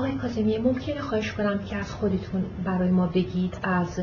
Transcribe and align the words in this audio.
آقای 0.00 0.12
کازمیه 0.12 0.58
ممکنه 0.58 1.00
خواهش 1.00 1.32
کنم 1.32 1.58
که 1.58 1.76
از 1.76 1.92
خودتون 1.92 2.44
برای 2.64 2.90
ما 2.90 3.06
بگید 3.06 3.58
از 3.62 4.00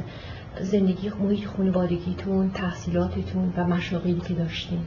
زندگی 0.62 1.10
محیط 1.10 1.47
خانوادگیتون 1.47 2.51
تحصیلاتتون 2.51 3.54
و 3.58 3.63
مشاغلی 3.63 4.19
که 4.28 4.33
داشتین. 4.33 4.79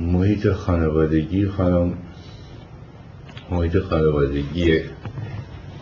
محیط 0.00 0.48
خانوادگی 0.48 1.46
خانم 1.46 1.94
محیط 3.50 3.78
خانوادگی 3.78 4.80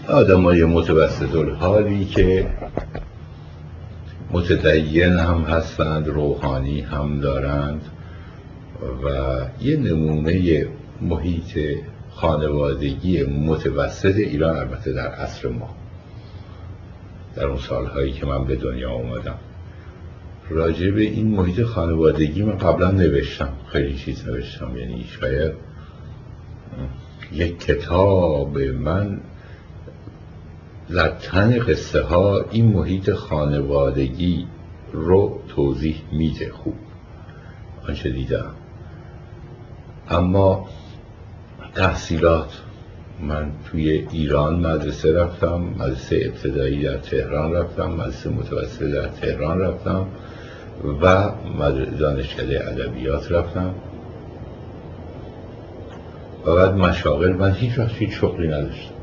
آدم 0.09 0.43
های 0.43 0.65
متوسط 0.65 1.35
الحالی 1.35 2.05
که 2.05 2.47
متدین 4.31 5.13
هم 5.13 5.43
هستند 5.43 6.09
روحانی 6.09 6.81
هم 6.81 7.21
دارند 7.21 7.83
و 9.05 9.39
یه 9.65 9.77
نمونه 9.77 10.67
محیط 11.01 11.59
خانوادگی 12.15 13.23
متوسط 13.25 14.17
ایران 14.17 14.57
البته 14.57 14.93
در 14.93 15.09
عصر 15.09 15.49
ما. 15.49 15.75
در 17.35 17.47
اون 17.47 17.59
سالهایی 17.59 18.13
که 18.13 18.27
من 18.27 18.45
به 18.45 18.57
دنیا 18.57 18.91
آمدم 18.91 19.39
راجع 20.51 20.91
به 20.91 21.01
این 21.01 21.29
محیط 21.29 21.63
خانوادگی 21.63 22.43
من 22.43 22.59
قبلا 22.59 22.91
نوشتم. 22.91 23.53
خیلی 23.67 23.99
چیز 23.99 24.29
نوشتم. 24.29 24.77
یعنی 24.77 25.05
شاید 25.05 25.53
یک 27.33 27.61
کتاب 27.61 28.59
من 28.59 29.21
لطن 30.91 31.59
قصه 31.59 32.03
ها 32.03 32.45
این 32.51 32.73
محیط 32.73 33.11
خانوادگی 33.11 34.47
رو 34.93 35.43
توضیح 35.49 36.03
میده. 36.13 36.53
خوب. 36.53 36.75
آنچه 37.89 38.11
دیدم. 38.11 38.55
اما 40.09 40.69
تحصیلات. 41.75 42.53
من 43.21 43.51
توی 43.71 43.91
ایران 44.11 44.55
مدرسه 44.55 45.13
رفتم 45.13 45.61
مدرسه 45.79 46.23
ابتدایی 46.27 46.83
در 46.83 46.97
تهران 46.97 47.53
رفتم 47.53 47.91
مدرسه 47.91 48.31
متوسط 48.31 48.83
در 48.83 49.09
تهران 49.09 49.61
رفتم 49.61 50.07
و 51.03 51.31
دانشکده 51.99 52.69
ادبیات 52.69 53.33
رفتم. 53.33 53.75
و 56.47 56.55
بعد 56.55 56.75
مشاغل 56.75 57.33
من 57.33 57.53
هیچ 57.53 57.79
وقت 57.79 57.95
هیچ 57.95 58.11
شغلی 58.11 58.49
نداشتم. 58.49 58.95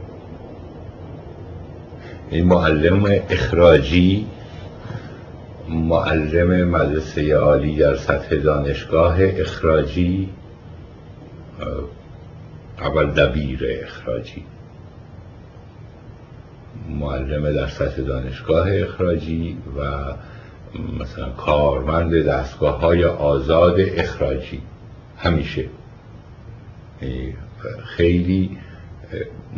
این 2.29 2.47
معلم 2.47 3.21
اخراجی 3.29 4.27
معلم 5.69 6.69
مدرسه 6.69 7.35
عالی 7.35 7.75
در 7.75 7.95
سطح 7.95 8.35
دانشگاه 8.35 9.17
اخراجی 9.19 10.29
اول 12.79 13.05
دبیر 13.05 13.59
اخراجی. 13.83 14.43
معلم 16.89 17.51
در 17.51 17.67
سطح 17.67 18.01
دانشگاه 18.01 18.67
اخراجی 18.73 19.57
و 19.79 20.03
مثلا 20.99 21.29
کارمند 21.29 22.25
دستگاه 22.25 22.79
های 22.79 23.05
آزاد 23.05 23.75
اخراجی. 23.79 24.61
همیشه. 25.17 25.65
خیلی 27.85 28.57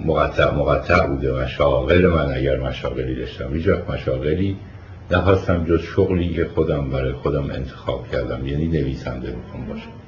مقطع 0.05 0.55
مقطع 0.55 1.07
بوده. 1.07 1.43
مشاغل 1.43 2.07
من 2.07 2.33
اگر 2.33 2.59
مشاغلی 2.59 3.15
داشتم. 3.15 3.53
هیچ 3.53 3.67
مشاغلی 3.67 4.57
نخواستم 5.11 5.65
جز 5.65 5.81
شغلی 5.81 6.33
که 6.33 6.45
خودم 6.45 6.89
برای 6.89 7.13
خودم 7.13 7.51
انتخاب 7.51 8.07
کردم. 8.11 8.47
یعنی 8.47 8.67
نویسنده 8.67 9.31
بکن 9.31 9.65
باشم 9.65 9.98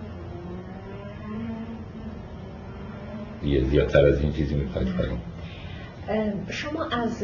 یه 3.45 3.63
زیادتر 3.63 4.05
از 4.05 4.21
این 4.21 4.33
چیزی 4.33 4.55
می‌خواید 4.55 4.87
کنیم 4.87 5.19
شما 6.49 6.85
از 6.85 7.23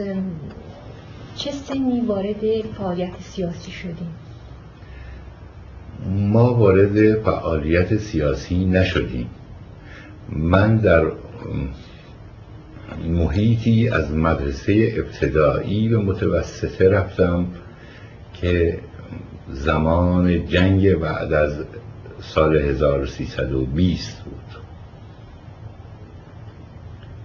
چه 1.36 1.52
سنی 1.52 2.02
وارد 2.02 2.62
فعالیت 2.78 3.22
سیاسی 3.22 3.72
شدیم؟ 3.72 4.16
ما 6.10 6.54
وارد 6.54 7.22
فعالیت 7.22 7.98
سیاسی 7.98 8.66
نشدیم. 8.66 9.30
من 10.30 10.78
در 10.78 11.06
محیطی 13.08 13.90
از 13.90 14.12
مدرسه 14.12 14.94
ابتدایی 14.98 15.94
و 15.94 16.02
متوسطه 16.02 16.90
رفتم 16.90 17.48
که 18.34 18.80
زمان 19.50 20.46
جنگ 20.46 20.94
بعد 20.94 21.34
از 21.34 21.64
سال 22.22 22.58
1320 22.58 24.24
بود. 24.24 24.34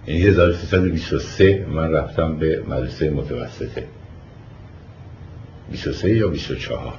یعنی 0.07 0.21
1323 0.21 1.65
من 1.69 1.91
رفتم 1.91 2.37
به 2.37 2.63
مدرسه 2.67 3.09
متوسطه. 3.09 3.87
23 5.71 6.15
یا 6.15 6.27
24 6.27 6.93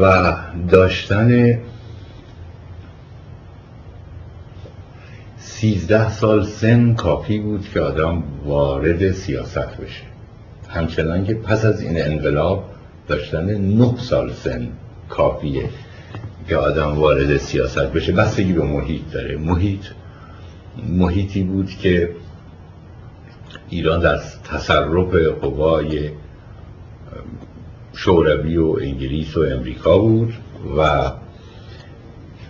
و 0.00 0.36
داشتن 0.70 1.58
سیزده 5.38 6.10
سال 6.10 6.44
سن 6.44 6.94
کافی 6.94 7.38
بود 7.38 7.68
که 7.74 7.80
آدم 7.80 8.22
وارد 8.44 9.12
سیاست 9.12 9.76
بشه. 9.76 10.02
همچنان 10.68 11.24
که 11.24 11.34
پس 11.34 11.64
از 11.64 11.82
این 11.82 12.02
انقلاب 12.02 12.64
داشتن 13.08 13.44
نه 13.58 13.96
سال 13.96 14.32
سن 14.32 14.68
کافیه 15.08 15.68
که 16.48 16.56
آدم 16.56 16.94
وارد 16.94 17.36
سیاست 17.36 17.92
بشه. 17.92 18.12
بستگی 18.12 18.52
به 18.52 18.64
محیط 18.64 19.02
داره. 19.12 19.36
محیط 19.36 19.84
محیطی 20.88 21.42
بود 21.42 21.70
که 21.70 22.10
ایران 23.68 24.00
در 24.00 24.20
تصرف 24.44 25.14
قوای 25.40 26.10
شوروی 27.94 28.56
و 28.56 28.76
انگلیس 28.80 29.36
و 29.36 29.40
امریکا 29.40 29.98
بود 29.98 30.32
و 30.78 31.12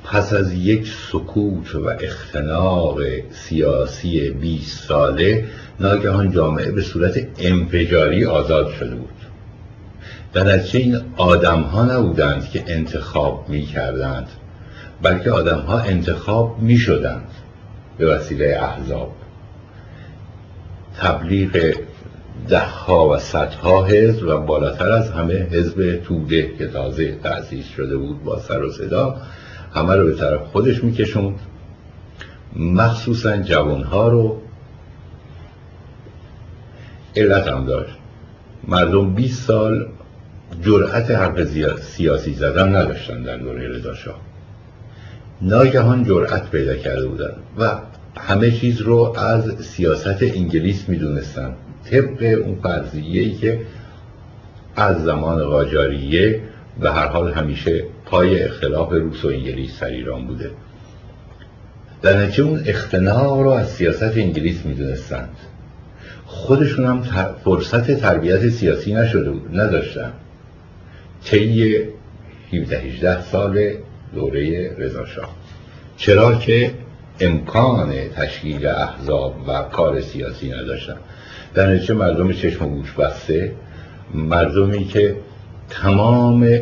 پس 0.04 0.32
از 0.32 0.52
یک 0.52 0.92
سکوت 1.12 1.74
و 1.74 1.88
اختناق 2.00 2.98
سیاسی 3.30 4.30
20 4.30 4.88
ساله 4.88 5.44
ناگهان 5.80 6.30
جامعه 6.30 6.70
به 6.70 6.82
صورت 6.82 7.26
انفجاری 7.38 8.24
آزاد 8.24 8.72
شده 8.72 8.94
بود. 8.94 9.08
در 10.32 10.44
نتیجه 10.44 10.78
این 10.78 11.00
آدم 11.16 11.60
ها 11.60 11.84
نبودند 11.84 12.50
که 12.50 12.64
انتخاب 12.66 13.48
می 13.48 13.62
کردند 13.62 14.28
بلکه 15.02 15.30
آدم 15.30 15.58
ها 15.58 15.78
انتخاب 15.78 16.62
می 16.62 16.76
شدند 16.76 17.28
به 18.00 18.06
وسیله 18.06 18.58
احزاب. 18.62 19.12
تبلیغ 20.98 21.74
دهها 22.48 23.08
و 23.08 23.18
صدها 23.18 23.84
حزب 23.84 24.28
و 24.28 24.36
بالاتر 24.36 24.92
از 24.92 25.10
همه 25.10 25.34
حزب 25.34 25.96
توده 26.04 26.54
که 26.58 26.66
تازه 26.66 27.16
تأسیس 27.22 27.66
شده 27.66 27.96
بود 27.96 28.24
با 28.24 28.38
سر 28.38 28.62
و 28.62 28.72
صدا 28.72 29.16
همه 29.74 29.96
رو 29.96 30.06
به 30.06 30.14
طرف 30.14 30.40
خودش 30.40 30.84
میکشوند. 30.84 31.40
مخصوصا 32.56 33.36
جوانها 33.36 34.08
رو 34.08 34.42
علت 37.16 37.48
هم 37.48 37.66
داشت. 37.66 37.96
مردم 38.68 39.14
20 39.14 39.42
سال 39.42 39.86
جرأت 40.62 41.10
حرف 41.10 41.44
سیاسی 41.80 42.34
زدن 42.34 42.76
نداشتن 42.76 43.22
در 43.22 43.36
دوره 43.36 43.68
رضا 43.68 43.94
ناگهان 45.42 46.04
جرأت 46.04 46.50
پیدا 46.50 46.76
کرده 46.76 47.08
بودن 47.08 47.32
و 47.58 47.80
همه 48.16 48.50
چیز 48.50 48.80
رو 48.80 49.14
از 49.18 49.64
سیاست 49.64 50.22
انگلیس 50.22 50.88
می‌دونستن. 50.88 51.54
طبق 51.90 52.42
اون 52.44 52.58
فرضیه‌ای 52.62 53.34
که 53.34 53.60
از 54.76 55.04
زمان 55.04 55.44
قاجاریه 55.44 56.40
به 56.80 56.90
هر 56.90 57.06
حال 57.06 57.32
همیشه 57.32 57.84
پای 58.06 58.42
اختلاف 58.42 58.92
روس 58.92 59.24
و 59.24 59.28
انگلیس 59.28 59.80
در 59.80 59.88
ایران 59.88 60.26
بوده. 60.26 60.50
در 62.02 62.22
نتیجه 62.22 62.44
اون 62.44 62.62
اختناق 62.66 63.40
رو 63.40 63.48
از 63.48 63.68
سیاست 63.68 64.16
انگلیس 64.16 64.66
می‌دونستند 64.66 65.36
خودشون 66.26 66.84
هم 66.84 67.02
فرصت 67.44 68.00
تربیت 68.00 68.48
سیاسی 68.48 68.94
نشده 68.94 69.30
بود 69.30 69.60
نداشتن. 69.60 70.12
طی 71.24 71.78
17 72.52 72.78
18 72.78 73.22
سال 73.22 73.72
دوره 74.14 74.76
رضا 74.78 75.04
چرا 75.96 76.34
که 76.34 76.70
امکان 77.20 78.08
تشکیل 78.08 78.66
احزاب 78.66 79.36
و 79.48 79.62
کار 79.62 80.00
سیاسی 80.00 80.52
نداشتن. 80.52 80.96
در 81.54 81.74
نتیجه 81.74 81.94
مردم 81.94 82.32
چشم 82.32 82.64
و 82.64 82.68
گوش 82.68 82.92
بسته. 82.92 83.54
مردمی 84.14 84.84
که 84.84 85.16
تمام 85.68 86.60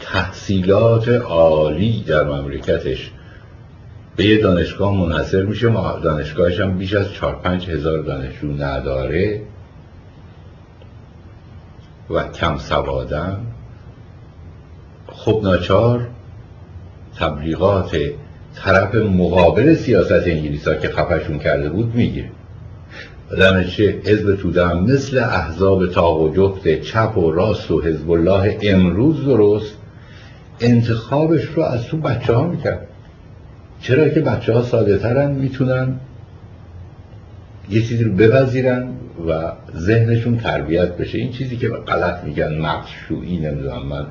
تحصیلات 0.00 1.08
عالی 1.08 2.04
در 2.06 2.24
مملکتش 2.24 3.10
به 4.16 4.24
یه 4.24 4.42
دانشگاه 4.42 4.94
منحصر 4.94 5.42
میشه 5.42 5.68
دانشگاهش 6.02 6.60
هم 6.60 6.78
بیش 6.78 6.94
از 6.94 7.12
چار 7.12 7.36
پنج 7.36 7.70
هزار 7.70 8.02
دانشجو 8.02 8.52
نداره 8.52 9.42
و 12.10 12.28
کم 12.28 12.58
سوادن. 12.58 13.46
خب 15.06 15.40
ناچار 15.42 16.08
تبلیغات 17.18 17.96
طرف 18.54 18.94
مقابل 18.94 19.74
سیاست 19.74 20.12
انگلیس 20.12 20.68
ها 20.68 20.74
که 20.74 20.88
خفشون 20.88 21.38
کرده 21.38 21.70
بود 21.70 21.94
می‌گیره 21.94 22.30
در 23.38 23.64
چه 23.64 24.00
حزب 24.04 24.36
توده 24.36 24.66
هم 24.66 24.84
مثل 24.84 25.18
احزاب 25.18 25.92
تاق 25.92 26.20
و 26.20 26.34
جفت 26.34 26.80
چپ 26.80 27.18
و 27.18 27.30
راست 27.30 27.70
و 27.70 27.82
حزب 27.82 28.10
الله 28.10 28.58
امروز 28.62 29.24
درست 29.24 29.74
انتخابش 30.60 31.44
رو 31.44 31.62
از 31.62 31.86
تو 31.86 31.96
بچه 31.96 32.32
ها 32.32 32.46
می‌کرد. 32.46 32.86
چرا 33.80 34.08
که 34.08 34.20
بچه 34.20 34.52
ها 34.52 34.62
ساده 34.62 34.98
ترن 34.98 35.30
می‌تونن 35.30 35.94
یه 37.70 37.82
چیزی 37.82 38.04
رو 38.04 38.12
بپذیرن 38.12 38.88
و 39.28 39.52
ذهنشون 39.76 40.38
تربیت 40.38 40.96
بشه. 40.96 41.18
این 41.18 41.32
چیزی 41.32 41.56
که 41.56 41.68
غلط 41.68 42.24
میگن 42.24 42.58
مخشویی 42.58 43.38
نمی‌دونم 43.38 43.86
من 43.86 44.06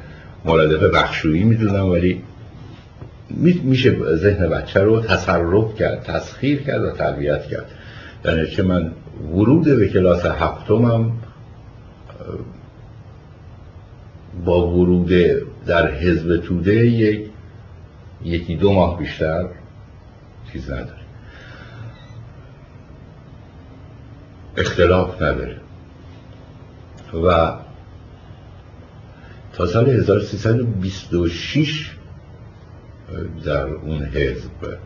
مرادف 0.45 0.83
بخشویی 0.95 1.43
می‌دونم 1.43 1.89
ولی 1.89 2.21
میشه 3.63 4.15
ذهن 4.15 4.49
بچه 4.49 4.79
رو 4.79 5.01
تصرف 5.01 5.75
کرد 5.75 6.03
تسخیر 6.03 6.63
کرد 6.63 6.83
و 6.83 6.91
تربیت 6.91 7.47
کرد. 7.47 7.65
یعنی 8.25 8.47
چه 8.47 8.63
من 8.63 8.91
ورود 9.31 9.63
به 9.63 9.87
کلاس 9.87 10.25
هفتمم 10.25 11.11
با 14.45 14.67
ورود 14.67 15.11
در 15.65 15.91
حزب 15.91 16.37
توده 16.37 16.75
یک 16.75 17.29
یکی 18.23 18.55
دو 18.55 18.73
ماه 18.73 18.99
بیشتر 18.99 19.45
چیز 20.53 20.71
نداره. 20.71 21.07
اختلاف 24.57 25.21
نداره. 25.21 25.57
و 27.13 27.53
تا 29.53 29.65
سال 29.65 29.89
1326 29.89 31.96
در 33.45 33.63
اون 33.67 34.05
حزب. 34.05 34.77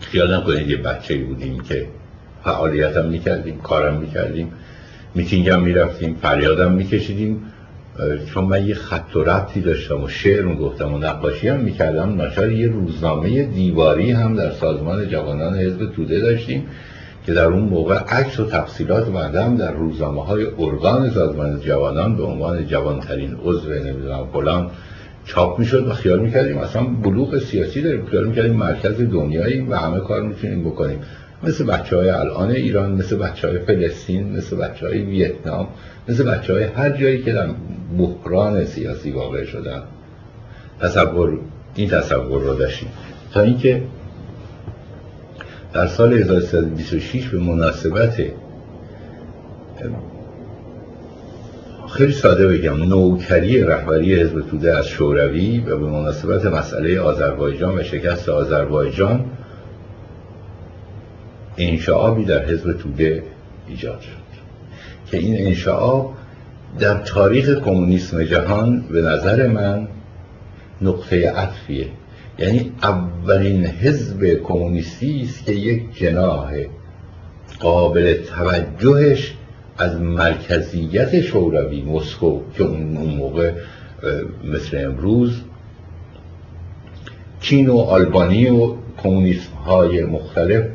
خیال 0.00 0.36
نکنید 0.36 0.68
یه 0.68 0.76
بچه 0.76 1.18
بودیم 1.18 1.60
که 1.60 1.86
فعالیت 2.44 2.96
هم 2.96 3.06
می‌کردیم 3.06 3.60
کارم 3.60 4.00
می‌کردیم 4.00 4.52
میتینگ 5.14 5.48
هم 5.48 5.62
می‌رفتیم 5.62 6.14
فریادم 6.22 6.72
میکشیدیم. 6.72 7.52
چون 8.34 8.44
من 8.44 8.66
یه 8.66 8.74
خط 8.74 9.16
و 9.16 9.24
ربطی 9.24 9.60
داشتم 9.60 10.02
و 10.02 10.08
شعر 10.08 10.54
گفتم 10.54 10.94
و 10.94 10.98
نقاشی 10.98 11.48
هم 11.48 11.60
می‌کردم 11.60 12.14
ناچار 12.14 12.52
یه 12.52 12.68
روزنامه 12.68 13.42
دیواری 13.42 14.10
هم 14.10 14.36
در 14.36 14.50
سازمان 14.50 15.08
جوانان 15.08 15.56
حزب 15.58 15.92
توده 15.92 16.20
داشتیم 16.20 16.66
که 17.26 17.32
در 17.32 17.44
اون 17.44 17.62
موقع 17.62 17.98
عکس 17.98 18.40
و 18.40 18.46
تفصیلات 18.46 19.08
مردم 19.08 19.56
در 19.56 19.72
روزنامه 19.72 20.24
های 20.24 20.46
ارگان 20.58 21.10
سازمان 21.10 21.60
جوانان 21.60 22.16
به 22.16 22.22
عنوان 22.22 22.66
جوانترین 22.66 23.36
عضو 23.44 23.70
نمی‌دونم 23.70 24.26
فلان 24.32 24.70
چاپ 25.34 25.58
می‌شد 25.58 25.88
و 25.88 25.92
خیال 25.92 26.18
می‌کردیم. 26.18 26.58
اصلا 26.58 26.82
بلوغ 26.82 27.38
سیاسی 27.38 27.82
داریم 27.82 28.06
خیال 28.06 28.24
می‌کردیم 28.24 28.52
مرکز 28.52 29.00
دنیایی 29.00 29.60
و 29.60 29.76
همه 29.76 30.00
کار 30.00 30.22
می‌تونیم 30.22 30.64
بکنیم. 30.64 30.98
مثل 31.42 31.66
بچه 31.66 31.96
های 31.96 32.08
الان 32.08 32.50
ایران 32.50 32.92
مثل 32.92 33.16
بچه 33.16 33.48
های 33.48 33.58
فلسطین 33.58 34.36
مثل 34.36 34.56
بچه 34.56 34.86
های 34.86 35.02
ویتنام 35.02 35.68
مثل 36.08 36.24
بچه 36.24 36.52
های 36.52 36.64
هر 36.64 36.90
جایی 36.90 37.22
که 37.22 37.32
در 37.32 37.48
بحران 37.98 38.64
سیاسی 38.64 39.10
واقع 39.10 39.44
شدن. 39.44 39.82
تصور 40.80 41.38
این 41.74 41.88
تصور 41.88 42.42
رو 42.42 42.54
داشتیم. 42.54 42.88
تا 43.32 43.40
اینکه 43.40 43.82
در 45.72 45.86
سال 45.86 46.12
1326 46.12 47.28
به 47.28 47.38
مناسبت 47.38 48.20
خیلی 51.92 52.12
ساده 52.12 52.48
بگم. 52.48 52.82
نوکری 52.82 53.60
رهبری 53.60 54.14
حزب 54.14 54.40
توده 54.40 54.78
از 54.78 54.86
شوروی 54.86 55.60
و 55.60 55.78
به 55.78 55.86
مناسبت 55.86 56.46
مسئله 56.46 57.00
آذربایجان 57.00 57.78
و 57.78 57.82
شکست 57.82 58.28
آذربایجان 58.28 59.24
انشعابی 61.56 62.24
در 62.24 62.44
حزب 62.44 62.72
توده 62.72 63.22
ایجاد 63.68 64.00
شد. 64.00 64.22
که 65.06 65.16
این 65.16 65.46
انشعاب 65.46 66.14
در 66.78 66.98
تاریخ 66.98 67.58
کمونیسم 67.64 68.24
جهان 68.24 68.84
به 68.90 69.02
نظر 69.02 69.46
من 69.46 69.88
نقطه 70.82 71.30
عطفیه. 71.30 71.86
یعنی 72.38 72.72
اولین 72.82 73.66
حزب 73.66 74.24
کمونیستی 74.24 75.22
است 75.22 75.44
که 75.44 75.52
یک 75.52 75.98
جناح 75.98 76.52
قابل 77.60 78.14
توجهش 78.14 79.34
از 79.78 80.00
مرکزیت 80.00 81.20
شوروی 81.20 81.82
مسکو 81.82 82.40
که 82.54 82.62
اون 82.62 83.14
موقع 83.16 83.52
مثل 84.44 84.84
امروز 84.84 85.40
چین 87.40 87.68
و 87.68 87.78
آلبانی 87.78 88.50
و 88.50 88.74
کمونیسم 89.02 89.54
های 89.54 90.04
مختلف 90.04 90.66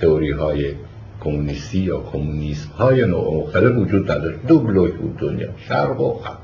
تئوری 0.00 0.30
های 0.30 0.74
کمونیستی 1.20 1.78
یا 1.78 2.00
کمونیسم 2.00 2.70
های 2.70 3.04
نوع 3.04 3.44
مختلف 3.44 3.76
وجود 3.76 4.10
نداشت 4.10 4.38
دو 4.48 4.58
بلوک 4.58 4.94
بود 4.94 5.16
دنیا 5.16 5.48
شرق 5.68 6.00
و 6.00 6.12
غرب. 6.12 6.38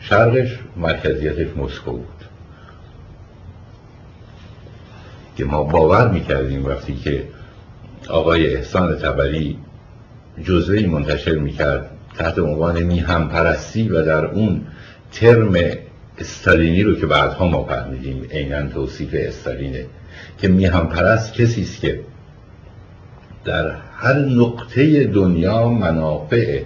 شرقش 0.00 0.58
مرکزیتش 0.76 1.56
مسکو 1.56 1.92
بود. 1.92 2.06
که 5.36 5.44
ما 5.44 5.62
باور 5.62 6.08
می‌کردیم 6.08 6.64
وقتی 6.64 6.94
که 6.94 7.24
آقای 8.08 8.56
احسان 8.56 8.96
تبری 8.96 9.58
جزوهی 10.44 10.86
منتشر 10.86 11.34
می‌کرد 11.34 11.90
تحت 12.18 12.38
عنوان 12.38 12.82
میهم 12.82 13.28
پرستی 13.28 13.88
و 13.88 14.04
در 14.04 14.24
اون 14.24 14.60
ترم 15.12 15.54
استالینی 16.18 16.82
رو 16.82 16.94
که 16.94 17.06
بعدها 17.06 17.48
ما 17.48 17.64
فهمیدیم 17.64 18.26
عینا 18.30 18.68
توصیف 18.68 19.14
استالینه 19.18 19.86
که 20.38 20.48
میهم 20.48 20.88
پرست 20.88 21.34
کسی 21.34 21.62
است 21.62 21.80
که 21.80 22.00
در 23.44 23.76
هر 23.96 24.18
نقطه 24.18 25.04
دنیا 25.04 25.68
منافع 25.68 26.62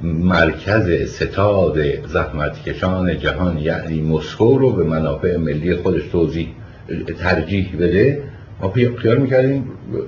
مرکز 0.00 1.10
ستاد 1.10 2.06
زحمتکشان 2.06 3.18
جهان 3.18 3.58
یعنی 3.58 4.00
مسکو 4.00 4.58
رو 4.58 4.72
به 4.72 4.84
منافع 4.84 5.36
ملی 5.36 5.76
خودش 5.76 6.02
توضیح 6.12 6.48
ترجیح 7.18 7.76
بده 7.80 8.22
ما 8.60 8.72
خیال 9.02 9.18
می‌کردیم 9.18 9.64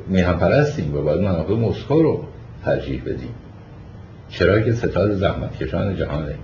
میهم 0.08 0.38
پرستیم 0.38 0.94
و 0.94 1.02
باید 1.02 1.20
منافع 1.20 1.52
مسکو 1.52 2.02
رو 2.02 2.24
ترجیح 2.64 3.02
بدیم. 3.02 3.34
چرا 4.28 4.60
که 4.60 4.72
ستاد 4.72 5.14
زحمتکشان 5.14 5.96
جهانه 5.96 6.34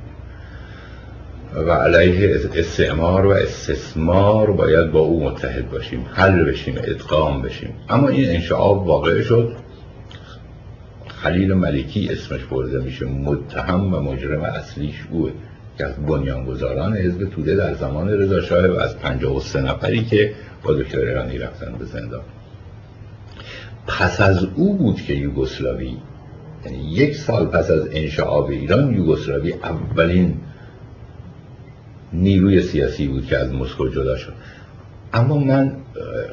و 1.54 1.70
علیه 1.70 2.36
استعمار 2.54 3.26
و 3.26 3.30
استثمار 3.30 4.50
باید 4.50 4.90
با 4.90 5.00
او 5.00 5.24
متحد 5.24 5.70
باشیم 5.70 6.06
حل 6.12 6.44
بشیم 6.44 6.74
ادغام 6.78 7.42
بشیم. 7.42 7.74
اما 7.88 8.08
این 8.08 8.30
انشعاب 8.30 8.86
واقع 8.86 9.22
شد. 9.22 9.56
خلیل 11.06 11.52
ملکی 11.52 12.08
اسمش 12.12 12.44
برده 12.44 12.78
میشه 12.78 13.06
متهم 13.06 13.94
و 13.94 14.00
مجرم 14.00 14.42
اصلیش 14.42 14.94
اوه 15.10 15.32
که 15.78 15.86
از 15.86 16.06
بنیانگذاران 16.06 16.96
حزب 16.96 17.30
توده 17.30 17.56
در 17.56 17.74
زمان 17.74 18.08
رضا 18.08 18.40
شاه 18.40 18.66
و 18.66 18.72
از 18.72 18.98
53 18.98 19.60
نفری 19.60 20.04
که 20.04 20.34
با 20.62 20.72
دکتر 20.72 20.98
ایرانی 20.98 21.38
رفتن 21.38 21.72
به 21.78 21.84
زندان. 21.84 22.22
پس 23.86 24.20
از 24.20 24.44
او 24.44 24.76
بود 24.76 24.96
که 25.02 25.14
یوگسلاوی 25.14 25.96
یعنی 26.64 26.78
یک 26.78 27.16
سال 27.16 27.46
پس 27.46 27.70
از 27.70 27.88
انشعاب 27.92 28.50
ایران 28.50 28.94
یوگسلاوی 28.94 29.52
اولین 29.52 30.34
نیروی 32.12 32.62
سیاسی 32.62 33.06
بود 33.08 33.26
که 33.26 33.38
از 33.38 33.52
مسکو 33.54 33.88
جدا 33.88 34.16
شد. 34.16 34.32
اما 35.12 35.38
من 35.38 35.72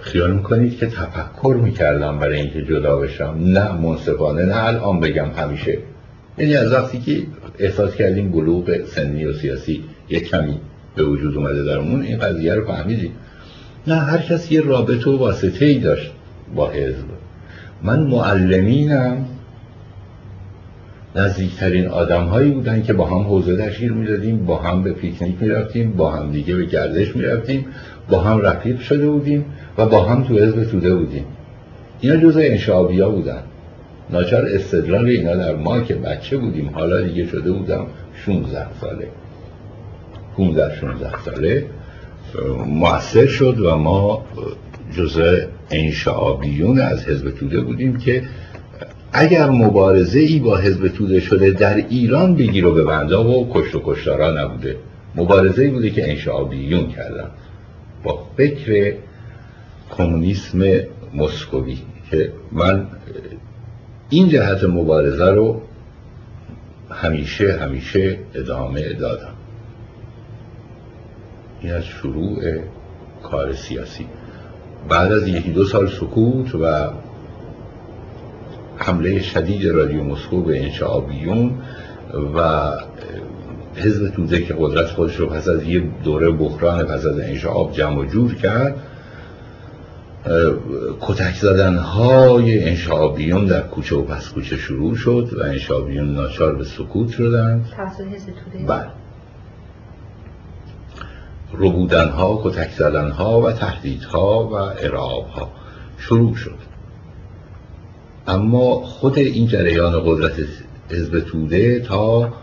خیال 0.02 0.32
می‌کنید 0.32 0.78
که 0.78 0.86
تفکر 0.86 1.60
می‌کردم 1.64 2.20
برای 2.20 2.40
اینکه 2.40 2.62
جدا 2.62 2.96
بشم. 2.96 3.38
نه 3.40 3.72
منصفانه 3.72 4.46
نه 4.46 4.64
الان 4.64 5.00
بگم 5.00 5.30
همیشه. 5.36 5.78
یعنی 6.38 6.56
از 6.56 6.72
وقتی 6.72 7.00
که 7.00 7.24
احساس 7.60 7.96
کردیم 7.96 8.32
بلوغ 8.32 8.86
سنی 8.86 9.26
و 9.26 9.34
سیاسی 9.34 9.84
یک 10.10 10.30
کمی 10.30 10.60
به 10.96 11.04
وجود 11.04 11.38
اومده 11.38 11.64
درمون 11.64 12.02
این 12.02 12.18
قضیه 12.18 12.54
رو 12.54 12.66
فهمیدیم. 12.66 13.12
نه 13.88 13.96
هر 13.96 14.18
کس 14.18 14.52
یه 14.52 14.62
رابطه 14.62 15.10
و 15.10 15.18
واسطه 15.18 15.66
ای 15.66 15.80
داشت 15.80 16.12
با 16.56 16.70
حزب. 16.70 17.06
من 17.84 18.00
معلمینم. 18.00 19.26
نزدیکترین 21.18 21.88
آدم 21.88 22.24
هایی 22.24 22.52
بودن 22.52 22.84
که 22.84 22.94
با 22.94 23.06
هم 23.06 23.22
حوزه 23.22 23.58
تشکیل 23.58 23.94
می‌دادیم 23.94 24.46
با 24.46 24.58
هم 24.58 24.84
به 24.84 24.94
پیکنیک 24.94 25.36
می‌رفتیم 25.42 25.92
با 25.92 26.12
هم 26.12 26.32
دیگه 26.32 26.56
به 26.56 26.66
گردش 26.66 27.16
می‌رفتیم 27.16 27.66
با 28.10 28.20
هم 28.20 28.42
رفیق 28.42 28.80
شده 28.80 29.10
بودیم 29.10 29.46
و 29.78 29.86
با 29.86 30.04
هم 30.04 30.24
تو 30.24 30.38
حزب 30.38 30.64
توده 30.64 30.96
بودیم. 30.96 31.26
اینا 32.02 32.16
جزء 32.18 32.40
انشابی 32.44 33.00
ها 33.02 33.10
بودن. 33.10 33.44
ناچار 34.10 34.46
استدلال 34.46 35.06
اینا 35.06 35.36
در 35.36 35.56
ما 35.56 35.80
که 35.80 35.96
بچه 35.96 36.38
بودیم 36.38 36.70
حالا 36.74 37.02
دیگه 37.02 37.28
شده 37.28 37.52
بودم 37.52 37.86
16 38.26 38.68
ساله. 38.82 39.08
15 40.38 40.76
16 40.76 41.10
ساله. 41.26 41.66
مؤثر 42.68 43.26
شد 43.26 43.60
و 43.60 43.76
ما 43.76 44.26
جزء 44.98 45.38
انشعابیون 45.72 46.80
از 46.80 47.08
حزب 47.08 47.32
توده 47.32 47.62
بودیم 47.62 47.98
که 47.98 48.24
اگر 49.20 49.50
مبارزه 49.50 50.20
ای 50.20 50.40
با 50.40 50.58
حزب 50.58 50.88
توده 50.88 51.20
شده 51.20 51.52
در 51.52 51.76
ایران 51.76 52.36
بگیر 52.36 52.66
و 52.66 52.74
ببنده 52.74 53.16
و 53.18 53.46
کشت 53.54 53.76
و 53.76 53.82
کشتارا 53.86 54.32
نبوده. 54.32 54.78
مبارزه 55.16 55.70
بوده 55.70 55.90
که 55.90 56.10
انشعابیون 56.10 56.88
کردن. 56.88 57.30
با 58.04 58.26
فکر 58.38 58.94
کمونیسم 59.92 60.60
مسکوی 61.14 61.78
که 62.12 62.32
من 62.52 62.88
این 64.10 64.30
جهت 64.30 64.64
مبارزه 64.64 65.32
رو 65.32 65.62
همیشه 66.90 67.58
همیشه 67.62 68.20
ادامه 68.34 68.94
دادم. 68.94 69.34
این 71.62 71.74
از 71.74 71.84
شروع 71.84 72.42
کار 73.24 73.54
سیاسی. 73.54 74.06
بعد 74.90 75.12
از 75.12 75.28
یکی 75.28 75.52
دو 75.52 75.66
سال 75.66 75.88
سکوت 75.88 76.56
و 76.56 76.90
حمله 78.88 79.22
شدید 79.22 79.68
رادیو 79.68 80.04
مسکو 80.04 80.42
به 80.42 80.64
انشعابیون 80.64 81.52
و 82.36 82.72
حزب 83.76 84.10
توده 84.10 84.42
که 84.42 84.56
قدرت 84.60 84.86
خودش 84.86 85.16
رو 85.16 85.28
پس 85.28 85.48
از 85.48 85.64
یه 85.64 85.84
دوره 86.04 86.32
بحران 86.32 86.84
پس 86.84 87.06
از 87.06 87.20
انشعاب 87.20 87.72
جمع 87.72 87.98
و 87.98 88.06
جور 88.06 88.36
کرد 88.36 88.76
کتک 91.02 91.36
زدن 91.36 91.78
های 91.78 92.70
انشعابیون 92.70 93.46
در 93.46 93.62
کوچه 93.62 93.96
و 93.96 94.02
پس 94.02 94.30
کوچه 94.30 94.58
شروع 94.58 94.96
شد 94.96 95.30
و 95.40 95.44
انشعابیون 95.44 96.14
ناچار 96.14 96.56
به 96.56 96.64
سکوت 96.64 97.10
شدند. 97.10 97.66
بله. 98.68 98.88
ربودن 101.54 102.10
ها 102.10 102.42
کتک 102.44 102.72
زدن 102.72 103.12
ها 103.12 103.42
و 103.42 103.52
تهدیدها 103.52 104.48
و 104.48 104.54
ارعاب 104.54 105.28
ها 105.28 105.52
شروع 105.98 106.36
شد. 106.36 106.77
اما 108.28 108.76
خود 108.76 109.20
این 109.20 109.48
جریان 109.48 110.04
قدرت 110.06 110.34
حزب 110.90 111.20
توده 111.20 111.80
تا 111.80 112.34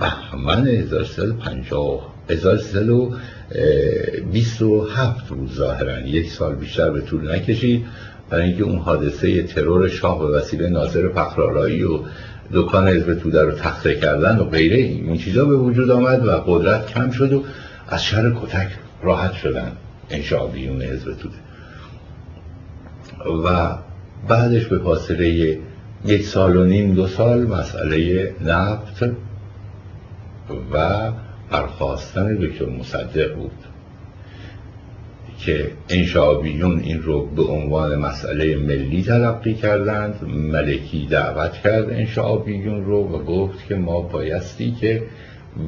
بهمن 0.00 0.66
1350 0.66 2.16
1327 2.30 5.28
بود 5.28 5.52
ظاهرا. 5.52 6.00
یک 6.00 6.30
سال 6.30 6.54
بیشتر 6.54 6.90
به 6.90 7.00
طول 7.00 7.34
نکشید 7.34 7.86
برای 8.30 8.48
اینکه 8.48 8.64
اون 8.64 8.78
حادثه 8.78 9.42
ترور 9.42 9.88
شاه 9.88 10.18
به 10.18 10.26
وسیله 10.26 10.68
ناظر 10.68 11.08
فخرآرایی 11.08 11.82
و 11.82 12.00
دکان 12.52 12.88
حزب 12.88 13.14
توده 13.14 13.42
رو 13.42 13.52
تخته 13.52 13.94
کردن 13.94 14.38
و 14.38 14.44
غیره 14.44 14.76
این 14.76 15.16
چیزا 15.16 15.44
به 15.44 15.56
وجود 15.56 15.90
آمد 15.90 16.26
و 16.26 16.30
قدرت 16.30 16.86
کم 16.86 17.10
شد 17.10 17.32
و 17.32 17.44
از 17.88 18.04
شر 18.04 18.36
کتک 18.42 18.68
راحت 19.02 19.32
شدن 19.32 19.72
انشابیون 20.10 20.82
حزب 20.82 21.12
توده. 21.12 21.34
و 23.44 23.76
بعدش 24.28 24.66
به 24.66 24.78
فاصله 24.78 25.58
یک 26.04 26.24
سال 26.26 26.56
و 26.56 26.64
نیم 26.64 26.94
دو 26.94 27.06
سال 27.06 27.46
مسئله 27.46 28.32
نفت 28.40 29.02
و 30.72 31.12
برخواستن 31.50 32.34
دکتر 32.34 32.66
مصدق 32.66 33.34
بود 33.34 33.50
که 35.38 35.70
انشابیون 35.88 36.80
این 36.80 37.02
رو 37.02 37.26
به 37.26 37.42
عنوان 37.42 37.96
مسئله 37.96 38.56
ملی 38.56 39.02
تلقی 39.02 39.54
کردند. 39.54 40.24
ملکی 40.24 41.06
دعوت 41.10 41.52
کرد 41.52 41.90
انشابیون 41.90 42.84
رو 42.84 42.98
و 42.98 43.24
گفت 43.24 43.66
که 43.68 43.74
ما 43.74 44.00
بایستی 44.00 44.70
که 44.70 45.02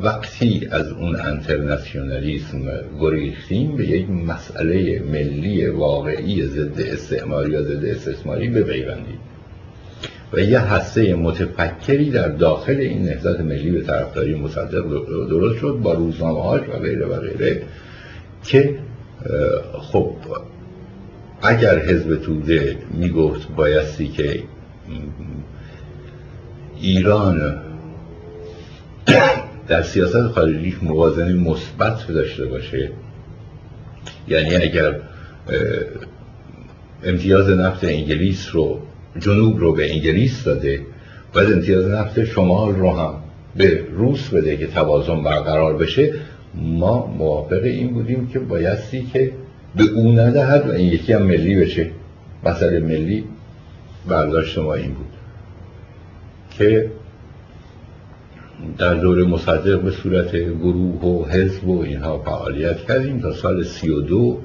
وقتی 0.02 0.68
از 0.70 0.92
اون 0.92 1.16
انترنسیونالیسم 1.16 2.60
گریختیم 3.00 3.76
به 3.76 3.86
یک 3.86 4.10
مسئله 4.10 5.02
ملی 5.12 5.66
واقعی 5.66 6.46
ضد 6.46 6.80
استعماری 6.80 7.50
یا 7.50 7.62
ضد 7.62 7.84
استثماری 7.84 8.48
بپیوندیم. 8.48 9.18
و 10.32 10.40
یه 10.40 10.60
هسته 10.60 11.14
متفکری 11.14 12.10
در 12.10 12.28
داخل 12.28 12.76
این 12.76 13.02
نهضت 13.02 13.40
ملی 13.40 13.70
به 13.70 13.82
طرفداری 13.82 14.34
مصدق 14.34 14.84
درست 15.28 15.58
شد 15.58 15.78
با 15.82 15.92
روزنامه 15.92 16.42
هاش 16.42 16.60
و 16.68 16.78
غیره 16.78 17.06
و 17.06 17.20
غیره 17.20 17.62
که 18.44 18.78
خب 19.72 20.12
اگر 21.42 21.78
حزب 21.78 22.16
توده 22.16 22.76
می‌گفت 22.90 23.48
بایستی 23.56 24.08
که 24.08 24.42
ایران 26.80 27.60
در 29.68 29.82
سیاست 29.82 30.22
خارجیش 30.22 30.82
موازنه 30.82 31.32
مثبت 31.32 32.06
داشته 32.08 32.46
باشه. 32.46 32.90
یعنی 34.28 34.56
اگر 34.56 35.00
امتیاز 37.04 37.50
نفت 37.50 37.84
انگلیس 37.84 38.48
رو 38.52 38.80
جنوب 39.18 39.58
رو 39.58 39.72
به 39.72 39.92
انگلیس 39.92 40.44
داده 40.44 40.80
و 41.34 41.38
امتیاز 41.38 41.86
نفت 41.86 42.24
شمال 42.24 42.74
رو 42.74 42.90
هم 42.90 43.14
به 43.56 43.84
روس 43.92 44.28
بده 44.28 44.56
که 44.56 44.66
توازن 44.66 45.22
برقرار 45.22 45.76
بشه. 45.76 46.14
ما 46.54 47.06
موافق 47.06 47.62
این 47.62 47.92
بودیم 47.92 48.28
که 48.28 48.38
بایستی 48.38 49.06
که 49.12 49.32
به 49.76 49.84
اون 49.84 50.18
ندهد 50.18 50.68
و 50.68 50.72
این 50.72 50.92
یکی 50.92 51.12
هم 51.12 51.22
ملی 51.22 51.56
بشه. 51.56 51.90
مسئله 52.44 52.80
ملی 52.80 53.24
برداشت 54.08 54.58
ما 54.58 54.74
این 54.74 54.92
بود. 54.94 55.06
که 56.50 56.90
در 58.78 58.94
دور 58.94 59.24
مصدق 59.24 59.80
به 59.80 59.90
صورت 59.90 60.36
گروه 60.36 61.00
و 61.00 61.24
حزب 61.24 61.68
و 61.68 61.80
اینها 61.80 62.18
فعالیت 62.18 62.76
کردیم 62.76 63.20
تا 63.20 63.32
سال 63.32 63.64
سی 63.64 63.90
و 63.90 64.00
دو 64.00 64.38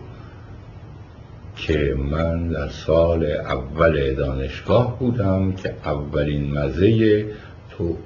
که 1.56 1.96
من 1.98 2.48
در 2.48 2.70
سال 2.70 3.26
اول 3.26 4.14
دانشگاه 4.14 5.00
بودم 5.00 5.52
که 5.52 5.76
اولین 5.86 6.60
مزه 6.60 7.26
تو 7.70 7.98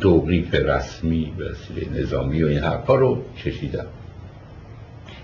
توقیف 0.00 0.54
رسمی 0.54 1.32
به 1.38 2.00
نظامی 2.00 2.42
و 2.42 2.46
این 2.46 2.58
حرفا 2.58 2.94
رو 2.94 3.22
چشیدم 3.36 3.86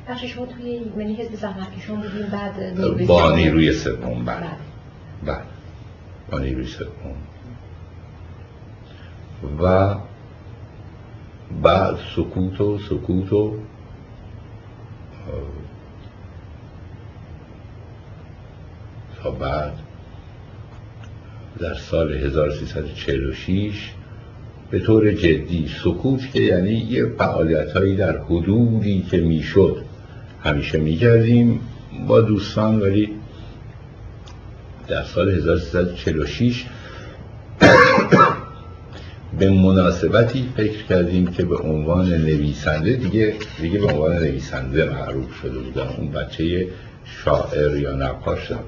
بخش 0.08 0.24
شما 0.24 0.46
توی 0.46 0.80
منی 0.96 1.14
حزب 1.14 1.34
زحمت 1.34 1.76
کشون 1.78 2.00
بودیم 2.00 2.26
بعد 2.26 3.06
با 3.06 3.36
نیروی 3.36 3.72
سوم 3.72 4.24
بعد 4.24 4.56
بله. 5.26 5.36
با 6.30 6.38
نیروی 6.38 6.66
سوم. 6.66 6.86
و 9.62 9.94
بعد 11.62 11.96
سکوت 12.16 12.60
و 12.60 12.78
سکوت 12.78 13.32
و 13.32 13.56
تا 19.22 19.30
بعد 19.30 19.72
در 21.58 21.74
سال 21.74 22.12
1346 22.12 23.90
به 24.70 24.78
طور 24.78 25.12
جدی 25.12 25.68
سکوت 25.84 26.32
که 26.32 26.40
یعنی 26.40 26.74
یه 26.74 27.06
فعالیت 27.18 27.72
هایی 27.72 27.96
در 27.96 28.18
حدودی 28.18 29.02
که 29.10 29.16
می‌شد 29.20 29.76
همیشه 30.42 30.78
می‌کردیم 30.78 31.60
با 32.06 32.20
دوستان 32.20 32.80
ولی 32.80 33.08
در 34.88 35.02
سال 35.02 35.30
1346 35.30 36.66
به 39.40 39.50
مناسبتی 39.50 40.48
فکر 40.56 40.82
کردیم 40.82 41.26
که 41.26 41.44
به 41.44 41.56
عنوان 41.56 42.08
نویسنده 42.08 42.92
دیگه 42.92 43.34
دیگه 43.60 43.78
به 43.78 43.86
عنوان 43.86 44.12
نویسنده 44.12 44.90
معروف 44.90 45.34
شده 45.34 45.58
بودم 45.58 45.88
اون 45.98 46.12
بچه 46.12 46.68
شاعر 47.04 47.76
یا 47.76 47.92
نقاش 47.92 48.50
نبود 48.50 48.64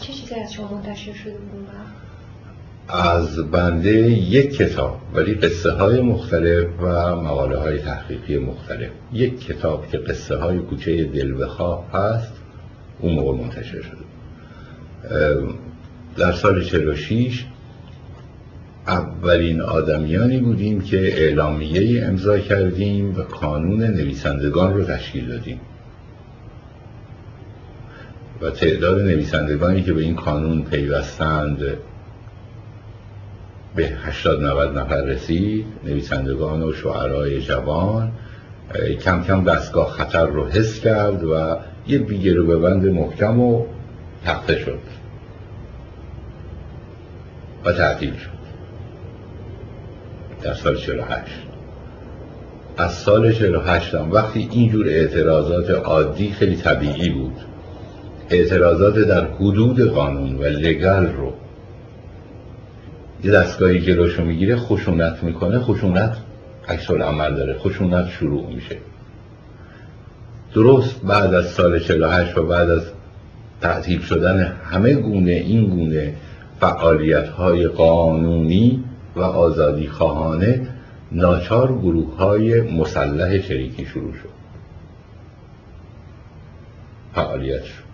چه 0.00 0.12
چیزی 0.12 0.34
از 0.34 0.52
شما 0.52 0.74
منتشر 0.74 1.12
شده 1.12 1.32
بود 1.32 1.68
از 2.88 3.50
بنده 3.50 3.90
یک 4.10 4.56
کتاب 4.56 5.00
ولی 5.14 5.34
قصه 5.34 5.70
های 5.70 6.00
مختلف 6.00 6.66
و 6.80 7.16
مقاله 7.16 7.58
های 7.58 7.78
تحقیقی 7.78 8.38
مختلف. 8.38 8.90
یک 9.12 9.46
کتاب 9.46 9.88
که 9.90 9.98
قصه 9.98 10.36
های 10.36 10.58
کوچه 10.58 11.04
دل 11.04 11.44
بخواه 11.44 11.90
هست 11.92 12.32
اون 13.00 13.14
موقع 13.14 13.42
منتشر 13.42 13.82
شده. 13.82 14.04
در 16.16 16.32
سال 16.32 16.64
46 16.64 17.44
اولین 18.86 19.60
آدمیانی 19.60 20.38
بودیم 20.38 20.80
که 20.80 21.22
اعلامیه 21.22 22.06
امضا 22.06 22.38
کردیم 22.38 23.14
و 23.18 23.22
قانون 23.22 23.82
نویسندگان 23.82 24.74
رو 24.74 24.84
تشکیل 24.84 25.28
دادیم. 25.28 25.60
و 28.42 28.50
تعداد 28.50 29.00
نویسندگانی 29.00 29.82
که 29.82 29.92
به 29.92 30.00
این 30.00 30.16
قانون 30.16 30.62
پیوستند 30.62 31.58
به 33.76 33.86
80 33.86 34.42
90 34.42 34.78
نفر 34.78 35.00
رسید 35.00 35.66
نویسندگان 35.84 36.62
و 36.62 36.72
شعرهای 36.72 37.42
جوان 37.42 38.12
کم 39.04 39.22
کم 39.22 39.44
دستگاه 39.44 39.90
خطر 39.90 40.26
رو 40.26 40.46
حس 40.46 40.80
کرد 40.80 41.24
و 41.24 41.56
یه 41.86 41.98
بیگه 41.98 42.34
رو 42.34 42.46
به 42.46 42.56
بند 42.56 42.86
محکم 42.86 43.40
و 43.40 43.66
تخته 44.24 44.58
شد 44.58 44.78
و 47.64 47.72
تعطیل 47.72 48.16
شد. 48.16 48.43
در 50.44 50.54
سال 50.54 50.76
48 50.76 51.32
از 52.76 52.92
سال 52.92 53.32
48 53.32 53.94
هم 53.94 54.12
وقتی 54.12 54.48
اینجور 54.52 54.88
اعتراضات 54.88 55.70
عادی 55.70 56.30
خیلی 56.30 56.56
طبیعی 56.56 57.10
بود 57.10 57.36
اعتراضات 58.30 58.98
در 58.98 59.26
حدود 59.26 59.80
قانون 59.80 60.36
و 60.36 60.44
لگل 60.44 61.06
رو 61.06 61.32
یه 63.24 63.32
دستگاهی 63.32 63.80
جلوشو 63.80 64.24
می‌گیره 64.24 64.56
خشونت 64.56 65.22
می‌کنه 65.22 65.58
خشونت 65.58 66.16
عکس 66.68 66.90
عمل 66.90 67.34
داره 67.34 67.54
خشونت 67.58 68.08
شروع 68.08 68.46
میشه. 68.46 68.76
درست 70.54 71.00
بعد 71.02 71.34
از 71.34 71.46
سال 71.46 71.78
48 71.78 72.38
و 72.38 72.46
بعد 72.46 72.70
از 72.70 72.82
تعطیل 73.60 74.00
شدن 74.00 74.56
همه 74.64 74.94
گونه 74.94 75.32
این 75.32 75.66
گونه 75.66 76.14
فعالیت 76.60 77.28
های 77.28 77.66
قانونی 77.66 78.83
و 79.16 79.20
آزادی 79.20 79.88
خواهانه 79.88 80.68
ناچار 81.12 81.72
گروه 81.72 82.16
های 82.16 82.60
مسلح 82.60 83.40
شریکی 83.40 83.86
شروع 83.86 84.12
شد. 84.12 84.34
فعالیت 87.14 87.64
شد 87.64 87.84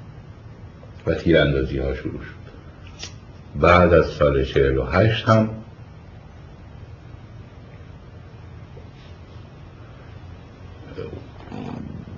و 1.07 1.15
تیراندازی 1.15 1.79
ها 1.79 1.95
شروع 1.95 2.21
شد. 2.21 2.41
بعد 3.61 3.95
از 3.95 4.07
سال 4.07 4.45
48 4.45 5.29
هم 5.29 5.49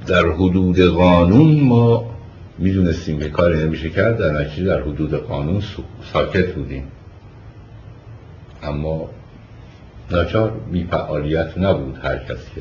در 0.06 0.26
حدود 0.26 0.80
قانون 0.80 1.60
ما 1.60 2.10
می‌دونستیم 2.58 3.18
که 3.18 3.28
کاری 3.28 3.64
نمیشه 3.64 3.90
کرد 3.90 4.18
در 4.18 4.30
نتیجه 4.30 4.64
در 4.64 4.80
حدود 4.80 5.14
قانون 5.14 5.62
ساکت 6.12 6.54
بودیم. 6.54 6.84
اما 8.62 9.08
ناچار 10.10 10.52
بی 10.72 10.84
فعالیت 10.84 11.58
نبود 11.58 11.98
هر 12.02 12.18
کس 12.18 12.50
که 12.54 12.60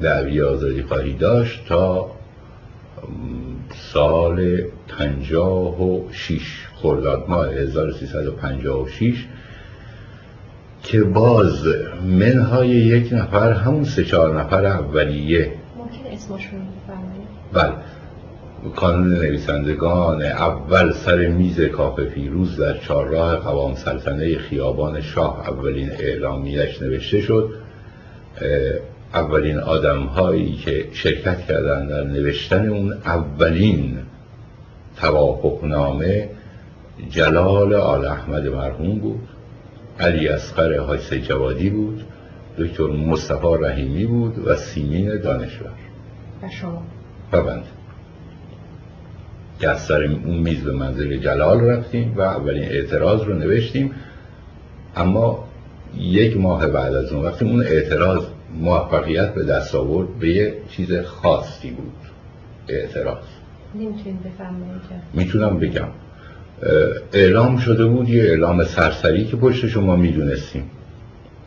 دعوی 0.00 0.42
آزادی 0.42 0.82
خواهی 0.82 1.12
داشت 1.12 1.66
تا 1.66 2.10
سال 3.92 4.62
پنجاه 4.88 5.82
و 5.82 6.12
شیش 6.12 6.66
خرداد 6.76 7.24
ماه 7.28 7.48
1356 7.48 9.26
که 10.82 11.02
باز 11.02 11.66
منهای 12.04 12.68
یک 12.68 13.12
نفر 13.12 13.52
همون 13.52 13.84
سه 13.84 14.04
چهار 14.04 14.40
نفر 14.40 14.66
اولیه 14.66 15.52
ممکن 15.78 16.06
اسمشون 16.12 16.60
بله. 17.52 17.72
کانون 18.68 19.14
نویسندگان 19.14 20.22
اول 20.22 20.92
سر 20.92 21.26
میز 21.26 21.60
کاف 21.60 22.00
فیروز 22.00 22.60
در 22.60 22.78
چهارراه 22.78 23.36
قوام 23.36 23.74
سلطنه 23.74 24.38
خیابان 24.38 25.00
شاه 25.00 25.48
اولین 25.48 25.90
اعلامیش 25.92 26.82
نوشته 26.82 27.20
شد. 27.20 27.50
اولین 29.14 29.58
آدم 29.58 30.02
هایی 30.02 30.52
که 30.52 30.88
شرکت 30.92 31.46
کردن 31.46 31.86
در 31.86 32.04
نوشتن 32.04 32.68
اون 32.68 32.92
اولین 32.92 33.98
توافقنامه 34.96 36.28
جلال 37.10 37.74
آل 37.74 38.04
احمد 38.04 38.46
مرحوم 38.46 38.98
بود 38.98 39.28
علی 40.00 40.28
اسقر 40.28 40.78
حاج 40.78 41.14
جوادی 41.14 41.70
بود 41.70 42.04
دکتر 42.58 42.86
مصطفی 42.86 43.54
رحیمی 43.60 44.06
بود 44.06 44.38
و 44.46 44.54
سیمین 44.54 45.20
دانشور. 45.20 45.70
و 46.42 46.48
شما؟ 46.48 46.82
و 47.32 47.42
بند 47.42 47.64
که 49.60 49.68
از 49.68 49.80
سر 49.80 50.02
اون 50.02 50.36
میز 50.36 50.64
به 50.64 50.72
منزل 50.72 51.16
جلال 51.16 51.60
رفتیم 51.60 52.14
و 52.16 52.20
اولین 52.20 52.64
اعتراض 52.64 53.22
رو 53.22 53.34
نوشتیم. 53.34 53.94
اما 54.96 55.48
یک 55.98 56.36
ماه 56.36 56.66
بعد 56.66 56.94
از 56.94 57.12
اون 57.12 57.24
وقتی 57.24 57.44
اون 57.44 57.62
اعتراض 57.62 58.24
موفقیت 58.60 59.34
به 59.34 59.44
دست 59.44 59.74
آورد 59.74 60.18
به 60.18 60.28
یه 60.28 60.54
چیز 60.70 60.92
خاصی 60.92 61.70
بود. 61.70 61.92
اعتراض. 62.68 63.24
می‌تونم 65.14 65.58
بگم. 65.58 65.88
اعلام 67.12 67.56
شده 67.56 67.86
بود 67.86 68.08
یه 68.08 68.22
اعلام 68.22 68.64
سرسری 68.64 69.24
که 69.24 69.36
پشت 69.36 69.66
شما 69.66 69.96
می‌دونستیم. 69.96 70.70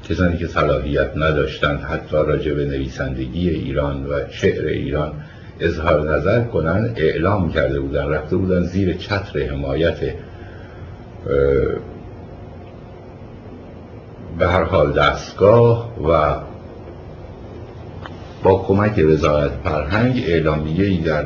کسانی 0.09 0.37
که 0.37 0.47
صلاحیت 0.47 1.11
نداشتند 1.17 1.79
حتی 1.79 2.15
راجع 2.15 2.53
به 2.53 2.65
نویسندگی 2.65 3.49
ایران 3.49 4.05
و 4.05 4.19
شعر 4.29 4.65
ایران 4.65 5.13
اظهار 5.63 6.15
نظر 6.15 6.43
کنن 6.43 6.93
اعلام 6.95 7.51
کرده 7.51 7.79
بودن 7.79 8.07
رفته 8.07 8.35
بودن 8.35 8.63
زیر 8.63 8.97
چتر 8.97 9.39
حمایت 9.39 9.97
به 14.39 14.47
هر 14.47 14.63
حال 14.63 14.93
دستگاه 14.93 16.03
و 16.09 16.35
با 18.43 18.65
کمک 18.67 19.05
وزارت 19.09 19.51
فرهنگ 19.63 20.23
اعلامیه 20.27 20.85
ای 20.85 20.97
در 20.97 21.25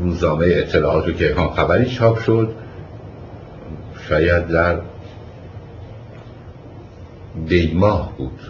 روزنامه 0.00 0.46
اطلاعات 0.48 1.08
و 1.08 1.12
کیهان 1.12 1.50
خبری 1.50 1.86
چاپ 1.90 2.18
شد 2.18 2.54
شاید 4.08 4.46
در 4.46 4.78
دیماه 7.46 8.12
بود. 8.18 8.40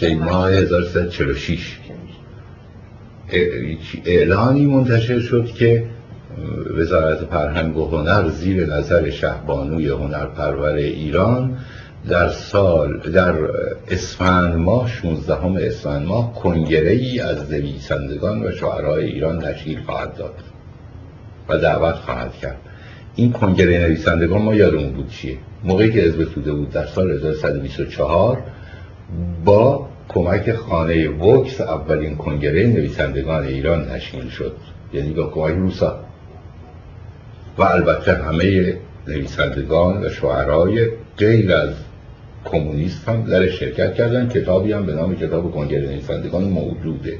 دیماه 0.00 0.52
1346 0.52 1.78
اعلانی 4.04 4.66
منتشر 4.66 5.20
شد 5.20 5.46
که 5.46 5.84
وزارت 6.76 7.18
فرهنگ 7.18 7.76
و 7.76 7.88
هنر 7.88 8.28
زیر 8.28 8.66
نظر 8.66 9.10
شهبانوی 9.10 9.88
هنرپرور 9.88 10.72
ایران 10.72 11.56
در 12.08 12.28
سال 12.28 12.98
در 12.98 13.34
اسفند 13.90 14.54
ماه 14.54 14.88
16 14.88 15.66
اسفند 15.66 16.06
ماه 16.06 16.34
کنگره 16.34 16.90
ای 16.90 17.20
از 17.20 17.52
نویسندگان 17.52 18.42
و 18.42 18.52
شعرهای 18.52 19.04
ایران 19.04 19.40
تشکیل 19.40 19.80
خواهد 19.80 20.16
داد 20.16 20.34
و 21.48 21.58
دعوت 21.58 21.94
خواهد 21.94 22.32
کرد. 22.32 22.56
این 23.14 23.32
کنگره 23.32 23.78
نویسندگان 23.78 24.42
ما 24.42 24.54
یادمون 24.54 24.92
بود 24.92 25.08
چیه؟ 25.08 25.38
موقعی 25.64 25.92
که 25.92 26.00
حزب 26.00 26.24
توده 26.24 26.52
بود 26.52 26.70
در 26.70 26.86
سال 26.86 27.10
1124 27.10 28.42
با 29.44 29.88
کمک 30.08 30.52
خانه 30.52 31.08
وکس 31.08 31.60
اولین 31.60 32.16
کنگره 32.16 32.66
نویسندگان 32.66 33.44
ایران 33.44 33.84
تشکیل 33.84 34.28
شد. 34.28 34.56
یعنی 34.92 35.10
با 35.10 35.26
کمک 35.26 35.54
روسا. 35.54 35.98
و 37.58 37.62
البته 37.62 38.14
همه 38.14 38.76
نویسندگان 39.08 40.04
و 40.04 40.08
شعرهای 40.08 40.88
غیر 41.18 41.52
از 41.52 41.70
کمونیست 42.44 43.08
هم 43.08 43.24
در 43.24 43.46
شرکت 43.46 43.94
کردن. 43.94 44.28
کتابی 44.28 44.72
هم 44.72 44.86
به 44.86 44.94
نام 44.94 45.16
کتاب 45.16 45.52
کنگره 45.52 45.88
نویسندگان 45.88 46.44
موجوده. 46.44 47.18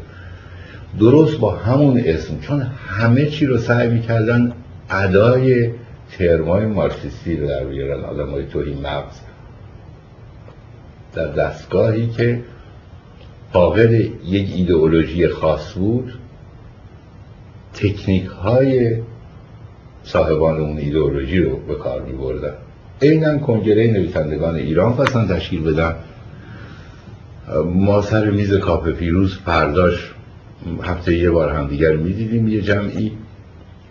درست 0.98 1.38
با 1.38 1.50
همون 1.50 2.02
اسم 2.04 2.40
چون 2.40 2.62
همه 2.86 3.26
چی 3.26 3.46
رو 3.46 3.58
سعی 3.58 3.88
می‌کردن 3.88 4.52
ادای 4.90 5.70
ترمای 6.18 6.66
مارکسیستی 6.66 7.36
رو 7.36 7.46
در 7.46 7.64
بیارن. 7.64 8.04
آدم 8.04 8.30
های 8.30 8.46
توهی 8.46 8.74
مغز. 8.74 9.20
در 11.14 11.26
دستگاهی 11.26 12.06
که 12.06 12.40
فاقد 13.52 13.92
یک 13.92 14.52
ایدئولوژی 14.56 15.28
خاص 15.28 15.74
بود 15.74 16.12
تکنیک 17.74 18.26
های 18.26 18.96
صاحبان 20.04 20.60
اون 20.60 20.78
ایدئولوژی 20.78 21.38
رو 21.38 21.56
به 21.56 21.74
کار 21.74 22.02
می 22.02 22.12
بردن 22.12 22.54
اینن 23.00 23.38
کنگره 23.38 23.90
نویسندگان 23.90 24.56
ایران 24.56 24.92
خواستن 24.92 25.28
تشکیل 25.28 25.62
بدن. 25.62 25.94
ما 27.64 28.02
سر 28.02 28.30
میز 28.30 28.54
کاپ 28.54 28.90
پیروز 28.90 29.38
فرداش 29.38 30.14
هفته 30.82 31.16
یه 31.16 31.30
بار 31.30 31.52
هم 31.52 31.66
دیگر 31.66 31.96
می‌دیدیم 31.96 32.48
یه 32.48 32.60
جمعی. 32.60 33.12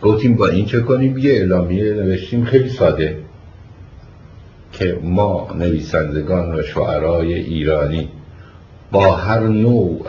گفتیم 0.01 0.35
با 0.35 0.47
این 0.47 0.65
چه 0.65 0.79
کنیم؟ 0.79 1.17
یه 1.17 1.31
اعلامیه 1.31 1.93
نوشتیم 1.93 2.45
خیلی 2.45 2.69
ساده. 2.69 3.17
که 4.71 4.99
ما 5.03 5.47
نویسندگان 5.59 6.55
و 6.55 6.61
شعرای 6.61 7.33
ایرانی 7.33 8.09
با 8.91 9.15
هر 9.15 9.39
نوع 9.39 10.05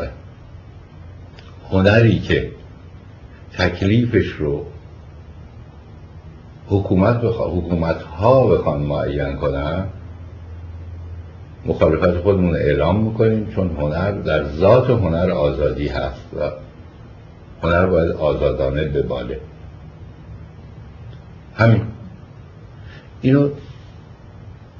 هنری 1.71 2.19
که 2.19 2.51
تکلیفش 3.53 4.27
رو 4.27 4.65
حکومت 6.69 7.21
بخوا... 7.21 7.51
حکومت 7.51 8.03
ها 8.03 8.47
بخوان 8.47 8.81
معین 8.81 9.37
کنن 9.37 9.85
مخالفت 11.67 12.21
خودمون 12.21 12.57
اعلام 12.57 13.05
می‌کنیم 13.05 13.47
چون 13.55 13.77
هنر 13.77 14.11
در 14.11 14.45
ذات 14.45 14.91
هنر 14.91 15.31
آزادی 15.31 15.89
هست 15.89 16.27
و 16.37 16.51
هنر 17.63 17.87
باید 17.87 18.11
آزادانه 18.11 18.85
بباله. 18.85 19.41
همین. 21.55 21.83
اینو 23.23 23.49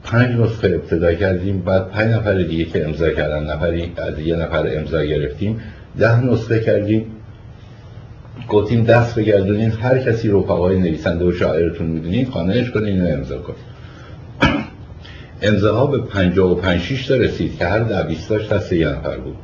پنج 0.09 0.37
نسخه 0.41 0.69
ابتدا 0.69 1.15
کردیم 1.15 1.61
بعد 1.61 1.89
پنج 1.89 2.15
نفر 2.15 2.43
دیگه 2.43 2.65
که 2.65 2.87
امضا 2.87 3.11
کردن 3.11 3.51
نفری 3.51 3.93
از 3.97 4.19
یه 4.19 4.37
نفر 4.37 4.79
امضا 4.79 5.05
گرفتیم. 5.05 5.61
ده 5.99 6.25
نسخه 6.25 6.61
کردیم. 6.61 7.07
گفتیم 8.49 8.85
دست 8.85 9.19
بگردونین 9.19 9.71
هر 9.71 9.99
کسی 9.99 10.29
رفقای 10.29 10.79
نویسنده 10.79 11.25
و 11.25 11.33
شاعرتون 11.33 11.87
می‌دونین 11.87 12.31
خانهش 12.31 12.71
کنین 12.71 13.01
اینو 13.01 13.17
امضا 13.17 13.39
کن 13.39 13.55
امضاها 15.43 15.87
به 15.87 15.99
پنجاه 15.99 16.53
و 16.53 16.55
پنج 16.55 17.09
تا 17.09 17.15
رسید 17.15 17.59
که 17.59 17.67
هر 17.67 17.81
ده 17.81 18.03
بیستاش 18.03 18.49
دست 18.49 18.73
یه 18.73 18.89
نفر 18.89 19.17
بود. 19.17 19.37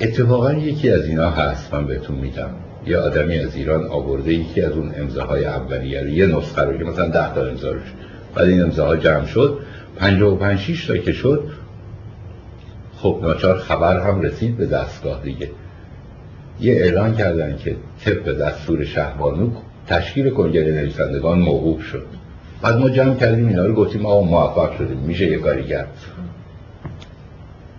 اتفاقا 0.00 0.52
یکی 0.52 0.90
از 0.90 1.06
اینا 1.06 1.30
هست 1.30 1.74
من 1.74 1.86
بهتون 1.86 2.16
میدم 2.16 2.50
یه 2.86 2.96
آدمی 2.96 3.38
از 3.38 3.56
ایران 3.56 3.86
آورده 3.86 4.32
یکی 4.32 4.62
از 4.62 4.72
اون 4.72 4.92
امضاهای 4.96 5.44
اولیه 5.44 6.10
یه 6.10 6.26
نسخه 6.26 6.62
رو 6.62 6.78
که 6.78 6.84
مثلا 6.84 7.08
ده 7.08 7.34
تا 7.34 7.46
امضا 7.46 7.72
روش 7.72 7.92
بعد 8.34 8.48
این 8.48 8.62
امضاها 8.62 8.96
جمع 8.96 9.26
شد. 9.26 9.58
پنجاه 9.96 10.32
و 10.32 10.36
پنج 10.36 10.86
تا 10.86 10.96
که 10.96 11.12
شد 11.12 11.50
خب 12.96 13.18
ناچار 13.22 13.58
خبر 13.58 14.00
هم 14.00 14.20
رسید 14.20 14.56
به 14.56 14.66
دستگاه 14.66 15.22
دیگه. 15.22 15.50
یه 16.60 16.74
اعلان 16.74 17.16
کردن 17.16 17.56
که 17.56 17.76
طبق 18.04 18.38
دستور 18.38 18.84
شهبانو 18.84 19.50
تشکیل 19.86 20.30
کنگره 20.30 20.72
نویسندگان 20.72 21.38
موقوف 21.38 21.82
شد. 21.82 22.06
بعد 22.62 22.76
ما 22.76 22.90
جمع 22.90 23.14
کردیم 23.14 23.48
اینا 23.48 23.66
رو 23.66 23.74
گفتیم 23.74 24.06
آقا 24.06 24.22
موفق 24.22 24.78
شدیم 24.78 24.98
میشه 24.98 25.26
یه 25.26 25.38
کاری 25.38 25.64
کرد. 25.64 25.88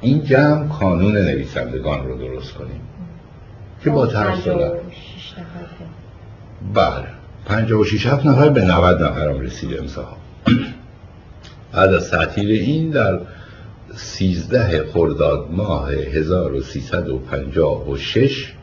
این 0.01 0.23
جمع 0.23 0.67
کانون 0.67 1.17
نویسندگان 1.17 2.07
رو 2.07 2.17
درست 2.17 2.53
کنیم. 2.53 2.81
که 3.83 3.89
با 3.89 4.07
ترسلت 4.07 4.71
بله. 6.73 7.07
56 7.45 8.05
هفت 8.05 8.25
نفر 8.25 8.49
به 8.49 8.61
90 8.61 9.03
نفر 9.03 9.29
هم 9.29 9.39
رسید 9.39 9.79
امضاها. 9.79 10.22
بعد 11.73 11.93
از 11.93 12.11
تعطیل 12.11 12.51
این 12.51 12.89
در 12.89 13.19
13 13.95 14.85
خرداد 14.93 15.47
ماه 15.51 15.91
1356 15.91 18.53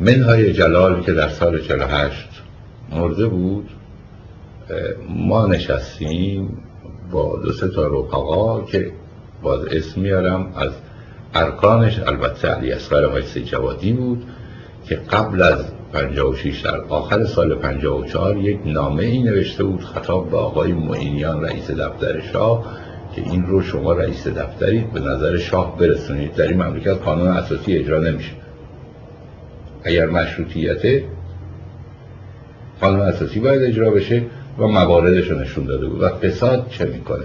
منهای 0.00 0.52
جلال 0.52 1.02
که 1.02 1.12
در 1.12 1.28
سال 1.28 1.60
48 1.60 2.28
مرده 2.90 3.26
بود 3.26 3.70
ما 5.08 5.46
نشستیم 5.46 6.58
با 7.12 7.40
دو 7.44 7.52
سه 7.52 7.68
تا 7.68 7.86
رفقا 7.86 8.62
که 8.62 8.92
باز 9.42 9.64
اسم 9.64 10.00
میارم 10.00 10.52
از 10.56 10.70
ارکانش 11.34 11.98
البته 11.98 12.48
علی 12.48 12.72
اصغر 12.72 13.04
وایسی 13.04 13.44
جوادی 13.44 13.92
بود 13.92 14.24
که 14.88 14.96
قبل 14.96 15.42
از 15.42 15.64
56 15.96 16.60
در 16.60 16.80
آخر 16.80 17.24
سال 17.24 17.54
54 17.54 18.36
یک 18.36 18.60
نامه 18.64 19.02
ای 19.02 19.22
نوشته 19.22 19.64
بود 19.64 19.80
خطاب 19.84 20.30
به 20.30 20.36
آقای 20.36 20.72
معینیان 20.72 21.44
رئیس 21.44 21.70
دفتر 21.70 22.20
شاه 22.20 22.76
که 23.14 23.22
این 23.22 23.46
رو 23.46 23.62
شما 23.62 23.92
رئیس 23.92 24.28
دفترید 24.28 24.92
به 24.92 25.00
نظر 25.00 25.36
شاه 25.36 25.78
برسونید. 25.78 26.34
در 26.34 26.48
این 26.48 26.62
مملکت 26.62 26.88
قانون 26.88 27.28
اساسی 27.28 27.76
اجرا 27.76 27.98
نمیشه. 28.00 28.32
اگر 29.84 30.06
مشروطیت 30.06 31.02
قانون 32.80 33.00
اساسی 33.00 33.40
باید 33.40 33.62
اجرا 33.62 33.90
بشه 33.90 34.22
و 34.58 34.66
مواردش 34.66 35.30
رو 35.30 35.38
نشون 35.38 35.64
داده 35.64 35.86
بود. 35.86 36.02
و 36.02 36.08
فساد 36.08 36.66
چه 36.70 36.84
می‌کنه؟ 36.84 37.24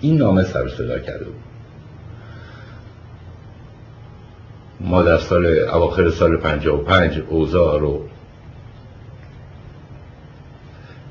این 0.00 0.16
نامه 0.16 0.42
سر 0.42 0.68
صدا 0.68 0.98
کرده 0.98 1.24
بود. 1.24 1.51
ما 4.82 5.02
در 5.02 5.18
سال 5.18 5.46
اواخر 5.46 6.10
سال 6.10 6.36
55 6.36 7.22
اوضاع 7.28 7.80
رو 7.80 8.04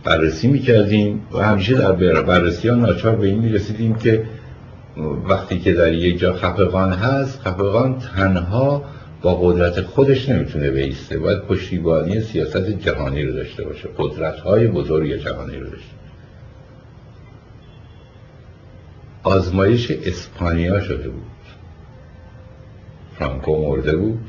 بررسی 0.03 0.47
می‌کردیم 0.47 1.27
و 1.31 1.37
همیشه 1.37 1.77
در 1.77 1.91
بررسی 2.21 2.67
ها 2.67 2.75
ناچار 2.75 3.15
به 3.15 3.27
این 3.27 3.39
می‌رسیدیم 3.39 3.95
که 3.95 4.25
وقتی 5.29 5.59
که 5.59 5.73
در 5.73 5.93
یک 5.93 6.19
جا 6.19 6.33
خفقان 6.33 6.93
هست 6.93 7.41
خفقان 7.41 7.99
تنها 7.99 8.83
با 9.21 9.35
قدرت 9.35 9.81
خودش 9.81 10.29
نمی‌تونه 10.29 10.71
بیسته. 10.71 11.19
باید 11.19 11.41
پشتیبانی 11.41 12.21
سیاست 12.21 12.69
جهانی 12.69 13.23
رو 13.23 13.33
داشته 13.33 13.63
باشه 13.63 13.89
قدرت 13.97 14.39
های 14.39 14.67
بزرگ 14.67 15.15
جهانی 15.15 15.55
رو 15.55 15.69
داشته 15.69 15.95
آزمایش 19.23 19.91
اسپانیا 19.91 20.79
شده 20.79 21.09
بود. 21.09 21.30
فرانکو 23.21 23.57
مرده 23.57 23.95
بود. 23.95 24.19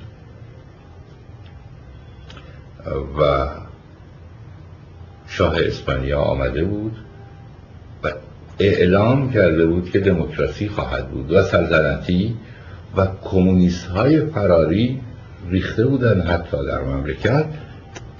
و 3.21 3.49
شاه 5.29 5.57
اسپانیا 5.59 6.21
آمده 6.21 6.65
بود 6.65 6.97
و 8.05 8.09
اعلام 8.59 9.31
کرده 9.31 9.67
بود 9.67 9.91
که 9.91 10.01
دموکراسی 10.01 10.69
خواهد 10.69 11.11
بود 11.11 11.33
و 11.33 11.43
سلطنتی 11.43 12.37
و 12.97 13.07
کمونیست 13.25 13.87
های 13.87 14.21
فراری 14.21 15.01
ریخته 15.51 15.87
بودن 15.87 16.21
حتی 16.21 16.67
در 16.67 16.81
مملکت. 16.81 17.45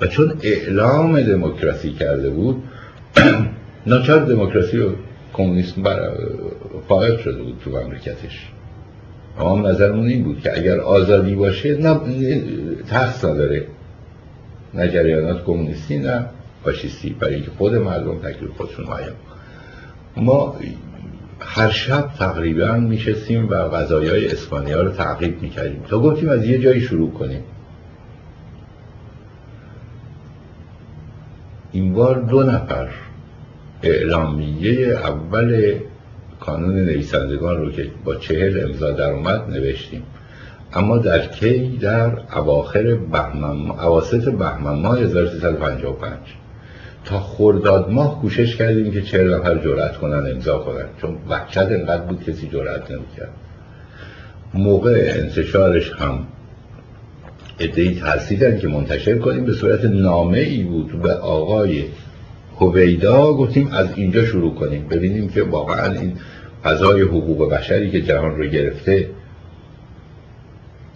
و 0.01 0.07
چون 0.07 0.39
اعلام 0.43 1.21
دموکراسی 1.21 1.93
کرده 1.93 2.31
بود 2.31 2.63
ناچار 3.87 4.25
دموکراسی 4.25 4.79
و 4.79 4.91
کمونیسم 5.33 5.83
فائق 6.89 7.21
شده 7.21 7.43
بود 7.43 7.61
تو 7.65 7.71
مملکتش. 7.71 8.53
اما 9.39 9.69
نظرمون 9.69 10.07
این 10.07 10.25
بود 10.25 10.41
که 10.41 10.59
اگر 10.59 10.81
آزادی 10.81 11.35
باشه 11.35 11.77
نه 11.77 12.01
تخص 12.91 13.25
نداره. 13.25 13.67
نه 14.75 14.89
جریانات 14.89 15.45
کمونیستی 15.45 15.99
نه 15.99 16.27
فاشیستی. 16.65 17.11
برای 17.21 17.35
اینکه 17.35 17.51
خود 17.59 17.75
مردم 17.75 18.19
تکلیف 18.19 18.51
خودشون 18.57 18.85
هایم 18.85 19.13
ما 20.17 20.57
هر 21.41 21.71
شب 21.71 22.11
تقریبا 22.19 22.73
میشستیم 22.73 23.49
و 23.49 23.55
غذایای 23.55 24.29
اسپانیا 24.29 24.83
رو 24.83 24.91
تعقیب 24.91 25.43
می‌کردیم. 25.43 25.83
تا 25.89 25.99
گفتیم 25.99 26.29
از 26.29 26.45
یه 26.45 26.59
جایی 26.59 26.81
شروع 26.81 27.11
کنیم. 27.13 27.43
این 31.73 31.93
بار 31.93 32.21
دو 32.21 32.43
نفر 32.43 32.89
اعلامیه 33.83 34.87
اول 34.89 35.75
کانون 36.43 36.75
نویسندگان 36.75 37.57
رو 37.57 37.73
که 37.73 37.87
با 38.05 38.15
چهل 38.15 38.65
امضا 38.65 38.91
در 38.91 39.11
اومد 39.11 39.51
نوشتیم. 39.51 40.03
اما 40.73 40.99
در 40.99 41.27
کی 41.27 41.79
در 41.81 42.13
اواخر 42.37 42.95
بهمن 42.95 43.71
اواسط 43.71 44.29
بهمن 44.29 44.79
ماه 44.79 44.99
1355 44.99 46.13
تا 47.05 47.21
خرداد 47.21 47.91
ماه 47.91 48.21
کوشش 48.21 48.57
کردیم 48.57 48.93
که 48.93 49.03
چهل 49.03 49.35
نفر 49.35 49.59
جرأت 49.59 49.97
کنن 49.97 50.31
امضا 50.33 50.59
کنن. 50.59 50.85
چون 51.01 51.17
وحشت 51.29 51.59
انقدر 51.59 52.03
بود 52.03 52.25
کسی 52.25 52.49
جرأت 52.49 52.91
نمی‌کرد. 52.91 53.31
موقع 54.55 55.13
انتشارش 55.17 55.93
هم 55.93 56.27
ادهی 57.59 57.95
ترسیدن 57.95 58.59
که 58.59 58.69
منتشر 58.69 59.19
کنیم 59.19 59.45
به 59.45 59.53
صورت 59.53 59.85
نامه 59.85 60.39
ای 60.39 60.63
بود. 60.63 61.03
به 61.03 61.13
آقای 61.13 61.85
هویدا 62.63 63.33
گفتیم 63.33 63.69
از 63.73 63.89
اینجا 63.97 64.25
شروع 64.25 64.55
کنیم. 64.55 64.89
ببینیم 64.89 65.29
که 65.29 65.43
واقعا 65.43 65.93
این 65.93 66.13
فضای 66.63 67.03
حقوق 67.03 67.51
بشری 67.51 67.91
که 67.91 68.03
جهان 68.03 68.37
رو 68.37 68.47
گرفته 68.47 69.11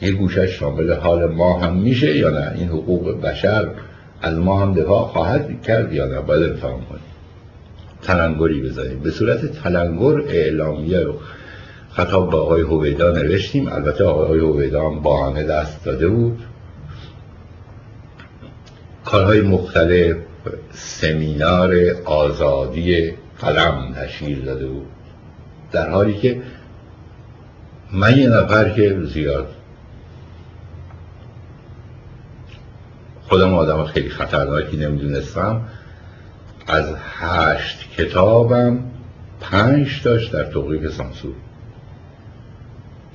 یه 0.00 0.12
گوشش 0.12 0.50
شامل 0.58 0.92
حال 0.92 1.34
ما 1.34 1.58
هم 1.58 1.76
میشه 1.76 2.16
یا 2.16 2.30
نه؟ 2.30 2.52
این 2.58 2.68
حقوق 2.68 3.20
بشر 3.20 3.68
از 4.22 4.38
ما 4.38 4.60
هم 4.60 4.74
دفاع 4.74 5.06
خواهد 5.06 5.62
کرد 5.62 5.92
یا 5.92 6.06
نه؟ 6.06 6.20
باید 6.20 6.42
انفام 6.42 6.84
کنیم. 6.84 7.00
تلنگری 8.02 8.62
بزنیم. 8.62 9.00
به 9.00 9.10
صورت 9.10 9.62
تلنگر 9.62 10.22
اعلامیه 10.28 11.00
رو 11.00 11.14
خطاب 11.90 12.30
با 12.30 12.40
آقای 12.40 12.62
هویدا 12.62 13.10
نوشتیم. 13.10 13.68
البته 13.68 14.04
آقای 14.04 14.38
هویدا 14.38 14.90
هم 14.90 15.00
با 15.00 15.26
همه 15.26 15.42
دست 15.42 15.84
داده 15.84 16.08
بود. 16.08 16.38
کارهای 19.04 19.40
مختلف 19.40 20.16
سمینار 20.72 21.74
آزادی 22.04 23.12
قلم 23.38 23.92
تشکیل 23.96 24.44
داده 24.44 24.66
بود. 24.66 24.86
در 25.72 25.90
حالی 25.90 26.14
که 26.14 26.42
من 27.92 28.18
یه 28.18 28.28
نفر 28.28 28.70
که 28.70 29.00
زیاد 29.04 29.48
خودم 33.28 33.54
آدم 33.54 33.84
خیلی 33.84 34.08
خطرناکی 34.08 34.76
نمی‌دونستم 34.76 35.60
از 36.66 36.94
هشت 37.18 37.90
کتابم 37.90 38.78
پنج 39.40 40.02
داشت 40.02 40.32
در 40.32 40.44
توقیف 40.44 40.92
سانسور 40.92 41.34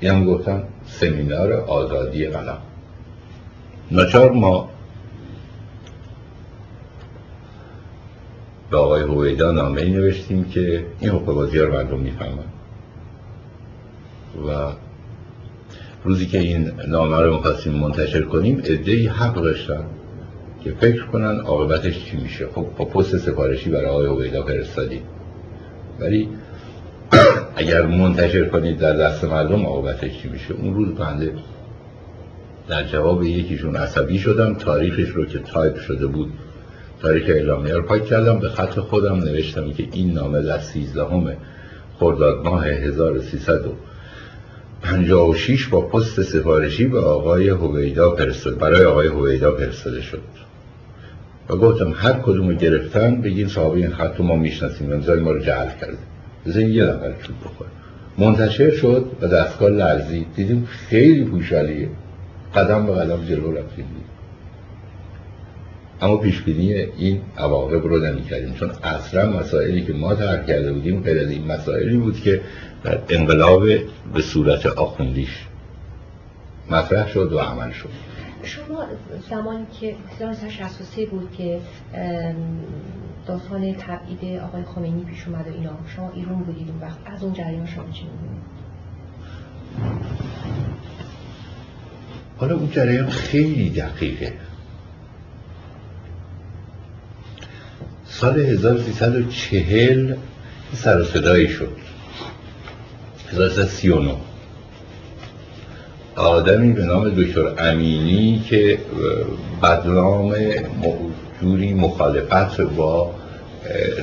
یعنی 0.02 0.26
گفتم 0.26 0.63
سمینار 0.86 1.54
آزادی 1.54 2.28
قلم. 2.28 2.58
ناچار 3.91 4.32
ما 4.32 4.71
به 8.72 8.78
آقای 8.78 9.02
هویدا 9.02 9.52
نامه 9.52 9.86
نوشتیم 9.86 10.44
که 10.44 10.86
این 11.00 11.10
حقوق 11.10 11.36
بازی 11.36 11.60
رو 11.60 11.74
مردم 11.74 12.00
می‌فهمن. 12.00 12.50
و 14.48 14.72
روزی 16.04 16.26
که 16.26 16.40
این 16.40 16.72
نامه 16.88 17.22
رو 17.22 17.34
می‌خواستیم 17.34 17.74
منتشر 17.74 18.22
کنیم 18.22 18.58
ادهی 18.58 19.08
حق 19.08 19.36
داشتن 19.36 19.84
که 20.64 20.72
فکر 20.72 21.06
کنن 21.06 21.40
عاقبتش 21.40 22.06
چی 22.06 22.18
میشه. 22.18 22.48
خب 22.48 22.66
با 22.78 22.86
پست 22.86 23.18
سفارشی 23.18 23.70
برای 23.70 23.86
آقای 23.86 24.06
هویدا 24.06 24.44
فرستادیم. 24.44 25.02
ولی 26.00 26.30
اگر 27.56 27.86
منتشر 27.86 28.46
کنید 28.46 28.78
در 28.78 28.94
دست 28.94 29.24
مردم 29.24 29.66
عاقبتش 29.66 30.22
چی 30.22 30.30
میشه؟ 30.30 30.54
اون 30.54 30.74
روز 30.74 30.96
بنده 30.96 31.34
در 32.68 32.84
جواب 32.84 33.24
یکیشون 33.24 33.76
عصبی 33.76 34.20
شدم. 34.20 34.54
تاریخش 34.54 35.10
رو 35.10 35.26
که 35.26 35.40
تایپ 35.40 35.78
شده 35.78 36.08
بود 36.08 36.32
تاریخ 37.02 37.24
اعلامیه 37.28 37.74
رو 37.74 37.82
پاک 37.82 38.06
کردم. 38.06 38.40
به 38.40 38.50
خط 38.50 38.80
خودم 38.80 39.16
نوشتم 39.16 39.72
که 39.72 39.88
این 39.92 40.14
نامه 40.14 40.42
در 40.42 40.60
13 40.60 41.06
خرداد 42.00 42.46
ماه 42.46 42.68
1356 42.68 45.68
با 45.68 45.82
پست 45.82 46.22
سفارشی 46.22 46.88
به 46.88 47.00
آقای 47.00 47.50
هویدا 47.50 48.16
فرستاد. 48.16 48.58
برای 48.58 48.86
آقای 48.86 49.08
هویدا 49.08 49.56
فرستاده 49.56 50.02
شد. 50.02 50.22
و 51.50 51.56
گفتم 51.56 51.94
هر 51.96 52.14
کدوم 52.14 52.50
رو 52.50 52.56
گرفتن 52.56 53.22
بگین 53.22 53.48
صاحب 53.48 53.74
این 53.74 53.90
خط 53.90 54.18
رو 54.18 54.26
ما 54.26 54.36
می‌شناسیم. 54.36 54.94
امضای 54.94 55.20
ما 55.20 55.32
رو 55.32 55.40
جعل 55.40 55.70
کرده. 55.82 55.98
بزن 56.46 56.70
یه 56.70 56.84
نفر 56.84 57.14
چوب 57.24 57.36
بخوره. 57.46 57.70
منتشر 58.18 58.72
شد 58.72 59.06
و 59.22 59.28
دستگاه 59.28 59.70
لرزید. 59.70 60.28
دیدیم 60.36 60.68
خیلی 60.90 61.26
پوشالیه. 61.26 61.90
قدم 62.56 62.86
به 62.86 62.94
قدم 62.94 63.26
جلو 63.26 63.52
رفتیم. 63.52 63.86
اما 66.02 66.18
پیش 66.18 66.42
بینی 66.42 66.74
این 66.74 67.22
عواقب 67.38 67.86
رو 67.86 68.00
نمی‌کردیم 68.00 68.54
چون 68.54 68.72
اصلا 68.84 69.40
مسائلی 69.40 69.86
که 69.86 69.94
ما 69.94 70.16
طرح 70.16 70.46
کرده 70.46 70.74
بودیم 70.74 71.02
غیر 71.02 71.20
از 71.20 71.30
این 71.30 71.48
مسائلی 71.48 71.98
بود 71.98 72.20
که 72.20 72.42
در 72.84 73.00
انقلاب 73.10 73.66
به 74.14 74.22
صورت 74.22 74.66
آخوندیش 74.66 75.48
مطرح 76.72 77.08
شد 77.10 77.34
و 77.34 77.40
عمل 77.40 77.72
شد. 77.72 77.90
شما 78.44 78.86
زمانی 79.30 79.66
که 79.80 79.96
1963 80.20 81.06
بود 81.06 81.32
که 81.38 81.60
داستان 83.28 83.74
تبعید 83.74 84.40
آقای 84.40 84.64
خمینی 84.64 85.04
پیش 85.04 85.28
اومد 85.28 85.48
و 85.48 85.54
اینا 85.54 85.72
شما 85.96 86.12
ایران 86.16 86.44
بودید 86.44 86.70
اون 86.70 86.82
وقت. 86.82 86.98
از 87.06 87.24
اون 87.24 87.34
جریان 87.34 87.66
شما 87.66 87.92
چی 87.92 88.06
حالا 92.38 92.56
اون 92.56 92.70
جریان 92.72 93.10
خیلی 93.10 93.70
دقیقه. 93.70 94.34
سال 98.12 98.39
1340 98.39 100.15
سر 100.74 101.02
و 101.02 101.04
صدایی 101.04 101.47
شد. 101.47 101.71
1339 103.32 104.15
آدمی 106.15 106.74
به 106.74 106.86
نام 106.86 107.10
دکتر 107.10 107.54
امینی 107.58 108.43
که 108.50 108.78
بدنام 109.63 110.36
جوری 111.41 111.74
مخالفت 111.74 112.62
با 112.62 113.12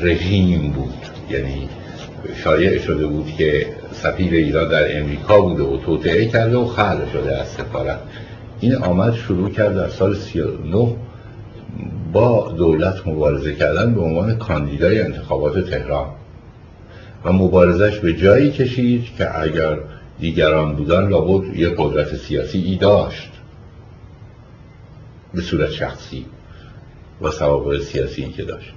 رژیم 0.03 0.71
بود. 0.71 0.95
یعنی 1.31 1.69
شایع 2.45 2.79
شده 2.79 3.07
بود 3.07 3.27
که 3.39 3.67
سفیر 3.93 4.33
ایران 4.33 4.69
در 4.69 4.99
امریکا 5.01 5.41
بوده 5.41 5.63
و 5.63 5.77
توطعه 5.77 6.27
کرده 6.27 6.57
و 6.57 6.65
خلع 6.65 7.13
شده 7.13 7.37
از 7.37 7.49
سفارت. 7.49 7.99
این 8.61 8.75
آمد 8.75 9.15
شروع 9.15 9.51
کرد 9.51 9.77
در 9.77 9.89
سال 9.89 10.15
39 10.15 10.97
با 12.13 12.53
دولت 12.57 13.07
مبارزه 13.07 13.55
کردن 13.55 13.95
به 13.95 14.01
عنوان 14.01 14.39
کاندیدای 14.39 15.01
انتخابات 15.01 15.71
تهران. 15.71 16.09
و 17.25 17.33
مبارزش 17.33 17.99
به 17.99 18.13
جایی 18.13 18.51
کشید 18.51 19.05
که 19.19 19.41
اگر 19.41 19.79
دیگران 20.21 20.77
بودن 20.77 21.09
لابد 21.09 21.57
یه 21.57 21.75
قدرت 21.79 22.17
سیاسی 22.17 22.59
ای 22.59 22.77
داشت. 22.77 23.31
به 25.35 25.41
صورت 25.41 25.71
شخصی 25.71 26.27
و 27.23 27.31
سوابق 27.31 27.81
سیاسی 27.81 28.29
که 28.29 28.45
داشت. 28.45 28.73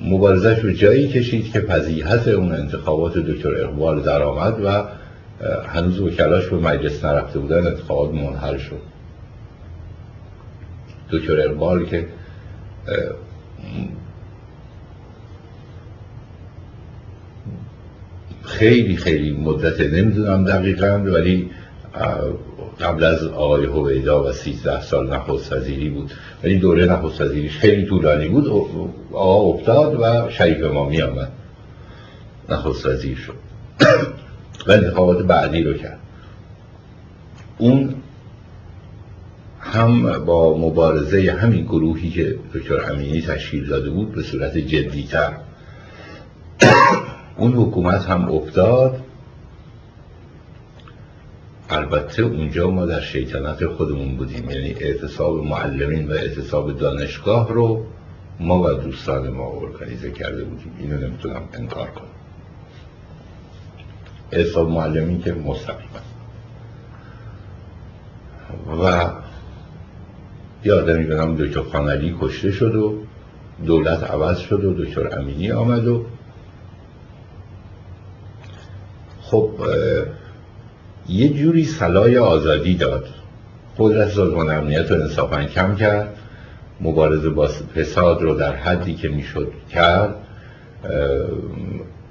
مبارزش 0.00 0.60
به 0.60 0.74
جایی 0.74 1.08
کشید 1.08 1.52
که 1.52 1.60
پذیحت 1.60 2.28
اون 2.28 2.52
انتخابات 2.52 3.18
دکتر 3.18 3.54
اقبال 3.54 4.02
درآمد 4.02 4.64
و 4.64 4.84
هنوز 5.68 6.00
وکلاش 6.00 6.46
به 6.46 6.56
مجلس 6.56 7.04
نرفته 7.04 7.38
بودن 7.38 7.66
انتخابات 7.66 8.14
منحل 8.14 8.58
شد. 8.58 8.93
دکتر 11.10 11.40
اقبال 11.40 11.86
که 11.86 12.06
خیلی 18.44 18.96
خیلی 18.96 19.32
مدت 19.32 19.80
نمی‌دونم 19.80 20.44
دقیقا 20.44 21.02
ولی 21.04 21.50
قبل 22.80 23.04
از 23.04 23.26
آقای 23.26 23.64
هویدا 23.64 24.24
و 24.24 24.32
13 24.32 24.82
سال 24.82 25.14
نخست 25.14 25.52
وزیری 25.52 25.88
بود. 25.88 26.10
ولی 26.44 26.58
دوره 26.58 26.86
نخست 26.86 27.20
وزیریش 27.20 27.56
خیلی 27.56 27.86
طولانی 27.86 28.28
بود. 28.28 28.48
آقا 29.12 29.42
افتاد 29.42 29.98
و 30.00 30.30
شریف 30.30 30.64
امامی 30.64 31.02
آمد 31.02 31.32
نخست 32.48 32.86
وزیر 32.86 33.16
شد. 33.16 33.34
و 34.66 34.72
انتخابات 34.72 35.26
بعدی 35.26 35.62
رو 35.62 35.74
کرد. 35.74 35.98
اون 37.58 37.94
هم 39.74 40.24
با 40.24 40.58
مبارزه 40.58 41.36
همین 41.40 41.64
گروهی 41.64 42.10
که 42.10 42.38
دکتر 42.54 42.92
امینی 42.92 43.22
تشکیل 43.22 43.66
داده 43.66 43.90
بود 43.90 44.12
به 44.12 44.22
صورت 44.22 44.56
جدیتر. 44.58 45.32
اون 47.38 47.52
حکومت 47.52 48.04
هم 48.04 48.28
افتاد. 48.32 49.00
البته 51.70 52.22
اونجا 52.22 52.70
ما 52.70 52.86
در 52.86 53.00
شیطنت 53.00 53.66
خودمون 53.66 54.16
بودیم. 54.16 54.50
یعنی 54.50 54.74
اعتصاب 54.80 55.44
معلمین 55.44 56.08
و 56.08 56.12
اعتصاب 56.12 56.78
دانشگاه 56.78 57.52
رو 57.52 57.86
ما 58.40 58.62
و 58.62 58.72
دوستان 58.72 59.28
ما 59.28 59.52
ارگانیزه 59.60 60.10
کرده 60.10 60.44
بودیم. 60.44 60.72
اینو 60.78 60.98
نمی‌تونم 60.98 61.42
انکار 61.52 61.86
کنم. 61.90 62.04
اعتصاب 64.32 64.68
معلمین 64.68 65.20
که 65.22 65.32
مستقیم 65.32 65.88
و 68.82 69.10
یه 70.64 70.74
آدمی 70.74 71.04
به 71.04 71.14
نام 71.14 71.36
دکتر 71.36 71.62
خانعلی 71.62 72.16
کشته 72.20 72.50
شد 72.50 72.74
و 72.74 72.98
دولت 73.66 74.04
عوض 74.04 74.38
شد 74.38 74.64
و 74.64 74.84
دکتر 74.84 75.18
امینی 75.18 75.52
آمد 75.52 75.86
و 75.86 76.04
خب 79.20 79.50
یه 81.08 81.28
جوری 81.28 81.64
سلای 81.64 82.18
آزادی 82.18 82.74
داد. 82.74 83.06
قدرت 83.78 84.08
سازمان 84.08 84.50
امنیت 84.50 84.90
رو 84.90 85.02
انصافا 85.02 85.44
کم 85.44 85.74
کرد. 85.74 86.16
مبارزه 86.80 87.30
با 87.30 87.46
فساد 87.46 88.22
رو 88.22 88.34
در 88.34 88.54
حدی 88.54 88.94
که 88.94 89.08
می‌شد 89.08 89.52
کرد. 89.70 90.14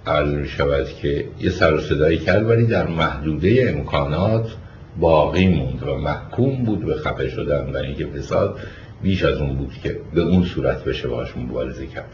عرض 0.08 0.34
می 0.34 0.48
شود 0.48 0.90
که 0.90 1.26
یه 1.40 1.50
سر 1.50 1.74
و 1.74 1.82
صدایی 1.82 2.18
کرد 2.18 2.50
ولی 2.50 2.66
در 2.66 2.88
محدوده 2.88 3.74
امکانات 3.76 4.48
باقی 5.00 5.48
موند 5.48 5.84
و 5.88 5.96
محکوم 5.96 6.64
بود 6.64 6.86
به 6.86 6.96
خفه 6.96 7.30
شدن 7.30 7.72
و 7.74 7.78
اینکه 7.78 8.06
فساد 8.06 8.60
بیش 9.02 9.24
از 9.24 9.38
اون 9.38 9.56
بود 9.56 9.74
که 9.84 10.00
به 10.14 10.22
اون 10.22 10.44
صورت 10.44 10.84
بشه 10.84 11.08
باش 11.08 11.38
مبارزه 11.38 11.88
کرد. 11.88 12.12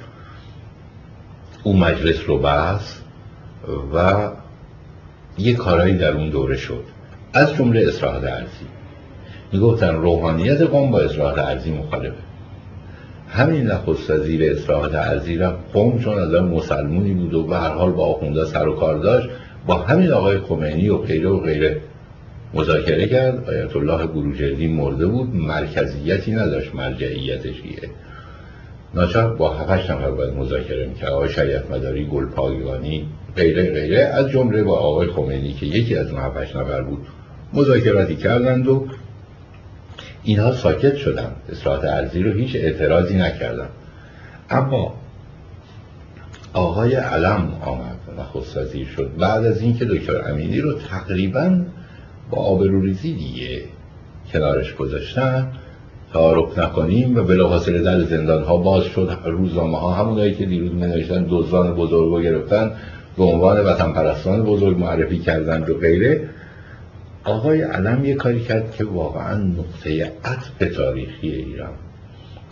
اون 1.63 1.79
مجلس 1.79 2.19
رو 2.27 2.37
بحث 2.37 2.99
و 3.93 4.29
یه 5.37 5.53
کارایی 5.53 5.97
در 5.97 6.11
اون 6.11 6.29
دوره 6.29 6.57
شد. 6.57 6.83
از 7.33 7.55
جمله 7.55 7.87
اصلاحات 7.87 8.23
ارزی 8.23 8.65
می‌گفتن 9.53 9.95
روحانیت 9.95 10.61
قوم 10.61 10.91
با 10.91 10.99
اصلاحات 10.99 11.39
ارزی 11.39 11.71
مخالفه. 11.71 12.15
همین 13.29 13.67
نخست 13.67 14.09
وزیر 14.09 14.51
اصلاحات 14.51 14.95
ارزی 14.95 15.37
را 15.37 15.59
قوم 15.73 15.99
چون 15.99 16.19
از 16.19 16.33
مسلمونی 16.33 17.13
بود 17.13 17.33
و 17.33 17.43
به 17.43 17.55
هر 17.55 17.69
حال 17.69 17.91
با 17.91 18.05
آخونده 18.05 18.45
سر 18.45 18.67
و 18.67 18.75
کار 18.75 18.97
داشت 18.97 19.29
با 19.65 19.75
همین 19.75 20.11
آقای 20.11 20.39
خمینی 20.39 20.89
و 20.89 20.97
غیره 20.97 21.29
و 21.29 21.39
غیره. 21.39 21.81
مذاکره 22.53 23.07
کرد. 23.07 23.49
آیت 23.49 23.75
الله 23.75 24.07
بروجردی 24.07 24.67
مرده 24.67 25.07
بود. 25.07 25.35
مرکزیتی 25.35 26.31
نداشت. 26.31 26.75
مرجعیت 26.75 27.41
شیعه 27.41 27.89
ناچار 28.93 29.35
با 29.35 29.53
هفتش 29.53 29.89
نفر 29.89 30.11
باید 30.11 30.33
مذاکره 30.33 30.87
می‌کرد. 30.87 31.09
آقای 31.09 31.29
شریعت 31.29 31.71
مداری 31.71 32.05
گل 32.05 32.25
پاگیوانی 32.25 33.07
غیره 33.35 33.73
غیره. 33.73 33.99
از 33.99 34.29
جمله 34.29 34.63
با 34.63 34.77
آقای 34.77 35.07
خمینی 35.07 35.53
که 35.53 35.65
یکی 35.65 35.95
از 35.97 36.11
اون 36.11 36.21
هفتش 36.21 36.55
نفر 36.55 36.81
بود. 36.81 37.05
مذاکراتی 37.53 38.15
کردند 38.15 38.67
و 38.67 38.87
اینها 40.23 40.51
ساکت 40.51 40.95
شدن 40.95 41.31
اصلاحات 41.51 41.85
ارزی 41.85 42.23
رو 42.23 42.31
هیچ 42.31 42.55
اعتراضی 42.55 43.17
نکردن 43.17 43.69
اما 44.49 44.93
آقای 46.53 46.95
علم 46.95 47.53
آمد 47.61 47.97
نخست 48.19 48.57
وزیر 48.57 48.87
شد. 48.87 49.11
بعد 49.19 49.45
از 49.45 49.61
اینکه 49.61 49.85
دکتر 49.85 50.31
امینی 50.31 50.61
رو 50.61 50.73
تقریبا 50.73 51.65
با 52.29 52.37
آبروریزی 52.37 53.13
دیگه 53.13 53.63
کنارش 54.33 54.75
گذاشتن 54.75 55.51
تعارف 56.13 56.59
نکنیم 56.59 57.17
و 57.17 57.23
بلافاصله 57.23 57.81
در 57.81 58.01
زندان 58.01 58.43
ها 58.43 58.57
باز 58.57 58.83
شد. 58.83 59.17
روزنامه 59.25 59.77
ها 59.77 59.93
همونایی 59.93 60.35
که 60.35 60.45
دیروز 60.45 60.71
می 60.71 60.81
نوشتن 60.81 61.25
دزدان 61.29 61.75
بزرگ 61.75 62.11
رو 62.11 62.21
گرفتن 62.21 62.71
به 63.17 63.23
عنوان 63.23 63.59
وطن 63.59 63.91
پرستان 63.91 64.43
بزرگ 64.43 64.77
معرفی 64.77 65.19
کردن 65.19 65.61
و 65.61 65.73
غیره. 65.73 66.29
آقای 67.23 67.61
علم 67.61 68.05
یه 68.05 68.15
کاری 68.15 68.39
کرد 68.39 68.75
که 68.75 68.85
واقعا 68.85 69.37
نقطه 69.37 70.13
عطف 70.23 70.75
تاریخی 70.77 71.29
ایران. 71.31 71.73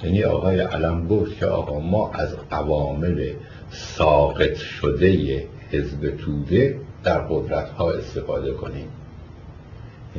یعنی 0.04 0.24
آقای 0.24 0.60
علم 0.60 1.08
گفت 1.08 1.40
که 1.40 1.46
آقا 1.46 1.80
ما 1.80 2.12
از 2.14 2.36
عوامل 2.52 3.30
ساقط 3.70 4.56
شده 4.56 5.44
حزب 5.72 6.18
توده 6.18 6.80
در 7.04 7.20
قدرت 7.20 7.70
ها 7.70 7.92
استفاده 7.92 8.52
کنیم. 8.52 8.88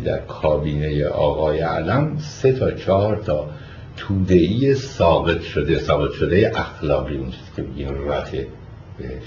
در 0.05 0.19
کابینه 0.19 1.07
آقای 1.07 1.59
علم 1.59 2.19
سه 2.19 2.53
تا 2.53 2.71
چهار 2.71 3.17
تا 3.17 3.51
تودهی 3.97 4.75
ثابت 4.75 5.43
شده 5.43 5.79
ثابت 5.79 6.13
شده 6.13 6.53
اخلاقی 6.55 7.17
اون 7.17 7.31
چیزی 7.31 7.51
که 7.57 7.63
بگیم 7.63 8.09
رته 8.09 8.47
بهش. 8.99 9.23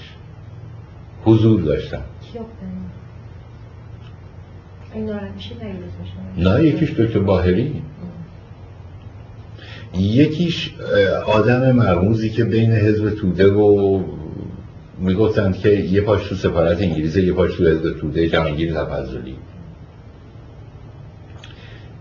حضور 1.24 1.60
داشتن. 1.60 2.02
نه 6.36 6.64
یکیش 6.64 6.90
دکتر 6.90 7.18
باهری. 7.18 7.82
یکیش 9.94 10.74
آدم 11.26 11.72
مرموزی 11.72 12.30
که 12.30 12.44
بین 12.44 12.72
حزب 12.72 13.10
توده 13.10 13.52
و 13.52 14.02
می‌گفتند 14.98 15.56
که 15.56 15.68
یه 15.68 16.00
پاش 16.00 16.28
تو 16.28 16.34
سفارت 16.34 16.82
انگلیس 16.82 17.16
یه 17.16 17.32
پاش 17.32 17.56
تو 17.56 17.66
حزب 17.66 18.00
توده 18.00 18.28
جهانگیر 18.28 18.74
تفضلی. 18.74 19.36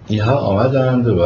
اینها 0.08 0.36
آمدند 0.36 1.08
و 1.08 1.22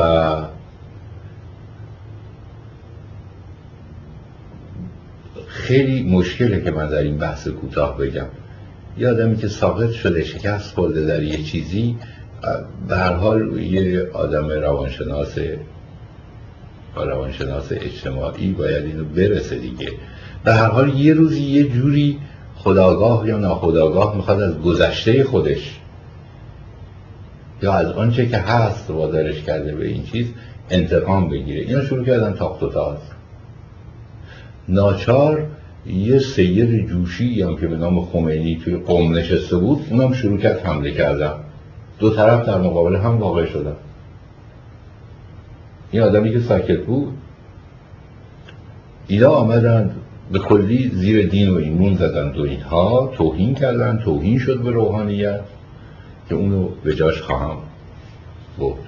خیلی 5.48 6.04
مشکله 6.04 6.62
که 6.62 6.72
من 6.72 6.90
در 6.90 6.98
این 6.98 7.18
بحث 7.18 7.48
کوتاه 7.48 7.98
بگم. 7.98 8.28
یه 8.98 9.10
آدمی 9.10 9.38
که 9.38 9.48
ساقط 9.48 9.92
شده 9.92 10.24
شکست 10.24 10.76
خورده 10.76 11.06
در 11.06 11.24
یه 11.24 11.44
چیزی 11.44 11.96
به 12.88 12.98
هر 12.98 13.14
حال 13.14 13.60
یه 13.60 14.10
آدم 14.14 14.50
روانشناس 14.50 15.38
روانشناس 16.96 17.68
اجتماعی 17.72 18.52
باید 18.52 18.86
اینو 18.86 19.06
برسه 19.06 19.56
دیگه. 19.56 19.92
به 20.44 20.54
هر 20.54 20.68
حال 20.68 21.00
یه 21.00 21.14
روزی 21.14 21.42
یه 21.42 21.70
جوری 21.70 22.20
خداگاه 22.56 23.28
یا 23.28 23.38
ناخداگاه 23.38 24.16
می‌خواد 24.16 24.42
از 24.42 24.62
گذشته 24.62 25.24
خودش 25.24 25.80
یا 27.62 27.74
از 27.74 27.92
آنچه 27.92 28.28
که 28.28 28.38
هست 28.38 28.90
وادارش 28.90 29.44
کرده 29.44 29.76
به 29.76 29.88
این 29.88 30.04
چیز 30.04 30.28
انتقام 30.70 31.30
بگیره. 31.30 31.62
اینا 31.62 31.84
شروع 31.84 32.06
کردن 32.06 32.34
تاخت 32.34 32.64
و 32.64 32.70
تاز. 32.70 32.98
ناچار 34.70 35.48
یه 35.86 36.20
سید 36.20 36.88
جوشی 36.88 37.42
هم 37.42 37.58
که 37.58 37.68
به 37.68 37.78
نام 37.78 38.06
خمینی 38.06 38.62
توی 38.64 38.76
قوم 38.76 39.16
نشسته 39.16 39.58
بود 39.58 39.86
اونم 39.90 40.14
شروع 40.14 40.38
کرد 40.38 40.60
حمله 40.60 40.92
کردن. 40.92 41.34
دو 42.00 42.10
طرف 42.10 42.46
در 42.46 42.58
مقابل 42.58 42.96
هم 42.96 43.18
واقع 43.18 43.46
شدن. 43.46 43.76
این 45.92 46.02
آدمی 46.02 46.32
که 46.32 46.40
ساکت 46.40 46.86
بود 46.86 47.14
اینا 49.08 49.30
آمدند 49.30 49.96
به 50.32 50.40
کلی 50.40 50.90
زیر 50.94 51.28
دین 51.30 51.50
و 51.50 51.56
ایمون 51.56 51.96
زدند 51.96 52.38
و 52.38 52.42
اینها 52.42 53.12
توهین 53.18 53.56
کردن 53.56 54.02
توهین 54.06 54.40
شد 54.40 54.62
به 54.62 54.72
روحانیت. 54.72 55.42
که 56.30 56.36
اونو 56.36 56.68
به 56.84 56.96
جاش 56.96 57.22
خواهم 57.22 57.58
بود 58.58 58.80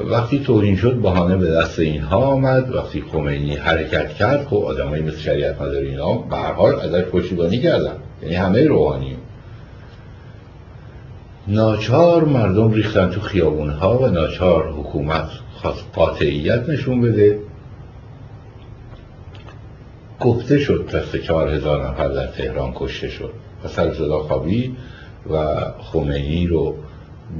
وقتی 0.00 0.38
توهین 0.38 0.76
شد 0.76 0.94
بهانه 0.94 1.36
به 1.36 1.50
دست 1.50 1.78
اینها 1.78 2.16
آمد. 2.16 2.74
وقتی 2.74 3.04
خمینی 3.12 3.56
حرکت 3.56 4.08
کرد 4.08 4.46
خب 4.46 4.56
آدمایی 4.56 5.02
مثل 5.02 5.18
شریعت 5.18 5.62
مدار 5.62 5.82
اینا 5.82 6.14
به 6.14 6.36
ازش 6.84 7.04
پشتیبانی 7.04 7.60
کردن. 7.60 7.96
یعنی 8.22 8.34
همه 8.34 8.66
روحانی. 8.66 9.16
ناچار 11.48 12.24
مردم 12.24 12.72
ریختن 12.72 13.10
تو 13.10 13.20
خیابون 13.20 13.70
ها 13.70 13.98
و 13.98 14.06
ناچار 14.06 14.72
حکومت 14.72 15.28
خواست 15.54 15.84
قاطعیت 15.94 16.68
نشون 16.68 17.00
بده. 17.00 17.38
گفته 20.20 20.58
شد 20.58 20.90
دست 20.94 21.16
چهار 21.16 21.48
هزار 21.48 21.88
نفر 21.88 22.08
در 22.08 22.26
تهران 22.26 22.72
کشته 22.74 23.08
شد. 23.08 23.30
و 23.64 23.68
سر 23.68 23.92
خوابی 24.08 24.76
و 25.30 25.56
خمینی 25.78 26.46
رو 26.46 26.76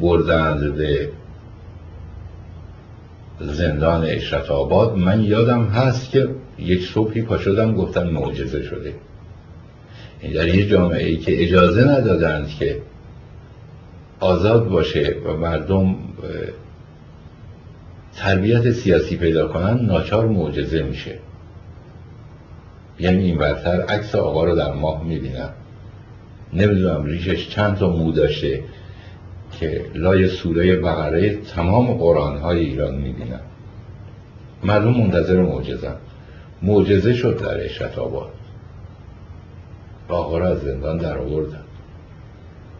بردند 0.00 0.74
به 0.74 1.10
زندان 3.40 4.04
اشرت 4.04 4.50
آباد. 4.50 4.96
من 4.96 5.24
یادم 5.24 5.64
هست 5.64 6.10
که 6.10 6.28
یک 6.58 6.86
صبحی 6.86 7.22
پا 7.22 7.38
شدم 7.38 7.74
گفتن 7.74 8.10
معجزه 8.10 8.62
شده. 8.62 8.94
این 10.20 10.32
در 10.32 10.48
یه 10.48 10.68
جامعه 10.68 11.06
ای 11.06 11.16
که 11.16 11.42
اجازه 11.42 11.84
ندادند 11.84 12.48
که 12.48 12.82
آزاد 14.20 14.68
باشه 14.68 15.16
و 15.26 15.36
مردم 15.36 15.96
تربیت 18.16 18.70
سیاسی 18.70 19.16
پیدا 19.16 19.48
کنن 19.48 19.86
ناچار 19.86 20.26
معجزه 20.26 20.82
میشه. 20.82 21.18
یعنی 23.00 23.24
این 23.24 23.38
برتر 23.38 23.80
عکس 23.80 24.14
آقا 24.14 24.44
رو 24.44 24.56
در 24.56 24.72
ماه 24.72 25.04
می‌بینم. 25.04 25.50
نمی‌دونم 26.52 27.04
ریشش 27.04 27.48
چند 27.48 27.76
تا 27.76 27.90
مو 27.90 28.12
داشته 28.12 28.62
که 29.60 29.84
لای 29.94 30.28
سوره 30.28 30.76
بقره 30.76 31.36
تمام 31.36 31.86
قرآن 31.94 32.36
های 32.36 32.58
ایران 32.58 32.94
می‌بینن 32.94 33.40
مردم 34.64 34.90
منتظر 34.90 35.42
معجزه 35.42 35.90
معجزه 36.62 37.14
شد 37.14 37.40
در 37.40 37.64
اشرت 37.64 37.98
آباد. 37.98 38.30
آقا 40.08 40.38
را 40.38 40.48
از 40.48 40.60
زندان 40.60 40.98
در 40.98 41.18
آوردن 41.18 41.60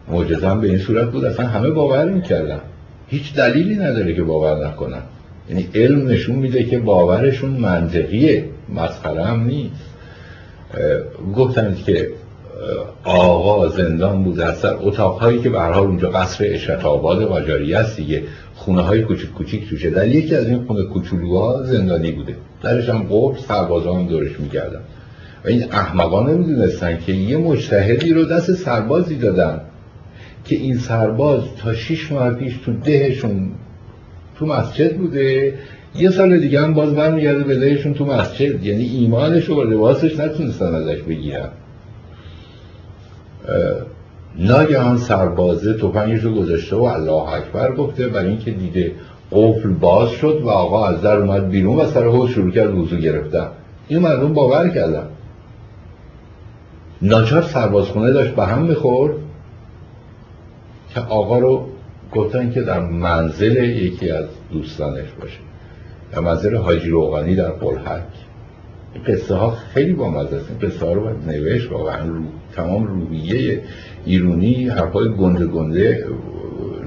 معجزه 0.07 0.55
به 0.55 0.67
این 0.67 0.77
صورت 0.77 1.11
بود 1.11 1.25
اصلا 1.25 1.47
همه 1.47 1.69
باور 1.69 2.09
می‌کردن. 2.09 2.61
هیچ 3.07 3.33
دلیلی 3.33 3.75
نداره 3.75 4.15
که 4.15 4.23
باور 4.23 4.67
نکنن. 4.67 5.01
یعنی 5.49 5.69
علم 5.75 6.07
نشون 6.07 6.35
میده 6.35 6.63
که 6.63 6.79
باورشون 6.79 7.49
منطقیه 7.49 8.49
مسخره 8.75 9.25
هم 9.25 9.43
نیست. 9.43 9.85
گفتند 11.35 11.83
که 11.83 12.09
آقا 13.03 13.67
زندان 13.69 14.23
بود 14.23 14.39
از 14.39 14.57
سر 14.57 14.75
اتاقهایی 14.79 15.39
که 15.41 15.49
به 15.49 15.61
حال 15.61 15.87
اونجا 15.87 16.09
قصر 16.09 16.45
اشرت 16.47 16.85
آباد 16.85 17.23
قاجاری 17.25 17.73
است 17.73 17.97
دیگه. 17.97 18.23
خونه 18.55 18.81
های 18.81 19.01
کوچیک 19.01 19.31
کوچیک 19.33 19.69
توشه. 19.69 19.89
در 19.89 20.07
یکی 20.07 20.35
از 20.35 20.47
این 20.47 20.65
خونه 20.65 20.83
کوچولوها 20.83 21.63
زندانی 21.63 22.11
بوده. 22.11 22.35
درش 22.63 22.89
هم 22.89 23.03
قبر 23.03 23.37
سربازان 23.47 24.07
دورش 24.07 24.39
می‌کردن. 24.39 24.79
و 25.45 25.47
این 25.47 25.63
احمقان 25.71 26.29
نمی‌دونستن 26.29 26.99
که 27.05 27.13
یه 27.13 27.37
مجتهدی 27.37 28.13
رو 28.13 28.25
دست 28.25 28.51
سربازی 28.51 29.15
دادن 29.15 29.61
که 30.45 30.55
این 30.55 30.77
سرباز 30.77 31.41
تا 31.63 31.73
شیش 31.73 32.11
ماه 32.11 32.33
پیش 32.33 32.57
تو 32.65 32.73
دهشون 32.73 33.51
تو 34.39 34.45
مسجد 34.45 34.97
بوده. 34.97 35.53
یه 35.95 36.09
سال 36.09 36.39
دیگه 36.39 36.61
هم 36.61 36.73
باز 36.73 36.95
برمیگرده 36.95 37.43
به 37.43 37.59
دهشون 37.59 37.93
تو 37.93 38.05
مسجد. 38.05 38.63
یعنی 38.63 38.83
ایمانش 38.83 39.49
و 39.49 39.63
لباسش 39.63 40.19
نتونستن 40.19 40.75
ازش 40.75 41.01
بگیرن. 41.01 41.49
ناگهان 44.39 44.97
سربازه 44.97 45.73
توفنگش 45.73 46.23
رو 46.23 46.35
گذاشته 46.35 46.75
و 46.75 46.83
الله 46.83 47.33
اکبر 47.33 47.75
گفته 47.75 48.07
برای 48.07 48.29
اینکه 48.29 48.51
دیده 48.51 48.91
قفل 49.31 49.69
باز 49.69 50.09
شد 50.09 50.41
و 50.43 50.49
آقا 50.49 50.87
از 50.87 51.01
در 51.01 51.15
اومد 51.15 51.49
بیرون 51.49 51.77
و 51.77 51.85
سر 51.85 52.07
حوض 52.07 52.29
شروع 52.29 52.51
کرد 52.51 52.75
وضو 52.75 52.97
گرفتن. 52.97 53.47
این 53.87 53.99
مردم 53.99 54.33
باور 54.33 54.69
کردن. 54.69 55.07
ناچار 57.01 57.41
سربازخونه 57.41 58.11
داشت 58.11 58.35
به 58.35 58.45
هم 58.45 58.61
می‌خورد 58.61 59.13
که 60.93 60.99
آقا 60.99 61.39
رو 61.39 61.67
گفتن 62.11 62.51
که 62.51 62.61
در 62.61 62.79
منزل 62.79 63.63
یکی 63.63 64.11
از 64.11 64.25
دوستانش 64.51 65.07
باشه. 65.21 65.39
در 66.11 66.19
منزل 66.19 66.55
حاجی 66.55 66.89
روغانی 66.89 67.35
در 67.35 67.51
قلحک 67.51 68.03
قصه 69.07 69.35
ها 69.35 69.51
خیلی 69.51 69.93
با 69.93 70.09
مزه 70.09 70.35
است. 70.35 70.51
قصه 70.61 70.85
ها 70.85 70.93
رو 70.93 71.09
نوشت 71.27 71.71
واقعا 71.71 72.07
رو 72.07 72.21
تمام 72.55 72.87
روحیه 72.87 73.61
ایرونی 74.05 74.69
حرفای 74.69 75.09
گنده 75.09 75.45
گنده 75.45 76.07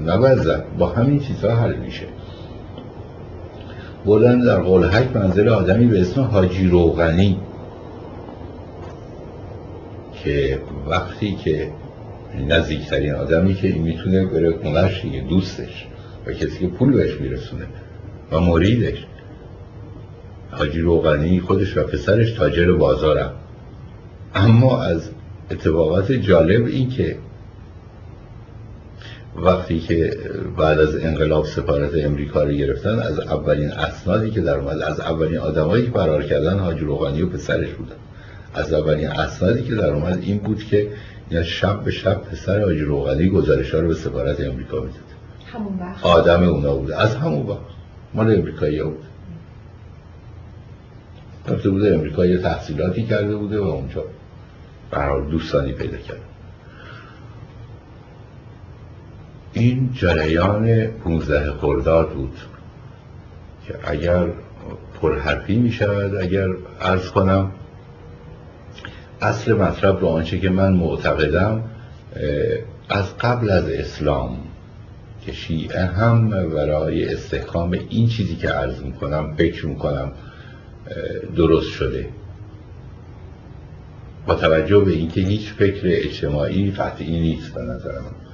نباید 0.05 0.39
با 0.77 0.87
همین 0.87 1.19
چیزها 1.19 1.55
حل 1.55 1.75
میشه. 1.75 2.05
بردن 4.05 4.39
در 4.39 4.61
قلحک 4.61 5.15
منزل 5.15 5.49
آدمی 5.49 5.85
به 5.85 6.01
اسم 6.01 6.21
حاجی 6.21 6.67
روغنی. 6.67 7.37
که 10.23 10.59
وقتی 10.87 11.35
که 11.35 11.71
نزدیکترین 12.47 13.13
آدمی 13.13 13.53
که 13.53 13.67
می‌تونه 13.67 14.25
بره 14.25 14.51
خونش 14.51 15.05
دوستش 15.29 15.87
و 16.25 16.31
کسی 16.31 16.59
که 16.59 16.67
پول 16.67 16.93
بهش 16.93 17.21
میرسونه 17.21 17.65
و 18.31 18.39
مریدش. 18.39 19.05
حاجی 20.51 20.81
روغنی 20.81 21.39
خودش 21.39 21.77
و 21.77 21.83
پسرش 21.83 22.31
تاجر 22.31 22.71
بازارم 22.71 23.31
اما 24.35 24.81
از 24.81 25.09
اتفاقات 25.51 26.11
جالب 26.11 26.65
این 26.65 26.89
که 26.89 27.17
وقتی 29.35 29.79
که 29.79 30.17
بعد 30.57 30.79
از 30.79 30.95
انقلاب 30.95 31.45
سفارت 31.45 31.91
امریکا 31.95 32.43
رو 32.43 32.51
گرفتن 32.51 32.99
از 32.99 33.19
اولین 33.19 33.71
اسنادی 33.71 34.31
که 34.31 34.41
در 34.41 34.57
اومد 34.57 34.81
از 34.81 34.99
اولین 34.99 35.37
آدمایی 35.37 35.85
که 35.85 35.91
فرار 35.91 36.23
کردن 36.23 36.59
حاج 36.59 36.79
روغانی 36.81 37.21
و 37.21 37.29
پسرش 37.29 37.69
بودن. 37.69 37.95
از 38.53 38.73
اولین 38.73 39.07
اسنادی 39.07 39.63
که 39.63 39.75
در 39.75 39.89
اومد 39.89 40.19
این 40.21 40.37
بود 40.37 40.63
که 40.63 40.89
یا 41.31 41.43
شب 41.43 41.83
به 41.83 41.91
شب 41.91 42.21
پسر 42.21 42.63
حاج 42.63 42.77
روغانی 42.77 43.29
گزارش 43.29 43.73
ها 43.73 43.79
رو 43.79 43.87
به 43.87 43.95
سفارت 43.95 44.41
امریکا 44.41 44.77
می‌داد. 44.77 44.93
همون 45.53 45.79
وقت 45.79 46.05
آدم 46.05 46.43
اونا 46.43 46.75
بوده 46.75 47.01
از 47.01 47.15
همون 47.15 47.47
وقت 47.47 47.59
مال 48.13 48.35
امریکایی 48.35 48.83
بود. 48.83 49.03
رفته 51.47 51.69
بوده 51.69 51.95
امریکا 51.95 52.25
یه 52.25 52.37
تحصیلاتی 52.37 53.05
کرده 53.05 53.35
بوده 53.35 53.59
و 53.59 53.63
اونجا. 53.63 54.03
برای 54.91 55.31
دوستانی 55.31 55.73
پیدا 55.73 55.97
کرد. 55.97 56.21
این 59.53 59.89
جریان 59.93 60.87
15 60.87 61.51
خرداد 61.51 62.09
بود 62.09 62.37
که 63.67 63.75
اگر 63.83 64.25
پرحرفی 65.01 65.55
می 65.55 65.71
شود 65.71 66.15
اگر 66.15 66.47
ارز 66.81 67.11
کنم 67.11 67.51
اصل 69.21 69.53
مطلب 69.53 69.99
رو 69.99 70.07
آنچه 70.07 70.39
که 70.39 70.49
من 70.49 70.73
معتقدم 70.73 71.63
از 72.89 73.17
قبل 73.17 73.49
از 73.49 73.69
اسلام 73.69 74.37
که 75.25 75.31
شیعه 75.31 75.85
هم 75.85 76.29
برای 76.29 77.13
استحکام 77.13 77.71
این 77.89 78.07
چیزی 78.07 78.35
که 78.35 78.49
عرض 78.49 78.83
می‌کنم 78.83 79.35
فکر 79.37 79.65
می‌کنم 79.65 80.11
درست 81.35 81.69
شده. 81.69 82.09
با 84.27 84.35
توجه 84.35 84.79
به 84.79 84.91
اینکه 84.91 85.21
هیچ 85.21 85.53
فکر 85.53 85.81
اجتماعی 85.83 86.71
قطعی 86.71 87.19
نیست 87.19 87.53
به 87.53 87.61
نظر 87.61 87.91
من. 87.91 88.27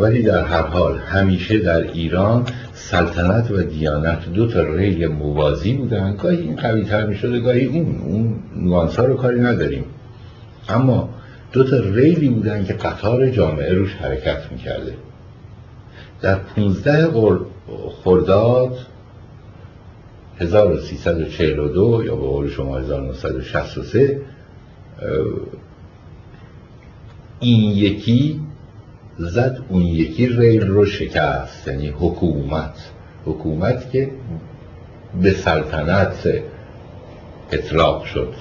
ولی 0.00 0.22
در 0.22 0.44
هر 0.44 0.62
حال 0.62 0.98
همیشه 0.98 1.58
در 1.58 1.82
ایران 1.82 2.44
سلطنت 2.72 3.50
و 3.50 3.62
دیانت 3.62 4.32
دو 4.32 4.46
تا 4.46 4.62
ریل 4.62 5.06
موازی 5.06 5.72
بودن. 5.72 6.16
گاهی 6.16 6.36
این 6.36 6.56
قوی 6.56 6.84
تر 6.84 7.06
می 7.06 7.16
شده 7.16 7.40
گاهی 7.40 7.66
اون. 7.66 8.00
اون 8.00 8.38
نوانس 8.56 8.98
رو 8.98 9.16
کاری 9.16 9.40
نداریم. 9.40 9.84
اما 10.68 11.08
دو 11.52 11.64
تا 11.64 11.76
ریلی 11.76 12.28
بودن 12.28 12.64
که 12.64 12.72
قطار 12.72 13.30
جامعه 13.30 13.72
روش 13.72 13.94
حرکت 13.94 14.52
می‌کرده. 14.52 14.94
در 16.22 16.34
15 16.34 17.10
خرداد 18.04 18.78
1342 20.40 22.02
یا 22.06 22.16
به 22.16 22.26
قول 22.26 22.48
شما 22.48 22.78
1963 22.78 24.20
این 27.40 27.72
یکی 27.72 28.40
زد 29.18 29.58
اون 29.68 29.82
یکی 29.82 30.26
ریل 30.26 30.66
رو 30.66 30.86
شکست. 30.86 31.68
یعنی 31.68 31.88
حکومت. 31.88 32.90
حکومت 33.24 33.90
که 33.90 34.10
به 35.22 35.30
سلطنت 35.30 36.28
اطلاق 37.52 38.04
شد. 38.04 38.34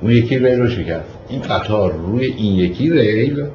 اون 0.00 0.10
یکی 0.10 0.38
ریل 0.38 0.60
رو 0.60 0.68
شکست. 0.68 1.18
این 1.28 1.40
قطار 1.40 1.92
روی 1.92 2.24
این 2.24 2.54
یکی 2.54 2.90
ریل 2.90 3.46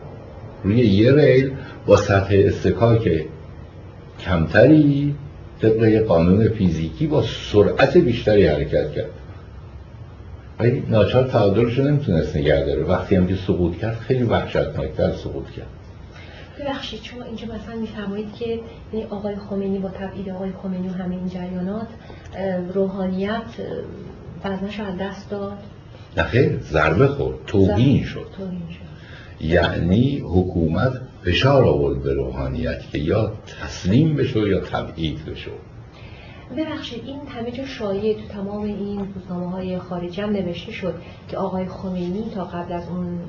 روی 0.63 0.79
یه 0.79 1.11
ریل 1.11 1.51
با 1.85 1.97
سطح 1.97 2.35
استکاک 2.45 3.25
کمتری 4.19 5.15
طبق 5.61 5.99
قانون 5.99 6.49
فیزیکی 6.49 7.07
با 7.07 7.23
سرعت 7.51 7.97
بیشتری 7.97 8.47
حرکت 8.47 8.91
کرد. 8.91 9.18
ولی 10.59 10.83
ناچار 10.87 11.27
تعادلش 11.27 11.77
رو 11.77 11.83
نمی‌تونست 11.83 12.35
نگه 12.35 12.63
داره. 12.65 12.83
وقتی 12.83 13.15
هم 13.15 13.27
که 13.27 13.35
سقوط 13.35 13.77
کرد 13.77 13.95
خیلی 13.99 14.23
وحشتناکتر 14.23 15.11
سقوط 15.11 15.49
کرد. 15.49 15.67
ببخشید 16.59 17.03
شما 17.03 17.23
اینجا 17.23 17.45
مثلا 17.45 17.75
میفرمایید 17.75 18.33
که 18.39 18.59
یعنی 18.93 19.05
آقای 19.09 19.35
خمینی 19.35 19.79
با 19.79 19.89
تبعید 19.89 20.29
آقای 20.29 20.51
خمینی 20.63 20.87
و 20.87 20.91
همه 20.91 21.15
این 21.15 21.29
جریانات 21.29 21.87
روحانیت 22.73 23.41
وزنش 24.45 24.79
از 24.79 24.97
دست 24.99 25.29
داد. 25.29 25.57
نه 26.17 26.57
ضربه 26.57 27.07
خورد. 27.07 27.37
توهین 27.47 28.03
شد. 28.03 28.27
یعنی 29.41 30.19
حکومت 30.19 31.01
فشار 31.23 31.63
آورد 31.63 32.03
به 32.03 32.13
روحانیت 32.13 32.81
که 32.91 32.97
یا 32.97 33.33
تسلیم 33.61 34.15
بشو 34.15 34.47
یا 34.47 34.59
تبعید 34.59 35.25
بشو 35.25 35.51
ببخشید 36.57 37.03
این 37.05 37.19
همه 37.27 37.51
جا 37.51 37.65
شایع 37.65 38.13
تو 38.13 38.27
تمام 38.33 38.63
این 38.63 39.07
روزنامه 39.15 39.51
های 39.51 39.79
خارجی 39.79 40.21
هم 40.21 40.29
نوشته 40.29 40.71
شد 40.71 40.93
که 41.27 41.37
آقای 41.37 41.65
خمینی 41.65 42.23
تا 42.35 42.43
قبل 42.43 42.73
از 42.73 42.83
اون 42.89 43.19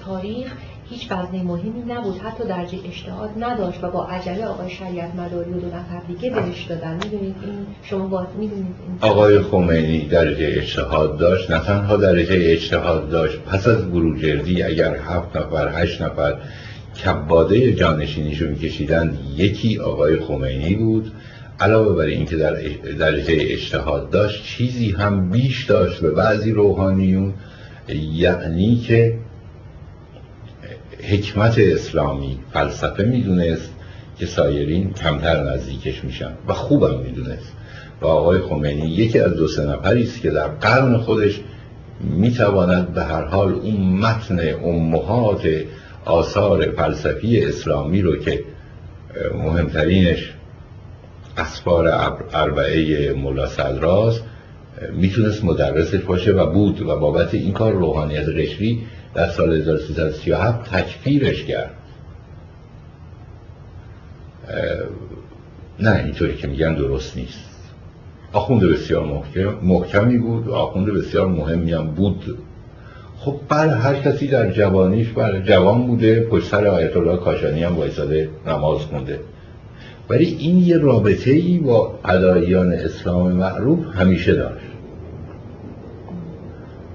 تاریخ 0.00 0.52
هیچ 0.88 1.12
وزنه 1.12 1.42
مهمی 1.42 1.82
نبود 1.88 2.18
حتی 2.18 2.44
درجه 2.44 2.78
اجتهاد 2.84 3.30
نداشت 3.38 3.84
و 3.84 3.90
با 3.90 4.06
عجله 4.06 4.46
آقای 4.46 4.70
شریعت 4.70 5.14
مداری 5.14 5.50
و 5.50 5.60
دو 5.60 5.66
نفر 5.66 6.02
دیگه 6.08 6.30
بهش 6.30 6.64
دادن. 6.64 6.94
می‌دونید 6.94 7.34
این 7.42 7.66
شما 7.82 8.26
می‌دونید 8.38 8.74
آقای 9.00 9.38
خمینی 9.38 10.08
درجه 10.08 10.46
اجتهاد 10.50 11.18
داشت؟ 11.18 11.50
نه 11.50 11.58
تنها 11.58 11.96
درجه 11.96 12.36
اجتهاد 12.40 13.10
داشت 13.10 13.38
پس 13.38 13.68
از 13.68 13.92
بروجردی 13.92 14.62
اگر 14.62 14.96
هفت 14.96 15.36
نفر 15.36 15.82
هشت 15.82 16.02
نفر 16.02 16.36
کباده 17.04 17.72
جانشینیشو 17.72 18.46
میکشیدن 18.46 19.18
یکی 19.36 19.78
آقای 19.78 20.20
خمینی 20.20 20.74
بود. 20.74 21.12
علاوه 21.60 21.96
بر 21.96 22.04
اینکه 22.04 22.36
در 22.36 22.52
درجه 22.98 23.36
اجتهاد 23.38 24.10
داشت 24.10 24.44
چیزی 24.44 24.90
هم 24.90 25.30
بیش 25.30 25.64
داشت 25.64 26.00
به 26.00 26.10
بعضی 26.10 26.52
روحانیون 26.52 27.34
یعنی 28.14 28.76
که 28.76 29.18
حکمت 31.02 31.58
اسلامی 31.58 32.38
فلسفه 32.52 33.04
می‌دونست 33.04 33.70
که 34.18 34.26
سایرین 34.26 34.92
کمتر 34.92 35.42
نزدیکش 35.42 36.04
میشن 36.04 36.32
و 36.48 36.52
خوبم 36.52 37.00
می‌دونست. 37.00 37.52
و 38.00 38.06
آقای 38.06 38.40
خمینی 38.40 38.88
یکی 38.88 39.18
از 39.18 39.32
دو 39.32 39.48
سه 39.48 39.66
نفری 39.66 40.02
است 40.02 40.20
که 40.20 40.30
در 40.30 40.48
قرن 40.48 40.96
خودش 40.96 41.40
می‌تواند 42.00 42.94
به 42.94 43.04
هر 43.04 43.24
حال 43.24 43.52
اون 43.52 43.76
متن 43.76 44.38
امهات 44.64 45.48
آثار 46.04 46.70
فلسفی 46.70 47.44
اسلامی 47.44 48.02
رو 48.02 48.16
که 48.16 48.44
مهمترینش 49.34 50.32
اسفار 51.36 51.88
اربعه 52.32 53.12
ملا 53.12 53.46
صدراست 53.46 54.22
می‌تونست 54.92 55.44
مدرسش 55.44 56.00
باشه 56.00 56.32
و 56.32 56.46
بود 56.46 56.82
و 56.82 56.96
بابت 56.98 57.34
این 57.34 57.52
کار 57.52 57.72
روحانیت 57.72 58.28
قشری 58.28 58.86
در 59.14 59.28
سال 59.28 59.52
1337 59.52 60.70
تکفیرش 60.70 61.44
کرد. 61.44 61.70
نه 65.80 66.02
اینطوری 66.04 66.36
که 66.36 66.48
میگن 66.48 66.74
درست 66.74 67.16
نیست. 67.16 67.56
آخوند 68.32 68.64
بسیار 68.64 69.06
محکم، 69.06 69.54
محکمی 69.62 70.18
بود 70.18 70.46
و 70.46 70.54
آخوند 70.54 70.86
بسیار 70.86 71.26
مهمی 71.26 71.72
هم 71.72 71.86
بود. 71.86 72.38
خب 73.18 73.36
بر 73.48 73.68
هر 73.68 73.94
کسی 73.94 74.26
در 74.26 74.50
جوانیش 74.50 75.08
بر 75.08 75.40
جوان 75.40 75.86
بوده 75.86 76.20
پشت 76.20 76.46
سر 76.48 76.66
آیت 76.66 76.96
الله 76.96 77.16
کاشانی 77.16 77.64
هم 77.64 77.76
وایساده 77.76 78.30
نماز 78.46 78.80
خونده. 78.80 79.20
ولی 80.08 80.36
این 80.38 80.58
یه 80.58 80.78
رابطه 80.78 81.30
ای 81.30 81.58
با 81.58 81.98
اداییان 82.04 82.72
اسلام 82.72 83.32
معروف 83.32 83.78
همیشه 83.94 84.34
داشت. 84.34 84.66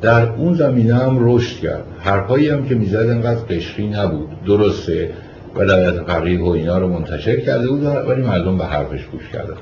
در 0.01 0.30
اون 0.30 0.53
زمینه 0.53 0.95
هم 0.95 1.18
رشد 1.20 1.59
کرد. 1.59 1.86
حرفایی 1.99 2.49
هم 2.49 2.66
که 2.66 2.76
می‌زد 2.76 3.09
انقدر 3.09 3.39
قشری 3.39 3.89
نبود. 3.89 4.30
درسته. 4.45 5.14
ولایت 5.55 6.03
فقیه 6.03 6.43
و 6.43 6.47
اینا 6.47 6.78
رو 6.78 6.88
منتشر 6.88 7.39
کرده 7.39 7.68
بود 7.68 7.84
ولی 7.84 8.22
مردم 8.22 8.57
به 8.57 8.66
حرفش 8.66 9.05
گوش 9.05 9.30
کردن 9.34 9.53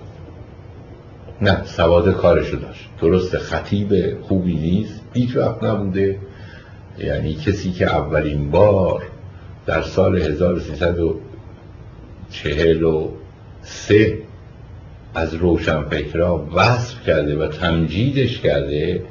نه 1.41 1.63
سواد 1.65 2.11
کارشو 2.11 2.57
داشت. 2.57 2.89
درست 3.01 3.37
خطیب 3.37 4.21
خوبی 4.21 4.55
نیست. 4.55 5.01
هیچ 5.13 5.35
وقت 5.37 5.63
نبوده. 5.63 6.17
یعنی 6.99 7.33
کسی 7.33 7.71
که 7.71 7.85
اولین 7.85 8.51
بار 8.51 9.03
در 9.65 9.81
سال 9.81 10.21
1343 13.69 14.17
از 15.15 15.33
روشنفکرا 15.33 16.47
وصف 16.53 17.03
کرده 17.05 17.37
و 17.37 17.47
تمجیدش 17.47 18.39
کرده. 18.39 19.03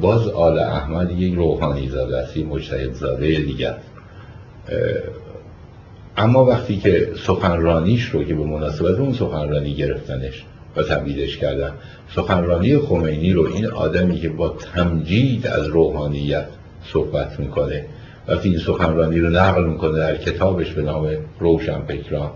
باز 0.00 0.28
آل 0.28 0.58
احمد 0.58 1.10
یک 1.10 1.34
روحانی 1.34 1.88
زاده 1.88 2.16
است 2.16 2.36
یک 2.36 2.46
مجتهد 2.46 2.92
زاده 2.92 3.26
دیگر. 3.26 3.76
اما 6.16 6.44
وقتی 6.44 6.76
که 6.76 7.12
سخنرانیش 7.26 8.04
رو 8.04 8.24
که 8.24 8.34
به 8.34 8.44
مناسبت 8.44 8.98
اون 8.98 9.12
سخنرانی 9.12 9.74
گرفتنش 9.74 10.44
و 10.76 10.82
تبدیلش 10.82 11.36
کردن 11.36 11.72
سخنرانی 12.14 12.78
خمینی 12.78 13.32
رو 13.32 13.46
این 13.46 13.66
آدمی 13.66 14.20
که 14.20 14.28
با 14.28 14.48
تمجید 14.48 15.46
از 15.46 15.66
روحانیت 15.66 16.46
صحبت 16.92 17.40
می‌کنه 17.40 17.84
وقتی 18.28 18.48
این 18.48 18.58
سخنرانی 18.58 19.18
رو 19.18 19.30
نقل 19.30 19.64
می‌کنه 19.64 19.98
در 19.98 20.16
کتابش 20.16 20.72
به 20.72 20.82
نام 20.82 21.08
روشنفکران 21.38 22.30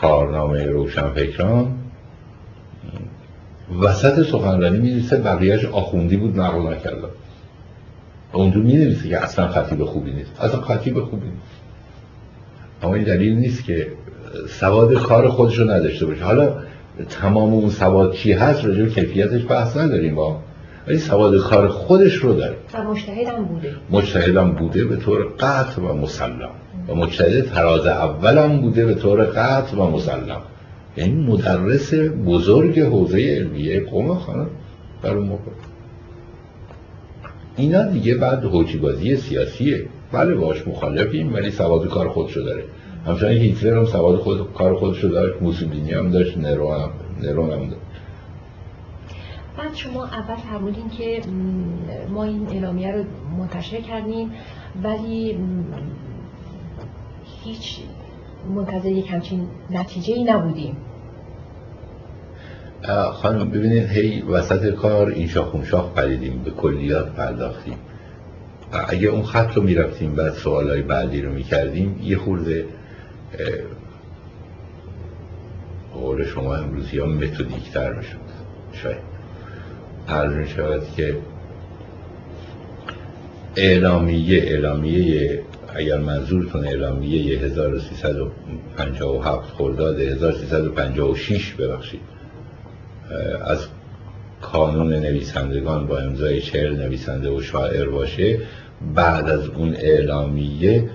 کارنامه 0.00 0.66
روشنفکران. 0.66 1.66
وسط 3.80 4.22
سخنرانی 4.22 4.78
می 4.78 4.90
نویسه 4.90 5.16
بقیهش 5.16 5.64
آخوندی 5.64 6.16
بود 6.16 6.40
نقل 6.40 6.72
نکردم 6.72 7.08
اونجا 8.32 8.60
می 8.60 8.72
نویسه 8.76 9.08
که 9.08 9.22
اصلا 9.22 9.48
خطیب 9.48 9.84
خوبی 9.84 10.12
نیست. 10.12 10.40
اصلا 10.40 10.60
خطیب 10.60 11.04
خوبی 11.04 11.26
نیست. 11.26 11.60
اما 12.82 12.94
این 12.94 13.04
دلیل 13.04 13.36
نیست 13.36 13.64
که 13.64 13.92
سواد 14.48 14.94
کار 14.94 15.28
خودش 15.28 15.58
رو 15.58 15.70
نداشته 15.70 16.06
باشه. 16.06 16.24
حالا 16.24 16.54
تمام 17.08 17.54
اون 17.54 17.70
سواد 17.70 18.12
چی 18.12 18.32
هست 18.32 18.64
راجع 18.64 18.86
کیفیتش 18.86 19.46
بحث 19.48 19.76
نداریم 19.76 20.14
با 20.14 20.40
ولی 20.86 20.98
سواد 20.98 21.38
کار 21.38 21.68
خودش 21.68 22.14
رو 22.14 22.34
داره. 22.34 22.56
و 22.74 22.82
مجتهدم 22.82 23.44
بوده. 23.44 23.74
مجتهدم 23.90 24.52
بوده 24.52 24.84
به 24.84 24.96
طور 24.96 25.24
قطع 25.24 25.82
و 25.82 25.92
مسلم. 25.92 26.50
و 26.90 26.94
مجتهد 26.94 27.44
تراز 27.44 27.86
اولم 27.86 28.60
بوده 28.60 28.86
به 28.86 28.94
طور 28.94 29.24
قطع 29.24 29.76
و 29.76 29.90
مسلم. 29.90 30.40
یعنی 30.96 31.26
مدرس 31.26 31.94
بزرگ 32.26 32.80
حوزه 32.80 33.18
علمیه 33.18 33.84
قوم 33.84 34.14
خانم 34.14 34.50
در 35.02 35.10
اون 35.10 35.26
موقع. 35.26 35.50
اینا 37.56 37.82
دیگه 37.82 38.14
بعد 38.14 38.42
بازی 38.82 39.16
سیاسیه. 39.16 39.86
بله 40.12 40.34
باش 40.34 40.68
مخالفیم 40.68 41.34
ولی 41.34 41.50
سواد 41.50 41.88
کار 41.88 42.08
خودشو 42.08 42.40
داره. 42.40 42.64
همچنان 43.06 43.32
هیتلر 43.32 43.78
هم 43.78 43.84
سواد 43.84 44.16
خود 44.16 44.52
کار 44.52 44.76
خودشو 44.76 45.08
داشت 45.08 45.42
موسولینی 45.42 45.92
هم 45.92 46.10
داشت 46.10 46.38
نرو 46.38 46.72
هم 46.72 46.90
نرو 47.22 47.52
هم 47.52 47.60
داشت. 47.60 47.80
بعد 49.58 49.74
شما 49.74 50.06
اول 50.06 50.36
فرمودین 50.36 50.88
که 50.88 51.20
ما 52.10 52.24
این 52.24 52.46
اعلامیه 52.48 52.92
رو 52.92 53.04
منتشر 53.38 53.80
کردیم 53.80 54.30
ولی 54.84 55.38
هیچ 57.44 57.78
منتظر 58.54 58.88
یک 58.88 59.10
همچین 59.10 59.48
نتیجه 59.70 60.14
ای 60.14 60.24
نبودیم 60.24 60.76
خانم 63.12 63.50
ببینید 63.50 63.88
هی 63.88 64.22
وسط 64.22 64.70
کار 64.74 65.08
این 65.08 65.28
شاخون 65.28 65.64
شاخ 65.64 65.92
پریدیم 65.92 66.42
به 66.44 66.50
کلیات 66.50 67.12
پرداختیم. 67.12 67.76
اگه 68.88 69.08
اون 69.08 69.22
خط 69.22 69.56
رو 69.56 69.62
می‌رفتیم 69.62 70.14
بعد 70.14 70.32
سوالای 70.32 70.82
بعدی 70.82 71.22
رو 71.22 71.32
می‌کردیم 71.32 72.00
یه 72.02 72.18
خورده 72.18 72.64
قول 75.94 76.26
شما 76.26 76.54
امروزی 76.56 76.98
ها 76.98 77.06
متودیک 77.06 77.72
تر 77.72 77.92
می‌شد. 77.92 78.18
شاید. 78.72 79.10
عرض 80.08 80.48
شود 80.48 80.82
که 80.96 81.16
اعلامیه 83.56 84.42
اعلامیه 84.42 85.42
اگر 85.74 85.98
منظورتون 85.98 86.64
اعلامیه 86.64 87.38
1357 87.38 89.52
خرداد 89.52 90.00
1356 90.00 91.54
ببخشید. 91.54 92.00
از 93.44 93.66
کانون 94.40 94.92
نویسندگان 94.92 95.86
با 95.86 95.98
امضای 95.98 96.42
چهل 96.42 96.76
نویسنده 96.76 97.30
و 97.30 97.40
شاعر 97.40 97.88
باشه 97.88 98.38
بعد 98.94 99.28
از 99.28 99.46
اون 99.46 99.74
اعلامیه 99.74 100.90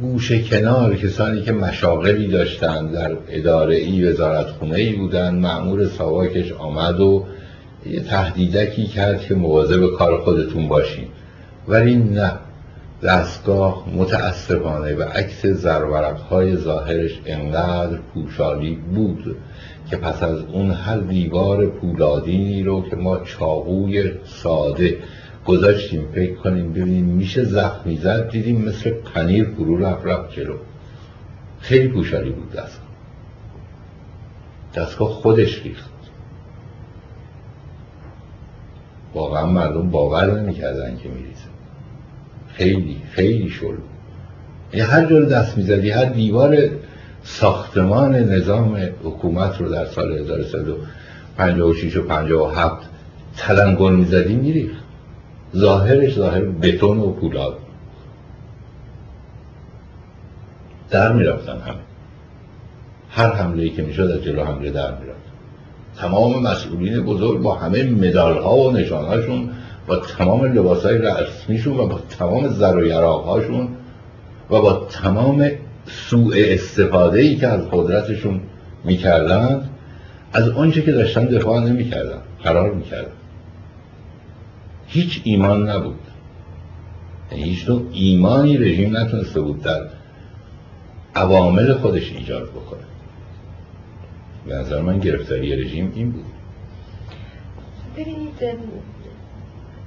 گوشه 0.00 0.42
کنار 0.42 0.96
کسانی 0.96 1.42
که 1.42 1.52
مشاغلی 1.52 2.28
داشتن 2.28 2.86
در 2.86 3.16
اداره 3.28 3.76
ای 3.76 4.04
وزارت 4.04 4.46
خونه 4.46 4.76
ای 4.76 4.92
بودن 4.92 5.34
معمور 5.34 5.86
سواکش 5.86 6.52
آمد 6.52 7.00
و 7.00 7.26
یه 7.86 8.00
تهدیدکی 8.00 8.86
کرد 8.86 9.20
که 9.20 9.34
مواظب 9.34 9.86
کار 9.86 10.20
خودتون 10.20 10.68
باشین. 10.68 11.08
ولی 11.68 11.96
نه. 11.96 12.32
دستگاه 13.02 13.88
متاسفانه 13.94 14.94
و 14.94 15.02
عکس 15.02 15.46
زرورق 15.46 16.20
های 16.20 16.56
ظاهرش 16.56 17.20
انقدر 17.26 17.98
پوشالی 18.14 18.74
بود 18.74 19.36
که 19.90 19.96
پس 19.96 20.22
از 20.22 20.38
اون 20.38 20.70
هر 20.70 20.96
دیوار 20.96 21.66
پولادینی 21.66 22.62
رو 22.62 22.88
که 22.90 22.96
ما 22.96 23.18
چاقوی 23.18 24.12
ساده 24.24 24.98
گذاشتیم 25.46 26.08
فکر 26.14 26.34
کنیم 26.34 26.72
ببینیم 26.72 27.04
میشه 27.04 27.44
زخمی 27.44 27.96
زد 27.96 28.30
دیدیم 28.30 28.64
مثل 28.64 28.90
پنیر 28.90 29.44
فرو 29.56 29.84
رفت 29.84 30.06
رفت 30.06 30.32
جلو. 30.32 30.56
خیلی 31.60 31.88
پوشالی 31.88 32.30
بود 32.30 32.52
دستگاه. 32.52 32.90
دستگاه 34.74 35.08
خودش 35.08 35.62
ریخت. 35.62 35.90
واقعا 39.14 39.46
مردم 39.46 39.90
باور 39.90 40.40
نمی‌کردن 40.40 40.96
که 40.96 41.08
میریزه. 41.08 41.49
خیلی 42.54 42.96
خیلی 43.10 43.48
شل. 43.48 43.74
یه 44.74 44.84
هر 44.84 45.06
جور 45.06 45.24
دست 45.24 45.56
می‌زدی 45.56 45.90
هر 45.90 46.04
دیوار 46.04 46.56
ساختمان 47.22 48.14
نظام 48.14 48.76
حکومت 49.04 49.60
رو 49.60 49.68
در 49.68 49.86
سال 49.86 50.12
1356 50.12 51.96
و 51.96 52.02
57 52.02 52.88
تلنگل 53.36 53.92
می‌زدی 53.92 54.34
میریخت. 54.34 54.84
ظاهرش 55.56 56.14
ظاهر 56.14 56.40
بتون 56.40 56.98
و 56.98 57.10
پولاد. 57.10 57.58
در 60.90 61.12
می‌رفتن 61.12 61.52
همه. 61.60 61.74
هر 63.10 63.32
حمله 63.34 63.68
که 63.68 63.82
می‌شد 63.82 64.02
از 64.02 64.22
جلو 64.22 64.44
حمله 64.44 64.70
در 64.70 64.90
می‌رفت. 64.90 65.20
تمام 65.96 66.42
مسئولین 66.42 67.00
بزرگ 67.00 67.42
با 67.42 67.54
همه 67.54 67.82
مدال 67.82 68.38
ها 68.38 68.56
و 68.56 68.72
نشانهاشون 68.72 69.50
با 69.90 69.96
تمام 69.96 70.44
لباس 70.44 70.86
های 70.86 70.98
رسمیشون 70.98 71.76
و 71.76 71.86
با 71.86 71.98
تمام 71.98 72.48
زر 72.48 72.76
و 72.76 73.68
و 74.50 74.60
با 74.62 74.86
تمام 74.90 75.50
سوء 75.86 76.34
استفاده 76.36 77.20
ای 77.20 77.36
که 77.36 77.48
از 77.48 77.70
قدرتشون 77.70 78.40
می‌کردن 78.84 79.70
از 80.32 80.48
آنچه 80.48 80.82
که 80.82 80.92
داشتن 80.92 81.24
دفاع 81.24 81.60
نمی‌کردن 81.60 82.18
قرار 82.42 82.72
می‌کردن. 82.72 83.12
هیچ 84.86 85.20
ایمان 85.24 85.68
نبود. 85.68 86.00
یعنی 87.32 87.44
هیچ 87.44 87.68
نوع 87.68 87.82
ایمانی 87.92 88.58
رژیم 88.58 88.96
نتونسته 88.96 89.40
بود 89.40 89.62
در 89.62 89.80
عوامل 91.14 91.72
خودش 91.72 92.12
ایجاد 92.12 92.50
بکنه. 92.50 92.84
به 94.46 94.54
نظر 94.54 94.80
من 94.80 94.98
گرفتاری 94.98 95.64
رژیم 95.64 95.92
این 95.94 96.10
بود. 96.10 96.24
ببینید 97.96 98.36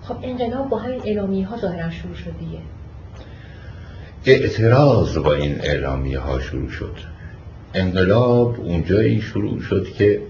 خب 0.07 0.15
انقلاب 0.23 0.69
با 0.69 0.77
همین 0.77 1.01
اعلامی 1.03 1.43
ها 1.43 1.57
ظاهرا 1.57 1.89
شروع 1.89 2.15
شد 2.15 2.33
دیگه. 2.39 2.59
اعتراض 4.25 5.17
با 5.17 5.33
این 5.33 5.61
اعلامی 5.61 6.15
ها 6.15 6.39
شروع 6.39 6.69
شد. 6.69 6.95
انقلاب 7.73 8.59
اونجایی 8.59 9.21
شروع 9.21 9.61
شد 9.61 9.87
که 9.93 10.21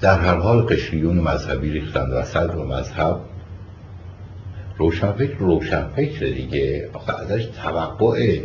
در 0.00 0.18
هر 0.18 0.34
حال 0.34 0.62
قشریون 0.62 1.18
مذهبی 1.18 1.70
ریختن 1.70 2.10
وسط 2.10 2.54
و 2.54 2.64
مذهب 2.64 3.20
روشنفکر 4.78 5.36
روشنفکر 5.38 6.26
دیگه. 6.26 6.90
ازش 7.18 7.44
توقع 7.62 8.40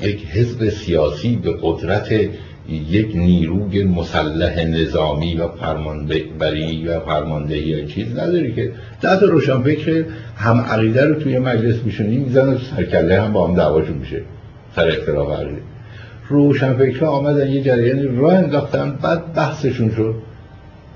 یک 0.00 0.26
حزب 0.26 0.68
سیاسی 0.68 1.36
به 1.36 1.58
قدرت 1.62 2.08
یک 2.74 3.16
نیروی 3.16 3.84
مسلح 3.84 4.64
نظامی 4.64 5.36
و 5.36 5.48
فرمانبری 5.48 6.88
و 6.88 7.00
فرماندهی 7.00 7.60
یا 7.60 7.84
چیز 7.84 8.18
نداری 8.18 8.54
که. 8.54 8.72
ده 9.00 9.20
تا 9.20 9.26
روشنفکر 9.26 10.04
هم 10.36 10.60
عقیده 10.60 11.04
رو 11.04 11.14
توی 11.14 11.38
مجلس 11.38 11.82
میشونی 11.84 12.16
می‌زنن 12.16 12.58
سرکله 12.76 13.22
هم 13.22 13.32
با 13.32 13.46
هم 13.46 13.54
دعواشون 13.54 13.96
میشه. 13.96 14.22
سر 14.76 14.88
اختلاف 14.88 15.40
عقیده. 15.40 15.62
روشنفکرها 16.28 17.10
آمدن 17.10 17.50
یه 17.50 17.62
جریانی 17.62 18.02
راه 18.02 18.34
انداختن 18.34 18.98
بعد 19.02 19.32
بحثشون 19.32 19.90
شد. 19.90 20.14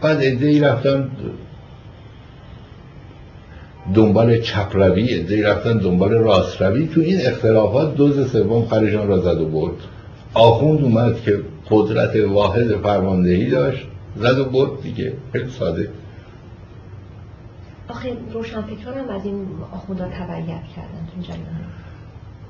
بعد 0.02 0.22
عده 0.22 0.46
ای 0.46 0.60
رفتن 0.60 1.08
دنبال 3.94 4.40
چپ 4.40 4.76
روی 4.76 5.02
ای 5.02 5.42
رفتن 5.42 5.78
دنبال 5.78 6.12
راست 6.12 6.62
روی 6.62 6.86
تو 6.86 7.00
این 7.00 7.20
اختلافات 7.26 7.94
دوز 7.94 8.30
سوم 8.30 8.64
خرشان 8.64 9.08
را 9.08 9.18
زد 9.18 9.40
و 9.40 9.48
برد. 9.48 9.74
آخوند 10.34 10.82
اومد 10.82 11.20
که 11.20 11.40
قدرت 11.70 12.16
واحد 12.16 12.76
فرماندهی 12.76 13.50
داشت. 13.50 13.86
زد 14.16 14.38
و 14.38 14.44
برد 14.44 14.82
دیگه. 14.82 15.12
خیلی 15.32 15.50
ساده. 15.50 15.88
آخه 17.88 18.16
روشنفکران 18.32 18.98
هم 18.98 19.08
از 19.08 19.24
این 19.24 19.46
آخوندها 19.72 20.08
تبعیت 20.08 20.62
کردن 20.76 21.08
تو 21.26 21.34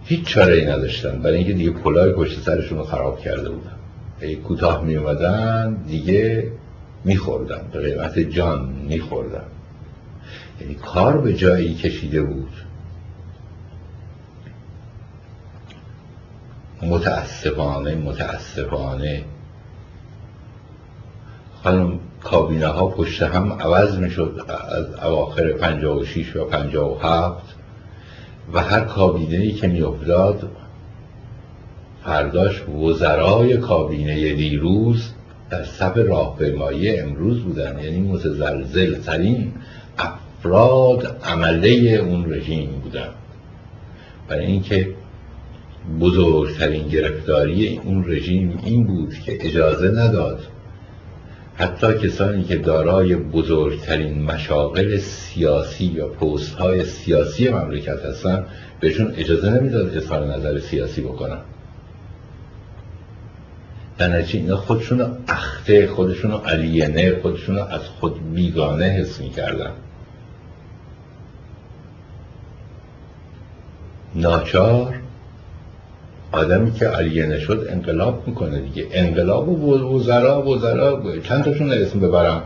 هیچ 0.04 0.24
چاره 0.24 0.54
ای 0.54 0.66
نداشتن. 0.66 1.18
برای 1.22 1.36
اینکه 1.36 1.52
دیگه 1.52 1.70
پلای 1.70 2.12
پشت 2.12 2.40
سرشون 2.40 2.78
رو 2.78 2.84
خراب 2.84 3.20
کرده 3.20 3.50
بودن. 3.50 3.76
کوتاه 4.34 4.84
می 4.84 4.96
اومدن 4.96 5.74
دیگه 5.86 6.52
میخوردن. 7.04 7.60
به 7.72 7.80
قیمت 7.80 8.18
جان 8.18 8.72
میخوردن. 8.88 9.44
یعنی 10.60 10.74
کار 10.74 11.20
به 11.20 11.34
جایی 11.34 11.74
کشیده 11.74 12.22
بود. 12.22 12.52
متاسفانه 16.88 17.94
متاسفانه. 17.94 19.24
خانم 21.64 21.98
کابینه 22.22 22.66
ها 22.66 22.86
پشت 22.86 23.22
هم 23.22 23.52
عوض 23.52 23.98
می‌شد 23.98 24.46
از 24.68 24.94
اواخر 24.94 25.52
56 25.52 26.36
و 26.36 26.44
57 26.44 27.54
و 28.52 28.60
هر 28.60 28.80
کابینه 28.80 29.36
ای 29.36 29.52
که 29.52 29.66
میافتاد 29.66 30.50
فرداش 32.04 32.68
وزرای 32.68 33.56
کابینه 33.56 34.34
دیروز 34.34 35.10
در 35.50 35.64
صف 35.64 35.96
راهپیمایی 35.96 37.00
امروز 37.00 37.42
بودن. 37.42 37.78
یعنی 37.78 38.00
متزلزل 38.00 38.98
ترین 38.98 39.52
افراد 39.98 41.20
عمله 41.24 41.68
اون 41.68 42.32
رژیم 42.32 42.70
بودن. 42.70 43.08
برای 44.28 44.46
اینکه 44.46 44.94
بزرگترین 46.00 46.88
گرفتاری 46.88 47.80
اون 47.84 48.04
رژیم 48.08 48.60
این 48.64 48.86
بود 48.86 49.14
که 49.14 49.46
اجازه 49.46 49.88
نداد. 49.88 50.46
حتی 51.54 51.94
کسانی 51.94 52.44
که 52.44 52.56
دارای 52.56 53.16
بزرگترین 53.16 54.22
مشاغل 54.22 54.96
سیاسی 54.98 55.84
یا 55.84 56.08
پست 56.08 56.54
های 56.54 56.84
سیاسی 56.84 57.48
مملکت 57.48 58.04
هستن 58.04 58.46
بهشون 58.80 59.14
اجازه 59.16 59.50
نمی‌داد 59.50 59.96
اظهار 59.96 60.26
نظر 60.26 60.58
سیاسی 60.58 61.00
بکنن. 61.00 61.40
در 63.98 64.08
نتیجه 64.08 64.38
اینا 64.38 64.56
خودشون 64.56 64.98
رو 64.98 65.06
اخته 65.28 65.86
خودشون 65.86 66.30
رو 66.30 66.36
علینه 66.36 67.20
خودشون 67.22 67.58
از 67.58 67.80
خود 67.80 68.34
بیگانه 68.34 68.84
حس 68.84 69.20
می‌کردن. 69.20 69.72
ناچار 74.14 75.03
آدمی 76.34 76.72
که 76.72 76.86
علیه 76.86 77.38
شد 77.38 77.66
انقلاب 77.70 78.22
می‌کنه 78.26 78.60
دیگه. 78.60 78.86
انقلاب 78.92 79.48
و 79.48 79.96
وزرا 79.96 80.42
وزرا. 80.42 81.02
چند 81.22 81.44
تاشون 81.44 81.72
اسم 81.72 82.00
ببرم 82.00 82.42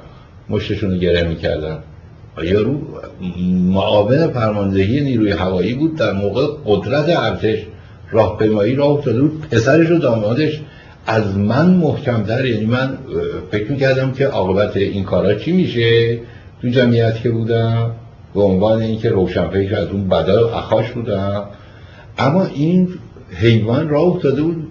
مشتشون 0.49 0.91
رو 0.91 0.97
گره 0.97 1.28
می‌کردن. 1.28 1.78
یارو 2.43 2.80
معاون 3.74 4.28
فرماندهی 4.28 5.01
نیروی 5.01 5.30
هوایی 5.30 5.74
بود؟ 5.74 5.97
در 5.97 6.12
موقع 6.12 6.47
قدرت 6.66 7.09
ارتش 7.09 7.59
راهپیمایی 8.11 8.74
راه 8.74 8.91
افتاده 8.91 9.22
بود. 9.22 9.47
پسرش 9.51 9.91
و 9.91 9.99
دامادش 9.99 10.61
از 11.07 11.39
من 11.39 11.70
محکمتر. 11.70 12.45
یعنی 12.45 12.66
من 12.66 12.99
فکر 13.51 13.70
می‌کردم 13.70 14.12
که 14.12 14.26
عاقبت 14.26 14.76
این 14.76 15.05
کارا 15.05 15.34
چی 15.34 15.53
میشه؟ 15.53 16.18
تو 16.62 16.68
جمعیت 16.68 17.20
که 17.22 17.30
بودم 17.30 17.91
به 18.34 18.41
عنوان 18.43 18.82
اینکه 18.82 19.11
روشنفکر 19.11 19.76
از 19.76 19.89
اون 19.89 20.09
بدا 20.09 20.49
اخاش 20.49 20.91
بودم. 20.91 21.45
اما 22.18 22.47
این 22.55 22.89
حیوان 23.35 23.89
را 23.89 24.01
افتاده 24.01 24.43
بود 24.43 24.68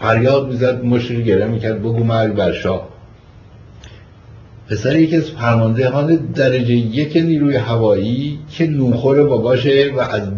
فریاد 0.00 0.48
می‌زد 0.48 0.84
مشری 0.84 1.24
گره 1.24 1.46
می‌کرد 1.46 1.80
بگو 1.80 2.04
مرگ 2.04 2.34
بر 2.34 2.52
شاه. 2.52 2.88
پسر 4.68 4.96
یکی 4.96 5.16
از 5.16 5.30
فرماندهان 5.30 6.16
درجه 6.16 6.74
یک 6.74 7.16
نیروی 7.16 7.56
هوایی 7.56 8.38
که 8.50 8.66
نوخور 8.66 9.24
باباشه 9.24 9.92
و 9.96 10.00
از 10.00 10.28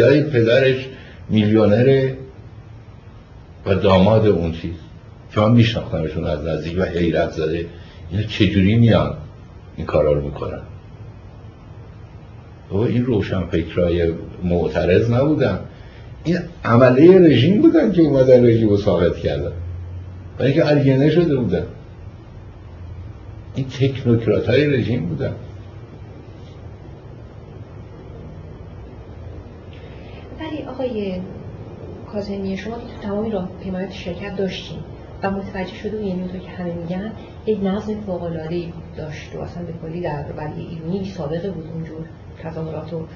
های 0.00 0.22
پدرش 0.22 0.86
میلیونره 1.28 2.16
و 3.66 3.74
داماد 3.74 4.26
اون 4.26 4.52
چیز. 4.52 4.74
که 5.34 5.40
من 5.40 5.52
میشناختمشون 5.52 6.24
از 6.24 6.46
نزدیک 6.46 6.78
و 6.78 6.82
حیرت 6.82 7.30
زده. 7.30 7.66
اینا 8.10 8.22
چجوری 8.22 8.76
میان 8.76 9.14
این 9.76 9.86
کارا 9.86 10.12
رو 10.12 10.24
می‌کنن؟ 10.24 10.60
و 12.70 12.76
این 12.76 13.04
روشن 13.04 13.46
فکرهای 13.46 14.12
معترض 14.44 15.10
نبودن. 15.10 15.58
این 16.24 16.38
عمله 16.64 17.18
رژیم 17.18 17.62
بودن 17.62 17.92
که 17.92 18.02
اومدن 18.02 18.44
رژیم 18.44 18.68
رو 18.68 18.76
ثابت 18.76 19.16
کردن. 19.16 19.52
و 20.38 20.42
اینکه 20.42 20.66
الگنه 20.66 21.10
شده 21.10 21.36
بودن. 21.36 21.66
این 23.54 23.66
تکنوکرات 23.68 24.46
های 24.48 24.66
رژیم 24.66 25.06
بودن. 25.06 25.34
ولی 30.40 30.62
آقای 30.62 31.20
کازمی 32.12 32.56
شما 32.56 32.74
که 32.74 32.82
تو 32.82 33.08
تمامی 33.08 33.30
راه 33.30 33.48
پیمایت 33.62 33.92
شرکت 33.92 34.36
داشتیم 34.36 34.78
و 35.22 35.30
متوجه 35.30 35.74
شده 35.74 35.98
و 35.98 36.02
یعنی 36.02 36.28
که 36.28 36.50
همه 36.50 36.74
میگن 36.74 37.12
یک 37.46 37.58
نظم 37.62 38.00
فوق 38.00 38.22
العاده 38.22 38.64
داشت 38.96 39.34
و 39.34 39.40
اصلا 39.40 39.62
به 39.62 39.72
کلی 39.82 40.00
در 40.00 40.24
ولی 40.36 40.66
ایرانی 40.66 41.04
سابقه 41.04 41.50
بود 41.50 41.66
اونجور 41.74 42.06
تظاهرات 42.42 42.92
رو 42.92 43.06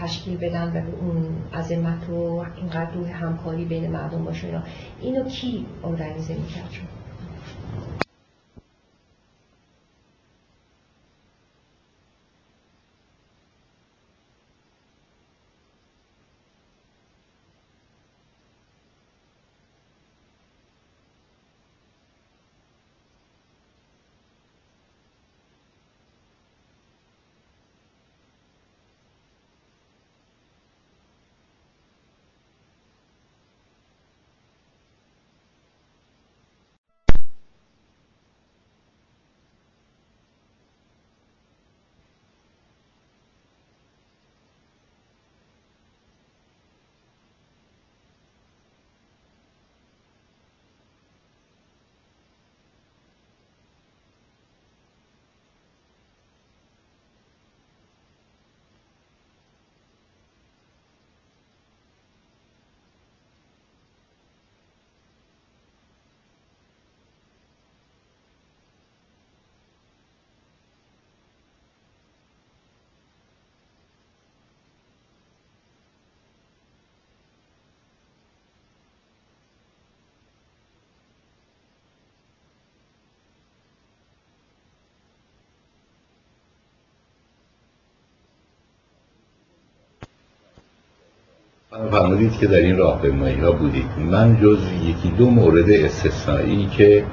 تشکیل 0.00 0.36
بدن 0.36 0.72
و 0.72 1.04
اون 1.04 1.26
عظمت 1.54 2.08
و 2.10 2.44
اینقدر 2.56 2.90
روح 2.90 3.24
همکاری 3.24 3.64
بین 3.64 3.90
مردم 3.90 4.24
باشه 4.24 4.62
اینو 5.00 5.24
کی 5.24 5.66
ارگانیزه 5.84 6.34
می‌کرد 6.34 6.99
فرمودید 91.70 92.38
که 92.38 92.46
در 92.46 92.56
این 92.56 92.76
راهپیمایی 92.76 93.40
ها 93.40 93.52
بودید. 93.52 93.86
من 94.10 94.36
جز 94.42 94.58
یکی 94.84 95.10
دو 95.10 95.30
مورد 95.30 95.70
استثنایی 95.70 96.66
که 96.66 97.04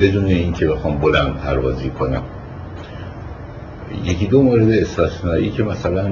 بدون 0.00 0.24
اینکه 0.24 0.66
بخوام 0.66 0.98
بلند 0.98 1.36
پروازی 1.36 1.90
کنم. 1.90 2.22
یکی 4.04 4.26
دو 4.26 4.42
مورد 4.42 4.70
استثنایی 4.70 5.50
که 5.50 5.62
مثلا 5.62 6.10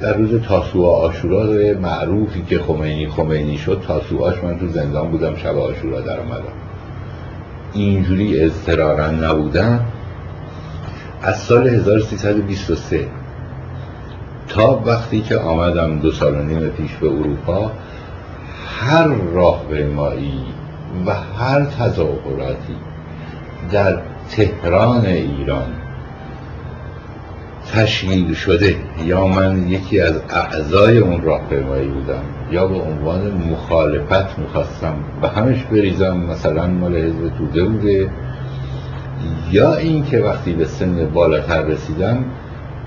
در 0.00 0.16
روز 0.16 0.42
تاسوعا 0.42 0.96
آشورا 0.96 1.78
معروفی 1.80 2.42
که 2.42 2.58
خمینی 2.58 3.08
خمینی 3.08 3.58
شد 3.58 3.82
تاسوعاش 3.86 4.44
من 4.44 4.58
تو 4.58 4.68
زندان 4.68 5.10
بودم 5.10 5.36
شب 5.36 5.58
آشورا 5.58 6.00
در 6.00 6.20
آمدم 6.20 6.52
اینجوری 7.72 8.40
اضطرارا 8.40 9.10
نبودم 9.10 9.80
از 11.22 11.38
سال 11.38 11.68
1323 11.68 13.08
تا 14.48 14.82
وقتی 14.86 15.20
که 15.20 15.36
آمدم 15.38 15.98
دو 15.98 16.10
سال 16.10 16.34
و 16.34 16.42
نیم 16.42 16.68
پیش 16.68 16.90
به 16.94 17.06
اروپا 17.06 17.72
هر 18.80 19.06
راه 19.08 19.64
مایی 19.96 20.44
و 21.06 21.14
هر 21.14 21.64
تظاهراتی 21.64 22.76
در 23.72 23.98
تهران 24.30 25.06
ایران 25.06 25.72
تشکیل 27.72 28.34
شده 28.34 28.76
یا 29.04 29.26
من 29.26 29.68
یکی 29.68 30.00
از 30.00 30.20
اعضای 30.30 30.98
اون 30.98 31.22
راهپیمایی 31.22 31.88
بودم 31.88 32.22
یا 32.50 32.66
به 32.66 32.74
عنوان 32.74 33.30
مخالفت 33.30 34.38
می‌خواستم 34.38 34.94
به 35.22 35.28
همش 35.28 35.64
بریزم 35.64 36.16
مثلا 36.16 36.66
مال 36.66 36.96
حزب 36.96 37.36
توده 37.38 37.64
بوده 37.64 38.10
یا 39.50 39.74
این 39.74 40.04
که 40.04 40.18
وقتی 40.18 40.52
به 40.52 40.64
سن 40.64 41.10
بالاتر 41.14 41.62
رسیدم 41.62 42.24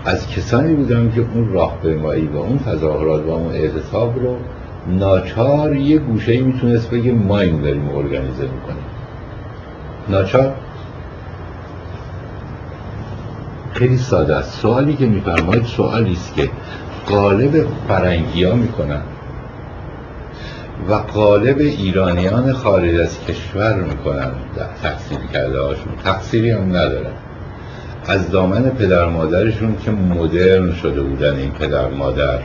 از 0.06 0.28
کسانی 0.28 0.74
بودم 0.74 1.12
که 1.12 1.26
اون 1.34 1.54
راهپیمایی 1.54 2.28
و 2.28 2.38
اون 2.38 2.60
تظاهرات 2.60 3.26
و 3.26 3.30
اون 3.30 3.54
اعتصاب 3.54 4.20
رو 4.20 4.38
ناچار 4.88 5.76
یه 5.76 5.98
گوشه 5.98 6.32
ای 6.32 6.42
می‌تونست 6.42 6.90
بگه 6.90 7.12
ما 7.12 7.40
این 7.40 7.62
داریم 7.62 7.90
ارگانیزه 7.90 8.44
می‌کنیم. 8.44 8.86
ناچار؟ 10.10 10.54
خیلی 13.74 13.98
ساده 13.98 14.36
است. 14.36 14.60
سوالی 14.60 14.94
که 14.94 15.06
میفرمایید 15.06 15.64
سوالی 15.64 16.12
است 16.12 16.36
که 16.36 16.50
قالب 17.08 17.68
فرنگی 17.88 18.44
ها 18.44 18.56
می‌کنن. 18.56 19.02
و 20.90 20.94
قالب 20.94 21.58
ایرانیان 21.58 22.54
خارج 22.54 22.96
از 23.00 23.26
کشور 23.28 23.74
می‌کنن. 23.74 24.32
تحصیل 24.84 25.18
کرده 25.34 25.60
هاشون. 25.60 25.94
تقصیری 26.04 26.52
هم 26.52 26.70
ندارن 26.70 27.14
از 28.08 28.32
دامن 28.32 28.70
پدر 28.70 29.10
مادرشون 29.10 29.76
که 29.86 29.92
مدرن 29.92 30.74
شده 30.74 31.02
بودن 31.02 31.36
این 31.36 31.52
پدر 31.52 31.90
مادر. 31.90 32.40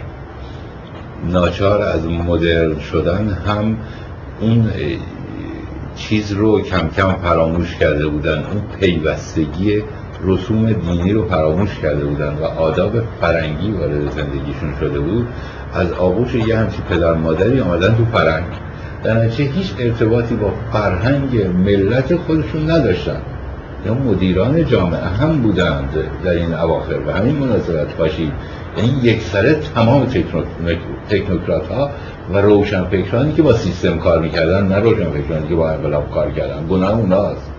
ناچار 1.29 1.83
از 1.83 2.07
مدرن 2.07 2.79
شدن 2.79 3.29
هم 3.47 3.77
اون 4.41 4.71
چیز 5.97 6.33
رو 6.33 6.61
کم 6.61 6.89
کم 6.89 7.13
فراموش 7.13 7.77
کرده 7.77 8.07
بودن. 8.07 8.39
اون 8.39 8.63
پیوستگی 8.81 9.83
رسوم 10.25 10.73
دینی 10.73 11.13
رو 11.13 11.29
فراموش 11.29 11.79
کرده 11.83 12.05
بودن 12.05 12.35
و 12.35 12.45
آداب 12.45 12.93
فرنگی 13.21 13.71
وارد 13.71 14.11
زندگیشون 14.11 14.75
شده 14.81 15.01
بود. 15.01 15.27
از 15.75 15.93
آغوش 15.93 16.35
یه 16.35 16.57
همچی 16.57 16.83
پدر 16.91 17.13
مادری 17.13 17.61
آمدن 17.61 17.95
تو 17.95 18.05
فرنگ 18.05 18.45
در 19.05 19.25
هیچ 19.29 19.75
ارتباطی 19.79 20.35
با 20.35 20.53
فرهنگ 20.73 21.47
ملت 21.47 22.17
خودشون 22.17 22.71
نداشتن. 22.71 23.21
یا 23.87 23.95
مدیران 23.95 24.65
جامعه 24.65 25.01
هم 25.01 25.43
بودند 25.43 25.91
در 26.25 26.31
این 26.31 26.55
اواخر 26.55 26.99
و 27.07 27.13
همین 27.13 27.37
مناسبت 27.37 27.95
باشید 27.95 28.33
یعنی 28.77 29.01
یک 29.03 29.23
سره 29.23 29.55
تمام 29.75 30.07
تکنوکرات 31.11 31.69
ها 31.69 31.91
و 32.33 32.39
روشنفکرانی 32.39 33.33
که 33.33 33.43
با 33.43 33.53
سیستم 33.53 33.99
کار 33.99 34.19
می‌کردن 34.19 34.67
نه 34.67 34.79
روشنفکرانی 34.79 35.49
که 35.49 35.55
با 35.55 35.71
انقلاب 35.71 36.11
کار 36.11 36.31
کردن. 36.31 36.67
گناه 36.67 36.99
اوناست. 36.99 37.51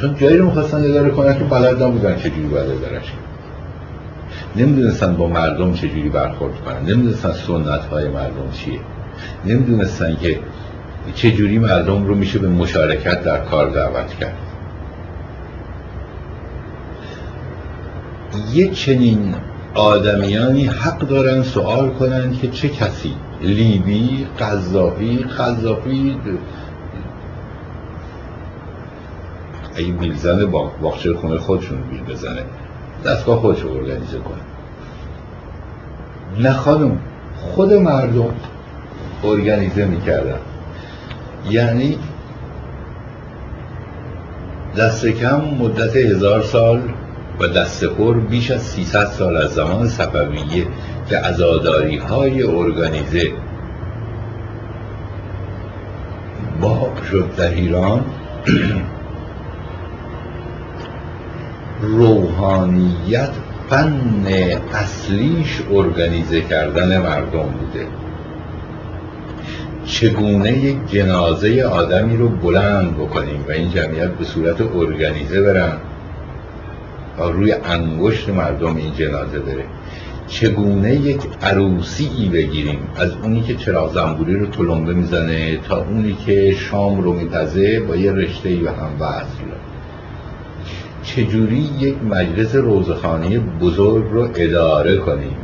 چون 0.00 0.16
جایی 0.16 0.36
رو 0.36 0.46
می‌خواستن 0.46 0.84
اداره 0.84 1.10
کنن 1.10 1.38
که 1.38 1.44
بلد 1.44 1.82
نبودن 1.82 2.16
چجوری 2.16 2.48
باید 2.52 2.70
ادارش 2.70 3.12
نمی‌دونستن 4.56 5.16
با 5.16 5.28
مردم 5.28 5.72
چجوری 5.72 6.08
برخورد 6.08 6.54
کنن. 6.64 6.82
نمی‌دونستن 6.82 7.32
سنت 7.32 7.84
های 7.84 8.08
مردم 8.08 8.50
چیه. 8.52 8.80
نمی‌دونستن 9.44 10.16
که 10.16 10.40
چجوری 11.14 11.58
مردم 11.58 12.04
رو 12.04 12.14
میشه 12.14 12.38
به 12.38 12.48
مشارکت 12.48 13.22
در 13.24 13.38
کار 13.38 13.70
دعوت 13.70 14.14
کرد. 14.14 14.36
یه 18.52 18.70
چنین 18.70 19.34
آدمیانی 19.74 20.64
حق 20.64 20.98
دارن 20.98 21.42
سوال 21.42 21.90
کنن 21.90 22.32
که 22.32 22.48
چه 22.48 22.68
کسی؟ 22.68 23.14
لیبی 23.40 24.26
قذافی 24.40 25.18
قذافی 25.18 26.16
اگه 29.76 29.92
بیل 29.92 30.14
زنه 30.14 30.44
با 30.44 30.72
باخچه 30.82 31.14
خونه 31.14 31.38
خودشون 31.38 31.78
بیل 31.90 32.02
بزنه. 32.02 32.42
دستگاه 33.04 33.40
خودش 33.40 33.60
رو 33.60 33.70
ارگانیزه 33.70 34.18
کنه. 34.18 34.38
نه 36.38 36.52
خانم 36.52 36.98
خود 37.36 37.72
مردم 37.72 38.34
ارگانیزه 39.24 39.84
می‌کردن. 39.84 40.38
یعنی 41.50 41.98
دست 44.76 45.06
کم 45.06 45.40
مدت 45.40 45.96
هزار 45.96 46.42
سال 46.42 46.82
و 47.40 47.46
دست 47.46 47.84
پر 47.84 48.14
بیش 48.14 48.50
از 48.50 48.62
300 48.62 49.06
سال 49.06 49.36
از 49.36 49.50
زمان 49.50 49.88
صفویه 49.88 50.66
که 51.08 51.26
ازاداری 51.26 51.96
های 51.96 52.42
ارگانیزه 52.42 53.32
با 56.60 56.92
شد 57.10 57.36
در 57.36 57.50
ایران. 57.50 58.04
روحانیت 61.82 63.30
فن 63.70 64.26
اصلیش 64.74 65.62
ارگانیزه 65.70 66.40
کردن 66.40 66.98
مردم 66.98 67.42
بوده. 67.42 67.86
چگونه 69.84 70.52
یک 70.52 70.86
جنازه 70.86 71.62
آدمی 71.62 72.16
رو 72.16 72.28
بلند 72.28 72.96
بکنیم 72.96 73.44
و 73.48 73.50
این 73.50 73.70
جمعیت 73.70 74.10
به 74.10 74.24
صورت 74.24 74.60
ارگانیزه 74.60 75.42
برن 75.42 75.78
تا 77.16 77.30
روی 77.30 77.52
انگشت 77.52 78.28
مردم 78.28 78.76
این 78.76 78.94
جنازه 78.94 79.38
بره؟ 79.38 79.64
چگونه 80.28 80.94
یک 80.94 81.20
عروسی 81.42 82.10
ای 82.18 82.28
بگیریم 82.28 82.78
از 82.96 83.12
اونی 83.22 83.42
که 83.42 83.54
چراغ 83.54 83.94
زنبوری 83.94 84.34
رو 84.34 84.46
تلمبه 84.46 84.94
می‌زنه 84.94 85.56
تا 85.56 85.84
اونی 85.84 86.16
که 86.26 86.52
شام 86.52 87.00
رو 87.00 87.12
میپزه 87.12 87.80
با 87.80 87.96
یه 87.96 88.12
رشته 88.12 88.48
ای 88.48 88.56
به 88.56 88.70
هم 88.70 88.90
وصل 89.00 89.48
چجوری 91.08 91.70
یک 91.78 91.96
مجلس 92.10 92.54
روزخانه 92.54 93.38
بزرگ 93.38 94.04
رو 94.12 94.28
اداره 94.34 94.96
کنیم؟ 94.96 95.36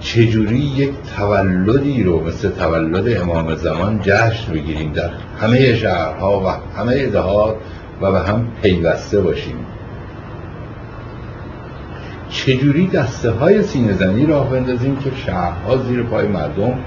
چجوری 0.00 0.58
یک 0.58 0.92
تولدی 1.16 2.02
رو 2.02 2.26
مثل 2.26 2.50
تولد 2.50 3.22
امام 3.22 3.54
زمان 3.54 4.00
جشن 4.02 4.52
بگیریم 4.52 4.92
در 4.92 5.10
همه 5.40 5.74
شهرها 5.74 6.40
و 6.40 6.78
همه 6.78 7.06
دهات 7.06 7.56
و 8.00 8.12
به 8.12 8.20
هم 8.20 8.46
پیوسته 8.62 9.20
باشیم؟ 9.20 9.56
چجوری 12.30 12.86
دسته 12.86 13.30
های 13.30 13.62
سینه 13.62 13.92
زنی 13.92 14.26
راه 14.26 14.50
بندازیم 14.50 14.96
که 14.96 15.10
شهرها 15.26 15.76
زیر 15.76 16.02
پای 16.02 16.28
مردم 16.28 16.78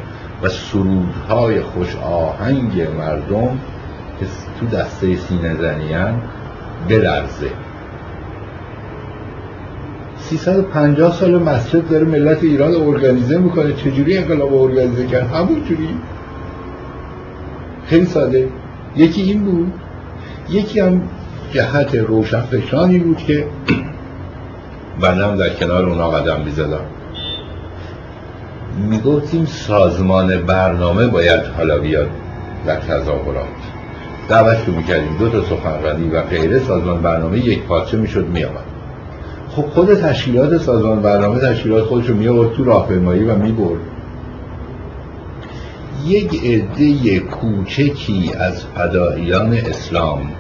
و 0.44 0.50
سرودهای 0.50 1.62
خوش 1.62 1.96
آهنگ 1.96 2.82
مردم 2.82 3.60
که 4.20 4.26
تو 4.60 4.78
دسته 4.78 5.16
سینه 5.16 5.56
زنیان 5.56 6.22
بلرزه. 6.90 7.50
350 10.18 11.12
سال 11.12 11.44
مسجد 11.44 11.90
داره 11.90 12.06
ملت 12.06 12.44
ایران 12.44 12.76
ارگانیزه 12.76 13.38
می‌کنه. 13.38 13.74
چجوری 13.74 14.18
انقلاب 14.18 14.54
ارگانیزه 14.54 15.08
کرد؟ 15.08 15.32
همون 15.32 15.64
جوری. 15.64 15.90
خیلی 17.86 18.06
ساده. 18.06 18.50
یکی 18.96 19.22
این 19.22 19.44
بود. 19.44 19.74
یکی 20.50 20.80
هم 20.80 21.02
جهت 21.52 21.96
روشنفکرانی 21.96 23.00
بود 23.00 23.18
که 23.18 23.48
بنده 25.02 25.36
در 25.36 25.56
کنار 25.56 25.86
اونا 25.86 26.10
قدم 26.10 26.42
می‌زدم 26.42 26.86
می‌گفتیم 28.90 29.46
سازمان 29.46 30.42
برنامه 30.42 31.08
باید 31.08 31.46
حالا 31.58 31.78
بیاد 31.78 32.10
در 32.66 32.76
تظاهرات. 32.80 33.48
دعوت 34.30 34.68
رو 34.68 34.76
می‌کردیم. 34.76 35.18
دو 35.20 35.30
تا 35.30 35.44
سخنرانی 35.44 36.10
و 36.10 36.22
غیره 36.22 36.60
سازمان 36.60 37.02
برنامه 37.02 37.40
یک 37.40 37.64
پارچه 37.64 37.98
می‌شد 37.98 38.28
میامد 38.28 38.64
خب 39.56 39.66
خود 39.66 39.94
تشکیلات 39.94 40.58
سازمان 40.58 41.02
برنامه 41.02 41.40
تشکیلات 41.40 41.84
خودش 41.84 42.08
رو 42.08 42.16
میآورد 42.16 42.54
تو 42.54 42.64
راهپیمایی 42.64 43.24
و 43.24 43.36
می‌برد. 43.36 43.80
یک 46.06 46.46
عده 46.46 47.20
کوچکی 47.20 48.32
از 48.40 48.66
فداییان 48.66 49.54
اسلام 49.54 50.32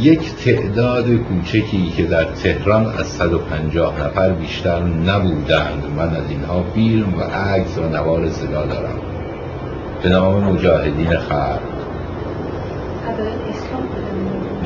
یک 0.00 0.34
تعداد 0.44 1.10
کوچکی 1.10 1.92
که 1.96 2.02
در 2.02 2.24
تهران 2.24 2.86
از 2.98 3.06
150 3.06 4.00
نفر 4.00 4.32
بیشتر 4.32 4.82
نبودند. 4.82 5.82
من 5.96 6.08
از 6.08 6.30
اینها 6.30 6.64
فیلم 6.74 7.14
و 7.18 7.22
عکس 7.22 7.78
و 7.78 7.88
نوار 7.88 8.30
صدا 8.30 8.66
دارم. 8.66 8.98
به 10.02 10.08
نام 10.08 10.44
مجاهدین 10.44 11.16
خلق. 11.18 11.81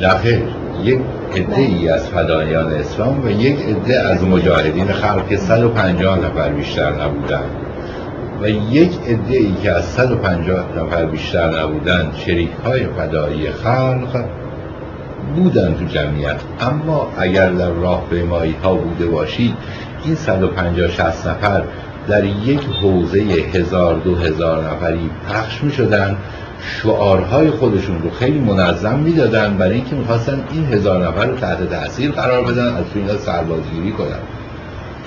نخیر 0.01 0.41
یک 0.83 0.99
عده 1.35 1.57
ای 1.57 1.89
از 1.89 2.07
فدایان 2.09 2.73
اسلام 2.73 3.25
و 3.25 3.29
یک 3.29 3.59
عده 3.59 3.99
از 3.99 4.23
مجاهدین 4.23 4.87
خلق 4.87 5.27
که 5.29 5.37
150 5.37 6.19
نفر 6.19 6.49
بیشتر 6.49 7.03
نبودند. 7.03 7.49
و 8.41 8.49
یک 8.49 8.91
عده 9.07 9.37
ای 9.37 9.53
که 9.63 9.71
از 9.71 9.85
150 9.85 10.65
نفر 10.77 11.05
بیشتر 11.05 11.61
نبودند 11.61 12.15
شریک 12.15 12.49
های 12.65 12.85
فدایی 12.85 13.51
خلق 13.51 14.25
بودن 15.35 15.73
تو 15.73 15.85
جمعیت. 15.85 16.39
اما 16.59 17.07
اگر 17.17 17.49
در 17.51 17.69
راه 17.69 18.03
مایی 18.29 18.55
ها 18.63 18.75
بوده 18.75 19.05
باشید 19.05 19.53
این 20.05 20.15
150 20.15 20.87
60 20.87 21.27
نفر 21.27 21.63
در 22.07 22.23
یک 22.23 22.61
حوزه 22.81 23.19
هزار 23.53 23.95
دو 23.95 24.15
هزار 24.15 24.63
نفری 24.69 25.09
پخش 25.29 25.63
می 25.63 25.71
شدن 25.71 26.17
شعارهای 26.61 27.51
خودشون 27.51 28.01
رو 28.01 28.09
خیلی 28.09 28.39
منظم 28.39 28.99
می‌دادن 28.99 29.57
برای 29.57 29.73
اینکه 29.73 29.95
می‌خواستن 29.95 30.43
این 30.51 30.65
هزار 30.65 31.07
نفر 31.07 31.25
رو 31.25 31.35
تحت 31.35 31.69
تاثیر 31.69 32.11
قرار 32.11 32.43
بدن 32.43 32.75
از 32.75 32.83
تو 32.93 33.17
سربازگیری 33.17 33.91
کنن. 33.91 34.19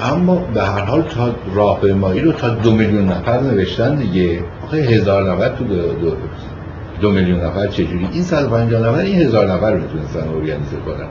اما 0.02 0.36
به 0.36 0.62
هر 0.62 0.84
حال 0.84 1.02
تا 1.02 1.34
راهپیمایی 1.54 2.20
رو 2.20 2.32
تا 2.32 2.48
دو 2.48 2.72
میلیون 2.74 3.08
نفر 3.08 3.40
نوشتن 3.40 3.94
دیگه 3.94 4.40
آخه 4.64 4.76
هزار 4.76 5.32
نفر 5.32 5.48
تو 5.48 5.64
دو, 5.64 5.76
دو, 5.76 6.16
دو 7.00 7.10
میلیون 7.10 7.40
نفر 7.40 7.66
چجوری؟ 7.66 8.08
این 8.12 8.22
150 8.22 8.88
نفر 8.88 8.98
این 8.98 9.22
هزار 9.22 9.52
نفر 9.52 9.74
می‌تونستن 9.76 10.20
ارگانیزه 10.20 10.76
کنن. 10.86 11.08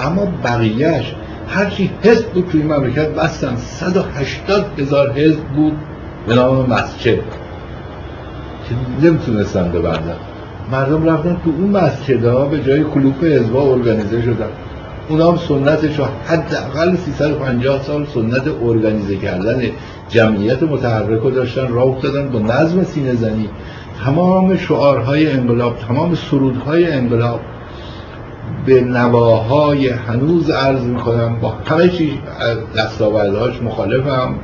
اما 0.00 0.32
بقیهش 0.44 1.14
هرچی 1.48 1.90
حزب 2.02 2.26
بود 2.26 2.48
توی 2.52 2.62
مملکت 2.62 3.08
بستن. 3.08 3.56
180 3.56 4.66
هزار 4.78 5.12
حزب 5.12 5.44
بود 5.44 5.76
به 6.26 6.34
نام 6.34 6.70
مسجد. 6.70 7.43
که 8.68 9.06
نمی‌تونستن 9.06 9.70
ببندن. 9.72 10.16
مردم 10.72 11.10
رفتن 11.10 11.36
تو 11.44 11.50
اون 11.58 11.70
مسجدها 11.70 12.44
به 12.44 12.62
جای 12.62 12.84
کلوپ 12.84 13.24
حزبا 13.24 13.72
ارگانیزه 13.72 14.22
شدن. 14.22 14.48
اونا 15.08 15.30
هم 15.30 15.36
سنتش 15.36 16.00
حداقل 16.26 16.96
350 16.96 17.82
سال 17.82 18.06
سنت 18.14 18.42
ارگانیزه 18.62 19.16
کردن 19.16 19.62
جمعیت 20.08 20.62
متحرک 20.62 21.20
رو 21.20 21.30
داشتن 21.30 21.68
راه 21.68 21.84
افتادن 21.84 22.28
با 22.28 22.38
نظم 22.38 22.84
سینه 22.84 23.14
زنی. 23.14 23.48
تمام 24.04 24.56
شعارهای 24.56 25.32
انقلاب 25.32 25.78
تمام 25.78 26.14
سرودهای 26.14 26.92
انقلاب 26.92 27.40
به 28.66 28.80
نواهای 28.80 29.88
هنوز 29.88 30.50
عرض 30.50 30.82
می‌کنم 30.82 31.36
با 31.40 31.54
همه 31.66 31.88
چیز 31.88 32.10
دستاوردهاش 32.76 33.62
مخالفم. 33.62 34.34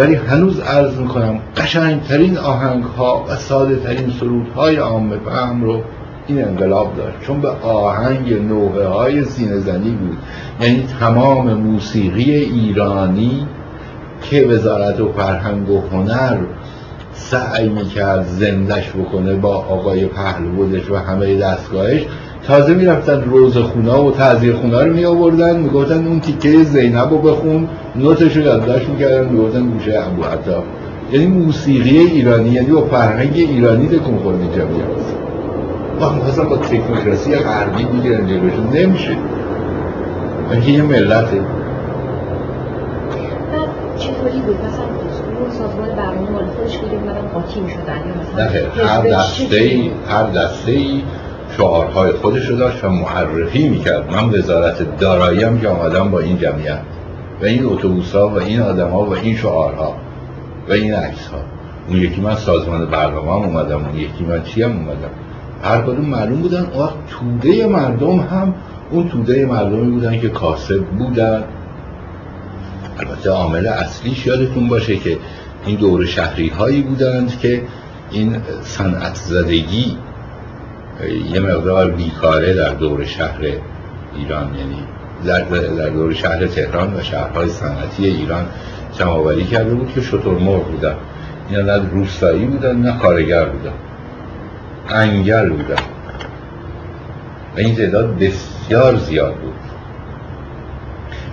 ولی 0.00 0.14
هنوز 0.14 0.60
عرض 0.60 0.98
می‌کنم 0.98 1.38
قشنگترین 1.56 2.38
آهنگ 2.38 2.84
ها 2.84 3.24
و 3.28 3.36
ساده 3.36 3.76
ترین 3.76 4.10
سرود 4.20 4.48
های 4.48 4.76
عام 4.76 5.18
فهم 5.18 5.64
رو 5.64 5.80
این 6.26 6.44
انقلاب 6.44 6.96
داشت. 6.96 7.20
چون 7.20 7.40
به 7.40 7.48
آهنگ 7.62 8.32
نوه 8.32 8.84
های 8.84 9.24
سینه 9.24 9.58
زنی 9.58 9.90
بود. 9.90 10.18
یعنی 10.60 10.86
تمام 11.00 11.54
موسیقی 11.54 12.34
ایرانی 12.34 13.46
که 14.22 14.42
وزارت 14.42 15.00
و 15.00 15.12
فرهنگ 15.12 15.70
و 15.70 15.80
هنر 15.92 16.36
سعی 17.12 17.68
می‌کرد 17.68 18.26
زندش 18.26 18.90
بکنه 18.90 19.34
با 19.34 19.56
آقای 19.56 20.06
پهلوودش 20.06 20.90
و 20.90 20.96
همه 20.96 21.36
دستگاهش 21.36 22.06
تازه 22.46 22.74
می‌رفتن 22.74 23.22
روز 23.22 23.56
خونا 23.56 24.04
و 24.04 24.10
تعذیر 24.10 24.54
خونا 24.54 24.82
رو 24.82 24.92
می 24.92 25.04
آوردن 25.04 25.60
می‌گفتن 25.60 26.06
اون 26.06 26.20
تیکه 26.20 26.64
زینب 26.64 27.10
رو 27.10 27.18
بخون. 27.18 27.68
نوتش 27.96 28.36
رو 28.36 28.42
یادداشت 28.42 28.88
می‌کردن. 28.88 29.28
می‌گفتن 29.28 29.66
گوشه 29.66 30.00
ابو 30.06 30.22
عطا. 30.22 30.62
یعنی 31.12 31.26
موسیقی 31.26 31.98
ایرانی 31.98 32.48
یعنی 32.48 32.70
با 32.70 32.82
فرهنگ 32.82 33.32
ایرانی 33.34 33.88
تکون 33.88 34.18
خورده 34.18 34.44
جمعیت. 34.44 34.84
و 36.00 36.04
هم 36.04 36.48
با 36.48 36.56
تکنوکراسی 36.56 37.34
غربی 37.34 37.84
دیگرن 37.84 38.26
جلوشون 38.26 38.68
نمیشه. 38.74 39.16
اینکه 40.52 40.70
یه 40.70 40.82
ملته 40.82 41.40
چطوری 43.98 44.40
بود؟ 44.46 44.56
مثلا 44.56 44.84
اون 45.40 45.50
سازمان 45.50 45.88
برنامه 45.96 46.30
مال 46.30 46.44
خودش 46.44 46.76
بود 46.76 46.94
اومدن 46.94 47.28
قاطی 47.34 47.60
می‌شدن 47.60 48.00
یا 48.06 48.14
مثلا 48.20 48.86
هر 48.86 49.02
دسته 49.02 49.90
هر 50.08 50.26
دسته 50.30 50.72
ای 50.72 51.02
شعارهای 51.56 52.12
خودش 52.12 52.46
رو 52.46 52.56
داشت 52.56 52.84
و 52.84 52.88
معرفی 52.88 53.68
می‌کرد. 53.68 54.12
من 54.12 54.28
وزارت 54.28 54.98
دارایی 54.98 55.42
هم 55.42 55.60
که 55.60 55.68
آمدم 55.68 56.10
با 56.10 56.18
این 56.18 56.38
جمعیت 56.38 56.80
و 57.42 57.44
این 57.44 57.64
اتوبوس 57.64 58.14
ها 58.14 58.28
و 58.28 58.40
این 58.40 58.60
آدم 58.60 58.90
ها 58.90 59.04
و 59.04 59.16
این 59.16 59.36
شعارها 59.36 59.96
و 60.68 60.72
این 60.72 60.94
عکس 60.94 61.26
ها 61.26 61.38
اون 61.88 61.96
یکی 61.96 62.20
من 62.20 62.34
سازمان 62.34 62.86
برنامه 62.86 63.32
هم 63.32 63.56
اومدم 63.56 63.84
اون 63.84 63.94
یکی 63.94 64.24
من 64.24 64.42
چی 64.42 64.62
هم 64.62 64.70
اومدم. 64.70 65.10
هر 65.62 65.82
کدوم 65.82 66.04
معلوم 66.04 66.42
بودن 66.42 66.66
وقت 66.78 66.94
توده 67.10 67.66
مردم 67.66 68.20
هم 68.20 68.54
اون 68.90 69.08
توده 69.08 69.46
مردمی 69.46 69.90
بودن 69.90 70.20
که 70.20 70.28
کاسب 70.28 70.84
بودن. 70.84 71.44
البته 72.98 73.30
عامل 73.30 73.66
اصلیش 73.66 74.26
یادتون 74.26 74.68
باشه 74.68 74.96
که 74.96 75.18
این 75.66 75.76
دور 75.76 76.06
شهری 76.06 76.48
هایی 76.48 76.82
بودند 76.82 77.38
که 77.38 77.62
این 78.10 78.36
صنعت 78.62 79.14
زدگی 79.14 79.96
یه 81.08 81.40
مقدار 81.40 81.90
بیکاره 81.90 82.54
در 82.54 82.74
دور 82.74 83.04
شهر 83.04 83.40
ایران 84.16 84.54
یعنی 84.54 84.84
در, 85.24 85.88
دور 85.88 86.14
شهر 86.14 86.46
تهران 86.46 86.94
و 86.94 87.02
شهرهای 87.02 87.48
صنعتی 87.48 88.06
ایران 88.06 88.46
جمعآوری 88.92 89.44
کرده 89.44 89.74
بود 89.74 89.92
که 89.94 90.00
شطور 90.00 90.38
مرغ 90.38 90.70
بودن. 90.70 90.94
اینا 91.48 91.62
نه 91.62 91.90
روستایی 91.90 92.44
بودن 92.44 92.76
نه 92.76 92.98
کارگر 92.98 93.44
بودن. 93.44 93.72
انگل 94.88 95.48
بودن. 95.48 95.82
و 97.56 97.58
این 97.58 97.74
تعداد 97.74 98.18
بسیار 98.18 98.96
زیاد 98.96 99.34
بود. 99.34 99.54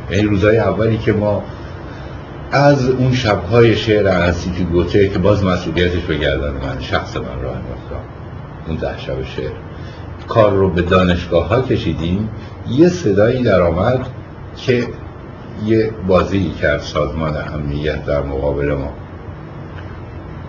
این 0.09 0.30
روزهای 0.30 0.57
اولی 0.57 0.97
که 0.97 1.13
ما 1.13 1.43
از 2.51 2.89
اون 2.89 3.13
شبهای 3.13 3.76
شعر 3.76 4.07
انسیتی 4.07 4.63
گوته 4.63 5.09
که 5.09 5.20
باز 5.20 5.43
مسئولیتش 5.43 6.01
به 6.01 6.18
گردن 6.18 6.51
من 6.51 6.80
شخص 6.80 7.18
من 7.18 7.41
راه 7.41 7.55
انداختم. 7.55 8.16
اون 8.68 8.76
ده 8.76 8.97
شب 8.97 9.24
شعر. 9.24 9.51
کار 10.28 10.51
رو 10.51 10.70
به 10.70 10.82
دانشگاه 10.82 11.47
ها 11.47 11.61
کشیدیم. 11.61 12.30
یه 12.70 12.89
صدایی 12.89 13.43
در 13.43 13.61
آمد 13.61 13.99
که 14.55 14.88
یه 15.65 15.91
بازی 16.07 16.49
کرد 16.49 16.80
سازمان 16.80 17.34
امنیت 17.53 18.05
در 18.05 18.24
مقابل 18.24 18.74
ما. 18.74 18.89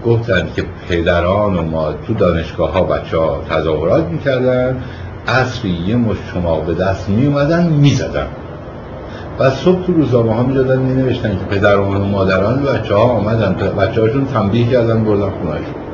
گفتن 0.07 0.49
که 0.57 0.65
پدران 0.89 1.59
و 1.59 1.63
ما 1.63 1.93
تو 1.93 2.15
دانشگاه 2.15 2.73
ها 2.73 2.83
بچه 2.83 3.19
ها 3.19 3.43
تظاهرات 3.51 4.05
می‌کردن. 4.05 4.83
اصری 5.27 5.71
یه 5.71 5.97
مش 5.97 6.17
شما 6.35 6.61
به 6.61 6.75
دست 6.75 7.09
می 7.09 7.27
اومدن 7.27 7.67
می 7.67 7.91
زدن 7.91 8.27
و 9.39 9.51
صبح 9.51 9.87
تو 9.87 9.93
روزنامه 9.93 10.35
ها 10.35 10.43
می 10.43 10.77
می 10.77 11.03
نوشتن 11.03 11.31
که 11.31 11.45
پدران 11.45 11.97
و 11.97 12.05
مادران 12.05 12.63
بچه 12.63 12.95
ها 12.95 13.03
آمدن 13.03 13.53
بچه 13.53 14.01
هاشون 14.01 14.27
تنبیه 14.27 14.67
کردن 14.67 15.05
بردن 15.05 15.31
خونهشون. 15.31 15.88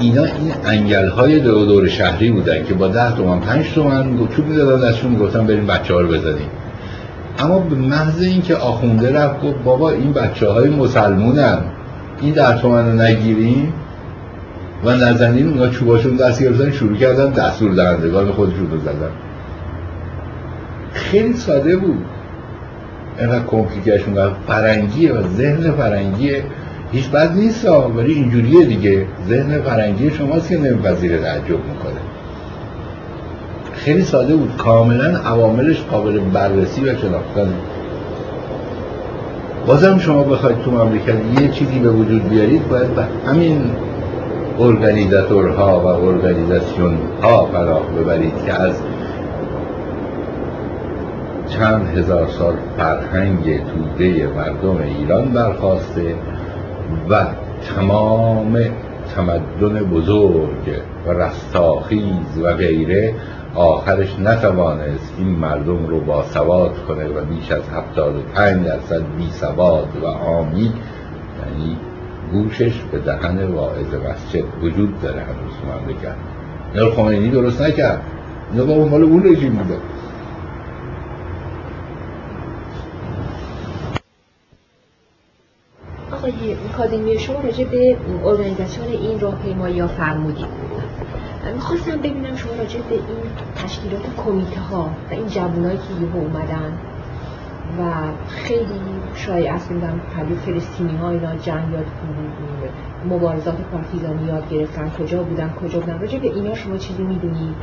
اینا 0.00 0.24
این 0.24 0.52
انگل 0.64 1.08
های 1.08 1.40
دور 1.40 1.66
دور 1.66 1.88
شهری 1.88 2.30
بودن 2.30 2.64
که 2.64 2.74
با 2.74 2.88
ده 2.88 3.16
تومن 3.16 3.40
پنج 3.40 3.72
تومن 3.74 4.18
چوب 4.36 4.46
می‌دادن 4.46 4.88
دستشون 4.88 5.10
می‌گفتن 5.10 5.46
بریم 5.46 5.66
بچه 5.66 5.94
ها 5.94 6.00
رو 6.00 6.08
بزنیم. 6.08 6.48
اما 7.38 7.58
به 7.58 7.76
محض 7.76 8.22
اینکه 8.22 8.56
آخونده 8.56 9.12
رفت 9.12 9.42
گفت 9.42 9.58
بابا 9.64 9.90
این 9.90 10.12
بچه 10.12 10.48
های 10.48 10.68
مسلمونن. 10.68 11.58
این 12.20 12.34
در 12.34 12.58
تومن 12.58 12.86
رو 12.86 13.02
نگیریم 13.02 13.72
و 14.84 14.90
نزنیم. 14.90 15.48
اونا 15.48 15.68
چوباشون 15.68 16.16
دست 16.16 16.42
گرفتن 16.42 16.70
شروع 16.70 16.96
کردن 16.96 17.30
دستور 17.30 17.74
دهندگان 17.74 18.32
خودشون 18.32 18.70
رو 18.70 18.78
زدن 18.78 19.10
خیلی 20.92 21.34
ساده 21.34 21.76
بود. 21.76 22.04
اینقدر 23.18 23.44
کمپلیکشون 23.44 24.14
و 24.14 24.30
فرنگیه 24.46 25.12
و 25.12 25.22
ذهن 25.36 25.70
فرنگیه. 25.72 26.44
هیچ 26.92 27.10
بد 27.10 27.32
نیست 27.32 27.64
ولی 27.96 28.12
اینجوریه 28.12 28.64
دیگه. 28.64 29.06
ذهن 29.28 29.60
فرنگی 29.60 30.10
شماست 30.10 30.48
که 30.48 30.58
نمیپذیره 30.58 31.18
تعجب 31.18 31.50
می‌کنه. 31.50 32.00
خیلی 33.72 34.02
ساده 34.02 34.36
بود. 34.36 34.56
کاملا 34.56 35.16
عواملش 35.18 35.82
قابل 35.90 36.18
بررسی 36.18 36.80
و 36.84 36.98
شناختن 36.98 37.54
بازم 39.66 39.98
شما 39.98 40.22
بخواید 40.22 40.62
تو 40.62 40.70
مملکت 40.70 41.40
یه 41.40 41.48
چیزی 41.48 41.78
به 41.78 41.90
وجود 41.90 42.28
بیارید 42.28 42.68
باید 42.68 42.94
به 42.94 43.04
همین 43.26 43.70
ارگانیزاتورها 44.58 45.80
و 45.80 45.86
ارگانیزاسیون 45.86 46.98
ها 47.22 47.44
پناه 47.44 47.82
ببرید 47.98 48.32
که 48.46 48.52
از 48.52 48.74
چند 51.48 51.98
هزار 51.98 52.28
سال 52.38 52.54
فرهنگ 52.76 53.60
توده 53.66 54.26
مردم 54.36 54.78
ایران 54.98 55.24
برخواسته. 55.24 56.14
و 57.10 57.26
تمام 57.74 58.58
تمدن 59.14 59.84
بزرگ 59.84 60.82
و 61.06 61.10
رستاخیز 61.10 62.38
و 62.42 62.52
غیره 62.52 63.14
آخرش 63.54 64.18
نتوانست 64.18 65.14
این 65.18 65.28
مردم 65.28 65.86
رو 65.86 66.00
با 66.00 66.22
سواد 66.22 66.74
کنه 66.88 67.08
و 67.08 67.24
بیش 67.24 67.52
از 67.52 67.68
75 67.68 68.66
درصد 68.66 69.02
بی 69.18 69.30
سواد 69.30 69.88
و 70.02 70.06
آمی 70.06 70.72
یعنی 71.40 71.76
گوشش 72.32 72.80
به 72.92 72.98
دهن 72.98 73.46
واعظ 73.46 73.94
مسجد 73.94 74.44
وجود 74.62 75.00
داره 75.02 75.20
هنوز 75.20 75.52
مملکت. 75.64 76.14
اینا 76.74 76.90
خمینی 76.90 77.30
درست 77.30 77.62
نکرد. 77.62 78.00
اینا 78.52 78.64
با 78.64 78.84
مال 78.84 79.02
اون 79.02 79.24
رژیم 79.24 79.52
بوده. 79.52 79.76
آقای 86.20 86.56
کادمی 86.76 87.18
شما 87.18 87.40
راجع 87.40 87.64
به 87.64 87.96
ارگانیزاسیون 88.24 88.88
این 88.88 89.20
راهپیمایی 89.20 89.80
ها 89.80 89.86
فرمودید. 89.86 90.46
می‌خواستم 91.54 91.96
ببینم 91.96 92.36
شما 92.36 92.52
راجع 92.58 92.80
به 92.80 92.94
این 92.94 93.04
تشکیلات 93.64 94.02
کمیته 94.24 94.60
ها 94.60 94.90
و 95.10 95.14
این 95.14 95.26
جوانایی 95.26 95.78
که 95.78 96.04
یهو 96.04 96.18
اومدن 96.18 96.78
و 97.78 97.82
خیلی 98.28 98.80
شایع 99.14 99.52
است 99.52 99.70
میدم 99.70 100.00
پلو 100.16 100.36
فلسطینی 100.36 100.96
ها 100.96 101.10
اینا 101.10 101.36
جنگ 101.36 101.72
یاد 101.72 101.86
مبارزات 103.10 103.56
پارتیزانی 103.56 104.26
یاد 104.26 104.48
گرفتن 104.50 104.90
کجا 104.98 105.22
بودن 105.22 105.50
کجا 105.62 105.80
بودن. 105.80 106.00
راجع 106.00 106.18
به 106.18 106.26
اینا 106.26 106.54
شما 106.54 106.76
چیزی 106.76 107.02
می‌دونید؟ 107.02 107.56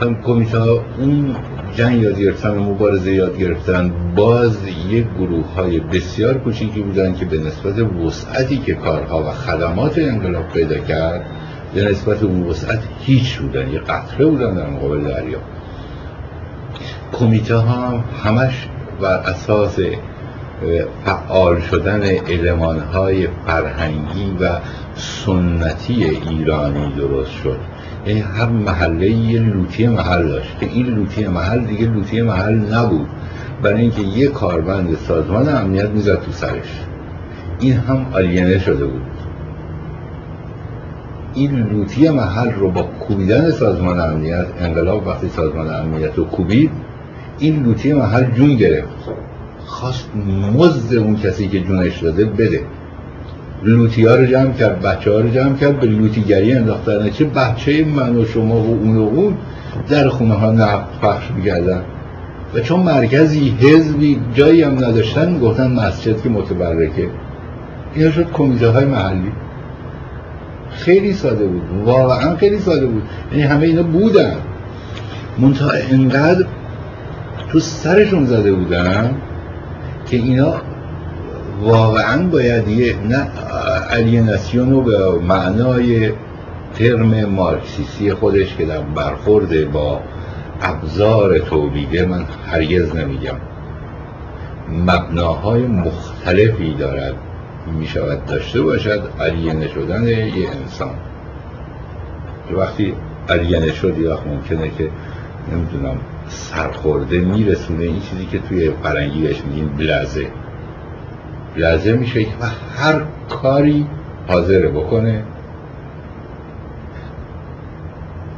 هم 0.00 0.22
کمیته 0.22 0.58
ها 0.58 0.84
اون 0.98 1.36
جنگ 1.74 2.02
یاد 2.02 2.20
گرفتن 2.20 2.50
و 2.50 2.62
مبارزه 2.62 3.12
یاد 3.12 3.38
گرفتن 3.38 3.92
باز 4.16 4.58
یک 4.88 5.06
گروه 5.18 5.54
های 5.54 5.80
بسیار 5.80 6.38
کوچیکی 6.38 6.82
بودن 6.82 7.14
که 7.14 7.24
به 7.24 7.38
نسبت 7.38 7.78
وسعتی 7.78 8.58
که 8.58 8.74
کارها 8.74 9.22
و 9.22 9.30
خدمات 9.30 9.98
انقلاب 9.98 10.48
پیدا 10.48 10.78
کرد 10.78 11.26
به 11.74 11.84
نسبت 11.84 12.22
اون 12.22 12.42
وسعت 12.42 12.78
هیچ 13.00 13.38
بودن 13.38 13.70
یه 13.70 13.78
قطره 13.78 14.26
بودن 14.26 14.54
در 14.54 14.66
مقابل 14.66 15.00
دریا. 15.00 15.38
کمیته 17.12 17.56
ها 17.56 18.04
همش 18.24 18.68
بر 19.00 19.16
اساس 19.16 19.78
فعال 21.04 21.60
شدن 21.60 22.02
علمان 22.02 22.78
های 22.78 23.28
فرهنگی 23.46 24.36
و 24.40 24.50
سنتی 24.94 26.04
ایرانی 26.04 26.92
درست 26.96 27.30
شد. 27.30 27.58
یعنی 28.06 28.20
هر 28.20 28.46
محله 28.46 29.10
یه 29.10 29.40
لوتی 29.40 29.86
محل 29.86 30.28
داشت 30.28 30.58
که 30.60 30.66
این 30.66 30.86
لوتی 30.86 31.26
محل 31.26 31.64
دیگه 31.64 31.86
لوتی 31.86 32.22
محل 32.22 32.74
نبود. 32.74 33.06
برای 33.62 33.80
اینکه 33.80 34.02
یه 34.02 34.26
کاربند 34.26 34.96
سازمان 34.96 35.48
امنیت 35.48 35.88
می‌زد 35.88 36.20
تو 36.20 36.32
سرش. 36.32 36.80
این 37.60 37.72
هم 37.72 38.06
آلینه 38.12 38.58
شده 38.58 38.86
بود. 38.86 39.02
این 41.34 41.56
لوتی 41.56 42.10
محل 42.10 42.50
رو 42.50 42.70
با 42.70 42.82
کوبیدن 42.82 43.50
سازمان 43.50 44.00
امنیت 44.00 44.46
انقلاب 44.60 45.06
وقتی 45.06 45.28
سازمان 45.28 45.74
امنیت 45.74 46.14
رو 46.16 46.24
کوبید 46.24 46.70
این 47.38 47.62
لوتی 47.62 47.92
محل 47.92 48.30
جون 48.30 48.56
گرفت. 48.56 48.88
خواست 49.66 50.10
مزد 50.56 50.94
اون 50.94 51.16
کسی 51.16 51.48
که 51.48 51.60
جونش 51.60 52.02
داده 52.02 52.24
بده. 52.24 52.60
لوتی 53.66 54.04
ها 54.04 54.14
رو 54.14 54.26
جمع 54.26 54.52
کرد 54.52 54.82
بچه 54.82 55.12
ها 55.12 55.20
رو 55.20 55.28
جمع 55.28 55.56
کرد 55.56 55.80
به 55.80 55.86
لوتیگری 55.86 56.52
انداختن. 56.52 57.10
چه 57.10 57.24
بچه 57.24 57.84
من 57.84 58.16
و 58.16 58.24
شما 58.24 58.54
و 58.54 58.78
اون 58.82 58.96
و 58.96 59.02
اون 59.02 59.36
در 59.88 60.08
خونه 60.08 60.34
ها 60.34 60.50
نفت 60.50 61.00
پخش 61.02 61.24
و 62.54 62.60
چون 62.60 62.80
مرکزی 62.80 63.56
حزبی 63.60 64.20
جایی 64.34 64.62
هم 64.62 64.72
نداشتن 64.72 65.38
گفتن 65.38 65.72
مسجد 65.72 66.22
که 66.22 66.28
متبرکه. 66.28 67.08
اینا 67.94 68.10
شد 68.10 68.32
کمیته 68.32 68.68
های 68.68 68.84
محلی. 68.84 69.32
خیلی 70.70 71.12
ساده 71.12 71.46
بود. 71.46 71.62
واقعا 71.84 72.36
خیلی 72.36 72.58
ساده 72.58 72.86
بود. 72.86 73.02
یعنی 73.32 73.42
همه 73.42 73.66
اینا 73.66 73.82
بودن. 73.82 74.36
منتها 75.38 75.70
انقدر 75.90 76.46
تو 77.52 77.60
سرشون 77.60 78.24
زده 78.24 78.52
بودن 78.52 79.14
که 80.06 80.16
اینا 80.16 80.54
واقعا 81.60 82.26
باید 82.26 82.68
یه 82.68 82.96
نه 82.96 83.28
الیناسیون 83.90 84.70
رو 84.70 84.80
به 84.80 85.10
معنای 85.18 86.12
ترم 86.74 87.24
مارکسیستی 87.24 88.14
خودش 88.14 88.56
که 88.56 88.64
در 88.64 88.80
برخورد 88.80 89.72
با 89.72 90.00
ابزار 90.62 91.38
تولیده 91.38 92.06
من 92.06 92.24
هرگز 92.50 92.96
نمیگم. 92.96 93.36
مبناهای 94.86 95.62
مختلفی 95.62 96.74
دارد 96.74 97.14
می 97.78 97.86
شود 97.86 98.26
داشته 98.26 98.62
باشد 98.62 99.02
علیه 99.20 99.68
شدن 99.68 100.08
یه 100.08 100.50
انسان. 100.62 100.94
وقتی 102.52 102.94
علیه 103.28 103.72
شد 103.72 103.98
یه 103.98 104.10
ممکنه 104.26 104.70
که 104.78 104.90
نمی‌دونم 105.52 105.96
سرخورده 106.28 107.18
میرسونه. 107.18 107.84
این 107.84 108.00
چیزی 108.00 108.26
که 108.26 108.38
توی 108.38 108.70
فرنگی 108.82 109.22
بهش 109.22 109.42
میگیم 109.48 109.68
بلزه 109.68 110.26
بلزه 111.56 111.92
میشه 111.92 112.24
که 112.24 112.30
هر 112.76 113.02
کاری 113.28 113.86
حاضر 114.28 114.66
بکنه. 114.66 115.24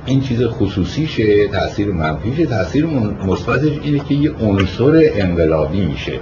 این 0.07 0.21
چیز 0.21 0.43
خصوصیشه 0.43 1.49
تاثیر 1.49 1.93
منفیشه. 1.93 2.47
تاثیر 2.47 2.87
مثبتش 3.27 3.79
اینه 3.83 3.99
که 3.99 4.15
یه 4.15 4.33
عنصر 4.33 5.11
انقلابی 5.15 5.85
میشه. 5.85 6.13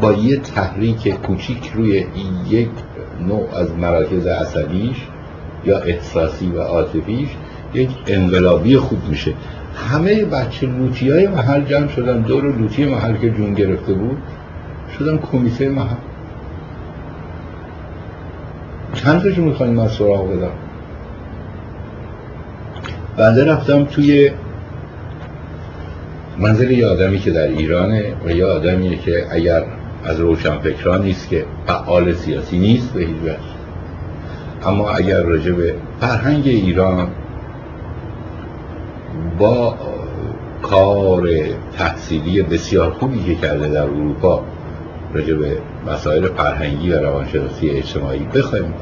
با 0.00 0.12
یه 0.12 0.36
تحریک 0.36 1.08
کوچیک 1.08 1.72
روی 1.74 2.06
یک 2.50 2.68
نوع 3.28 3.54
از 3.54 3.72
مراکز 3.72 4.26
عصبیش 4.26 4.96
یا 5.64 5.78
احساسی 5.78 6.46
و 6.46 6.60
عاطفیش 6.60 7.28
یک 7.74 7.90
انقلابی 8.06 8.76
خوب 8.76 8.98
میشه. 9.08 9.34
همه 9.74 10.24
بچه 10.24 10.66
لوتی 10.66 11.10
های 11.10 11.26
محل 11.26 11.64
جمع 11.64 11.88
شدن. 11.88 12.20
دور 12.20 12.56
لوتی 12.56 12.84
محل 12.84 13.16
که 13.16 13.30
جون 13.30 13.54
گرفته 13.54 13.92
بود. 13.92 14.16
شدن 14.98 15.18
کمیته 15.18 15.68
محل. 15.68 15.96
چند 18.94 19.22
تاشون 19.22 19.44
می‌خواین 19.44 19.74
من 19.74 19.88
سراغ 19.88 20.30
بدم؟ 20.30 20.52
بنده 23.16 23.44
رفتم 23.44 23.84
توی 23.84 24.30
منزل 26.38 26.70
یه 26.70 26.86
آدمی 26.86 27.18
که 27.18 27.30
در 27.30 27.48
ایرانه 27.48 28.14
و 28.26 28.30
یه 28.30 28.46
آدمیه 28.46 28.98
که 28.98 29.26
اگر 29.30 29.62
از 30.04 30.20
روشنفکران 30.20 31.02
نیست 31.02 31.28
که 31.28 31.44
فعال 31.66 32.12
سیاسی 32.14 32.58
نیست 32.58 32.92
به 32.92 33.00
هیچ 33.00 33.16
وجه. 33.24 33.36
اما 34.66 34.90
اگر 34.90 35.22
راجع 35.22 35.52
به 35.52 35.74
فرهنگ 36.00 36.42
ایران 36.46 37.08
با 39.38 39.74
کار 40.62 41.28
تحصیلی 41.78 42.42
بسیار 42.42 42.90
خوبی 42.90 43.24
که 43.24 43.34
کرده 43.34 43.68
در 43.68 43.82
اروپا 43.82 44.44
راجع 45.14 45.34
به 45.34 45.56
مسائل 45.86 46.28
فرهنگی 46.28 46.92
و 46.92 46.98
روانشناسی 46.98 47.70
اجتماعی 47.70 48.26
بخوایم 48.34 48.74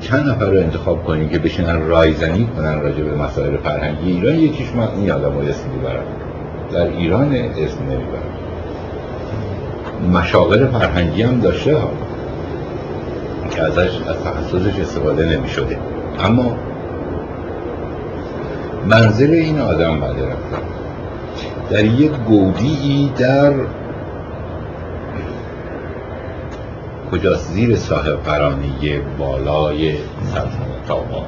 چند 0.00 0.28
نفر 0.28 0.50
رو 0.50 0.58
انتخاب 0.58 1.04
کنیم 1.04 1.28
که 1.28 1.38
بشینن 1.38 1.86
رایزنی 1.86 2.48
کنن 2.56 2.80
راجع 2.80 3.02
به 3.02 3.14
مسائل 3.14 3.56
فرهنگی. 3.56 4.12
ایران 4.12 4.34
یکیش 4.34 4.68
من 4.74 4.88
این 4.96 5.10
آدم 5.10 5.36
اسم 5.38 5.68
می‌برم. 5.70 6.04
در 6.72 6.86
ایران 6.86 7.34
اسم 7.34 7.78
نمی‌برم. 7.90 8.34
مشاغل 10.12 10.66
فرهنگی 10.66 11.22
هم 11.22 11.40
داشته 11.40 11.76
ها 11.76 11.90
که 13.50 13.62
ازش 13.62 13.90
از 14.08 14.16
تخصصش 14.24 14.80
استفاده 14.80 15.36
نمی 15.36 15.48
شده 15.48 15.78
اما 16.24 16.56
منزل 18.86 19.30
این 19.30 19.60
آدم 19.60 20.00
بده 20.00 20.26
رفتم 20.26 20.62
در 21.70 21.84
یک 21.84 22.10
گودی 22.10 23.12
در 23.18 23.52
کجاست؟ 27.14 27.52
زیر 27.52 27.76
صاحب 27.76 28.16
قرانی 28.16 29.00
بالای 29.18 29.94
سلطنت 30.24 30.90
آباد. 30.90 31.26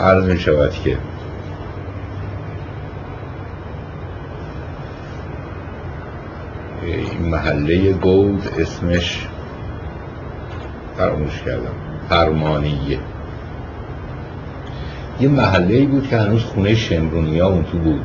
عرض 0.00 0.24
می 0.24 0.38
شود 0.38 0.70
که 0.70 0.98
این 6.82 7.28
محله 7.28 7.92
گود 7.92 8.48
اسمش 8.58 9.26
فراموش 10.96 11.42
کردم. 11.42 11.74
فرمانیه. 12.08 12.98
یه 15.20 15.28
محله 15.28 15.86
بود 15.86 16.08
که 16.08 16.16
هنوز 16.16 16.44
خونه 16.44 16.74
شمرونی 16.74 17.38
ها 17.38 17.48
اون 17.48 17.64
تو 17.64 17.78
بود. 17.78 18.04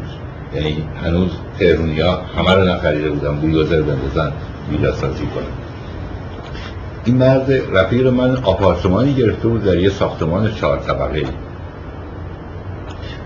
یعنی 0.55 0.83
هنوز 1.03 1.31
تهرونی 1.59 2.01
ها 2.01 2.21
همه 2.21 2.53
رو 2.53 2.63
نخریده 2.63 3.09
بودن 3.09 3.35
بویوزر 3.35 3.81
بندازن. 3.81 4.31
ویلا 4.69 4.91
سازی 4.91 5.25
کنن 5.25 5.43
این 7.05 7.17
مرد 7.17 7.51
رفیق 7.51 8.07
من 8.07 8.35
آپارتمانی 8.35 9.13
گرفته 9.13 9.47
بود 9.47 9.63
در 9.63 9.77
یه 9.77 9.89
ساختمان 9.89 10.51
چهار 10.51 10.79
طبقه 10.79 11.23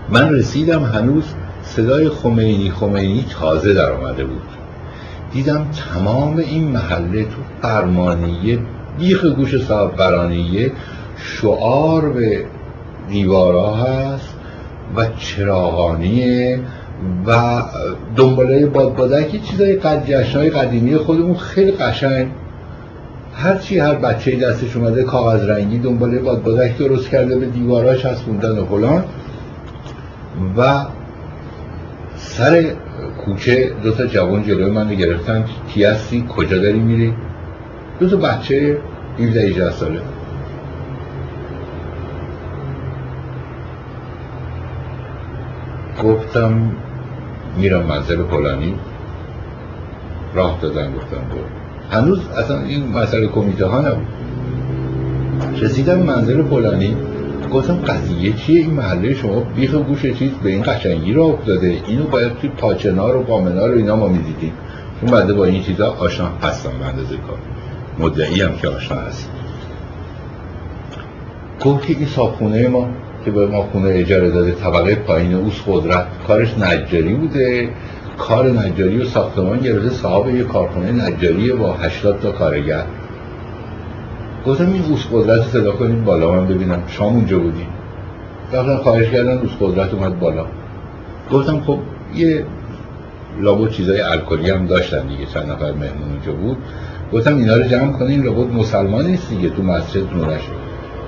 من 0.08 0.34
رسیدم 0.34 0.84
هنوز 0.84 1.24
صدای 1.62 2.08
خمینی 2.08 2.70
خمینی 2.70 3.24
تازه 3.30 3.74
در 3.74 3.92
آمده 3.92 4.24
بود. 4.24 4.42
دیدم 5.32 5.66
تمام 5.94 6.36
این 6.36 6.68
محله 6.68 7.24
تو 7.24 7.36
فرمانیه 7.62 8.58
بیخ 8.98 9.24
گوش 9.24 9.64
صاحب 9.64 9.96
برانیه 9.96 10.72
شعار 11.16 12.08
به 12.08 12.44
دیوارا 13.08 13.74
هست 13.74 14.34
و 14.96 15.06
چراغانیه 15.18 16.60
و 17.26 17.62
دنباله 18.16 18.66
بادبادک 18.66 19.42
چیزای 19.42 19.76
قد 19.76 20.10
های 20.10 20.50
قدیمی 20.50 20.96
خودمون 20.96 21.34
خیلی 21.34 21.72
قشنگ. 21.72 22.26
هرچی 23.34 23.78
هر 23.78 23.94
بچه 23.94 24.36
دستش 24.36 24.76
اومده 24.76 25.02
کاغذ 25.02 25.44
رنگی 25.44 25.78
دنباله 25.78 26.18
بادبادک 26.18 26.78
درست 26.78 27.08
کرده 27.08 27.38
به 27.38 27.46
دیواراش 27.46 28.04
هستوندن 28.06 28.58
و 28.58 28.64
فلان. 28.64 29.04
و 30.56 30.84
سر 32.16 32.64
کوچه 33.24 33.70
دو 33.82 33.90
تا 33.90 34.06
جوان 34.06 34.42
جلوی 34.42 34.70
من 34.70 34.94
گرفتن 34.94 35.44
کی 35.68 35.84
هستی؟ 35.84 36.24
کجا 36.28 36.58
داری 36.58 36.78
میری؟ 36.78 37.14
دو 38.00 38.08
تا 38.08 38.16
بچه 38.16 38.78
17 39.18 39.40
18 39.40 39.70
ساله. 39.70 40.00
گفتم 46.02 46.72
میرم 47.56 47.86
منزل 47.86 48.24
فلانی. 48.24 48.74
راه 50.34 50.58
دادن 50.62 50.92
گفتم 50.92 51.16
برو. 51.16 51.44
هنوز 51.90 52.28
اصلا 52.28 52.62
این 52.62 52.88
مسئله 52.88 53.26
کمیته 53.26 53.66
ها 53.66 53.80
نبود. 53.80 54.06
رسیدم 55.60 55.98
منزل 55.98 56.42
فلانی. 56.42 56.96
گفتم 57.52 57.74
قضیه 57.74 58.32
چیه؟ 58.32 58.60
این 58.60 58.70
محله 58.70 59.14
شما 59.14 59.40
بیخ 59.40 59.74
گوش 59.74 60.06
چیز 60.06 60.30
به 60.42 60.50
این 60.50 60.62
قشنگی 60.62 61.12
را 61.12 61.24
افتاده. 61.24 61.80
اینو 61.86 62.04
باید 62.04 62.38
توی 62.38 62.50
پاچنار 62.50 63.16
و 63.16 63.22
پامنار 63.22 63.74
و 63.74 63.76
اینا 63.76 63.96
ما 63.96 64.08
می‌دیدیم. 64.08 64.52
چون 65.00 65.10
بنده 65.10 65.34
با 65.34 65.44
این 65.44 65.62
چیزا 65.62 65.90
آشنا 65.90 66.26
هستم 66.42 66.70
به 66.78 66.86
اندازه 66.86 67.16
کار. 67.16 67.38
مدعی 67.98 68.42
هم 68.42 68.56
که 68.56 68.68
آشنا 68.68 69.00
هست 69.00 69.30
گفت 71.64 71.86
که 71.86 71.96
این 71.98 72.68
ما 72.68 72.88
که 73.26 73.32
به 73.32 73.46
ما 73.46 73.62
خونه 73.62 73.88
اجاره 73.88 74.30
داده 74.30 74.52
طبقه 74.52 74.94
پایین 74.94 75.34
اوس 75.34 75.60
قدرت 75.66 76.06
کارش 76.28 76.58
نجاری 76.58 77.14
بوده. 77.14 77.68
کار 78.18 78.50
نجاری 78.50 78.98
و 78.98 79.04
ساختمان 79.04 79.58
گرفته 79.60 79.90
صاحب 79.90 80.34
یه 80.34 80.44
کارخونه 80.44 80.92
نجاری 80.92 81.52
با 81.52 81.72
80 81.72 82.20
تا 82.20 82.32
کارگر. 82.32 82.82
گفتم 84.46 84.72
این 84.72 84.82
اوس 84.82 85.06
قدرت 85.12 85.42
صدا 85.42 85.72
کنید 85.72 86.04
بالا 86.04 86.32
من 86.32 86.46
ببینم 86.46 86.82
شام 86.88 87.14
اونجا 87.14 87.38
بودی. 87.38 87.66
رفتن 88.52 88.76
خواهش 88.76 89.10
کردن 89.10 89.38
اوس 89.38 89.50
قدرت 89.60 89.94
اومد 89.94 90.20
بالا. 90.20 90.46
گفتم 91.32 91.60
خب 91.60 91.78
یه 92.14 92.44
لابو 93.40 93.68
چیزای 93.68 94.00
الکلی 94.00 94.50
هم 94.50 94.66
داشتن 94.66 95.06
دیگه 95.06 95.26
چند 95.26 95.50
نفر 95.50 95.72
مهمون 95.72 96.08
اونجا 96.12 96.32
بود. 96.32 96.56
گفتم 97.12 97.36
اینا 97.36 97.56
رو 97.56 97.62
جمع 97.62 97.92
کنین 97.92 98.22
لابد 98.22 98.52
مسلمان 98.52 99.06
نیست 99.06 99.30
دیگه 99.30 99.50
تو 99.50 99.62
مسجد 99.62 100.14
نورش 100.14 100.42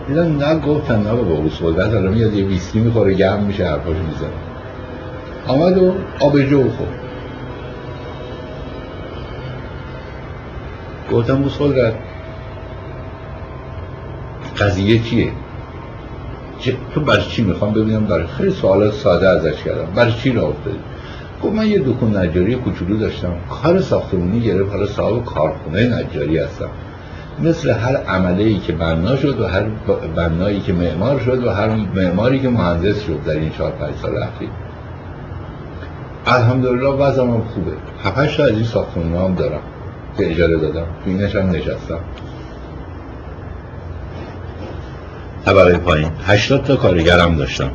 دیدم 0.08 0.38
نه 0.38 0.60
گفتن 0.60 1.02
نه 1.02 1.12
بابا 1.12 1.34
قدرت 1.34 1.94
الان 1.94 2.14
میاد 2.14 2.34
یه 2.34 2.44
ویسکی 2.44 2.80
می‌خوره 2.80 3.14
گرم 3.14 3.42
میشه 3.42 3.66
حرفاشو 3.66 4.02
می‌زنه. 4.02 4.30
آمد 5.46 5.78
و 5.78 5.94
آبجو 6.20 6.70
خورد. 6.70 7.00
گفتم 11.12 11.42
اوس 11.42 11.58
قدرت 11.58 11.94
قضیه 14.60 14.98
چیه؟ 14.98 15.32
تو 16.94 17.00
برای 17.00 17.22
چی 17.22 17.42
می‌خوام 17.42 17.72
ببینم؟ 17.72 18.04
برای 18.04 18.26
خیلی 18.26 18.50
سوالات 18.50 18.94
ساده 18.94 19.28
ازش 19.28 19.62
کردم. 19.62 19.92
برای 19.94 20.12
چی 20.12 20.32
را 20.32 20.42
افتادی؟ 20.42 20.78
گفت 21.42 21.54
من 21.54 21.66
یه 21.66 21.78
دکون 21.78 22.16
نجاری 22.16 22.54
کوچولو 22.54 22.96
داشتم. 22.96 23.32
کار 23.62 23.80
ساختمونی 23.80 24.40
گرفت. 24.40 24.72
حالا 24.72 24.86
صاحب 24.86 25.24
کارخونه 25.24 25.98
نجاری 25.98 26.38
هستم. 26.38 26.68
مثل 27.42 27.70
هر 27.70 27.96
عمله 27.96 28.44
ای 28.44 28.58
که 28.58 28.72
بنا 28.72 29.16
شد 29.16 29.40
و 29.40 29.46
هر 29.46 29.62
بنایی 30.16 30.60
که 30.60 30.72
معمار 30.72 31.20
شد 31.20 31.44
و 31.44 31.50
هر 31.50 31.68
معماری 31.68 32.40
که 32.40 32.48
مهندس 32.48 33.00
شد 33.00 33.24
در 33.26 33.32
این 33.32 33.50
چهار 33.50 33.70
پنج 33.70 33.94
سال 34.02 34.22
اخیر. 34.22 34.48
الحمدلله 36.26 36.88
وضعم 36.88 37.30
هم 37.30 37.42
خوبه. 37.54 37.72
هفتش 38.04 38.40
از 38.40 38.50
این 38.50 38.64
ساختمون 38.64 39.24
هم 39.24 39.34
دارم 39.34 39.60
که 40.18 40.30
اجاره 40.30 40.56
دادم. 40.56 40.86
تو 41.04 41.10
اینش 41.10 41.36
هم 41.36 41.50
نشستم. 41.50 42.00
طبقه 45.44 45.78
پایین 45.78 46.10
80 46.26 46.64
تا 46.64 46.76
کارگرم 46.76 47.36
داشتم. 47.36 47.70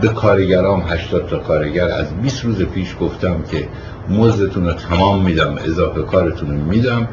به 0.00 0.08
کارگرام 0.08 0.82
80 0.86 1.28
تا 1.28 1.38
کارگر 1.38 1.88
از 1.88 2.14
20 2.22 2.44
روز 2.44 2.62
پیش 2.62 2.96
گفتم 3.00 3.42
که 3.50 3.68
مزدتون 4.08 4.66
رو 4.66 4.72
تمام 4.72 5.24
میدم 5.24 5.56
اضافه 5.64 6.02
کارتون 6.02 6.50
رو 6.50 6.64
میدم. 6.64 7.08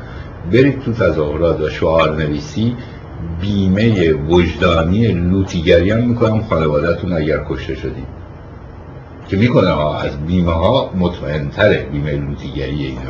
برید 0.51 0.81
تو 0.81 0.93
تظاهرات 0.93 1.61
و 1.61 1.69
شعار 1.69 2.15
نویسی 2.15 2.75
بیمه 3.41 4.13
وجدانی 4.13 5.07
لوتیگری 5.07 5.91
هم 5.91 6.07
می‌کنم 6.07 6.43
خانوادهتون 6.43 7.13
اگر 7.13 7.43
کشته 7.49 7.75
شدید. 7.75 8.07
که 9.27 9.37
می‌کنه 9.37 9.69
ها 9.69 9.99
از 9.99 10.25
بیمه 10.25 10.51
ها 10.51 10.91
مطمئن 10.95 11.49
تره 11.49 11.83
بیمه 11.91 12.11
لوتیگری 12.11 12.85
اینا. 12.85 13.01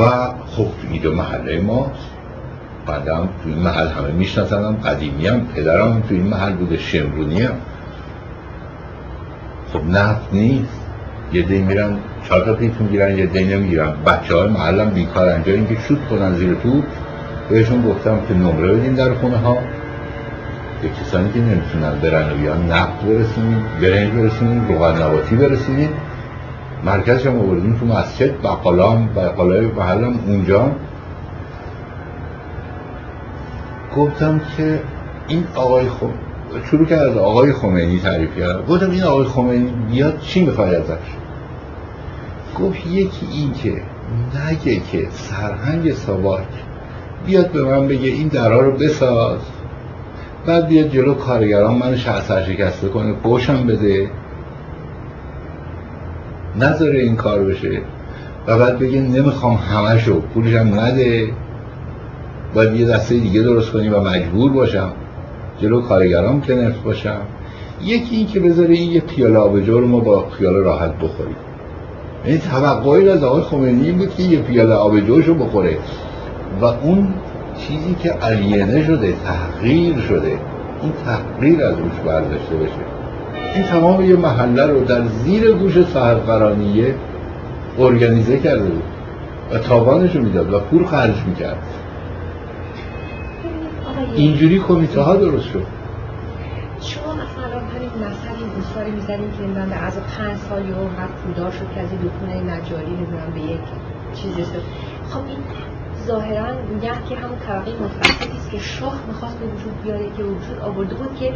و 0.00 0.32
خب 0.46 0.66
اینجا 0.90 1.12
محله 1.12 1.60
ماست 1.60 2.15
بعدم 2.86 3.28
تو 3.42 3.48
این 3.48 3.58
محل 3.58 3.88
همه 3.88 4.12
میشناسنم 4.12 4.76
قدیمی 4.76 5.26
هم 5.26 5.40
پدرم 5.54 6.02
تو 6.08 6.14
این 6.14 6.26
محل 6.26 6.52
بوده 6.52 6.76
شمرونی 6.76 7.42
هم 7.42 7.54
خب 9.72 9.84
نفت 9.84 10.32
نیست. 10.32 10.80
یه 11.32 11.42
دی 11.42 11.58
میرن 11.58 11.96
چهار 12.28 12.44
تا 12.44 12.54
پیت 12.54 12.80
می‌گیرن 12.80 13.18
یه 13.18 13.26
دی 13.26 13.44
نمی‌گیرن. 13.44 13.92
بچه 14.06 14.36
های 14.36 14.48
محلم 14.48 14.90
بیکارن 14.90 15.42
جای 15.42 15.54
اینکه 15.54 15.76
شوت 15.88 16.08
کنن 16.10 16.34
زیر 16.34 16.54
تو 16.54 16.82
بهشون 17.50 17.82
گفتم 17.82 18.18
که 18.28 18.34
نمره 18.34 18.74
بدین 18.74 18.94
در 18.94 19.14
خونه 19.14 19.36
ها 19.36 19.58
به 20.82 20.88
کسانی 20.88 21.32
که 21.32 21.38
نمی‌تونن 21.40 21.98
برن 22.02 22.32
و 22.32 22.34
بیان 22.34 22.72
نفت 22.72 23.04
برسونین 23.04 23.58
برنج 23.82 24.10
برسونین 24.10 24.68
روغن 24.68 25.02
نباتی 25.02 25.36
برسونین. 25.36 25.88
مرکزش 26.84 27.26
هم 27.26 27.38
آوردیم 27.38 27.76
تو 27.80 27.86
مسجد 27.86 28.42
بقالام 28.42 29.08
بقالای 29.16 29.66
محلم 29.66 30.14
اونجا. 30.26 30.70
گفتم 33.96 34.40
که 34.56 34.80
این 35.28 35.44
آقای 35.54 35.88
خم... 35.88 36.10
شروع 36.70 36.86
کرد 36.86 37.00
از 37.00 37.16
آقای 37.16 37.52
خمینی 37.52 37.98
تعریف 37.98 38.38
کرد 38.38 38.66
گفتم 38.66 38.90
این 38.90 39.02
آقای 39.02 39.24
خمینی 39.24 39.72
بیاد 39.90 40.18
چی 40.20 40.44
می‌خوای 40.44 40.74
ازش؟ 40.74 41.06
گفت 42.60 42.86
یکی 42.86 43.26
این 43.32 43.52
که 43.52 43.82
نگه 44.50 44.80
که 44.92 45.06
سرهنگ 45.10 45.92
ساواک 45.92 46.46
بیاد 47.26 47.50
به 47.50 47.62
من 47.62 47.88
بگه 47.88 48.08
این 48.08 48.28
درها 48.28 48.60
رو 48.60 48.72
بساز. 48.72 49.40
بعد 50.46 50.68
بیاد 50.68 50.88
جلو 50.88 51.14
کارگران 51.14 51.78
من 51.78 51.96
سرشکسته 51.96 52.88
کنه 52.88 53.12
پوشم 53.12 53.66
بده. 53.66 54.10
نذاره 56.60 57.00
این 57.00 57.16
کار 57.16 57.44
بشه. 57.44 57.82
و 58.46 58.58
بعد 58.58 58.78
بگه 58.78 59.00
نمی‌خوام 59.00 59.54
همشو 59.54 60.20
پولشم 60.20 60.80
نده. 60.80 61.32
باید 62.56 62.74
یه 62.74 62.86
دسته 62.86 63.18
دیگه 63.18 63.42
درست 63.42 63.70
کنیم 63.70 63.94
و 63.94 64.00
مجبور 64.00 64.52
باشم. 64.52 64.92
جلو 65.60 65.80
کارگرام 65.80 66.42
نفت 66.48 66.82
باشم. 66.82 67.20
یکی 67.84 68.16
این 68.16 68.26
که 68.26 68.40
بذاره 68.40 68.74
این 68.74 68.92
یه 68.92 69.00
پیاله 69.00 69.38
آبجو 69.38 69.80
رو 69.80 69.86
ما 69.88 70.00
با 70.00 70.28
خیال 70.30 70.54
راحت 70.54 70.94
بخوریم. 70.94 71.36
یعنی 72.26 72.38
توقعی 72.38 73.08
از 73.08 73.24
آقای 73.24 73.42
خمینی 73.42 73.92
بود 73.92 74.14
که 74.14 74.22
یه 74.22 74.38
پیاله 74.38 74.74
آبجوش 74.74 75.26
رو 75.26 75.34
بخوره. 75.34 75.78
و 76.60 76.64
اون 76.64 77.08
چیزی 77.58 77.96
که 78.02 78.10
علینه 78.10 78.84
شده 78.84 79.14
تحقیر 79.24 80.00
شده 80.00 80.38
این 80.82 80.92
تحقیر 81.04 81.64
از 81.64 81.74
روش 81.78 82.00
برداشته 82.06 82.56
بشه. 82.56 82.72
این 83.54 83.64
تمام 83.64 84.04
یه 84.04 84.16
محله 84.16 84.66
رو 84.66 84.84
در 84.84 85.02
زیر 85.06 85.52
گوش 85.52 85.82
سهرقرانیه 85.82 86.94
ارگانیزه 87.78 88.38
کرده 88.38 88.68
بود 88.68 88.82
و 89.52 89.58
تاوانش 89.58 90.16
رو 90.16 90.22
می‌داد 90.22 90.54
و 90.54 90.58
پول 90.58 90.84
خرج 90.84 91.16
می‌کرد. 91.26 91.58
اینجوری 94.14 94.58
کمیته 94.58 95.00
ها 95.00 95.16
درست 95.16 95.44
شد. 95.44 95.66
شما 96.80 97.12
مثلا 97.12 97.58
همین 97.58 97.88
مثل 97.88 98.28
این 98.38 98.48
دوستاری 98.56 98.90
می‌زنیم 98.90 99.30
که 99.30 99.42
من 99.42 99.72
از 99.72 99.96
پنج 100.00 100.38
سال 100.48 100.68
یه 100.68 100.74
هر 100.74 101.06
پولدار 101.06 101.50
شد 101.50 101.74
که 101.74 101.80
از 101.80 101.88
این 101.92 102.00
دکونه 102.00 102.54
نجاری 102.54 102.86
نمی‌دونم 102.86 103.30
به 103.34 103.40
یک 103.40 103.60
چیزی 104.14 104.44
شد 104.44 104.62
خب 105.10 105.20
این 105.26 105.38
ظاهرا 106.06 106.46
میگن 106.74 106.98
که 107.08 107.16
همون 107.16 107.38
طبقه 107.38 107.70
متوسطی 107.70 108.36
است 108.36 108.50
که 108.50 108.58
شاه 108.58 108.98
می‌خواست 109.08 109.38
به 109.38 109.46
وجود 109.46 109.82
بیاره 109.82 110.06
که 110.16 110.22
وجود 110.22 110.58
آورده 110.62 110.94
بود 110.94 111.18
که 111.20 111.32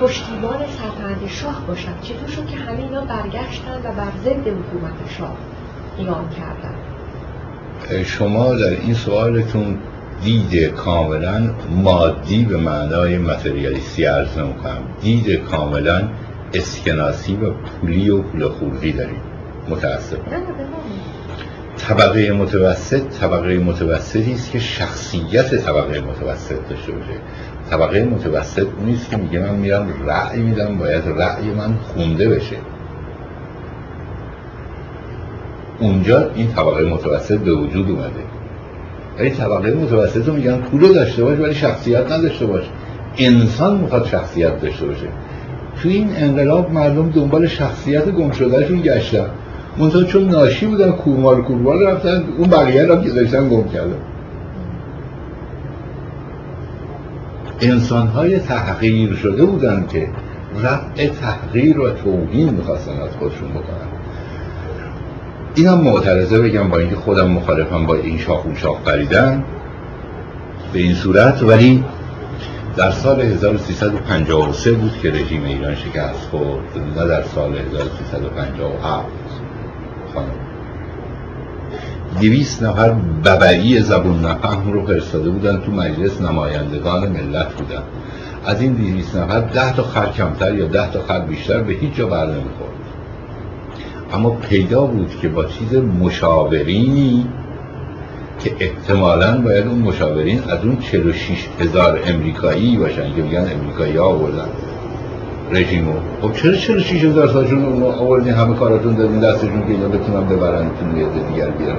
پشتیبان 0.00 0.58
سرپرد 0.78 1.26
شاه 1.26 1.66
باشد. 1.66 2.00
چطور 2.02 2.28
شد 2.28 2.46
که 2.46 2.56
همه 2.56 2.78
اینا 2.78 3.00
برگشتن 3.00 3.78
و 3.84 3.92
بر 3.92 4.12
ضد 4.24 4.46
حکومت 4.48 4.98
شاه 5.18 5.36
قیام 5.96 6.28
کردن؟ 6.30 6.74
شما 8.04 8.54
در 8.54 8.70
این 8.70 8.94
سوالتون 8.94 9.78
دید 10.24 10.66
کاملا 10.66 11.50
مادی 11.70 12.44
به 12.44 12.56
معنای 12.56 13.18
متریالیستی 13.18 14.04
عرض 14.04 14.34
کنم 14.34 14.82
دید 15.00 15.30
کاملا 15.30 16.08
اسکناسی 16.54 17.36
و 17.36 17.50
پولی 17.50 18.10
و 18.10 18.22
پول 18.22 18.48
خوردی 18.48 18.92
داریم. 18.92 19.20
متاسفم. 19.68 20.20
طبقه 21.78 22.32
متوسط 22.32 23.02
طبقه 23.20 23.58
متوسطی 23.58 24.32
است 24.32 24.50
که 24.50 24.58
شخصیت 24.58 25.54
طبقه 25.54 26.00
متوسط 26.00 26.68
داشته 26.70 26.92
باشه. 26.92 27.12
طبقه 27.70 28.04
متوسط 28.04 28.66
نیست 28.84 29.10
که 29.10 29.16
میگه 29.16 29.38
من 29.38 29.54
میرم 29.54 29.88
رأی 30.06 30.40
میدم 30.40 30.78
باید 30.78 31.02
رأی 31.06 31.50
من 31.50 31.74
خونده 31.76 32.28
بشه. 32.28 32.56
اونجا 35.78 36.30
این 36.34 36.52
طبقه 36.52 36.84
متوسط 36.84 37.38
به 37.38 37.52
وجود 37.52 37.90
اومده. 37.90 38.37
ولی 39.18 39.30
طبقه 39.30 39.74
متوسط 39.74 40.28
رو 40.28 40.34
میگن 40.34 40.56
پول 40.56 40.92
داشته 40.92 41.24
باش 41.24 41.38
ولی 41.38 41.54
شخصیت 41.54 42.12
نداشته 42.12 42.46
باش. 42.46 42.64
انسان 43.18 43.76
می‌خواد 43.80 44.06
شخصیت 44.06 44.60
داشته 44.60 44.86
باشه. 44.86 45.06
تو 45.82 45.88
این 45.88 46.10
انقلاب 46.16 46.72
مردم 46.72 47.10
دنبال 47.10 47.46
شخصیت 47.46 48.08
گم 48.10 48.30
شدهشون 48.30 48.80
گشتن. 48.80 49.26
منتها 49.78 50.02
چون 50.02 50.28
ناشی 50.28 50.66
بودن 50.66 50.90
کورمال 50.90 51.42
کورمال 51.42 51.82
رفتن 51.82 52.24
اون 52.38 52.50
بقیه 52.50 52.82
را 52.82 52.96
که 52.96 53.10
داشتن 53.10 53.48
گم 53.48 53.68
کردن. 53.68 53.98
انسان 57.60 58.06
های 58.06 58.38
تحقیر 58.38 59.14
شده 59.14 59.44
بودن 59.44 59.86
که 59.88 60.08
رفع 60.62 61.08
تحقیر 61.08 61.80
و 61.80 61.90
توهین 61.90 62.50
می‌خواستن 62.50 62.92
از 62.92 63.10
خودشون 63.18 63.48
بکنن. 63.48 63.97
اینم 65.54 65.80
معترضه 65.80 66.38
بگم 66.38 66.68
با 66.68 66.78
اینکه 66.78 66.96
خودم 66.96 67.28
مخالفم 67.28 67.86
با 67.86 67.94
این 67.94 68.18
شاخ 68.18 68.44
و 68.44 68.54
شاخ 68.54 68.80
پریدن 68.80 69.44
به 70.72 70.78
این 70.78 70.94
صورت 70.94 71.42
ولی 71.42 71.84
در 72.76 72.90
سال 72.90 73.20
1353 73.20 74.72
بود 74.72 74.92
که 75.02 75.10
رژیم 75.10 75.44
ایران 75.44 75.74
شکست 75.74 76.28
خورد 76.30 76.78
نه 76.96 77.06
در 77.06 77.22
سال 77.22 77.56
1357 77.56 79.06
خانم. 80.14 80.26
دویست 82.20 82.62
نفر 82.62 82.90
ببعی 83.24 83.80
زبون 83.80 84.24
نفهم 84.24 84.72
رو 84.72 84.86
فرستاده 84.86 85.30
بودن 85.30 85.60
تو 85.60 85.72
مجلس 85.72 86.20
نمایندگان 86.20 87.08
ملت 87.08 87.52
بودن. 87.52 87.82
از 88.46 88.60
این 88.60 88.72
دویست 88.72 89.16
نفر 89.16 89.40
ده 89.40 89.72
تا 89.72 89.82
خر 89.82 90.06
کمتر 90.06 90.54
یا 90.54 90.66
ده 90.66 90.90
تا 90.90 91.02
خر 91.02 91.20
بیشتر 91.20 91.62
به 91.62 91.72
هیچ 91.72 91.94
جا 91.94 92.06
بر 92.06 92.26
نمی‌خورد. 92.26 92.87
اما 94.12 94.30
پیدا 94.30 94.86
بود 94.86 95.16
که 95.22 95.28
با 95.28 95.44
چیز 95.44 95.74
مشاورینی 95.74 97.26
که 98.38 98.52
احتمالا 98.60 99.40
باید 99.40 99.66
اون 99.66 99.78
مشاورین 99.78 100.42
از 100.48 100.64
اون 100.64 100.78
46 100.78 101.48
هزار 101.60 102.00
امریکایی 102.06 102.76
باشن 102.76 103.14
که 103.14 103.22
میگن 103.22 103.46
امریکایی 103.60 103.96
ها 103.96 104.04
آوردن. 104.04 104.48
رژیمو 105.52 105.92
خب 106.22 106.32
چرا 106.32 106.54
46 106.54 107.04
هزار 107.04 107.28
سالشون 107.28 107.64
اون 107.64 107.82
آوردین؟ 107.82 108.32
همه 108.32 108.54
کاراتون 108.54 108.94
دادین 108.94 109.20
دستشون 109.20 109.62
که 109.62 109.70
اینا 109.70 109.88
بتونن 109.88 110.28
ببرن 110.28 110.70
تون 110.80 110.96
یه 110.96 111.06
دیگر 111.28 111.50
بیارن. 111.50 111.78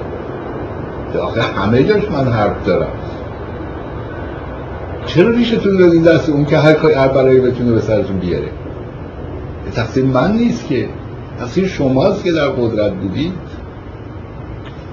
آخه 1.21 1.41
همه 1.41 1.83
جاش 1.83 2.11
من 2.11 2.27
حرف 2.31 2.65
دارم. 2.65 2.91
چرا 5.05 5.29
ریشتون 5.29 5.77
دادین 5.77 6.03
دست 6.03 6.29
اون 6.29 6.45
که 6.45 6.57
هر 6.57 6.73
کاری 6.73 6.93
هر 6.93 7.07
برای 7.07 7.39
بتونه 7.39 7.71
به 7.71 7.81
سرتون 7.81 8.17
بیاره؟ 8.17 8.49
تقصیر 9.75 10.05
من 10.05 10.31
نیست 10.31 10.67
که 10.67 10.87
تقصیر 11.39 11.67
شماست 11.67 12.23
که 12.23 12.31
در 12.31 12.47
قدرت 12.47 12.93
بودید. 12.93 13.33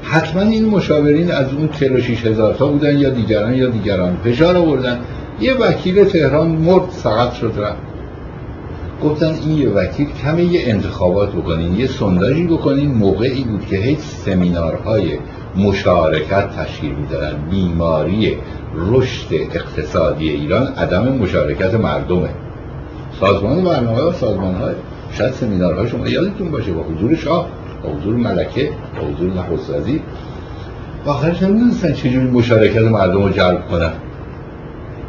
حتما 0.02 0.43
این 0.43 0.64
مشاورین 0.68 1.31
از 1.31 1.55
اون 1.55 1.68
46 1.68 2.27
هزار 2.27 2.55
تا 2.55 2.66
بودن 2.66 2.98
یا 2.98 3.10
دیگران 3.10 3.55
یا 3.55 3.68
دیگران 3.68 4.16
فشار 4.24 4.56
آوردن. 4.56 4.98
یه 5.40 5.55
وکیل 5.55 6.05
تهران 6.05 6.48
مرد 6.48 6.90
سقط 6.90 7.32
شد 7.32 7.52
رفت. 7.59 7.78
گفتن 9.05 9.35
این 9.35 9.59
یه 9.59 9.68
وکیل 9.68 10.06
کمی 10.23 10.43
یه 10.43 10.60
انتخابات 10.66 11.32
بکنین 11.32 11.74
یه 11.74 11.86
سنداجی 11.86 12.47
بکنین. 12.47 12.94
موقعی 12.94 13.44
بود 13.44 13.66
که 13.66 13.77
هیچ 13.77 13.98
سمینارهای 13.98 15.18
مشارکت 15.56 16.51
تشکیل 16.56 16.93
میدارن 16.93 17.35
بیماری 17.51 18.36
رشد 18.74 19.35
اقتصادی 19.55 20.31
ایران 20.31 20.66
عدم 20.66 21.09
مشارکت 21.09 21.74
مردمه. 21.74 22.31
سازمان 23.20 23.64
برنامه 23.64 24.02
و 24.02 24.12
سازمان 24.12 24.55
های 24.55 24.74
شاید 25.19 25.33
سمینارهای 25.33 25.89
شما 25.89 26.09
یادتون 26.09 26.51
باشه 26.51 26.73
با 26.73 26.83
حضور 26.83 27.15
شاه 27.15 27.49
با 27.83 27.91
حضور 27.91 28.17
ملکه 28.17 28.71
با 29.01 29.09
حضور 29.09 29.33
نخست 29.33 29.71
وزیر. 29.71 30.01
و 31.07 31.11
آخرش 31.11 31.43
نمی‌دونستن 31.43 31.93
چجوری 31.93 32.27
مشارکت 32.31 32.83
مردم 32.83 33.23
رو 33.23 33.31
جلب 33.31 33.69
کنن. 33.69 33.93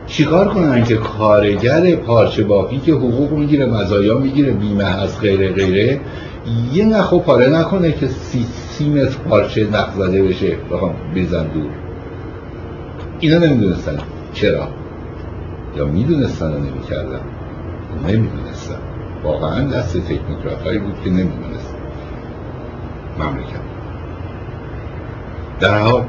چیکار 0.08 0.48
کنن 0.48 0.84
که 0.84 0.96
کارگر 0.96 1.96
پارچه 1.96 2.44
بافی 2.44 2.78
که 2.78 2.92
حقوق 2.92 3.32
می‌گیره 3.32 3.66
مزایا 3.66 4.18
می‌گیره 4.18 4.52
بیمه 4.52 4.84
هست 4.84 5.22
غیره 5.22 5.52
غیره 5.52 6.00
یه 6.74 6.86
نخو 6.86 7.20
پاره 7.20 7.50
نکنه 7.50 7.92
که 7.92 8.08
سی, 8.08 8.46
سی 8.70 8.90
متر 8.90 9.18
پارچه 9.30 9.68
نخ 9.70 9.88
زده 9.98 10.24
بشه. 10.24 10.56
بخوام 10.72 10.94
بیزن 11.14 11.48
دور. 11.48 11.70
اینا 13.20 13.38
نمی‌دونستن. 13.38 13.98
چرا؟ 14.34 14.68
یا 15.78 15.86
می‌دونستن 15.86 16.54
و 16.54 16.58
نمی‌کردن؟ 16.58 17.20
نمی‌دونستن. 18.08 18.80
واقعا 19.24 19.68
دست 19.68 19.98
تکنیکرات 19.98 20.62
هایی 20.64 20.80
بود 20.80 21.04
که 21.04 21.10
نمی‌دونستن 21.10 21.78
مملکت. 23.20 23.62
در 25.60 25.80
حال 25.80 26.06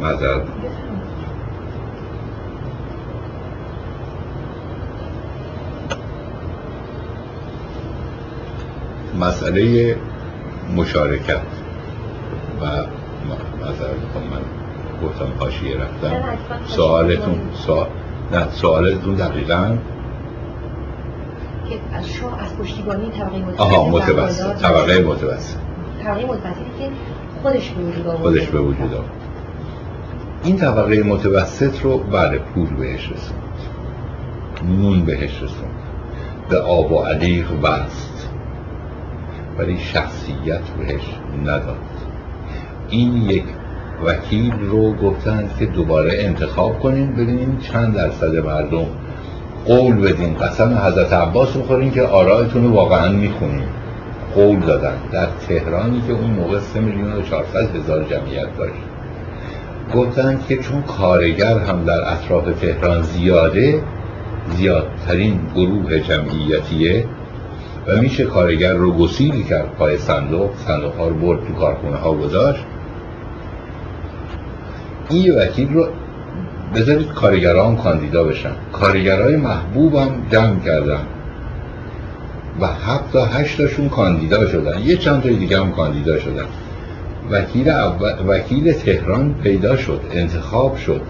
مذر 0.00 0.40
مسئله 9.20 9.96
مشارکت 10.76 11.40
و 12.60 12.64
مذر 13.60 13.94
من 14.30 14.42
گفتم 15.02 15.26
پاشیه 15.38 15.76
رفتم. 15.76 16.38
سوالتون 16.66 17.40
سوال 17.54 17.88
نه 18.34 18.50
سوالتون 18.50 19.14
دقیقا. 19.14 19.76
که 21.68 21.78
از 21.98 22.08
شاه 22.08 22.42
از 22.42 22.56
پشتیبانی 22.56 23.10
طبقه 23.10 23.38
متوسط 23.38 23.60
آها 23.60 23.88
متوسط 23.88 24.56
طبقه 24.56 25.00
متوسط. 25.00 25.56
طبقه 26.04 26.24
متوسطی 26.24 26.64
که 26.78 26.90
خودش 27.42 27.70
به 27.70 27.82
وجود 27.82 28.06
آورد 28.06 28.20
خودش 28.20 28.46
به 28.46 28.60
وجود 28.60 28.94
آورد 28.94 29.10
این 30.44 30.56
طبقه 30.56 31.02
متوسط 31.02 31.82
رو 31.82 31.98
بله 31.98 32.38
پول 32.38 32.74
بهش 32.74 33.10
رسوند. 33.12 33.42
نون 34.62 35.04
بهش 35.04 35.42
رسوند. 35.42 35.74
به 36.48 36.58
آب 36.58 36.92
و 36.92 36.98
علیق 36.98 37.60
بست. 37.60 38.28
ولی 39.58 39.78
شخصیت 39.78 40.62
بهش 40.78 41.02
نداد. 41.42 41.76
این 42.88 43.16
یک 43.16 43.44
وکیل 44.04 44.52
رو 44.60 44.92
گفتند 44.92 45.50
که 45.58 45.66
دوباره 45.66 46.10
انتخاب 46.18 46.80
کنین 46.80 47.12
ببینیم 47.12 47.58
چند 47.72 47.94
درصد 47.94 48.36
مردم 48.36 48.86
قول 49.66 49.94
بدین. 49.94 50.34
قسم 50.34 50.78
حضرت 50.84 51.12
عباس 51.12 51.56
بخورین 51.56 51.90
که 51.90 52.02
آرایتون 52.02 52.64
رو 52.64 52.70
واقعا 52.70 53.12
می‌خونین. 53.12 53.68
قول 54.34 54.60
دادن. 54.60 54.96
در 55.12 55.26
تهرانی 55.48 56.02
که 56.06 56.12
اون 56.12 56.30
موقع 56.30 56.58
3 56.58 56.80
میلیون 56.80 57.12
و 57.12 57.22
400 57.22 57.76
هزار 57.76 58.04
جمعیت 58.04 58.56
داشت. 58.58 58.74
گفتند 59.94 60.46
که 60.46 60.56
چون 60.56 60.82
کارگر 60.82 61.58
هم 61.58 61.84
در 61.84 62.12
اطراف 62.12 62.44
تهران 62.60 63.02
زیاده 63.02 63.82
زیادترین 64.56 65.40
گروه 65.54 66.00
جمعیتیه 66.00 67.04
و 67.86 67.96
میشه 67.96 68.24
کارگر 68.24 68.72
رو 68.72 68.92
گسیل 68.92 69.42
کرد. 69.42 69.74
پای 69.78 69.98
صندوق 69.98 70.50
صندوق 70.66 70.94
ها 70.94 71.08
رو 71.08 71.14
برد 71.14 71.46
تو 71.46 71.52
کارخونه 71.52 71.96
ها 71.96 72.14
گذاشت. 72.14 72.64
این 75.08 75.34
وکیل 75.34 75.72
رو 75.72 75.86
بذارید 76.74 77.12
کارگران 77.12 77.76
کاندیدا 77.76 78.24
بشن. 78.24 78.52
کارگرای 78.72 79.36
محبوبم 79.36 80.10
جمع 80.32 80.60
کردن. 80.60 81.00
و 82.60 82.68
تا 83.12 83.24
هشتاشون 83.24 83.88
کاندیدا 83.88 84.46
شدن. 84.46 84.78
یه 84.78 84.96
چند 84.96 85.22
تا 85.22 85.28
دیگه 85.28 85.60
هم 85.60 85.72
کاندیدا 85.72 86.18
شدن. 86.18 86.44
وکیل, 87.30 87.72
وکیل 88.28 88.72
تهران 88.72 89.34
پیدا 89.42 89.76
شد 89.76 90.00
انتخاب 90.12 90.76
شد. 90.76 91.00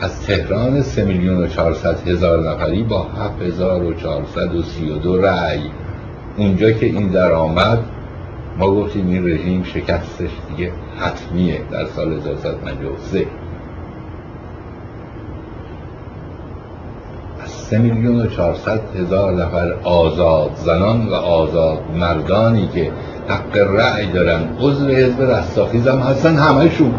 از 0.00 0.22
تهران 0.22 0.82
سه 0.82 1.04
میلیون 1.04 1.36
و 1.36 1.46
چهارصد 1.46 2.08
هزار 2.08 2.50
نفری 2.50 2.82
با 2.82 3.02
هفت 3.02 3.42
هزار 3.42 3.82
و 3.82 3.94
چهارصد 3.94 4.54
و 4.54 4.62
سی 4.62 4.90
و 4.90 4.94
دو 4.94 5.16
رأی. 5.16 5.62
اونجا 6.36 6.70
که 6.70 6.86
این 6.86 7.08
در 7.08 7.32
آمد 7.32 7.78
ما 8.58 8.70
گفتیم 8.70 9.08
این 9.08 9.26
رژیم 9.26 9.62
شکستش 9.64 10.30
دیگه 10.48 10.72
حتمیه 10.98 11.60
در 11.70 11.84
سال 11.84 12.12
1353 12.12 13.26
از 17.44 17.50
سه 17.50 17.78
میلیون 17.78 18.20
و 18.20 18.26
چهارصد 18.26 18.80
هزار 18.96 19.32
نفر 19.32 19.72
آزاد 19.84 20.50
زنان 20.54 21.08
و 21.08 21.14
آزاد 21.14 21.78
مردانی 21.94 22.68
که 22.68 22.90
حق 23.28 23.56
رأی 23.56 24.06
دارن 24.06 24.42
عضو 24.60 24.86
حزب 24.88 25.22
رستاخیز 25.22 25.88
هم 25.88 25.98
هستن 25.98 26.36
همشون 26.36 26.94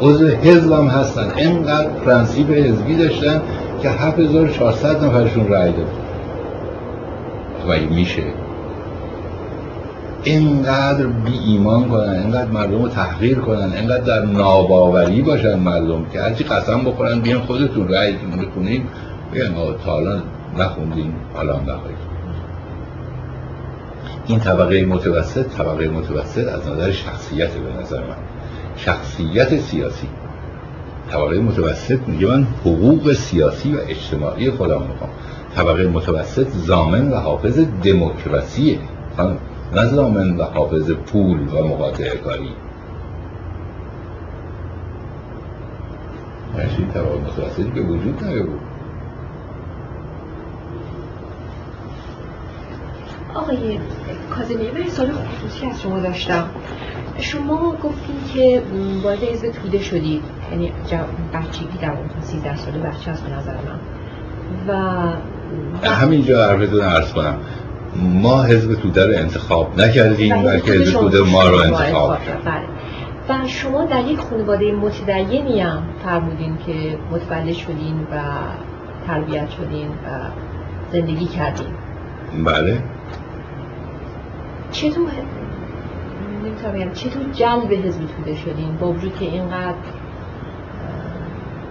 عضو 0.00 0.26
حزب 0.28 0.72
هم 0.72 0.86
هستن. 0.86 1.32
اینقدر 1.36 1.88
پرنسیب 1.88 2.50
حزبی 2.52 2.96
داشتن 2.96 3.42
که 3.82 3.90
7400 3.90 5.04
نفرشون 5.04 5.48
رأی 5.48 5.72
داد 5.72 6.07
و 7.68 7.94
میشه. 7.94 8.22
اینقدر 10.22 11.06
بی 11.06 11.38
ایمان 11.38 11.88
کنن 11.88 12.08
اینقدر 12.08 12.50
مردم 12.50 12.82
رو 12.82 12.88
تحقیر 12.88 13.38
کنن 13.38 13.72
اینقدر 13.72 14.00
در 14.00 14.24
ناباوری 14.24 15.22
باشن 15.22 15.58
مردم 15.58 16.04
که 16.12 16.20
هرچی 16.20 16.44
قسم 16.44 16.84
بخورن 16.84 17.20
بیان 17.20 17.40
خودتون 17.40 17.88
رأیتون 17.88 18.30
بخونین 18.30 18.84
بیان 19.32 19.54
تا 19.54 19.90
حالا 19.90 20.22
نخوندین 20.58 21.12
حالا 21.34 21.60
نخواهید 21.60 22.08
این 24.26 24.40
طبقه 24.40 24.84
متوسط 24.84 25.46
طبقه 25.46 25.88
متوسط 25.88 26.48
از 26.48 26.68
نظر 26.68 26.90
شخصیت 26.90 27.50
به 27.50 27.82
نظر 27.82 28.00
من. 28.00 28.16
شخصیت 28.76 29.60
سیاسی. 29.60 30.08
طبقه 31.10 31.40
متوسط 31.40 31.98
میگه 32.06 32.26
من 32.26 32.46
حقوق 32.60 33.12
سیاسی 33.12 33.74
و 33.74 33.78
اجتماعی 33.88 34.50
خودم 34.50 34.82
می‌خوام. 34.82 35.10
طبقه 35.58 35.88
متوسط 35.88 36.48
زامن 36.48 37.10
و 37.10 37.14
حافظ 37.16 37.58
دموکراسیه 37.82 38.78
نه 39.74 39.86
زامن 39.86 40.36
و 40.36 40.42
حافظ 40.42 40.90
پول 40.90 41.40
و 41.40 41.68
مقاطع 41.68 42.16
کاری. 42.16 42.52
این 46.78 46.88
طبقه 46.88 47.18
متوسطی 47.18 47.62
به 47.62 47.80
وجود 47.80 48.16
بود. 48.16 48.60
آقای 53.34 53.78
کازمی 54.30 54.70
من 54.70 54.88
سال 54.88 55.06
خصوصی 55.12 55.66
از 55.66 55.82
شما 55.82 56.00
داشتم. 56.00 56.50
شما 57.18 57.72
گفتین 57.82 58.16
که 58.34 58.62
وارد 59.02 59.22
حزب 59.22 59.50
توده 59.50 59.78
شدید 59.78 60.22
یعنی 60.50 60.72
بچگی 61.34 61.78
در 61.82 61.90
اون 61.90 62.08
13 62.20 62.56
ساله 62.56 62.78
بچه 62.78 63.10
از 63.10 63.22
نظر 63.22 63.54
من. 63.54 63.78
و 64.68 65.12
همینجا 65.84 66.44
عرفتون 66.44 66.80
عرض 66.80 67.12
کنم. 67.12 67.38
ما 67.96 68.42
حزب 68.42 68.74
توده 68.74 69.06
رو 69.06 69.12
انتخاب 69.22 69.80
نکردیم 69.80 70.42
بلکه 70.42 70.72
حزب 70.72 71.00
توده 71.00 71.22
ما 71.22 71.48
رو 71.48 71.56
انتخاب 71.56 72.18
بله. 72.44 72.62
و 73.28 73.46
شما 73.46 73.84
در 73.84 74.04
یک 74.04 74.18
خانواده 74.18 74.72
متدینی 74.72 75.60
هم 75.60 75.82
فرمودین 76.04 76.58
که 76.66 76.98
متولد 77.10 77.52
شدین 77.52 78.00
و 78.12 78.20
تربیت 79.06 79.50
شدین 79.50 79.88
و 79.88 80.30
زندگی 80.92 81.26
کردین. 81.26 81.66
بله. 82.44 82.82
چطور 84.72 85.08
نمی‌تونم 86.44 86.92
چطور 86.92 87.22
جلب 87.32 87.72
حزب 87.72 88.00
توده 88.16 88.36
شدین 88.36 88.76
با 88.80 88.92
وجود 88.92 89.16
که 89.18 89.24
اینقدر 89.24 89.74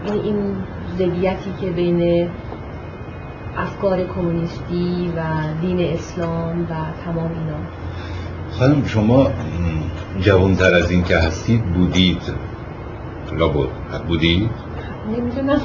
این 0.05 0.13
این 0.23 0.55
زدیتی 0.97 1.53
که 1.61 1.67
بین 1.67 2.29
افکار 3.57 4.03
کمونیستی 4.15 5.11
و 5.17 5.21
دین 5.61 5.79
اسلام 5.79 6.61
و 6.61 6.65
تمام 7.05 7.31
اینا. 7.31 7.57
خانم 8.51 8.85
شما 8.85 9.31
جوانتر 10.21 10.73
از 10.73 10.91
این 10.91 11.03
که 11.03 11.17
هستید 11.17 11.65
بودید. 11.65 12.21
بود 13.53 13.69
بودید؟ 14.07 14.49
نمی‌دونم. 15.17 15.57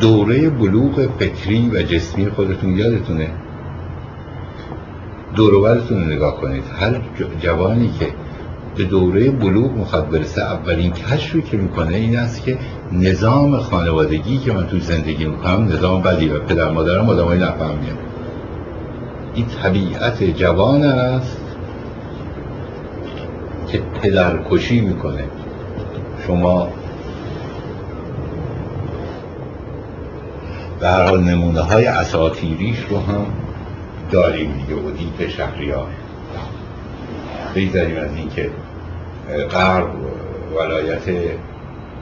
دوره 0.00 0.50
بلوغ 0.50 1.08
فکری 1.18 1.70
و 1.70 1.82
جسمی 1.82 2.30
خودتون 2.30 2.76
یادتونه؟ 2.76 3.30
دوروبرتون 5.36 6.12
نگاه 6.12 6.40
کنید. 6.40 6.64
هر 6.80 7.00
جوانی 7.40 7.90
که 7.98 8.06
به 8.76 8.84
دوره 8.84 9.30
بلوغ 9.30 9.72
می‌خواد 9.72 10.10
برسه 10.10 10.42
اولین 10.42 10.92
کشفی 10.92 11.42
که 11.42 11.56
می‌کنه 11.56 11.96
این 11.96 12.16
است 12.18 12.42
که 12.42 12.58
نظام 12.92 13.56
خانوادگی 13.56 14.38
که 14.38 14.52
من 14.52 14.66
توی 14.66 14.80
زندگی 14.80 15.24
می‌کنم 15.24 15.68
نظام 15.68 16.02
بدی 16.02 16.28
و 16.28 16.38
پدر 16.38 16.70
مادرم 16.70 17.08
آدمای 17.08 17.38
نفهمیم 17.38 17.98
این 19.34 19.46
طبیعت 19.46 20.22
جوان 20.22 20.82
است 20.82 21.40
که 23.68 23.78
پدرکشی 24.02 24.80
می‌کنه. 24.80 25.24
شما 26.26 26.68
هر 30.82 31.04
حال 31.08 31.20
نمونه 31.20 31.60
های 31.60 31.86
اساتیریش 31.86 32.78
رو 32.90 32.98
هم 32.98 33.26
داریم 34.10 34.52
دیگه 34.52 34.80
اودیپ 34.80 35.28
شهریار. 35.28 35.88
بگذاریم 37.54 37.96
از 37.96 38.16
اینکه 38.16 38.50
غرب 39.50 39.90
ولایت 40.56 41.02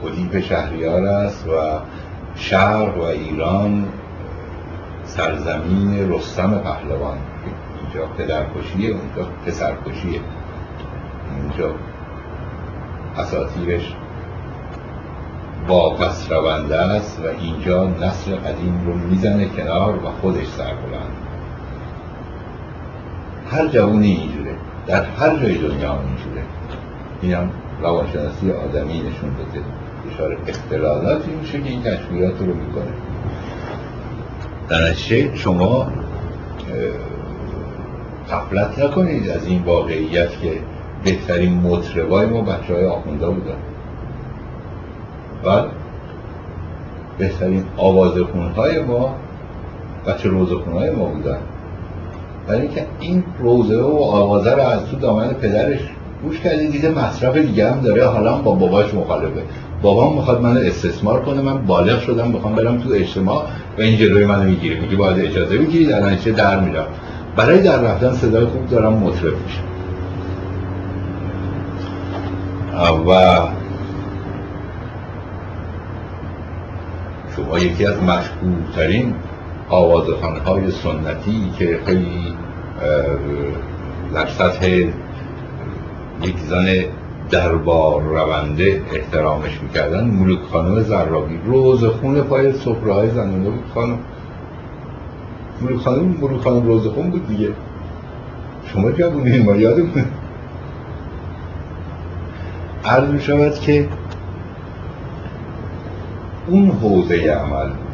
ادیپ 0.05 0.39
شهریار 0.39 1.05
است 1.05 1.47
و 1.47 1.51
شرق 2.35 2.97
و 2.97 3.01
ایران 3.01 3.85
سرزمین 5.03 6.13
رستم 6.13 6.57
پهلوان. 6.57 7.17
اینجا 7.81 8.07
پدرکشیه 8.17 8.89
اونجا 8.89 9.31
پسرکشیه 9.45 10.19
اینجا 11.41 11.75
اساتیرش 13.17 13.93
واپس 15.67 16.31
رونده 16.31 16.75
است 16.75 17.19
و 17.19 17.27
اینجا 17.39 17.87
نسل 17.87 18.35
قدیم 18.35 18.83
رو 18.85 18.93
می‌زنه 18.93 19.45
کنار 19.45 19.95
و 19.95 20.09
خودش 20.21 20.47
سربلند. 20.47 21.17
هر 23.51 23.67
جوونی 23.67 24.07
اینجوره 24.07 24.48
در 24.89 25.03
هر 25.03 25.37
جای 25.37 25.57
دنیا 25.57 25.99
اینجوره 25.99 26.43
اینم 27.21 27.51
روانشناسی 27.81 28.51
آدمی 28.51 28.99
نشون 28.99 29.29
داده. 29.37 29.65
دچار 30.09 30.37
اختلالاتی 30.47 31.31
میشه 31.31 31.61
که 31.61 31.69
این 31.69 31.83
تشبیهات 31.83 32.39
رو 32.39 32.53
می‌کنه. 32.53 32.93
در 34.69 34.83
شما 35.33 35.87
قفلت 38.31 38.79
نکنید 38.79 39.29
از 39.29 39.47
این 39.47 39.63
واقعیت 39.63 40.39
که 40.41 40.53
بهترین 41.03 41.53
مطربای 41.53 42.25
ما 42.25 42.41
بچه 42.41 42.73
های 42.73 42.85
آخونده 42.85 43.29
بودن. 43.29 43.57
و 45.45 45.67
بهترین 47.17 47.63
های 48.55 48.79
ما 48.79 49.15
بچه 50.07 50.29
های 50.73 50.89
ما 50.91 51.05
بودن. 51.05 51.39
برای 52.49 52.61
اینکه 52.61 52.85
این 52.99 53.23
روزه 53.39 53.81
و 53.81 53.97
آوازه 53.97 54.55
رو 54.55 54.61
از 54.61 54.85
تو 54.85 54.97
دامن 54.97 55.27
پدرش 55.27 55.79
گوش 56.23 56.39
کرده 56.39 56.67
دیده 56.67 56.89
مصرف 56.89 57.37
دیگه 57.37 57.71
هم 57.71 57.81
داره. 57.81 58.05
حالا 58.05 58.37
با 58.37 58.55
باباش 58.55 58.93
مخالفه. 58.93 59.41
بابام 59.81 60.15
می‌خواد 60.15 60.41
منو 60.41 60.59
استثمار 60.59 61.21
کنه 61.21 61.41
من 61.41 61.65
بالغ 61.65 62.01
شدم 62.01 62.31
بخوام 62.31 62.55
برم 62.55 62.77
تو 62.77 62.89
اجتماع 62.93 63.43
و 63.77 63.81
این 63.81 63.97
جلوی 63.97 64.25
منو 64.25 64.43
می‌گیره. 64.43 64.79
میگه 64.79 64.95
باید 64.95 65.25
اجازه 65.25 65.57
بگیرید 65.57 65.91
الان 65.91 66.17
چه 66.17 66.31
در 66.31 66.59
میرم. 66.59 66.85
برای 67.35 67.61
در 67.61 67.81
رفتن 67.81 68.13
صدای 68.13 68.45
خوب 68.45 68.69
دارم 68.69 68.93
مطرب 68.93 69.33
میشم. 69.45 69.63
و 73.07 73.39
شما 77.35 77.59
یکی 77.59 77.85
از 77.85 78.03
مشهورترین 78.03 79.13
آوازخانه 79.69 80.39
های 80.39 80.71
سنتی 80.71 81.51
که 81.57 81.79
خیلی 81.85 82.35
در 84.13 84.27
سطح 84.27 84.67
یک 86.21 86.37
زن 86.37 86.65
دربار 87.29 88.01
رونده 88.01 88.81
احترامش 88.93 89.61
می‌کردن 89.61 90.03
ملوک 90.03 90.39
خانم 90.51 90.79
زرابی. 90.81 91.39
روز 91.45 91.85
خون 91.85 92.21
پای 92.21 92.53
سفره 92.53 92.93
های 92.93 93.09
زنانه 93.09 93.49
بود 93.49 93.63
خانم. 93.73 93.99
ملوک 95.61 95.81
خانم 95.81 96.15
ملوک 96.21 96.41
خانم 96.41 96.67
روز 96.67 96.87
خون 96.87 97.09
بود 97.09 97.27
دیگه. 97.27 97.49
شما 98.65 98.91
جوونین 98.91 99.45
ما 99.45 99.55
یادمون 99.55 100.05
عرض 102.85 103.09
می 103.09 103.21
شود 103.21 103.59
که 103.59 103.87
اون 106.47 106.71
حوزه 106.71 107.15
عمل 107.15 107.69
بود 107.69 107.88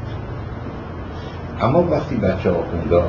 اما 1.62 1.92
وقتی 1.92 2.16
بچه 2.16 2.50
آخونده 2.50 3.02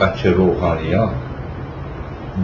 بچه 0.00 0.30
روحانیان 0.30 1.10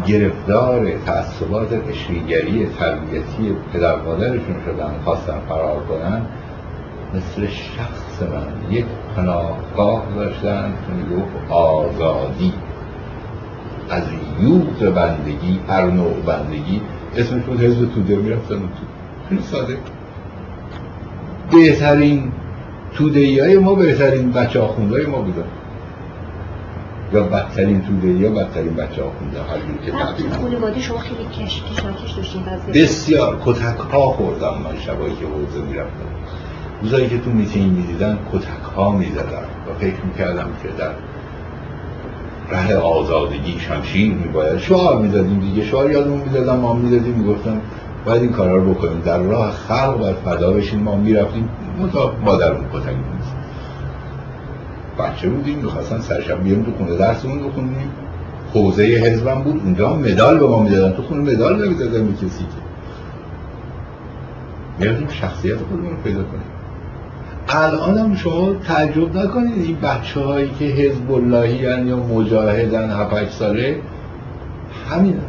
گرفتار 0.07 0.91
تعصبات 1.07 1.73
قشریگری 1.89 2.67
تربیتی 2.67 3.57
پدر 3.73 3.97
مادرشون 3.97 4.57
شدن 4.65 4.95
خواستن 5.05 5.39
فرار 5.49 5.81
کنن 5.81 6.23
مثل 7.15 7.47
شخص 7.47 8.23
من 8.23 8.77
یک 8.77 8.85
پناهگاه 9.17 10.03
داشتن 10.17 10.73
که 10.87 10.93
می‌گفت 10.93 11.51
آزادی. 11.51 12.53
از 13.91 14.03
یوغ 14.41 14.95
بندگی 14.95 15.61
هر 15.69 15.87
نوع 15.87 16.15
بندگی 16.27 16.81
اسمش 17.17 17.43
بود 17.43 17.61
حزب 17.61 17.95
توده 17.95 18.17
می‌رفتن 18.17 18.59
تو. 18.59 18.67
خیلی 19.29 19.43
ساده. 19.43 19.79
بهترین 21.53 22.33
تودهی 22.95 23.41
های 23.41 23.59
ما 23.59 23.75
بهترین 23.75 24.33
بچه 24.33 24.61
آخونده 24.61 24.97
های 24.97 25.07
ما 25.07 25.19
بودن 25.19 25.45
یا 27.13 27.23
بدترین 27.23 27.83
توده 27.83 28.09
یا 28.09 28.31
بدترین 28.31 28.75
بچه 28.75 29.03
آخونده 29.03 29.39
هر 29.43 29.59
که 29.87 29.93
خانواده 30.31 30.81
شما 30.81 30.99
خیلی 30.99 31.25
کش 31.25 31.63
کش 31.63 32.13
داشتین 32.13 32.43
بسیار 32.75 33.41
کتک 33.45 33.79
ها 33.93 34.07
خوردم 34.07 34.55
من 34.65 34.79
شبایی 34.81 35.15
که 35.15 35.27
حوزه 35.27 35.67
می‌رفتم. 35.69 36.09
روزایی 36.83 37.09
که 37.09 37.19
تو 37.19 37.31
میتینگ 37.31 37.73
می‌دیدن 37.73 38.19
کتک 38.33 38.75
ها 38.77 38.93
می‌زدن 38.93 39.45
و 39.69 39.75
فکر 39.79 40.05
می‌کردم 40.05 40.49
که 40.63 40.69
در 40.79 40.93
ره 42.51 42.77
آزادگی 42.77 43.61
شمشیر 43.61 44.15
میباید. 44.15 44.59
شعار 44.59 45.03
می‌دادیم 45.03 45.41
دیگه 45.41 45.65
شعار 45.65 45.91
یادمون 45.91 46.21
می‌دادم 46.21 46.57
ما 46.57 46.75
می‌دادیم 46.75 47.15
می‌گفتم 47.15 47.61
باید 48.05 48.23
این 48.23 48.33
کارا 48.33 48.57
رو 48.57 48.75
بکنیم. 48.75 49.01
در 49.01 49.19
راه 49.19 49.51
خلق 49.51 50.01
و 50.01 50.31
فدا 50.31 50.53
بشیم 50.53 50.81
ما 50.81 50.97
می‌رفتیم 50.97 51.49
متا 51.81 52.13
مادرمون 52.25 52.65
کتک 52.73 52.95
بچه 54.99 55.29
بودیم 55.29 55.59
می‌خواستن 55.59 56.01
سرشب 56.01 56.43
بیاریم 56.43 56.65
تو 56.65 56.73
خونه 56.79 56.97
درسمون 56.97 57.49
بخونیم 57.49 57.91
حوزه 58.55 58.83
حزبم 58.83 59.43
بود. 59.43 59.61
اونجا 59.65 59.97
مدال 59.97 60.39
به 60.39 60.47
ما 60.47 60.63
می‌دادن. 60.63 60.97
تو 60.97 61.03
خونه 61.03 61.33
مدال 61.33 61.67
نمی‌دادن 61.67 62.07
به 62.07 62.13
کسی 62.13 62.27
که. 62.27 62.63
می‌رفتیم 64.79 65.09
شخصیت 65.09 65.57
خودمون 65.57 65.91
رو 65.91 65.97
پیدا 66.05 66.23
کنیم. 66.23 66.43
الان 67.49 67.99
هم 67.99 68.15
شما 68.15 68.53
تعجب 68.55 69.17
نکنید. 69.17 69.65
این 69.65 69.77
بچه 69.83 70.21
هایی 70.21 70.51
که 70.59 70.65
حزب 70.65 71.13
اللهی 71.13 71.87
یا 71.87 71.97
مجاهدن 71.97 72.91
7 72.91 73.31
ساله 73.31 73.81
همین 74.91 75.21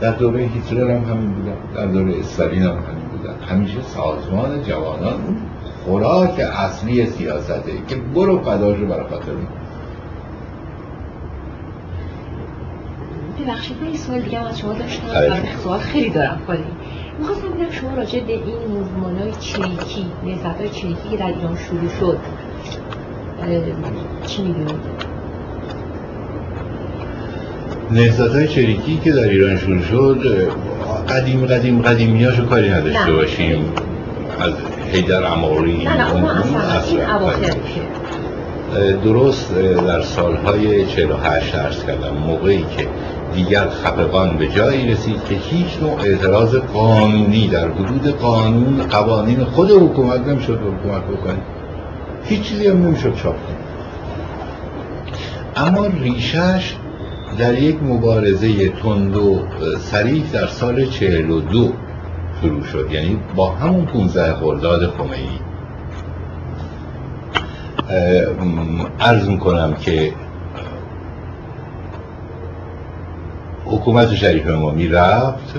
در 0.00 0.12
دوره 0.12 0.40
هیتلر 0.40 0.90
هم 0.90 1.04
همین 1.04 1.32
بودن. 1.32 1.56
در 1.74 1.86
دوره 1.86 2.18
استالین 2.18 2.62
هم 2.62 2.68
همین 2.68 3.08
بودن. 3.12 3.34
همیشه 3.48 3.82
سازمان 3.82 4.62
جوانان 4.62 5.36
خوراک 5.84 6.40
اصلی 6.40 7.06
سیاسته 7.06 7.62
که 7.88 7.96
برو 7.96 8.42
فداشو 8.42 8.86
برای 8.86 9.06
خاطر 9.08 9.32
ببخشید 13.40 13.76
من 13.80 13.86
این 13.86 13.96
سوال 13.96 14.20
دیگه 14.20 14.38
از 14.38 14.58
شما 14.58 14.72
داشتم. 14.72 15.06
سوال 15.64 15.78
خیلی 15.78 16.10
دارم 16.10 16.40
خالی. 16.46 16.64
می‌خواستم 17.18 17.48
بگم 17.48 17.70
شما 17.70 17.94
راجع 17.94 18.20
به 18.20 18.32
این 18.32 18.42
موزمان 18.68 19.18
های 19.18 19.32
چریکی 19.40 20.06
نهزت 20.24 20.46
های 20.46 20.68
چریکی 20.68 21.08
که 21.10 21.16
در 21.16 21.26
ایران 21.26 21.56
شروع 21.56 21.88
شد 22.00 22.18
چی 24.26 24.42
می‌دونید؟ 24.42 25.07
نهزت 27.90 28.34
های 28.34 28.48
چریکی 28.48 29.00
که 29.04 29.12
در 29.12 29.28
ایران 29.28 29.58
شروع 29.58 29.82
شد 29.82 30.48
قدیم 31.08 31.46
قدیم 31.46 31.82
قدیمیاشو 31.82 32.46
کاری 32.46 32.70
نداشته 32.70 33.12
باشیم. 33.12 33.72
از 34.40 34.52
حیدر 34.92 35.24
عماری 35.24 35.84
نه 35.84 36.12
اون 36.12 36.24
اصلا 36.24 37.00
درست 39.04 39.54
در 39.86 40.02
سالهای 40.02 40.86
48 40.86 41.52
درس 41.52 41.84
کردم 41.84 42.16
موقعی 42.26 42.64
که 42.76 42.86
دیگر 43.34 43.68
خفقان 43.68 44.36
به 44.36 44.48
جایی 44.48 44.92
رسید 44.92 45.24
که 45.28 45.34
هیچ 45.34 45.66
نوع 45.82 46.00
اعتراض 46.00 46.54
قانونی 46.54 47.48
در 47.48 47.68
حدود 47.68 48.08
قانون 48.08 48.82
قوانین 48.90 49.44
خود 49.44 49.70
حکومت 49.70 50.20
نمی‌شد 50.26 50.58
حکومت 50.60 51.02
بکنید 51.02 51.42
هیچ 52.24 52.42
چیزی 52.42 52.68
هم 52.68 52.86
نمی‌شد 52.86 53.14
چاپ 53.16 53.36
کنید 53.46 53.68
اما 55.56 55.86
ریشش 55.86 56.74
در 57.38 57.58
یک 57.58 57.82
مبارزه 57.82 58.68
تند 58.68 59.16
و 59.16 59.40
سریح 59.78 60.30
در 60.32 60.46
سال 60.46 60.86
42 60.86 61.72
شروع 62.40 62.64
شد. 62.64 62.88
یعنی 62.90 63.20
با 63.36 63.50
همون 63.50 63.86
15 63.86 64.34
خرداد 64.34 64.90
خمینی. 64.90 65.40
عرض 69.00 69.28
می‌کنم 69.28 69.74
که 69.74 70.12
حکومت 73.64 74.14
شریف 74.14 74.46
امامی 74.46 74.88
رفت 74.88 75.54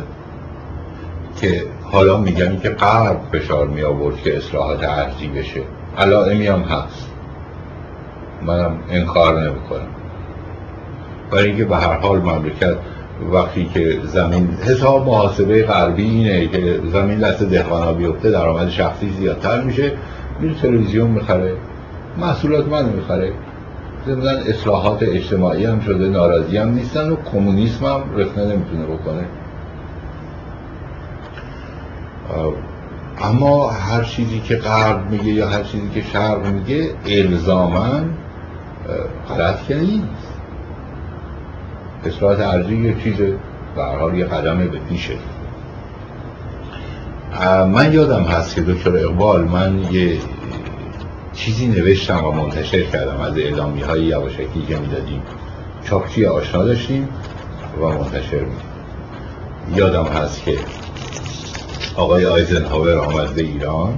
که 1.41 1.63
حالا 1.83 2.17
میگم 2.17 2.57
که 2.57 2.69
غرب 2.69 3.19
فشار 3.31 3.67
می 3.67 3.81
آورد 3.81 4.21
که 4.21 4.37
اصلاحات 4.37 4.83
ارزی 4.83 5.27
بشه. 5.27 5.61
علائمی 5.97 6.47
هم 6.47 6.61
هست. 6.61 7.09
منم 8.41 8.79
انکار 8.89 9.41
نمی 9.43 9.59
کنم 9.69 9.98
برای 11.31 11.45
اینکه 11.45 11.65
به 11.65 11.77
هر 11.77 11.97
حال 11.97 12.19
مملکت 12.19 12.75
وقتی 13.31 13.65
که 13.73 13.99
زمین 14.03 14.47
حساب 14.61 15.07
محاسبه 15.07 15.63
غربی 15.63 16.03
اینه 16.03 16.47
که 16.47 16.79
زمین 16.93 17.19
دست 17.19 17.43
دهقانا 17.43 17.93
بیفته 17.93 18.31
درآمد 18.31 18.69
شخصی 18.69 19.09
زیادتر 19.09 19.61
میشه. 19.61 19.91
میره 20.39 20.55
تلویزیون 20.55 21.11
می‌خره 21.11 21.53
محصولات 22.17 22.67
من 22.67 22.89
می‌خره. 22.89 23.31
ضمن 24.07 24.37
اصلاحات 24.47 25.03
اجتماعی 25.03 25.65
هم 25.65 25.79
شده 25.79 26.09
ناراضی 26.09 26.57
هم 26.57 26.69
نیستن 26.69 27.09
و 27.09 27.15
کمونیسم 27.31 27.85
هم 27.85 28.01
رفنه 28.17 28.45
نمی‌تونه 28.45 28.85
بکنه. 28.85 29.25
اما 33.21 33.69
هر 33.69 34.03
چیزی 34.03 34.39
که 34.39 34.55
غرب 34.55 35.11
میگه 35.11 35.31
یا 35.31 35.49
هر 35.49 35.63
چیزی 35.63 35.89
که 35.93 36.01
شرق 36.01 36.47
میگه 36.47 36.89
الزامن 37.05 38.03
غلط 39.29 39.63
که 39.63 39.75
نیست. 39.75 40.28
اصلاحات 42.05 42.39
ارزی 42.39 42.75
یه 42.75 42.95
چیز 43.03 43.15
به 43.75 43.83
حال 43.83 44.17
یه 44.17 44.25
قدم 44.25 44.57
به 44.57 44.79
پیشه. 44.79 45.13
من 47.73 47.93
یادم 47.93 48.23
هست 48.23 48.55
که 48.55 48.61
دکتر 48.61 48.97
اقبال 48.97 49.43
من 49.43 49.79
یه 49.91 50.17
چیزی 51.33 51.67
نوشتم 51.67 52.25
و 52.25 52.31
منتشر 52.31 52.83
کردم 52.83 53.19
از 53.21 53.37
اعلامی 53.37 53.81
های 53.81 54.03
یواشکی 54.03 54.65
که 54.67 54.77
می‌دادیم. 54.77 55.21
چاپچی 55.83 56.25
آشنا 56.25 56.63
داشتیم 56.63 57.09
و 57.81 57.85
منتشر 57.85 58.39
میدیم 58.39 58.69
یادم 59.75 60.05
هست 60.05 60.43
که 60.43 60.57
آقای 61.95 62.25
آیزنهاور 62.25 62.97
آمد 62.97 63.33
به 63.33 63.41
ایران. 63.41 63.97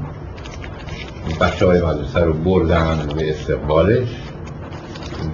بچه 1.41 1.65
های 1.65 1.81
مدرسه 1.81 2.19
رو 2.19 2.33
بردن 2.33 3.09
به 3.15 3.29
استقبالش 3.29 4.07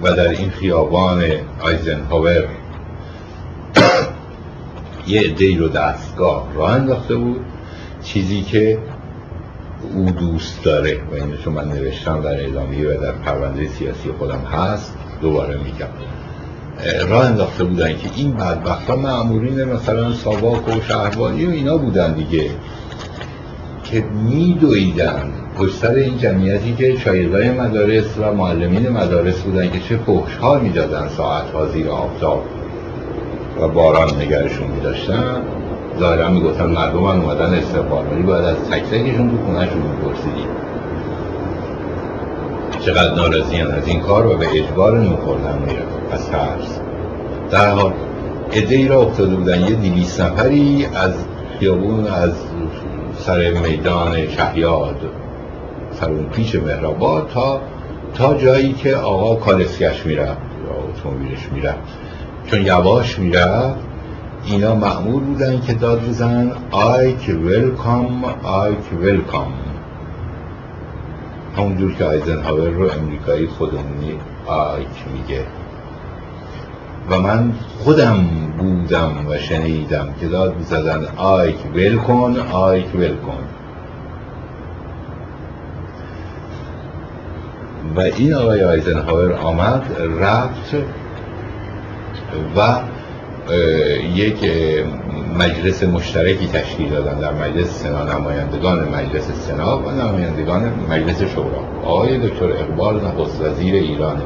و 0.02 0.12
در 0.12 0.28
این 0.28 0.50
خیابان 0.50 1.24
آیزنهاور 1.60 2.48
یه 5.08 5.20
عده 5.20 5.58
رو 5.58 5.68
دستگاه 5.68 6.48
راه 6.54 6.72
انداخته 6.72 7.14
بود. 7.14 7.40
چیزی 8.02 8.42
که 8.42 8.78
او 9.94 10.10
دوست 10.10 10.64
داره 10.64 11.00
و 11.10 11.14
اینو 11.14 11.36
چون 11.36 11.54
من 11.54 11.68
نوشتم 11.68 12.20
در 12.20 12.30
اعلامیه 12.30 12.88
و 12.88 13.02
در 13.02 13.12
پرونده 13.12 13.68
سیاسی 13.68 14.10
خودم 14.18 14.40
هست 14.40 14.94
دوباره 15.20 15.56
میگم. 15.56 15.88
راه 17.08 17.24
انداخته 17.24 17.64
بودن 17.64 17.96
که 17.96 18.10
این 18.16 18.32
بدبخت 18.32 18.90
ها 18.90 18.96
معمولین 18.96 19.64
مثلا 19.64 20.12
ساواک 20.12 20.68
و 20.68 20.80
شهربانی 20.88 21.46
و 21.46 21.50
اینا 21.50 21.76
بودن 21.76 22.12
دیگه 22.12 22.50
که 23.84 24.00
میدویدن 24.00 25.32
پشت 25.58 25.84
این 25.84 26.18
جمعیتی 26.18 26.74
که 26.74 26.96
شاگردای 26.96 27.50
مدارس 27.50 28.04
و 28.18 28.32
معلمین 28.32 28.88
مدارس 28.88 29.40
بودن 29.42 29.70
که 29.70 29.80
چه 29.80 29.96
فحش 29.96 30.36
ها 30.36 30.58
می‌دادن 30.58 31.08
ساعت 31.08 31.50
ها 31.50 31.66
زیر 31.66 31.88
آفتاب. 31.88 32.44
و 33.60 33.68
باران 33.68 34.22
نگرشون 34.22 34.66
میداشتن. 34.66 35.42
ظاهرا 35.98 36.28
می‌گفتن 36.28 36.66
مردم 36.66 36.98
هم 36.98 37.20
اومدن 37.20 37.54
استقبال. 37.54 38.04
ولی 38.12 38.22
باید 38.22 38.44
از 38.44 38.56
تک 38.56 38.82
تکشون 38.82 39.30
تو 39.30 39.44
خونهشون 39.44 39.82
میپرسیدیم 39.82 40.48
چقدر 42.80 43.14
ناراضی 43.14 43.60
از 43.60 43.88
این 43.88 44.00
کار 44.00 44.26
و 44.26 44.36
به 44.36 44.46
اجبار 44.48 44.98
نمیخوردن 44.98 45.58
می‌رفت 45.66 45.98
از 46.12 46.30
ترس. 46.30 46.80
در 47.50 47.70
حال 47.70 47.92
ای 48.52 48.88
را 48.88 49.00
افتاده 49.00 49.36
بودن 49.36 49.60
یه 49.60 49.74
دیویس 49.74 50.20
نفری 50.20 50.86
از 50.94 51.14
خیابون 51.58 52.06
از 52.06 52.32
سر 53.18 53.50
میدان 53.50 54.28
شهیاد 54.28 54.96
سر 55.92 56.10
اون 56.10 56.24
پیچ 56.24 56.54
مهرآباد 56.54 57.30
تا 57.34 57.60
تا 58.14 58.34
جایی 58.34 58.72
که 58.72 58.96
آقا 58.96 59.34
کالسکش 59.34 60.06
می‌رفت 60.06 60.30
یا 60.66 60.74
اتومبیلش 60.88 61.48
می‌رفت. 61.54 62.07
چون 62.50 62.66
یواش 62.66 63.18
می‌رفت 63.18 63.78
اینا 64.44 64.74
معمول 64.74 65.22
بودن 65.22 65.60
که 65.60 65.74
داد 65.74 66.08
بزنن 66.08 66.50
آیک 66.70 67.28
ویلکام 67.28 68.24
آیک 68.42 68.92
ویلکام. 69.00 69.52
همونجور 71.56 71.94
که 71.94 72.04
آیزنهاور 72.04 72.68
رو 72.68 72.90
امریکایی 72.90 73.46
خودمونی 73.46 74.18
Ike 74.46 75.04
میگه. 75.12 75.44
و 77.10 77.20
من 77.20 77.52
خودم 77.78 78.16
بودم 78.58 79.12
و 79.28 79.38
شنیدم 79.38 80.08
که 80.20 80.28
داد 80.28 80.56
می‌زدن 80.56 81.06
Ike 81.16 81.56
welcome 81.74 82.38
Ike 82.40 82.94
welcome. 82.94 83.44
و 87.96 88.00
این 88.00 88.34
آقای 88.34 88.64
آیزنهاور 88.64 89.32
آمد 89.32 89.96
رفت 90.20 90.74
و 92.56 92.80
یک 94.14 94.50
مجلس 95.38 95.82
مشترکی 95.82 96.46
تشکیل 96.46 96.90
دادن 96.90 97.18
در 97.18 97.32
مجلس 97.32 97.82
سنا 97.82 98.04
نمایندگان 98.04 98.88
مجلس 98.88 99.30
سنا 99.46 99.78
و 99.78 99.90
نمایندگان 99.90 100.72
مجلس 100.90 101.22
شورا. 101.22 101.64
آقای 101.84 102.18
دکتر 102.18 102.52
اقبال 102.52 103.04
نخست 103.04 103.40
وزیر 103.40 103.74
ایران 103.74 104.22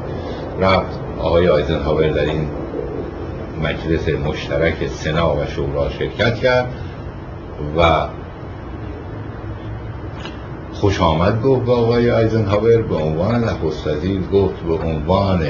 رفت. 0.60 0.98
آقای 1.18 1.48
آیزنهاور 1.48 2.08
در 2.08 2.24
این 2.24 2.46
مجلس 3.62 4.08
مشترک 4.08 4.86
سنا 4.86 5.36
و 5.36 5.46
شورا 5.46 5.90
شرکت 5.90 6.34
کرد 6.34 6.68
و 7.78 8.06
خوش 10.72 11.00
آمد 11.00 11.42
گفت 11.42 11.64
به 11.64 11.72
آقای 11.72 12.10
آیزنهاور 12.10 12.82
به 12.82 12.94
عنوان 12.94 13.44
نخست 13.44 13.86
وزیر 13.86 14.20
گفت 14.20 14.62
به 14.62 14.74
عنوان 14.74 15.46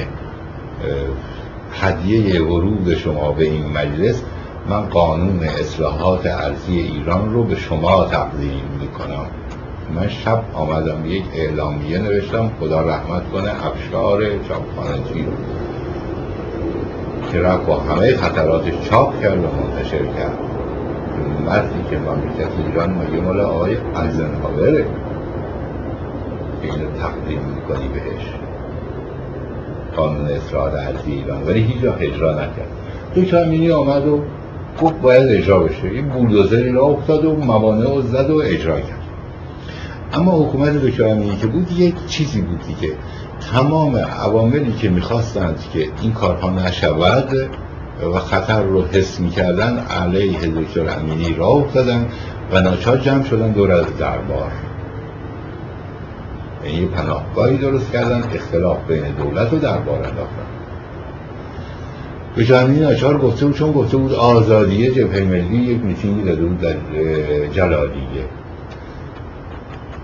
هدیه 1.72 2.42
ورود 2.42 2.94
شما 2.94 3.32
به 3.32 3.44
این 3.44 3.66
مجلس 3.66 4.22
من 4.68 4.80
قانون 4.80 5.42
اصلاحات 5.42 6.26
ارزی 6.26 6.78
ایران 6.78 7.32
رو 7.32 7.44
به 7.44 7.56
شما 7.56 8.04
تقدیم 8.04 8.64
می‌کنم. 8.80 9.26
من 9.94 10.08
شب 10.08 10.44
آمدم 10.54 11.06
یک 11.06 11.24
اعلامیه 11.34 11.98
نوشتم 11.98 12.50
خدا 12.60 12.80
رحمت 12.80 13.30
کنه 13.32 13.66
افشار 13.66 14.22
چاپخانجی 14.48 15.26
که 17.32 17.40
رفت 17.40 17.66
با 17.66 17.76
همه 17.76 18.16
خطراتش 18.16 18.72
چاپ 18.90 19.22
کرد 19.22 19.38
و 19.38 19.46
منتشر 19.46 20.04
کرد. 20.04 20.38
مردی 21.46 21.84
که 21.90 21.98
مملکت 21.98 22.52
ایران 22.66 22.90
مگه 22.90 23.20
مال 23.20 23.40
آقای 23.40 23.76
ایزنهاوره. 24.02 24.86
اینو 26.62 26.90
تقدیم 27.00 27.40
می‌کنی 27.40 27.88
بهش. 27.88 28.51
قانون 29.96 30.26
اصلاحات 30.26 30.74
ارزی 30.74 31.12
ایران. 31.12 31.46
ولی 31.46 31.60
هیچ 31.60 31.82
جا 31.82 31.94
اجرا 31.94 32.32
نکرد. 32.32 32.68
دکتر 33.16 33.42
امینی 33.42 33.70
آمد 33.70 34.06
و 34.08 34.20
گفت 34.82 34.94
باید 34.94 35.28
اجرا 35.28 35.58
بشه. 35.58 35.84
این 35.84 36.08
بولدوزری 36.08 36.72
را 36.72 36.82
افتاد 36.82 37.24
و 37.24 37.36
موانع 37.36 37.90
و 37.90 38.02
زد 38.02 38.30
و 38.30 38.36
اجرا 38.36 38.80
کرد. 38.80 39.02
اما 40.12 40.32
حکومت 40.32 40.72
دکتر 40.72 41.08
امینی 41.08 41.36
که 41.36 41.46
بود 41.46 41.72
یک 41.72 41.94
چیزی 42.06 42.40
بود 42.40 42.60
که 42.80 42.88
تمام 43.52 43.96
عواملی 43.96 44.72
که 44.72 44.88
می‌خواستند 44.88 45.58
که 45.72 45.88
این 46.02 46.12
کارها 46.12 46.50
نشود 46.50 47.34
و 48.14 48.18
خطر 48.18 48.62
رو 48.62 48.84
حس 48.84 49.20
می‌کردن 49.20 49.78
علیه 49.78 50.38
دکتر 50.38 50.98
امینی 50.98 51.34
را 51.34 51.46
افتادن 51.46 52.08
و 52.52 52.60
ناچار 52.60 52.98
جمع 52.98 53.24
شدن 53.24 53.52
دور 53.52 53.72
از 53.72 53.96
دربار. 53.98 54.52
یعنی 56.64 56.86
پناهگاهی 56.86 57.56
درست 57.56 57.92
کردن 57.92 58.22
اختلاف 58.34 58.78
بین 58.88 59.04
دولت 59.10 59.52
و 59.52 59.58
دربار 59.58 59.96
انداختن. 59.96 60.46
به 62.36 62.44
جانبی 62.44 62.80
ناچار 62.80 63.18
گفته 63.18 63.46
بود 63.46 63.54
چون 63.54 63.72
گفته 63.72 63.96
بود 63.96 64.12
آزادی 64.12 64.90
جبهه 64.90 65.20
ملی 65.20 65.56
یک 65.56 65.84
میتینگی 65.84 66.22
داده 66.22 66.42
بود 66.44 66.60
در 66.60 66.74
جلالیه 67.52 68.24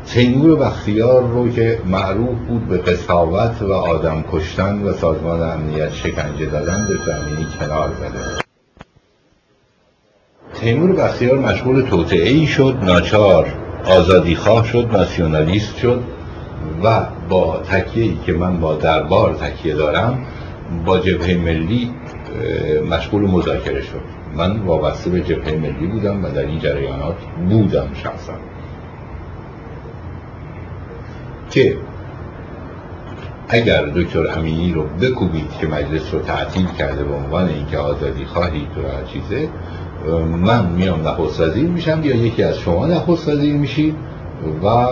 تیمور 0.06 0.56
بختیار 0.56 1.22
رو 1.22 1.48
که 1.48 1.80
معروف 1.86 2.38
بود 2.48 2.68
به 2.68 2.78
قصاوت 2.78 3.62
و 3.62 3.72
آدم 3.72 4.24
کشتن 4.32 4.82
و 4.82 4.92
سازمان 4.92 5.42
امنیت 5.42 5.92
شکنجه 5.92 6.46
دادن 6.46 6.88
به 6.88 7.12
زمینی 7.12 7.46
کنار 7.60 7.90
زده. 8.00 8.42
تیمور 10.54 10.92
بختیار 10.92 11.38
مشغول 11.38 11.82
توطعه 11.82 12.46
شد 12.46 12.78
ناچار 12.82 13.54
آزادی 13.84 14.36
خواه 14.36 14.66
شد 14.66 14.88
ناسیونالیست 14.92 15.76
شد. 15.76 16.17
و 16.84 17.06
با 17.28 17.58
تکیه 17.58 18.14
که 18.26 18.32
من 18.32 18.60
با 18.60 18.74
دربار 18.74 19.34
تکیه 19.34 19.74
دارم 19.74 20.18
با 20.86 20.98
جبهه 20.98 21.34
ملی 21.34 21.94
مشغول 22.90 23.22
مذاکره 23.22 23.82
شد. 23.82 24.00
من 24.36 24.58
وابسته 24.60 25.10
به 25.10 25.20
جبهه 25.20 25.56
ملی 25.56 25.86
بودم 25.86 26.24
و 26.24 26.28
در 26.28 26.46
این 26.46 26.58
جریانات 26.58 27.16
بودم 27.48 27.88
شخصا. 27.94 28.32
که 31.50 31.76
اگر 33.48 33.86
دکتر 33.86 34.38
امینی 34.38 34.72
رو 34.72 34.82
بکوبید 34.82 35.50
که 35.60 35.66
مجلس 35.66 36.14
رو 36.14 36.20
تعطیل 36.20 36.66
کرده 36.78 37.04
به 37.04 37.14
عنوان 37.14 37.48
اینکه 37.48 37.78
آزادی 37.78 38.24
خواهید 38.24 38.68
تو 38.74 38.80
هر 38.80 39.02
چیزه 39.04 39.48
من 40.26 40.66
میام 40.66 41.08
نخست 41.08 41.56
میشم 41.56 42.00
یا 42.04 42.16
یکی 42.16 42.42
از 42.42 42.58
شما 42.58 42.86
نخست 42.86 43.28
وزیر 43.28 43.54
میشید 43.54 43.94
و 44.64 44.86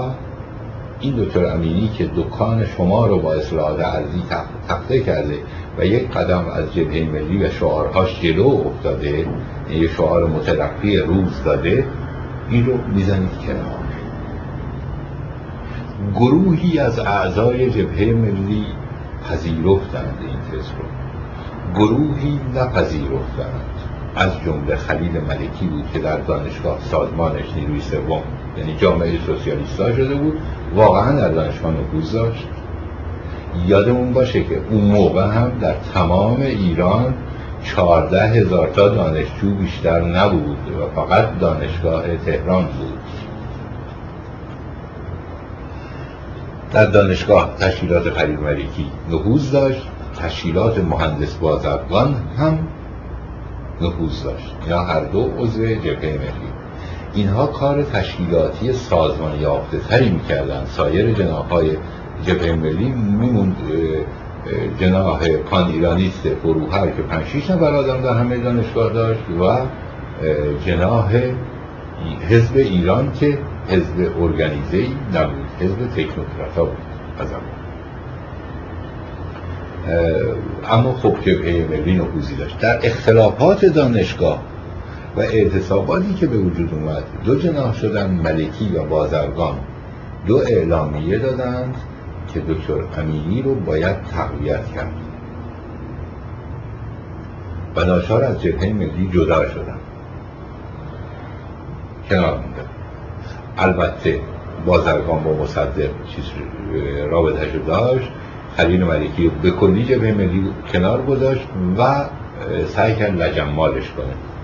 این 1.01 1.15
دکتر 1.25 1.45
امینی 1.45 1.89
که 1.89 2.11
دکان 2.17 2.67
شما 2.67 3.07
رو 3.07 3.19
با 3.19 3.33
اصلاحات 3.33 3.81
ارزی 3.81 4.23
تخته 4.69 5.01
کرده 5.01 5.39
و 5.79 5.87
یک 5.87 6.11
قدم 6.11 6.45
از 6.53 6.75
جبهه 6.75 7.09
ملی 7.13 7.45
و 7.45 7.51
شعارهاش 7.51 8.21
جلو 8.21 8.63
افتاده 8.67 9.27
یه 9.71 9.89
شعار 9.89 10.27
مترقی 10.27 10.97
روز 10.99 11.43
داده 11.45 11.85
این 12.51 12.67
رو 12.67 12.73
می‌زنید 12.95 13.39
کنار. 13.47 13.77
گروهی 16.15 16.79
از 16.79 16.99
اعضای 16.99 17.71
جبهه 17.71 18.13
ملی 18.13 18.67
پذیرفتند 19.29 20.19
این 20.21 20.61
تز 20.61 20.67
رو. 20.67 20.85
گروهی 21.75 22.41
نپذیرفتند. 22.55 23.77
از 24.17 24.31
جمله 24.45 24.77
خلیل 24.77 25.21
ملکی 25.29 25.67
بود 25.67 25.85
که 25.93 25.99
در 25.99 26.19
دانشگاه 26.19 26.79
سازمانش 26.81 27.45
نیروی 27.57 27.81
سوم 27.81 28.23
یعنی 28.59 28.77
جامعه 28.77 29.19
سوسیالیستا 29.27 29.97
شده 29.97 30.15
بود 30.15 30.39
واقعا 30.75 31.13
در 31.13 31.29
دانشگاه 31.29 31.73
نفوذ 31.73 32.13
داشت. 32.13 32.47
یادمون 33.67 34.13
باشه 34.13 34.43
که 34.43 34.61
اون 34.71 34.81
موقع 34.81 35.27
هم 35.27 35.53
در 35.61 35.75
تمام 35.95 36.41
ایران 36.41 37.15
چهارده 37.65 38.23
هزار 38.23 38.69
تا 38.69 38.89
دانشجو 38.89 39.55
بیشتر 39.55 40.01
نبود 40.01 40.59
و 40.81 41.01
فقط 41.01 41.39
دانشگاه 41.39 42.17
تهران 42.17 42.65
بود. 42.65 42.99
در 46.73 46.87
دانشگاه 46.87 47.55
تشکیلات 47.61 48.11
خلیل 48.11 48.41
ملکی 48.41 48.87
نفوذ 49.11 49.51
داشت. 49.51 49.83
تشکیلات 50.21 50.79
مهندس 50.79 51.35
بازرگان 51.35 52.15
هم 52.39 52.59
نفوذ 53.81 54.23
داشت. 54.23 54.57
یا 54.69 54.81
هر 54.81 55.05
دو 55.05 55.31
عضو 55.39 55.65
جبهه 55.65 56.19
ملی. 56.19 56.66
اینها 57.17 57.47
کار 57.47 57.83
تشکیلاتی 57.83 58.73
سازمان 58.73 59.41
یافته 59.41 59.79
تری 59.79 60.11
می‌کردن 60.11 60.65
سایر 60.65 61.13
جناح 61.13 61.49
های 61.49 61.71
جبهه 62.27 62.53
ملی 62.53 62.89
میموند 63.21 63.57
جناح 64.81 65.29
پان 65.29 65.71
ایرانیست 65.71 66.29
فروهر 66.43 66.87
که 66.87 67.03
پنج 67.03 67.27
شیش 67.27 67.51
نفر 67.51 67.75
آدم 67.75 68.03
در 68.03 68.13
همه 68.13 68.39
دانشگاه 68.39 68.93
داشت 68.93 69.21
و 69.41 69.59
جناح 70.67 71.13
حزب 72.29 72.57
ایران 72.57 73.13
که 73.13 73.39
حزب 73.69 74.13
ارگانیزه 74.21 74.87
نبود 75.15 75.47
حزب 75.61 75.87
تکنوکرات 75.87 76.55
بود 76.55 76.77
از 77.19 77.29
اما 80.71 80.93
خب 80.93 81.15
جبهه 81.21 81.67
ملی 81.71 81.97
نفوذی 81.97 82.37
داشت. 82.37 82.59
در 82.59 82.79
اختلافات 82.83 83.65
دانشگاه 83.65 84.43
و 85.17 85.21
اعتصاباتی 85.21 86.15
که 86.15 86.27
به 86.27 86.37
وجود 86.37 86.75
اومد. 86.75 87.05
دو 87.25 87.35
جناح 87.35 87.75
شدن 87.75 88.11
ملکی 88.11 88.77
و 88.77 88.85
بازرگان. 88.85 89.59
دو 90.27 90.37
اعلامیه 90.37 91.19
دادند 91.19 91.75
که 92.35 92.41
دکتر 92.41 93.01
امینی 93.01 93.43
رو 93.43 93.55
باید 93.55 93.97
تقویت 94.03 94.67
کرد. 94.75 94.93
و 97.77 97.85
ناچار 97.85 98.25
از 98.25 98.43
جبهه 98.43 98.73
ملی 98.73 99.11
جدا 99.13 99.49
شدن. 99.49 99.79
کنار 102.11 102.39
مونده. 102.39 102.63
البته 103.59 104.21
بازرگان 104.67 105.23
با 105.25 105.33
مصدق 105.33 105.91
چیز 106.09 106.25
رابطه 107.11 107.59
داشت. 107.59 108.11
خلیل 108.57 108.85
ملکی 108.85 109.31
به 109.43 109.51
کلی 109.51 109.85
جبهه 109.85 110.13
ملی 110.13 110.49
کنار 110.73 111.03
گذاشت 111.03 111.49
و 111.79 112.05
سعی 112.67 112.97
کرد 112.97 113.23
لجمالش 113.23 113.91
کنه. 113.91 114.36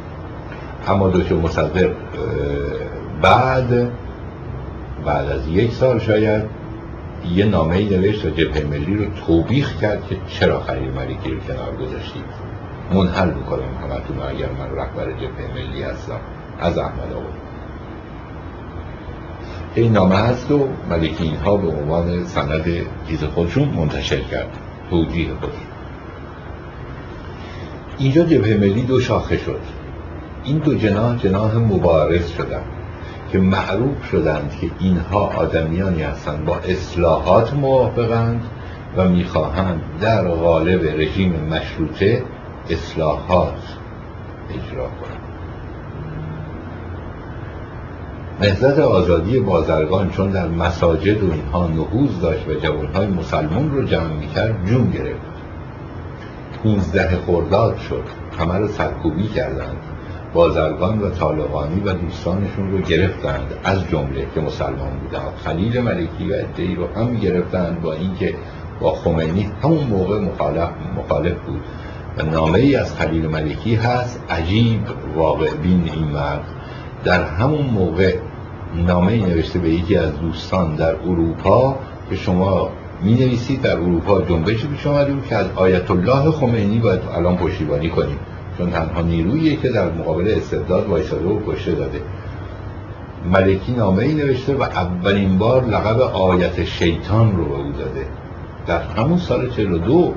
اما 0.89 1.09
دکتر 1.09 1.35
مصدق 1.35 1.91
بعد 3.23 3.91
بعد 5.05 5.29
از 5.29 5.49
یک 5.49 5.73
سال 5.73 5.99
شاید 5.99 6.43
یه 7.35 7.45
نامه 7.45 7.77
ای 7.77 7.85
نوشت 7.85 8.25
و 8.25 8.31
جبهه 8.31 8.65
ملی 8.65 8.95
رو 8.95 9.05
توبیخ 9.27 9.81
کرد 9.81 10.07
که 10.09 10.17
چرا 10.29 10.61
خلیل 10.61 10.91
ملکی 10.91 11.31
رو 11.31 11.41
کنار 11.41 11.77
گذاشتید. 11.77 12.25
منحل 12.95 13.31
می‌کنم 13.31 13.63
همتون 13.83 14.17
اگر 14.29 14.49
من 14.59 14.77
رهبر 14.77 15.13
جبهه 15.13 15.55
ملی 15.55 15.83
هستم. 15.83 16.21
از 16.61 16.79
احمد 16.79 17.13
آباد. 17.13 17.33
این 19.75 19.93
نامه 19.93 20.17
هست 20.17 20.51
و 20.51 20.69
ملکی 20.91 21.25
اینها 21.25 21.57
به 21.57 21.69
عنوان 21.69 22.25
سند 22.25 22.65
چیز 23.09 23.25
خودشون 23.25 23.69
منتشر 23.69 24.21
کرد. 24.21 24.59
توجیه 24.91 25.29
خودشون 25.29 25.61
اینجا 27.99 28.25
جبهه 28.25 28.57
ملی 28.57 28.83
دو 28.83 29.01
شاخه 29.01 29.39
شد. 29.39 29.61
این 30.44 30.59
دو 30.59 30.74
جناح 30.74 31.16
جناح 31.16 31.56
مبارز 31.56 32.31
شدند 32.31 32.64
که 33.32 33.39
معروف 33.39 34.05
شدند 34.10 34.56
که 34.60 34.70
اینها 34.81 35.20
آدمیانی 35.20 36.02
هستند 36.02 36.44
با 36.44 36.56
اصلاحات 36.56 37.55
موافقند 37.55 38.44
و 38.97 39.09
می‌خواهند 39.09 39.81
در 40.01 40.28
قالب 40.28 41.01
رژیم 41.01 41.32
مشروطه 41.51 42.23
اصلاحات 42.70 43.78
اجرا 44.51 44.85
کنند. 44.85 45.23
نهزت 48.40 48.78
آزادی 48.78 49.40
بازرگان 49.40 50.10
چون 50.10 50.31
در 50.31 50.48
مساجد 50.48 51.24
و 51.24 51.32
اینها 51.32 51.66
نهوز 51.66 52.20
داشت 52.20 52.48
و 52.48 52.55
جوانهای 52.55 53.06
مسلمان 53.06 53.70
رو 53.70 53.85
جمع 53.85 54.12
می‌کرد 54.12 54.66
جون 54.66 54.90
گرفت. 54.90 55.32
پونزده 56.62 57.16
خورداد 57.16 57.78
شد 57.78 58.05
همه 58.39 58.59
رو 58.59 58.69
سرکوبی 58.69 59.28
کردند. 59.28 59.91
بازرگان 60.35 60.99
و 60.99 61.11
طالقانی 61.11 61.81
و 61.81 61.93
دوستانشون 61.93 62.73
رو 62.73 62.79
گرفتند. 62.79 63.55
از 63.65 63.89
جمله 63.89 64.27
که 64.35 64.41
مسلمان 64.41 64.99
بودند 65.03 65.33
خلیل 65.45 65.81
ملکی 65.81 66.31
و 66.31 66.35
ادهی 66.35 66.75
رو 66.75 66.87
هم 66.97 67.15
گرفتند 67.15 67.83
با 67.83 67.93
اینکه 67.93 68.35
با 68.81 68.93
خمینی 68.93 69.51
همون 69.63 69.85
موقع 69.85 70.19
مخالف, 70.19 70.69
مخالف 70.97 71.37
بود. 71.47 71.61
و 72.19 72.23
نامه 72.23 72.59
ای 72.59 72.77
از 72.77 72.95
خلیل 72.95 73.27
ملکی 73.27 73.75
هست 73.75 74.21
عجیب 74.31 74.81
واقع 75.17 75.55
بین 75.55 75.91
این 75.95 76.05
مرد. 76.05 76.45
در 77.05 77.25
همون 77.25 77.67
موقع 77.67 78.17
نامه 78.87 79.27
نوشته 79.27 79.59
به 79.59 79.71
یکی 79.71 79.97
از 79.97 80.21
دوستان 80.21 80.75
در 80.75 80.95
اروپا 80.95 81.77
که 82.11 82.17
شما 82.17 82.71
می 83.03 83.15
نویسید 83.15 83.63
در 83.63 83.77
اروپا 83.77 84.21
جنبشی 84.23 84.67
پیش 84.67 84.87
بود 84.87 85.27
که 85.29 85.37
از 85.37 85.47
آیت 85.57 85.91
الله 85.91 86.31
خمینی 86.31 86.79
باید 86.79 87.01
الان 87.17 87.37
پشتیبانی 87.37 87.89
کنیم. 87.89 88.19
چون 88.63 88.71
تنها 88.71 89.03
نیرویی 89.03 89.57
که 89.57 89.69
در 89.69 89.91
مقابل 89.91 90.35
استبداد 90.37 90.89
وایساده 90.89 91.29
و 91.29 91.53
کشته 91.53 91.73
داده. 91.73 92.01
ملکی 93.33 93.73
نامه 93.73 94.03
ای 94.03 94.15
نوشته 94.15 94.55
و 94.55 94.63
اولین 94.63 95.39
بار 95.39 95.65
لقب 95.65 96.01
آیت 96.01 96.65
شیطان 96.65 97.37
رو 97.37 97.45
به 97.45 97.55
او 97.55 97.73
داده. 97.73 98.07
در 98.67 98.83
همون 98.83 99.19
سال 99.19 99.51
42 99.51 100.15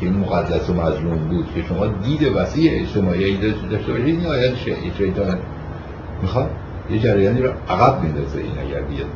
که 0.00 0.06
این 0.06 0.16
مقدس 0.16 0.70
و 0.70 0.74
مظلوم 0.74 1.18
بود 1.18 1.46
که 1.54 1.62
شما 1.62 1.86
دید 1.86 2.36
وسیع 2.36 2.80
اجتماعی 2.80 3.36
داشته 3.70 3.92
باشید 3.92 4.06
این 4.06 4.26
آیت 4.26 4.54
شیطان 4.98 5.38
می‌خواد 6.22 6.50
یه 6.90 6.98
جریانی 6.98 7.42
رو 7.42 7.50
عقب 7.68 8.02
میندازه 8.02 8.38
این 8.38 8.68
اگر 8.68 8.80
بیاد. 8.80 9.08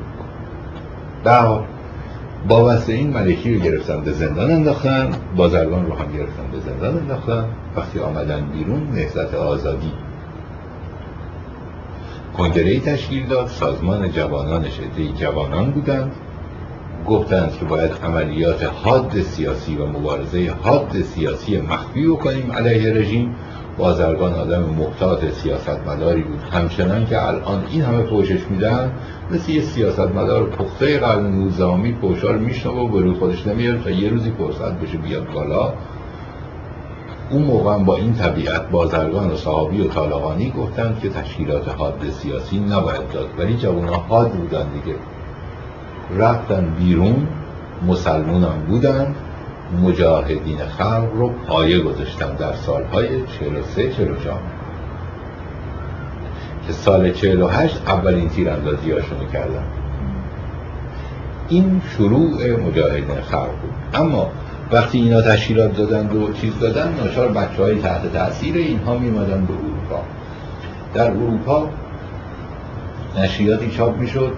در 1.25 1.47
با 2.49 2.65
واسه 2.65 2.93
این 2.93 3.11
ملکی 3.11 3.55
رو 3.55 3.61
گرفتن 3.61 4.01
به 4.01 4.13
زندان 4.13 4.51
انداختن 4.51 5.11
بازرگان 5.37 5.87
رو 5.87 5.95
هم 5.95 6.13
گرفتن 6.13 6.51
به 6.53 6.61
زندان 6.61 6.97
انداختن 6.97 7.45
وقتی 7.77 7.99
آمدن 7.99 8.47
بیرون 8.53 8.89
نهزت 8.95 9.35
آزادی. 9.35 9.93
کنگره 12.37 12.81
تشکیل 12.81 13.27
داد 13.27 13.47
سازمان 13.47 14.13
جوانانش 14.13 14.81
عده 14.81 15.09
جوانان 15.09 15.71
بودند. 15.71 16.13
گفتند 17.07 17.59
که 17.59 17.65
باید 17.65 17.93
عملیات 18.05 18.63
حاد 18.63 19.21
سیاسی 19.21 19.77
و 19.77 19.87
مبارزه 19.87 20.55
حاد 20.63 21.03
سیاسی 21.15 21.61
مخفی 21.61 22.07
بکنیم 22.07 22.53
علیه 22.53 22.93
رژیم. 22.93 23.35
بازرگان 23.79 24.35
آدم 24.35 24.63
محتاط 24.63 25.25
سیاست 25.25 25.81
مداری 25.87 26.23
بود. 26.23 26.41
همچنان 26.53 27.07
که 27.07 27.27
الان 27.29 27.65
این 27.71 27.83
همه 27.83 28.03
پوشش 28.03 28.41
میدن 28.51 28.93
مثل 29.31 29.53
یه 29.53 29.63
سیاست 29.63 30.01
مدار 30.01 30.45
پخته 30.45 30.99
قرن 30.99 31.27
نوزامی 31.27 31.93
پوشا 31.93 32.31
رو 32.31 32.41
میشنه 32.41 32.73
و 32.73 32.89
برو 32.89 33.15
خودش 33.15 33.47
نمیاره 33.47 33.79
تا 33.79 33.91
یه 33.91 34.11
روزی 34.11 34.33
فرصت 34.39 34.73
بشه 34.73 34.99
بیاد 34.99 35.33
بالا. 35.33 35.73
اون 37.31 37.43
موقع 37.43 37.79
با 37.79 37.97
این 37.97 38.15
طبیعت 38.15 38.71
بازرگان 38.71 39.31
و 39.31 39.37
صحابی 39.37 39.81
و 39.81 39.89
طالقانی 39.89 40.51
گفتند 40.51 41.01
که 41.01 41.09
تشکیلات 41.09 41.69
حاد 41.69 42.01
سیاسی 42.11 42.59
نباید 42.59 43.11
داد. 43.13 43.29
ولی 43.39 43.57
جوان 43.57 43.89
حاد 43.89 44.31
بودن 44.31 44.67
دیگه. 44.69 44.97
رفتن 46.19 46.75
بیرون 46.79 47.29
مسلمون 47.87 48.45
هم 48.45 48.59
بودن. 48.69 49.15
مجاهدین 49.83 50.59
خلق 50.59 51.09
رو 51.15 51.29
پایه 51.29 51.81
گذاشتن 51.81 52.35
در 52.35 52.53
سالهای 52.53 53.09
43 53.41 53.93
44 53.93 54.39
که 56.67 56.73
سال 56.73 57.13
48 57.13 57.83
اولین 57.87 58.29
تیراندازی 58.29 58.91
هاشونو 58.91 59.25
کردن 59.33 59.65
این 61.49 61.83
شروع 61.97 62.57
مجاهدین 62.57 63.21
خلق 63.21 63.51
بود. 63.51 63.73
اما 63.95 64.31
وقتی 64.73 64.99
اینا 64.99 65.23
تشکیلات 65.23 65.77
دادن 65.77 66.07
و 66.07 66.33
چیز 66.33 66.59
دادن 66.61 66.95
ناچار 66.95 67.29
بچه 67.29 67.63
های 67.63 67.79
تحت 67.79 68.13
تاثیر 68.13 68.57
اینها 68.57 68.99
میمدن 68.99 69.45
به 69.45 69.53
اروپا. 69.55 70.03
در 70.95 71.11
اروپا 71.11 71.69
نشریاتی 73.19 73.71
چاپ 73.71 73.99
می‌شد 73.99 74.33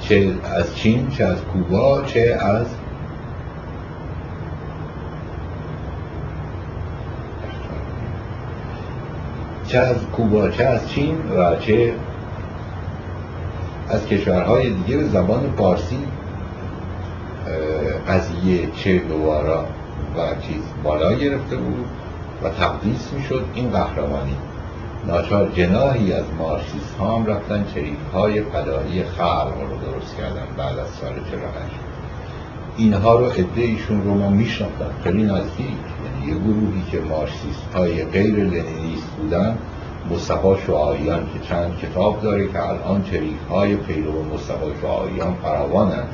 چه 0.00 0.32
از 0.44 0.76
چین 0.76 1.08
چه 1.08 1.24
از 1.24 1.38
کوبا 1.52 2.02
چه 2.02 2.38
از 2.40 2.66
چه 9.72 9.78
از 9.78 9.96
کوبا 10.16 10.48
چه 10.48 10.64
از 10.64 10.90
چین 10.90 11.16
و 11.36 11.56
چه 11.56 11.94
از 13.88 14.06
کشورهای 14.06 14.70
دیگه 14.70 14.96
به 14.96 15.04
زبان 15.04 15.52
پارسی 15.56 15.98
قضیه 18.08 18.68
چه 18.76 18.98
دوارا 18.98 19.64
و 20.16 20.40
چیز 20.40 20.62
بالا 20.84 21.14
گرفته 21.14 21.56
بود 21.56 21.84
و 22.42 22.48
تقدیس 22.48 23.12
می‌شد 23.12 23.44
این 23.54 23.70
قهرمانی. 23.70 24.36
ناچار 25.06 25.50
جناهی 25.54 26.12
از 26.12 26.24
مارسیس 26.38 26.94
ها 26.98 27.16
هم 27.16 27.26
رفتن 27.26 27.64
چریف 27.74 28.12
های 28.12 28.42
فدایی 28.42 29.04
خلق 29.04 29.54
رو 29.70 29.92
درست 29.92 30.16
کردن 30.16 30.46
بعد 30.58 30.78
از 30.78 30.88
سال 30.88 31.12
48 31.30 31.74
اینها 32.76 33.18
رو 33.18 33.26
عده 33.26 33.62
ایشون 33.62 34.04
رو 34.04 34.14
من 34.14 34.32
میشناختم 34.32 34.90
خیلی 35.04 35.22
نزدیک. 35.22 35.91
یه 36.26 36.34
گروهی 36.34 36.82
که 36.90 37.00
مارسیست 37.00 37.74
های 37.74 38.04
غیر 38.04 38.34
لنینیست 38.34 39.10
بودن 39.18 39.58
مصطفی 40.10 40.66
شعاییان 40.66 41.20
که 41.20 41.48
چند 41.48 41.78
کتاب 41.78 42.22
داره 42.22 42.48
که 42.48 42.68
الان 42.68 43.02
چریف 43.02 43.48
های 43.50 43.76
پیرو 43.76 44.34
مصطفی 44.34 44.80
شعاییان 44.82 45.34
فراوانند 45.42 46.08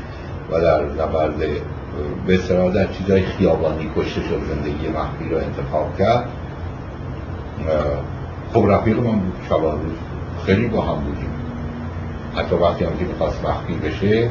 و 0.50 0.60
در 0.60 0.84
نبرد 0.84 1.38
به 2.26 2.36
در 2.74 2.92
چیزای 2.92 3.22
خیابانی 3.22 3.90
کشته 3.96 4.20
شد 4.20 4.40
زندگی 4.48 4.88
مخفی 4.88 5.28
رو 5.28 5.36
انتخاب 5.36 5.98
کرد. 5.98 6.28
خب 8.52 8.64
رفیق 8.68 8.98
من 8.98 9.18
بود 9.18 9.34
شبان 9.48 9.72
روز 9.82 9.96
خیلی 10.46 10.66
با 10.66 10.80
هم 10.80 11.04
بودیم. 11.04 11.30
حتی 12.36 12.56
وقتی 12.56 12.84
هم 12.84 12.96
که 12.98 13.04
می‌خواست 13.04 13.44
مخفی 13.44 13.74
بشه 13.74 14.30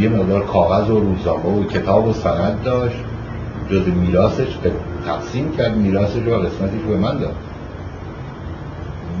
یه 0.00 0.08
مقدار 0.08 0.44
کاغذ 0.46 0.90
و 0.90 1.00
روزنامه 1.00 1.60
و 1.60 1.64
کتاب 1.64 2.06
و 2.06 2.12
سند 2.12 2.62
داشت. 2.64 3.04
جز 3.70 3.88
میراثش 3.88 4.58
تقسیم 5.06 5.56
کرد 5.56 5.76
میراثش 5.76 6.26
و 6.26 6.34
قسمتش 6.34 6.80
به 6.88 6.96
من 6.96 7.18
داد. 7.18 7.34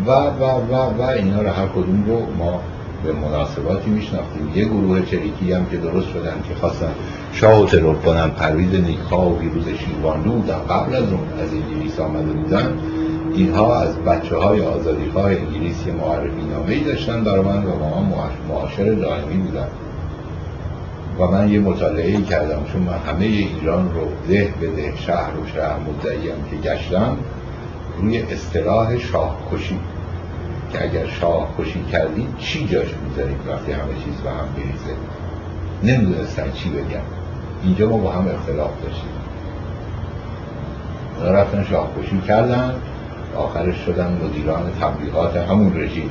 و 0.06 0.10
و 0.10 0.44
و 0.44 0.74
و 0.74 1.02
اینا 1.02 1.42
رو 1.42 1.48
هر 1.48 1.66
کدوم 1.66 2.04
رو 2.06 2.18
ما 2.38 2.60
به 3.04 3.12
مناسباتی 3.12 3.90
میشناختیم. 3.90 4.52
یه 4.54 4.64
گروه 4.64 5.06
چریکی 5.06 5.52
هم 5.52 5.66
که 5.66 5.76
درست 5.76 6.08
شدن 6.08 6.34
که 6.48 6.54
خواستن 6.54 6.92
شاه 7.32 7.62
و 7.62 7.66
ترور 7.66 7.94
کنن 7.94 8.28
پرویز 8.30 8.74
نیکا 8.74 9.30
و 9.30 9.38
ویروز 9.38 9.64
شیروانلو 9.68 10.32
بودن 10.32 10.58
قبل 10.58 10.94
از 10.94 11.12
اون 11.12 11.20
از 11.42 11.48
انگلیس 11.52 12.00
آمده 12.00 12.32
بودن. 12.32 12.78
اینها 13.34 13.80
از 13.80 13.96
بچه 13.96 14.36
های 14.36 14.60
آزادی 14.60 15.10
خواه 15.12 15.24
انگلیسی 15.24 15.90
معرفی 15.90 16.42
نامه 16.52 16.84
داشتن 16.84 17.24
برای 17.24 17.44
من 17.44 17.64
و 17.64 17.78
ما 17.78 18.30
معاشر 18.48 18.92
دائمی 18.92 19.34
بودن. 19.34 19.66
و 21.20 21.26
من 21.26 21.48
یه 21.48 21.60
مطالعه 21.60 22.22
کردم 22.22 22.64
چون 22.72 22.82
من 22.82 22.98
همه 22.98 23.24
ایران 23.24 23.94
رو 23.94 24.08
ده 24.28 24.54
به 24.60 24.66
ده 24.66 24.96
شهر 24.96 25.36
و 25.36 25.46
شهر 25.46 25.78
مدعیم 25.78 26.44
که 26.50 26.56
گشتم 26.68 27.16
روی 27.98 28.22
اصطلاح 28.22 28.98
شاه 28.98 29.36
کشی 29.52 29.78
که 30.72 30.84
اگر 30.84 31.06
شاه 31.06 31.48
کشی 31.58 31.84
کردید 31.92 32.36
چی 32.38 32.66
جاش 32.66 32.94
می‌ذارید 33.04 33.36
وقتی 33.48 33.72
همه 33.72 33.94
چیز 34.04 34.14
به 34.24 34.30
هم 34.30 34.48
بریزه؟ 34.56 34.96
نمی‌دونستن 35.82 36.52
چی 36.52 36.68
بگم. 36.70 37.00
اینجا 37.62 37.88
ما 37.88 37.96
با 37.96 38.10
هم 38.10 38.28
اختلاف 38.28 38.70
داشتیم. 38.82 39.10
اونا 41.18 41.32
رفتن 41.32 41.64
شاه 41.64 41.88
کشی 42.00 42.20
کردن 42.20 42.74
آخرش 43.36 43.76
شدن 43.76 44.18
مدیران 44.24 44.70
تبلیغات 44.80 45.36
همون 45.36 45.80
رژیم 45.80 46.10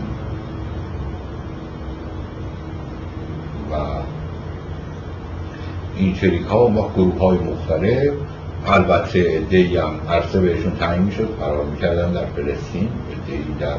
و 3.71 3.75
این 5.99 6.15
شریک 6.15 6.45
ها 6.45 6.67
و 6.67 6.91
گروه 6.95 7.19
های 7.19 7.37
مختلف 7.37 8.13
البته 8.67 9.39
دی 9.49 9.77
هم 9.77 9.91
عرصه 10.09 10.41
بهشون 10.41 10.71
تعیین 10.79 11.03
می‌شد 11.03 11.29
قرار 11.39 11.65
می‌کردن 11.65 12.11
در 12.11 12.25
فلسطین 12.25 12.89
دی 13.27 13.55
در 13.59 13.75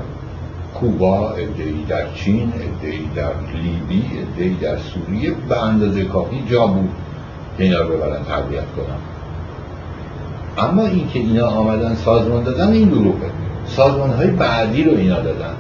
کوبا 0.75 1.31
ادهی 1.31 1.85
در 1.89 2.13
چین 2.15 2.53
ادهی 2.55 3.11
در 3.15 3.33
لیبی 3.63 4.05
ادهی 4.19 4.55
در 4.55 4.77
سوریه 4.77 5.31
به 5.49 5.63
اندازه 5.63 6.05
کافی 6.05 6.45
جا 6.51 6.67
بود 6.67 6.91
اینا 7.59 7.81
رو 7.81 7.97
ببرن 7.97 8.25
تربیت 8.25 8.65
کنن. 8.77 9.01
اما 10.59 10.87
اینکه 10.87 11.19
اینا 11.19 11.47
آمدن 11.47 11.95
سازمان 11.95 12.43
دادن 12.45 12.73
این 12.73 12.89
دروغه 12.89 13.31
سازمان 13.67 14.11
های 14.11 14.31
بعدی 14.31 14.85
رو 14.85 14.97
اینا 14.97 15.21
دادن. 15.21 15.55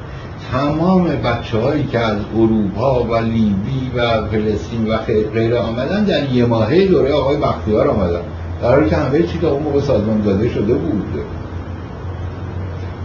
تمام 0.52 1.04
بچه 1.04 1.58
هایی 1.58 1.86
که 1.86 1.98
از 1.98 2.18
اروپا 2.36 3.04
و 3.04 3.16
لیبی 3.16 3.90
و 3.96 4.26
فلسطین 4.26 4.88
و 4.88 4.96
غیره 5.34 5.58
آمدن 5.58 6.04
در 6.04 6.32
یه 6.32 6.46
ماهه 6.46 6.86
دوره 6.86 7.12
آقای 7.12 7.36
بختیار 7.36 7.88
آمدن. 7.88 8.20
در 8.62 8.68
حالی 8.70 8.90
که 8.90 8.96
همه 8.96 9.22
چی 9.22 9.38
تا 9.38 9.50
اون 9.50 9.62
موقع 9.62 9.80
سازمان 9.80 10.20
داده 10.20 10.48
شده 10.48 10.74
بود. 10.74 11.20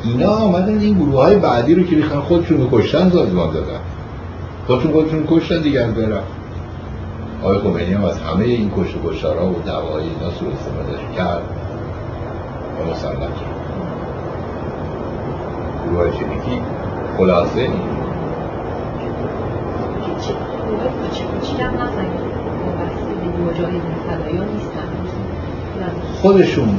اینا 0.03 0.29
آمدن 0.29 0.79
این 0.79 0.97
گروه 0.97 1.21
های 1.21 1.35
بعدی 1.35 1.75
رو 1.75 1.83
که 1.83 1.95
ریختن 1.95 2.19
خودشون 2.19 2.57
رو 2.57 2.69
کشتن 2.71 3.09
سازمان 3.09 3.53
دادن. 3.53 3.79
خودشون 4.67 4.91
خودشون 4.91 5.27
کشتن 5.29 5.61
دیگر 5.61 5.87
برن 5.87 6.21
آقای 7.43 7.57
خمینی 7.57 7.93
هم 7.93 8.05
از 8.05 8.19
همه 8.19 8.45
این 8.45 8.71
کشت 8.77 8.95
و 8.95 9.09
کشتارها 9.09 9.49
و 9.49 9.55
دعواهای 9.65 10.03
اینا 10.03 10.27
استفاده 10.27 11.15
کرد. 11.17 11.41
و 12.79 12.91
مسلط 12.91 13.19
شد. 13.19 13.55
گروه 15.85 15.99
های 15.99 16.11
خلاصه. 17.17 17.69
خودشون 26.21 26.69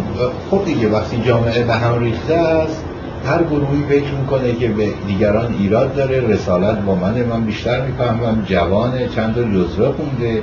خب 0.50 0.64
دیگه 0.64 0.88
وقتی 0.88 1.22
جامعه 1.22 1.64
به 1.64 1.74
هم 1.74 1.98
ریخته 1.98 2.34
است 2.34 2.84
هر 3.26 3.42
گروهی 3.42 3.82
فکر 3.88 4.12
می‌کنه 4.14 4.52
که 4.52 4.68
به 4.68 4.88
دیگران 5.06 5.54
ایراد 5.58 5.94
داره 5.94 6.20
رسالت 6.20 6.78
با 6.78 6.94
منه 6.94 7.24
من 7.24 7.40
بیشتر 7.44 7.86
می‌فهمم 7.86 8.42
جوانه 8.46 9.08
چند 9.08 9.34
تا 9.34 9.42
جزوه 9.42 9.92
خونده 9.92 10.42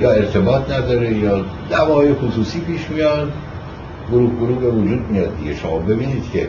یا 0.00 0.10
ارتباط 0.10 0.70
نداره 0.70 1.14
یا 1.14 1.44
دوای 1.70 2.14
خصوصی 2.14 2.60
پیش 2.60 2.90
میاد 2.90 3.32
گروه 4.10 4.30
گروه 4.36 4.58
به 4.58 4.70
وجود 4.70 5.10
میاد 5.10 5.36
دیگه. 5.38 5.54
شما 5.54 5.78
ببینید 5.78 6.30
که 6.32 6.48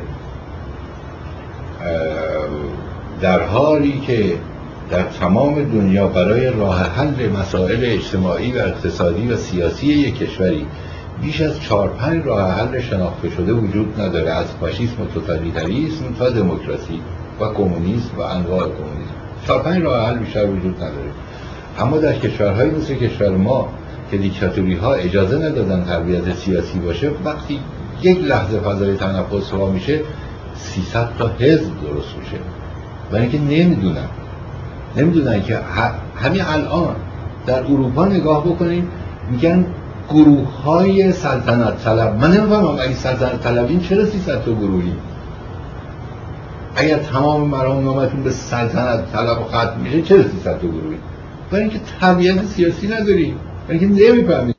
در 3.22 3.41
حالی 3.41 3.99
که 4.07 4.34
در 4.89 5.03
تمام 5.03 5.64
دنیا 5.64 6.07
برای 6.07 6.47
راه 6.47 6.80
حل 6.80 7.30
مسائل 7.30 7.80
اجتماعی 7.81 8.51
و 8.51 8.57
اقتصادی 8.57 9.27
و 9.27 9.38
سیاسی 9.38 9.88
یک 9.88 10.18
کشوری 10.18 10.65
بیش 11.22 11.41
از 11.41 11.61
چهار 11.61 11.89
پنج 11.89 12.26
راه 12.26 12.51
حل 12.51 12.80
شناخته 12.80 13.30
شده 13.30 13.53
وجود 13.53 14.01
نداره. 14.01 14.31
از 14.31 14.45
فاشیسم 14.60 15.01
و 15.01 15.06
توتالیتریسم 15.06 16.14
تا 16.19 16.30
دموکراسی 16.30 17.01
و 17.41 17.45
کمونیسم 17.53 18.18
و 18.18 18.22
انواع 18.22 18.60
کمونیسم. 18.60 19.14
چهار 19.47 19.64
پنج 19.64 19.84
راه 19.84 20.10
حل 20.10 20.18
بیشتر 20.18 20.45
وجود 20.45 20.76
نداره. 20.76 21.11
اما 21.80 21.97
در 21.97 22.14
کشورهای 22.14 22.69
مثل 22.69 22.93
کشور 22.95 23.30
ما 23.30 23.69
که 24.11 24.18
دیکتاتوری 24.18 24.76
ها 24.76 24.93
اجازه 24.93 25.38
ندادن 25.38 25.84
تربیت 25.84 26.35
سیاسی 26.35 26.80
باشه 26.80 27.11
وقتی 27.26 27.60
یک 28.01 28.23
لحظه 28.23 28.60
فضای 28.60 28.95
تنفس 28.95 29.51
ها 29.51 29.69
میشه 29.69 29.99
300 30.60 31.10
تا 31.18 31.27
حزب 31.27 31.81
درست 31.81 32.18
میشه. 32.19 32.38
برای 33.11 33.22
اینکه 33.22 33.40
نمی‌دونن. 33.40 34.07
نمی‌دونن 34.98 35.44
که 35.44 35.60
همین 36.15 36.41
الان 36.41 36.95
در 37.45 37.64
اروپا 37.64 38.06
نگاه 38.06 38.45
بکنیم 38.45 38.88
میگن 39.31 39.65
گروه 40.10 40.61
های 40.61 41.11
سلطنت 41.11 41.84
طلب. 41.84 42.15
من 42.15 42.31
نمی‌فهمم 42.31 42.77
اگه 42.80 42.94
سلطنت 42.94 43.44
طلبین 43.44 43.80
چرا 43.80 44.06
300 44.06 44.44
تا 44.44 44.52
گروهی؟ 44.52 44.94
اگر 46.76 46.98
تمام 46.98 47.49
مرام 47.49 47.86
نامتون 47.86 48.23
به 48.23 48.31
سلطنت 48.31 49.11
طلب 49.14 49.41
و 49.41 49.44
ختم 49.44 49.80
میشه 49.84 50.02
چرا 50.02 50.23
300 50.23 50.60
تا 50.60 50.68
گروهی؟ 50.68 50.98
برای 51.52 51.64
اینکه 51.64 51.80
طبیعت 52.02 52.45
سیاسی 52.45 52.88
نداری 52.88 53.36
برای 53.68 53.80
اینکه 53.80 54.11
نمی‌فهمید 54.11 54.59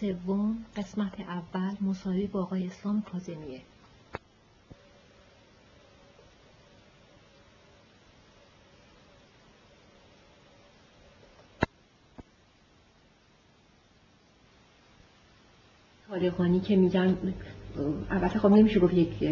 سوم 0.00 0.64
قسمت 0.76 1.20
اول 1.20 1.76
مساوی 1.80 2.26
با 2.26 2.42
آقای 2.42 2.66
اسلام 2.66 3.02
کازمیه. 3.02 3.60
طالقانی 16.08 16.60
که 16.60 16.76
میگن 16.76 17.16
البته 18.10 18.38
خب 18.38 18.48
نمیشه 18.48 18.80
گفت 18.80 18.94
یک 18.94 19.22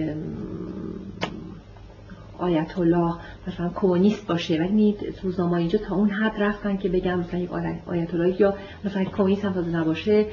آیت 2.43 2.79
الله 2.79 3.15
مثلا 3.49 3.71
کمونیست 3.75 4.27
باشه 4.27 4.59
ولی 4.59 4.97
روزنامه 5.23 5.53
اینجا 5.53 5.79
تا 5.79 5.95
اون 5.95 6.11
حد 6.11 6.43
رفتن 6.43 6.77
که 6.77 6.89
بگم 6.89 7.19
مثلا 7.19 7.41
یک 7.41 7.51
آیت 7.87 8.15
الله 8.15 8.41
یا 8.41 8.55
مثلا 8.85 9.05
کمونیست 9.05 9.45
هم 9.45 9.77
نباشه 9.77 10.27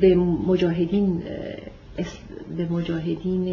به 0.00 0.14
مجاهدین 0.46 1.22
به 2.56 2.68
مجاهدین 2.70 3.44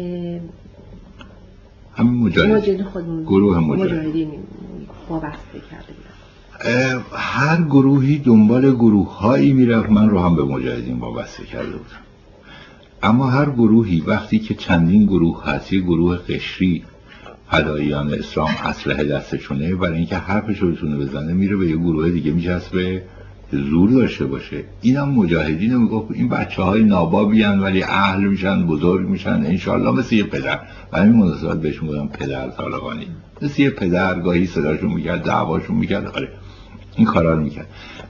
همین 1.96 2.14
مجاهدین 2.14 2.84
خودمون 2.84 3.22
گروه 3.22 3.58
مجاهدین 3.58 4.30
وابسته 5.08 5.60
کرده 5.70 5.92
بودن. 5.92 7.02
هر 7.12 7.62
گروهی 7.62 8.18
دنبال 8.18 8.74
گروه 8.74 9.16
هایی 9.18 9.52
می‌رفت. 9.52 9.90
من 9.90 10.08
رو 10.10 10.18
هم 10.18 10.36
به 10.36 10.44
مجاهدین 10.44 10.98
وابسته 10.98 11.44
کرده 11.44 11.70
بودم. 11.70 12.02
اما 13.02 13.26
هر 13.26 13.50
گروهی 13.50 14.00
وقتی 14.00 14.38
که 14.38 14.54
چندین 14.54 15.04
گروه 15.04 15.44
هست 15.44 15.72
یه 15.72 15.80
گروه 15.80 16.16
قشری 16.16 16.84
فداییان 17.50 18.14
اسلام 18.14 18.50
اسلحه 18.64 19.04
دستشونه 19.04 19.74
برای 19.74 19.96
اینکه 19.96 20.16
حرفش 20.16 20.58
رو 20.58 20.72
بتونه 20.72 20.96
بزنه 20.96 21.32
میره 21.32 21.56
به 21.56 21.66
یه 21.66 21.76
گروه 21.76 22.10
دیگه 22.10 22.32
میچسبه 22.32 23.02
زور 23.52 23.90
داشته 23.90 24.24
باشه. 24.24 24.64
اینم 24.82 25.08
مجاهدین 25.08 25.76
می‌گفت 25.76 26.10
این 26.10 26.28
بچه 26.28 26.62
های 26.62 26.82
نابابیان 26.82 27.60
ولی 27.60 27.82
اهل 27.82 28.24
میشن 28.24 28.66
بزرگ 28.66 29.08
میشن 29.08 29.30
انشالله 29.46 29.90
مثل 29.90 30.14
یه 30.14 30.24
پدر. 30.24 30.60
و 30.92 30.98
همین 30.98 31.16
مناسبت 31.16 31.60
بهش 31.60 31.82
میگم 31.82 32.08
پدر 32.08 32.50
طالقانی 32.50 33.06
مثل 33.42 33.62
یه 33.62 33.70
پدر 33.70 34.20
گاهی 34.20 34.46
صداشون 34.46 34.92
می‌کرد 34.92 35.22
دعواشون 35.22 35.76
می‌کرد 35.76 36.06
آره 36.06 36.28
این 36.96 37.06
کارا 37.06 37.34
رو 37.34 37.40
می‌کرد. 37.40 37.66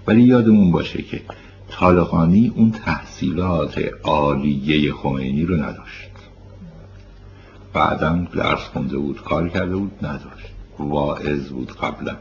ولی 0.07 0.23
یادمون 0.23 0.71
باشه 0.73 1.03
که 1.03 1.21
طالقانی 1.71 2.53
اون 2.57 2.71
تحصیلات 2.71 3.85
عالیه 4.03 4.93
خمینی 4.93 5.45
رو 5.45 5.57
نداشت. 5.57 6.12
بعدا 7.73 8.27
درس 8.35 8.61
خونده 8.61 8.97
بود 8.99 9.23
کار 9.23 9.49
کرده 9.49 9.77
بود 9.77 10.07
نداشت. 10.07 10.53
واعظ 10.79 11.49
بود 11.49 11.73
قبلا. 11.73 12.17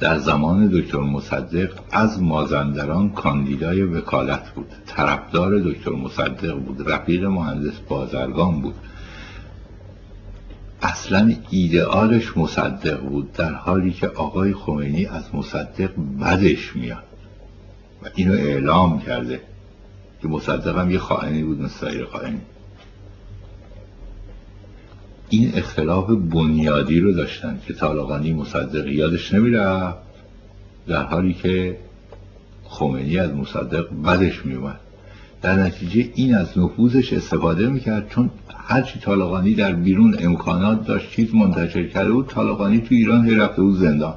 در 0.00 0.18
زمان 0.18 0.66
دکتر 0.66 0.98
مصدق 0.98 1.70
از 1.90 2.22
مازندران 2.22 3.10
کاندیدای 3.10 3.82
وکالت 3.82 4.50
بود. 4.50 4.66
طرفدار 4.86 5.58
دکتر 5.58 5.90
مصدق 5.90 6.54
بود 6.54 6.90
رفیق 6.90 7.24
مهندس 7.24 7.78
بازرگان 7.88 8.60
بود. 8.60 8.74
اصلا 10.82 11.32
ایدئالش 11.50 12.36
مصدق 12.36 13.00
بود 13.00 13.32
در 13.32 13.52
حالی 13.52 13.92
که 13.92 14.06
آقای 14.08 14.54
خمینی 14.54 15.06
از 15.06 15.34
مصدق 15.34 15.90
بدش 16.20 16.76
میاد. 16.76 17.04
و 18.02 18.08
اینو 18.14 18.32
اعلام 18.32 19.00
کرده 19.00 19.40
که 20.22 20.28
مصدق 20.28 20.78
هم 20.78 20.90
یه 20.90 20.98
خائنی 20.98 21.42
بود 21.42 21.60
مثل 21.60 21.74
سایر 21.74 22.04
خائنی. 22.04 22.40
این 25.30 25.50
اختلاف 25.54 26.10
بنیادی 26.10 27.00
رو 27.00 27.12
داشتن 27.12 27.58
که 27.66 27.74
طالقانی 27.74 28.32
مصدق 28.32 28.86
یادش 28.86 29.34
نمیره 29.34 29.94
در 30.86 31.02
حالی 31.02 31.34
که 31.34 31.76
خمینی 32.64 33.18
از 33.18 33.34
مصدق 33.34 33.86
بدش 34.06 34.46
میومد 34.46 34.80
در 35.42 35.56
نتیجه 35.56 36.10
این 36.14 36.34
از 36.34 36.58
نفوذش 36.58 37.12
استفاده 37.12 37.68
می‌کرد 37.68 38.08
چون 38.08 38.30
هرچی 38.56 38.98
طالقانی 38.98 39.54
در 39.54 39.72
بیرون 39.72 40.16
امکانات 40.18 40.86
داشت 40.86 41.10
چیز 41.10 41.34
منتشر 41.34 41.86
کرده 41.86 42.12
بود 42.12 42.26
طالقانی 42.26 42.78
تو 42.78 42.94
ایران 42.94 43.28
هی 43.28 43.34
رفته 43.34 43.62
بود 43.62 43.78
زندان. 43.78 44.14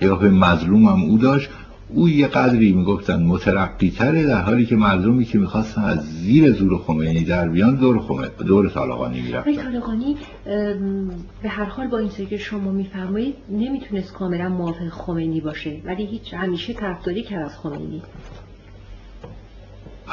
قیافه 0.00 0.28
مظلوم 0.28 0.84
هم 0.84 1.02
او 1.02 1.18
داشت. 1.18 1.48
او 1.88 2.08
یه 2.08 2.26
قدری 2.26 2.72
می‌گفتن 2.72 3.22
مترقی 3.22 3.90
تره 3.90 4.22
در 4.22 4.42
حالی 4.42 4.66
که 4.66 4.76
مردمی 4.76 5.24
که 5.24 5.38
می‌خواستن 5.38 5.82
از 5.82 5.98
زیر 5.98 6.52
زور 6.52 6.78
خمینی 6.78 7.24
در 7.24 7.48
بیان 7.48 7.76
دور 7.76 8.00
خمینی 8.00 8.28
دور 8.46 8.70
طالقانی 8.70 9.20
می‌رفتن. 9.20 9.54
طالقانی 9.54 10.16
به 11.42 11.48
هر 11.48 11.64
حال 11.64 11.86
با 11.86 11.98
این 11.98 12.10
که 12.10 12.38
شما 12.38 12.72
میفرمایید 12.72 13.34
نمی‌تونست 13.50 14.12
کاملا 14.12 14.48
موافق 14.48 14.88
خمینی 14.88 15.40
باشه 15.40 15.80
ولی 15.84 16.06
هیچ 16.06 16.34
همیشه 16.34 16.72
طرفداری 16.72 17.22
کرد 17.22 17.44
از 17.44 17.58
خمینی. 17.58 18.02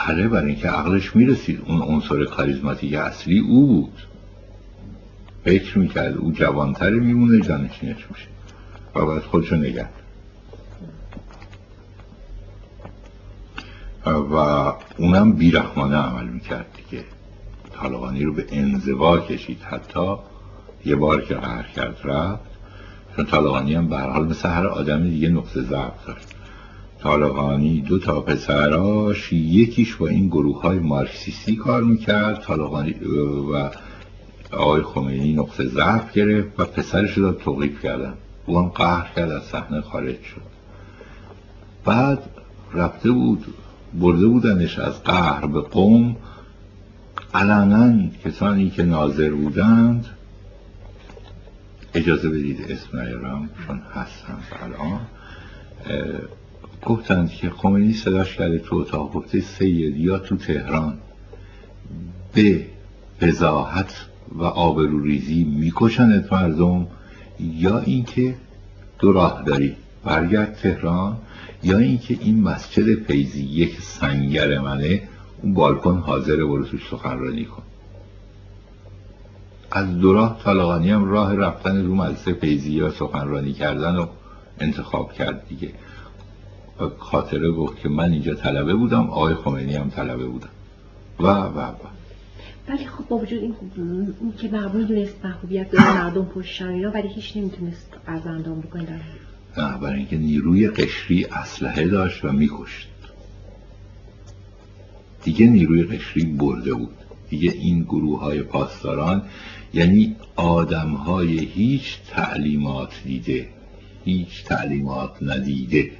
بله 0.08 0.28
برای 0.28 0.48
اینکه 0.52 0.68
عقلش 0.68 1.16
می‌رسید. 1.16 1.62
اون 1.68 1.82
عنصر 1.82 2.26
کاریزماتیک 2.26 2.94
اصلی 2.94 3.40
او 3.40 3.68
بود. 3.68 4.08
فکر 5.44 5.80
می‌کرد 5.80 6.18
او 6.18 6.32
جوانتر 6.32 6.90
میمونه 6.90 7.42
جانشینش 7.42 8.08
میشه. 8.12 8.28
و 8.96 9.06
باید 9.06 9.22
خودشو 9.22 9.56
نگرد 9.56 9.94
و 14.06 14.36
اونم 14.98 15.34
بیرحمانه 15.34 15.96
عمل 15.96 16.28
می‌کرد 16.28 16.66
دیگه. 16.90 17.04
طالقانی 17.74 18.24
رو 18.24 18.34
به 18.34 18.46
انزوا 18.52 19.20
کشید 19.20 19.62
حتی 19.62 20.16
یه 20.86 20.96
بار 20.96 21.22
که 21.22 21.36
قهر 21.36 21.68
کرد 21.76 21.98
رفت. 22.04 22.44
چون 23.16 23.26
طالقانی 23.26 23.74
هم 23.74 23.88
به 23.88 23.98
حال 23.98 24.28
مثل 24.28 24.50
هر 24.50 24.68
آدم 24.68 25.04
دیگه 25.04 25.30
نقطه 25.30 25.62
ضعف 25.62 26.08
داشت. 26.08 26.28
طالقانی 27.00 27.82
دو 27.82 28.00
تا 28.00 28.22
پسراش 28.22 29.34
یکیش 29.34 29.96
با 29.96 30.08
این 30.08 30.28
گروه 30.28 30.62
های 30.62 30.80
مارکسیستی 30.80 31.56
کار 31.56 31.84
می‌کرد. 31.84 32.42
طالقانی 32.42 32.96
و 33.54 33.70
آقای 34.52 34.82
خمینی 34.82 35.34
نقطه 35.34 35.66
ضعف 35.66 36.14
گرفت 36.14 36.60
و 36.60 36.66
پسرش 36.66 37.18
رو 37.18 37.32
توقیف 37.32 37.82
کردن. 37.84 38.14
او 38.46 38.60
هم 38.60 38.68
قهر 38.68 39.14
کرد 39.16 39.32
از 39.32 39.44
صحنه 39.44 39.82
خارج 39.82 40.16
شد. 40.22 40.42
بعد 41.86 42.30
رفته 42.74 43.12
بود 43.12 43.46
برده 44.00 44.28
بودنش 44.28 44.80
از 44.80 45.04
قهر 45.04 45.46
به 45.46 45.62
قوم. 45.62 46.16
علنا 47.34 48.08
کسانی 48.26 48.70
که 48.70 48.84
ناظر 48.84 49.30
بودند. 49.30 50.06
اجازه 51.94 52.30
بدید 52.30 52.72
اسم 52.72 53.00
نیارم 53.00 53.50
چون 53.68 53.82
هستم 53.94 54.38
الان. 54.64 55.00
گفتند 56.86 57.30
که 57.30 57.50
خمینی 57.50 57.94
صداش 57.94 58.36
کرده 58.36 58.60
تو 58.60 58.76
اتاق. 58.76 59.14
گفته 59.14 59.42
سید 59.42 59.98
یا 59.98 60.20
تو 60.20 60.38
تهران. 60.38 60.98
به 62.34 62.66
فضاحت 63.22 64.06
و 64.32 64.44
آبروریزی 64.44 65.44
می‌کشند 65.44 66.28
مردم 66.32 66.88
یا 67.40 67.80
اینکه 67.80 68.36
دو 69.00 69.12
راه 69.12 69.44
داری 69.46 69.76
برگرد 70.04 70.56
تهران. 70.56 71.18
یا 71.64 71.78
اینکه 71.78 72.18
این 72.22 72.44
مسجد 72.44 73.04
فیزی 73.04 73.44
یک 73.44 73.82
سنگر 73.82 74.60
منه 74.60 75.02
اون 75.42 75.54
بالکن 75.54 75.98
حاضر 75.98 76.36
برو 76.36 76.66
توش 76.66 76.88
سخنرانی 76.92 77.46
کن. 77.46 77.64
از 79.72 79.98
دو 80.00 80.14
راه 80.14 80.40
طالقانی 80.44 80.90
هم 80.90 81.06
راه 81.06 81.36
رفتن 81.36 81.86
رو 81.86 81.96
مدرسه 81.96 82.34
فیزی 82.34 82.72
یا 82.72 82.90
سخنرانی 82.92 83.54
کردن 83.54 83.96
و 83.96 84.08
انتخاب 84.60 85.14
کرد 85.14 85.48
دیگه. 85.48 85.70
و 86.80 86.90
خاطره 86.98 87.52
گفت 87.52 87.80
که 87.80 87.90
من 87.90 88.12
اینجا 88.12 88.34
طلبه 88.34 88.74
بودم 88.74 89.10
آقای 89.10 89.36
خمینی 89.36 89.76
هم 89.76 89.90
طلبه 89.90 90.26
بودم 90.26 90.50
و 91.20 91.28
و 91.28 91.60
و. 91.60 91.74
ولی 92.70 92.86
خب 92.86 93.08
با 93.08 93.18
وجود 93.18 93.40
این, 93.40 93.56
این 94.22 94.34
که 94.38 94.48
مردم 94.48 94.84
دونست 94.84 95.26
محبوبیت 95.26 95.72
داره 95.72 95.94
مردم 95.94 96.26
پشتن 96.26 96.68
اینا 96.68 96.92
ولی 96.92 97.08
هیچ 97.08 97.38
نمی‌تونست 97.38 97.94
از 98.06 98.28
اندام 98.28 98.62
بکنه. 98.62 98.82
نه 98.82 99.02
برای 99.56 99.98
اینکه 99.98 100.18
نیروی 100.18 100.68
قشری 100.68 101.26
اسلحه 101.26 101.88
داشت 101.88 102.26
و 102.26 102.32
میکشت. 102.32 102.88
دیگه 105.24 105.48
نیروی 105.48 105.84
قشری 105.84 106.26
برده 106.26 106.74
بود. 106.74 106.94
دیگه 107.30 107.52
این 107.52 107.84
گروه 107.84 108.20
های 108.20 108.44
پاسداران 108.44 109.22
یعنی 109.74 110.16
آدم 110.36 110.90
های 110.90 111.40
هیچ 111.40 111.98
تعلیمات 112.12 113.02
دیده 113.06 113.50
هیچ 114.06 114.44
تعلیمات 114.46 115.12
ندیده. 115.22 115.92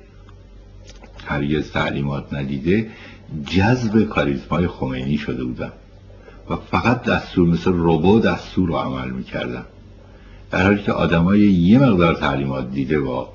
هرگز 1.26 1.72
تعلیمات 1.72 2.34
ندیده 2.34 2.92
جذب 3.46 4.04
کاریزمای 4.04 4.68
خمینی 4.68 5.18
شده 5.18 5.44
بودن. 5.44 5.72
و 6.50 6.56
فقط 6.56 7.04
دستور 7.04 7.48
مثل 7.48 7.72
روبو 7.72 8.20
دستور 8.20 8.68
رو 8.68 8.76
عمل 8.76 9.10
می‌کردن. 9.10 9.66
در 10.52 10.64
حالی 10.64 10.84
که 10.84 10.92
آدمای 10.92 11.40
یه 11.40 11.80
مقدار 11.80 12.16
تعلیمات 12.16 12.72
دیده 12.72 13.00
با 13.00 13.33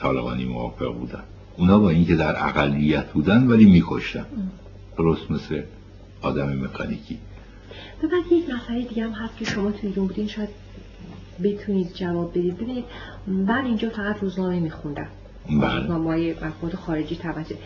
طالبانی 0.00 0.44
موافق 0.44 0.94
بودن. 0.94 1.22
اونا 1.58 1.78
با 1.78 1.90
اینکه 1.90 2.16
در 2.16 2.48
اقلیت 2.48 3.12
بودن 3.12 3.46
ولی 3.46 3.64
میکشتن. 3.64 4.26
درست 4.98 5.30
مثل 5.30 5.62
آدم 6.22 6.64
مکانیکی. 6.64 7.18
و 8.02 8.06
بعد 8.06 8.32
یک 8.32 8.44
مسئله 8.50 8.82
دیگه 8.82 9.04
هم 9.04 9.12
هست 9.12 9.36
که 9.36 9.44
شما 9.44 9.70
توی 9.70 9.88
ایران 9.88 10.06
بودین 10.06 10.26
شاید 10.26 10.48
بتونید 11.42 11.92
جواب 11.94 12.30
بدید. 12.30 12.56
ببینید 12.56 12.84
من 13.26 13.64
اینجا 13.64 13.88
فقط 13.88 14.22
روزنامه 14.22 14.60
میخوندم. 14.60 15.08
بله. 15.46 15.80
روزنامه 15.80 16.30
مفهوم 16.30 16.70
خارجی 16.70 17.16
توجه. 17.16 17.56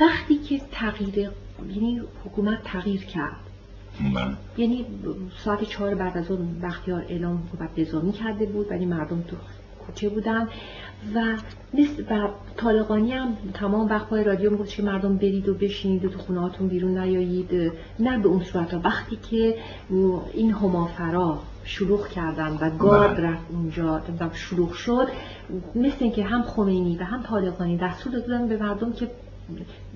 وقتی 0.00 0.38
که 0.38 0.60
تغییر 0.72 1.30
یعنی 1.68 2.00
حکومت 2.24 2.58
تغییر 2.64 3.04
کرد. 3.04 3.36
بله. 4.14 4.34
یعنی 4.56 4.86
ساعت 5.44 5.64
چهار 5.64 5.94
بعد 5.94 6.18
از 6.18 6.30
اون 6.30 6.60
بختیار 6.62 7.04
اعلام 7.08 7.36
حکومت 7.36 7.78
نظامی 7.78 8.12
کرده 8.12 8.46
بود 8.46 8.66
ولی 8.70 8.86
مردم 8.86 9.22
تو 9.22 9.36
کوچه 9.90 10.08
بودن 10.08 10.48
و 11.14 11.36
مثل 11.74 12.04
و 12.10 12.28
طالقانی 12.56 13.12
هم 13.12 13.36
تمام 13.54 13.88
وقت 13.88 14.12
رادیو 14.12 14.50
می‌گفت 14.50 14.70
که 14.70 14.82
مردم 14.82 15.16
برید 15.16 15.48
و 15.48 15.54
بشینید 15.54 16.04
و 16.04 16.08
تو 16.08 16.18
خونه 16.18 16.40
هاتون 16.40 16.68
بیرون 16.68 16.98
نیایید. 16.98 17.72
نه 18.00 18.18
به 18.18 18.28
اون 18.28 18.42
صورت. 18.42 18.74
وقتی 18.84 19.16
که 19.30 19.54
این 20.34 20.52
همافرا 20.52 21.38
شلوغ 21.64 22.08
کردن 22.08 22.58
و 22.60 22.70
گارد 22.78 23.16
بله. 23.16 23.26
رفت 23.26 23.46
اونجا 23.50 24.02
شلوغ 24.32 24.72
شد 24.72 25.08
مثل 25.74 25.96
اینکه 26.00 26.24
هم 26.24 26.42
خمینی 26.42 26.96
و 26.96 27.04
هم 27.04 27.22
طالقانی 27.22 27.76
دستور 27.76 28.12
دادن 28.12 28.48
به 28.48 28.56
مردم 28.56 28.92
که 28.92 29.10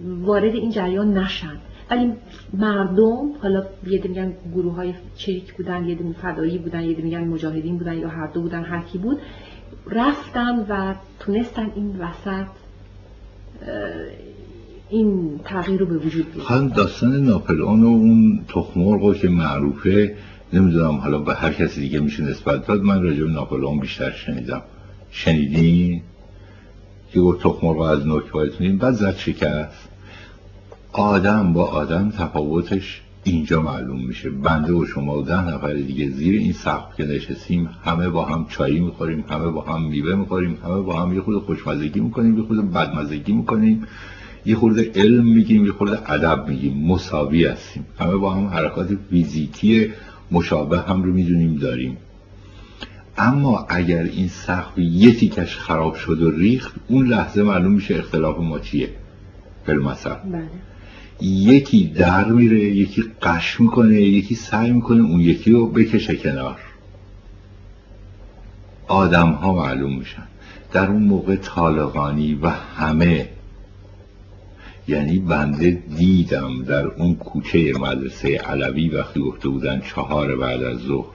وارد 0.04 0.54
این 0.54 0.70
جریان 0.70 1.18
نشن. 1.18 1.56
ولی 1.90 2.12
مردم 2.52 3.32
حالا 3.42 3.64
یه 3.86 4.02
میگن 4.04 4.32
گروه 4.54 4.74
های 4.74 4.94
چریک 5.16 5.54
بودن 5.54 5.84
یه 5.84 5.98
فدایی 6.22 6.58
بودن 6.58 6.82
یه 6.82 6.96
میگن 6.96 7.24
مجاهدین 7.24 7.78
بودن 7.78 7.98
یا 7.98 8.08
هر 8.08 8.26
دو 8.26 8.40
بودن 8.40 8.62
هر 8.62 8.82
کی 8.82 8.98
بود 8.98 9.18
رفتن 9.90 10.66
و 10.68 10.94
تونستن 11.20 11.70
این 11.74 11.96
وسط 12.00 12.46
این 14.88 15.40
تغییر 15.44 15.80
رو 15.80 15.86
به 15.86 15.98
وجود 15.98 16.32
بیارن 16.32 16.68
داستان 16.68 17.16
ناپلئون 17.16 17.82
و 17.82 17.86
اون 17.86 18.44
تخمرغ 18.48 19.16
که 19.16 19.28
معروفه 19.28 20.16
نمی‌دونم 20.52 20.96
حالا 20.96 21.18
به 21.18 21.34
هر 21.34 21.52
کسی 21.52 21.80
دیگه 21.80 22.00
میشه 22.00 22.22
نسبت 22.22 22.66
داد 22.66 22.82
من 22.82 23.02
راجع 23.02 23.24
به 23.24 23.30
ناپلئون 23.30 23.80
بیشتر 23.80 24.10
شنیدم. 24.10 24.62
شنیدین 25.10 26.02
که 27.12 27.20
گفت 27.20 27.42
تخمرغ 27.42 27.80
از 27.80 28.06
نوک 28.06 28.32
باید 28.32 28.78
بعد 28.78 28.94
زد 28.94 29.16
شکست. 29.16 29.88
آدم 30.92 31.52
با 31.52 31.64
آدم 31.64 32.10
تفاوتش 32.10 33.02
اینجا 33.24 33.62
معلوم 33.62 34.06
میشه. 34.06 34.30
بنده 34.30 34.72
و 34.72 34.86
شما 34.86 35.18
و 35.18 35.22
ده 35.22 35.48
نفر 35.48 35.72
دیگه 35.74 36.10
زیر 36.10 36.40
این 36.40 36.52
سقف 36.52 36.96
که 36.96 37.04
نشستیم 37.04 37.68
همه 37.84 38.08
با 38.08 38.24
هم 38.24 38.46
چایی 38.48 38.80
می‌خوریم 38.80 39.24
همه 39.30 39.50
با 39.50 39.62
هم 39.62 39.82
میوه 39.82 40.14
می‌خوریم 40.14 40.58
همه 40.64 40.80
با 40.80 41.00
هم 41.00 41.14
یه 41.14 41.20
خود 41.20 41.38
خوشمزگی 41.38 42.00
می‌کنیم 42.00 42.38
یه 42.38 42.44
خود 42.44 42.72
بدمزگی 42.72 43.32
می‌کنیم 43.32 43.86
یه 44.46 44.56
خورده 44.56 44.92
علم 44.94 45.26
میگیم 45.26 45.64
یه 45.64 45.72
خورده 45.72 46.12
ادب 46.12 46.48
میگیم 46.48 46.86
مساوی 46.86 47.44
هستیم. 47.44 47.86
همه 47.98 48.16
با 48.16 48.34
هم 48.34 48.46
حرکات 48.46 48.98
فیزیکی 49.10 49.92
مشابه 50.30 50.80
هم 50.80 51.02
رو 51.02 51.12
می‌دونیم 51.12 51.56
داریم. 51.56 51.96
اما 53.18 53.66
اگر 53.68 54.02
این 54.02 54.28
سقف 54.28 54.78
یه 54.78 55.14
تیکش 55.14 55.56
خراب 55.56 55.94
شد 55.94 56.22
و 56.22 56.30
ریخت 56.30 56.74
اون 56.88 57.06
لحظه 57.06 57.42
معلوم 57.42 57.72
میشه 57.72 57.94
اختلاف 57.94 58.38
ما 58.38 58.58
چیه. 58.58 58.90
بله. 60.24 60.48
یکی 61.20 61.86
در 61.86 62.24
میره 62.24 62.60
یکی 62.60 63.04
قش 63.22 63.60
می‌کنه 63.60 64.00
یکی 64.00 64.34
سعی 64.34 64.72
می‌کنه 64.72 65.02
اون 65.02 65.20
یکی 65.20 65.50
رو 65.50 65.66
بکشه 65.66 66.16
کنار. 66.16 66.58
آدم 68.88 69.30
ها 69.30 69.54
معلوم 69.54 69.98
میشن. 69.98 70.26
در 70.72 70.86
اون 70.86 71.02
موقع 71.02 71.36
طالقانی 71.36 72.34
و 72.34 72.48
همه 72.48 73.28
یعنی 74.88 75.18
بنده 75.18 75.70
دیدم 75.96 76.62
در 76.62 76.86
اون 76.86 77.14
کوچه 77.14 77.72
مدرسه 77.72 78.36
علوی 78.36 78.88
وقتی 78.88 79.20
گفته 79.20 79.48
بودن 79.48 79.80
چهار 79.80 80.36
بعد 80.36 80.62
از 80.62 80.78
ظهر. 80.78 81.14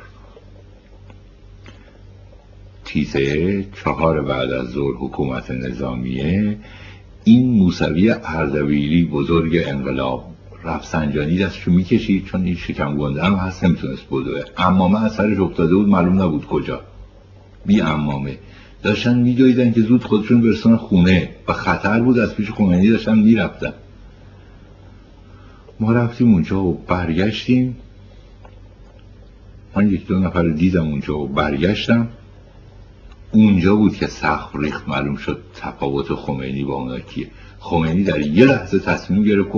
تیزه 2.86 3.66
چهار 3.84 4.22
بعد 4.22 4.52
از 4.52 4.68
ظهر 4.68 4.94
حکومت 5.00 5.52
نظامیه. 5.52 6.58
این 7.24 7.50
موسوی 7.50 8.10
اردبیلی 8.24 9.06
بزرگ 9.06 9.64
انقلاب 9.66 10.26
رفسنجانی 10.64 11.38
دستشو 11.38 11.72
می‌کشید 11.72 12.26
چون 12.26 12.44
این 12.44 12.56
شکم 12.56 12.98
گنده 12.98 13.24
هم 13.24 13.34
هست 13.34 13.64
نمی‌تونست 13.64 14.04
بدوه 14.12 14.42
امامه 14.58 15.04
از 15.04 15.14
سرش 15.14 15.40
افتاده 15.40 15.76
بود 15.76 15.88
معلوم 15.88 16.22
نبود 16.22 16.46
کجا. 16.46 16.82
بی 17.66 17.82
امامه. 17.82 18.38
داشتن 18.84 19.20
میدویدن 19.20 19.72
که 19.72 19.82
زود 19.82 20.04
خودشون 20.04 20.42
برسن 20.42 20.76
خونه 20.76 21.30
و 21.48 21.54
خطر 21.54 22.00
بود 22.00 22.20
از 22.20 22.36
پیش 22.36 22.52
خمینی 22.52 22.90
داشتن 22.90 23.20
می‌رفتن. 23.20 23.74
ما 25.80 25.92
رفتیم 25.92 26.34
اونجا 26.34 26.64
و 26.64 26.84
برگشتیم. 26.88 27.76
من 29.76 29.90
یک 29.90 30.08
دو 30.08 30.20
نفر 30.20 30.48
دیدم 30.48 30.88
اونجا 30.88 31.18
و 31.18 31.28
برگشتم. 31.28 32.08
اونجا 33.32 33.76
بود 33.76 33.96
که 33.96 34.08
سخت 34.08 34.56
ریخت 34.56 34.90
معلوم 34.90 35.16
شد 35.16 35.42
تفاوت 35.56 36.14
خمینی 36.14 36.64
با 36.64 36.76
اونا 36.76 37.00
کیه. 37.00 37.28
خمینی 37.60 38.04
در 38.04 38.20
یه 38.20 38.46
لحظه 38.46 38.80
تصمیم 38.80 39.24
گرفت 39.24 39.52
که 39.52 39.58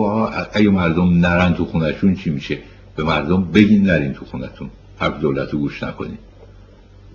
اگه 0.53 0.69
مردم 0.69 1.09
نرن 1.09 1.53
تو 1.53 1.65
خونشون 1.65 2.15
چی 2.15 2.29
میشه؟ 2.29 2.57
به 2.95 3.03
مردم 3.03 3.43
بگین 3.43 3.83
نرین 3.83 4.13
تو 4.13 4.25
خونتون. 4.25 4.69
حرف 4.99 5.19
دولت 5.19 5.53
رو 5.53 5.59
گوش 5.59 5.83
نکنین. 5.83 6.17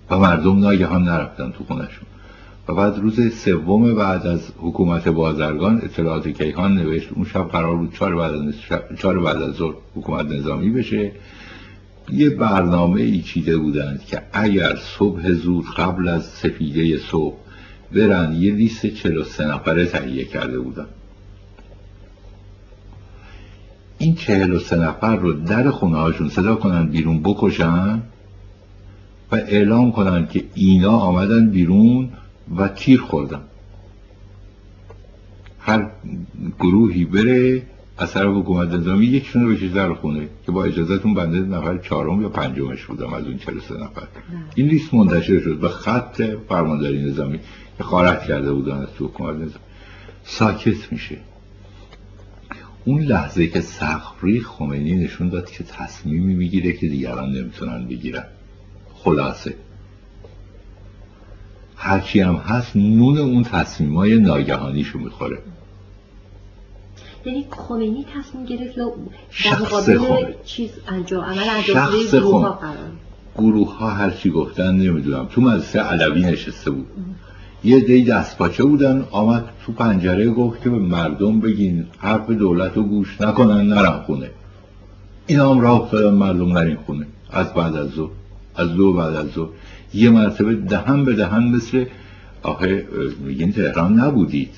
و 0.09 0.19
مردم 0.19 0.59
ناگهان 0.59 1.03
نرفتن 1.03 1.51
تو 1.51 1.63
خونشون 1.63 2.07
و 2.67 2.73
بعد 2.73 2.99
روز 2.99 3.33
سوم 3.35 3.95
بعد 3.95 4.27
از 4.27 4.51
حکومت 4.57 5.07
بازرگان 5.07 5.81
اطلاعات 5.83 6.27
کیهان 6.27 6.73
نوشت 6.73 7.09
اون 7.15 7.25
شب 7.25 7.47
قرار 7.47 7.75
بود 7.75 7.93
چهار 7.93 8.15
بعد 8.15 8.33
از 8.33 8.53
چهار 8.99 9.19
بعد 9.19 9.41
از 9.41 9.53
ظهر 9.53 9.73
حکومت 9.95 10.25
نظامی 10.25 10.69
بشه. 10.69 11.11
یه 12.11 12.29
برنامه 12.29 13.01
ای 13.01 13.21
چیده 13.21 13.57
بودند 13.57 14.05
که 14.05 14.21
اگر 14.33 14.75
صبح 14.75 15.31
زود 15.31 15.65
قبل 15.77 16.07
از 16.07 16.25
سفیده 16.25 16.97
صبح 16.97 17.35
برن 17.91 18.33
یه 18.33 18.53
لیست 18.53 18.85
43 18.85 19.47
نفره 19.47 19.85
تهیه 19.85 20.25
کرده 20.25 20.59
بودن. 20.59 20.85
این 23.97 24.15
43 24.15 24.75
نفر 24.75 25.15
رو 25.15 25.33
در 25.33 25.69
خونه 25.69 25.97
هاشون 25.97 26.29
صدا 26.29 26.55
کنن 26.55 26.87
بیرون 26.87 27.19
بکشن 27.23 28.01
و 29.31 29.35
اعلام 29.35 29.91
کنن 29.91 30.27
که 30.27 30.43
اینا 30.53 30.97
آمدن 30.97 31.49
بیرون 31.49 32.09
و 32.57 32.67
تیر 32.67 33.01
خوردن. 33.01 33.41
هر 35.59 35.89
گروهی 36.59 37.05
بره 37.05 37.63
از 37.97 38.13
طرف 38.13 38.35
حکومت 38.35 38.73
نظامی 38.73 39.05
یکشون 39.05 39.43
رو 39.43 39.55
بکش 39.55 39.71
در 39.71 39.93
خونه 39.93 40.29
که 40.45 40.51
با 40.51 40.63
اجازهتون 40.63 41.13
بنده 41.13 41.39
نفر 41.39 41.77
چهارم 41.77 42.21
یا 42.21 42.29
پنجمش 42.29 42.85
بودم 42.85 43.13
از 43.13 43.25
اون 43.25 43.37
43 43.37 43.73
نفر. 43.73 44.07
این 44.55 44.67
لیست 44.67 44.93
منتشر 44.93 45.39
شد 45.39 45.59
به 45.59 45.69
خط 45.69 46.21
فرمانداری 46.49 47.03
نظامی 47.03 47.39
که 47.77 47.83
خارج 47.83 48.19
کرده 48.19 48.53
بودن 48.53 48.77
از 48.77 48.87
تو 48.97 49.05
حکومت 49.05 49.35
نظامی 49.35 49.51
ساکت 50.23 50.91
میشه. 50.91 51.17
اون 52.85 53.01
لحظه 53.01 53.47
که 53.47 53.61
سخری 53.61 54.39
خمینی 54.39 54.95
نشون 54.95 55.29
داد 55.29 55.51
که 55.51 55.63
تصمیمی 55.63 56.33
می‌گیره 56.33 56.73
که 56.73 56.87
دیگران 56.87 57.31
نمی‌تونن 57.31 57.87
بگیرن. 57.87 58.23
خلاصه. 58.93 59.55
هرچی 61.75 62.19
هم 62.19 62.35
هست 62.35 62.75
نون 62.75 63.17
اون 63.17 63.43
تصمیمای 63.43 64.19
ناگهانیشو 64.19 64.99
می‌خوره. 64.99 65.37
یعنی 67.27 67.45
خمینی 67.51 68.05
تصمیم 68.15 68.45
گرفت 68.45 68.77
یا 68.77 68.93
در 69.45 69.59
مقابل 69.59 70.33
چیز 70.45 70.69
انجام 70.87 71.23
عمل 71.23 71.49
انجام 71.49 71.89
گروه 72.11 72.41
ها 72.41 72.51
قرار 72.51 72.75
گروه 73.37 73.77
ها 73.77 73.89
هر 73.89 74.09
چی 74.09 74.29
گفتن 74.29 74.75
نمی‌دونم. 74.75 75.27
تو 75.31 75.41
مدرسه 75.41 75.79
علوی 75.79 76.21
نشسته 76.21 76.71
بود. 76.71 76.87
یه 77.63 77.79
دی 77.79 78.03
دست 78.03 78.37
پاچه 78.37 78.63
بودن 78.63 79.05
آمد 79.11 79.45
تو 79.65 79.71
پنجره 79.71 80.29
گفت 80.29 80.61
که 80.61 80.69
به 80.69 80.79
مردم 80.79 81.39
بگین 81.39 81.85
حرف 81.97 82.29
دولت 82.29 82.71
رو 82.75 82.83
گوش 82.83 83.21
نکنن 83.21 83.67
نرم 83.67 84.03
خونه. 84.05 84.29
این 85.27 85.39
هم 85.39 85.59
راه 85.59 85.81
افتادن 85.81 86.13
مردم 86.13 86.57
نرین 86.57 86.77
خونه. 86.85 87.07
از 87.31 87.53
بعد 87.53 87.75
از 87.75 87.89
ظهر. 87.89 88.09
از 88.55 88.69
دو 88.73 88.93
بعد 88.93 89.15
از 89.15 89.27
ظهر. 89.27 89.49
یه 89.93 90.09
مرتبه 90.09 90.55
دهن 90.55 91.05
به 91.05 91.13
دهن 91.13 91.43
مثل 91.43 91.85
آخه 92.43 92.85
میگین 93.25 93.51
تهران 93.51 93.99
نبودید. 93.99 94.53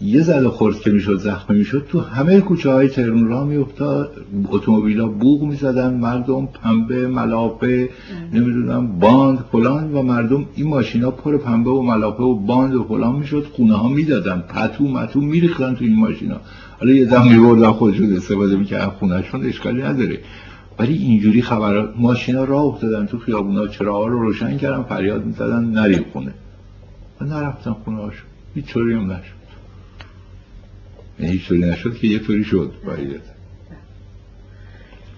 یه 0.00 0.22
زده 0.22 0.48
خورد 0.48 0.80
که 0.80 0.90
می‌شد 0.90 1.18
زخمی 1.18 1.58
می‌شد 1.58 1.86
تو 1.88 2.00
همه 2.00 2.40
کوچه 2.40 2.70
های 2.70 2.88
تهران 2.88 3.26
را 3.26 3.44
میافتاد. 3.44 4.12
اتومبیلا 4.48 5.08
بوغ 5.08 5.42
می‌زدن 5.42 5.94
مردم 5.94 6.46
پنبه 6.46 7.08
ملافه 7.08 7.88
نمی‌دونم 8.32 8.98
باند 8.98 9.44
فلان 9.52 9.92
و 9.92 10.02
مردم 10.02 10.46
این 10.54 10.68
ماشینا 10.68 11.10
پر 11.10 11.36
پنبه 11.36 11.70
و 11.70 11.82
ملافه 11.82 12.22
و 12.22 12.34
باند 12.34 12.74
و 12.74 12.84
فلان 12.84 13.16
می‌شد 13.16 13.46
خونه 13.52 13.74
ها 13.74 13.88
می‌دادن. 13.88 14.40
پتو 14.48 14.88
متو 14.88 15.20
میریختن 15.20 15.74
تو 15.74 15.84
این 15.84 15.96
ماشینا. 15.96 16.36
حالا 16.80 16.92
یه 16.92 17.04
دم 17.04 17.28
میبردن 17.28 17.70
خودشون 17.70 18.16
استفاده 18.16 18.56
می‌کردن. 18.56 18.86
خونهشون 18.86 19.46
اشکالی 19.46 19.82
نداره. 19.82 20.18
ولی 20.78 20.94
اینجوری 20.94 21.42
خبرات 21.42 21.94
ماشینا 21.98 22.44
راه 22.44 22.62
افتادن 22.62 23.06
تو 23.06 23.18
خیابونا. 23.18 23.68
چراغا 23.68 24.06
رو 24.06 24.22
روشن 24.22 24.56
کردن 24.56 24.82
فریاد 24.82 25.24
می‌زدن 25.24 25.64
نریم 25.64 26.04
خونه. 26.12 26.34
و 27.20 27.24
نرفتن 27.24 27.72
خونه 27.72 27.96
هاشون 27.96 28.26
هیچ 28.54 28.66
طوری 28.66 28.94
هم 28.94 29.12
نشد. 29.12 29.34
یعنی 31.18 31.32
هیچ 31.32 31.48
طوری 31.48 31.60
نشد 31.60 31.96
که 31.96 32.06
یه 32.06 32.18
طوری 32.18 32.44
شد. 32.44 32.72
باید. 32.86 33.22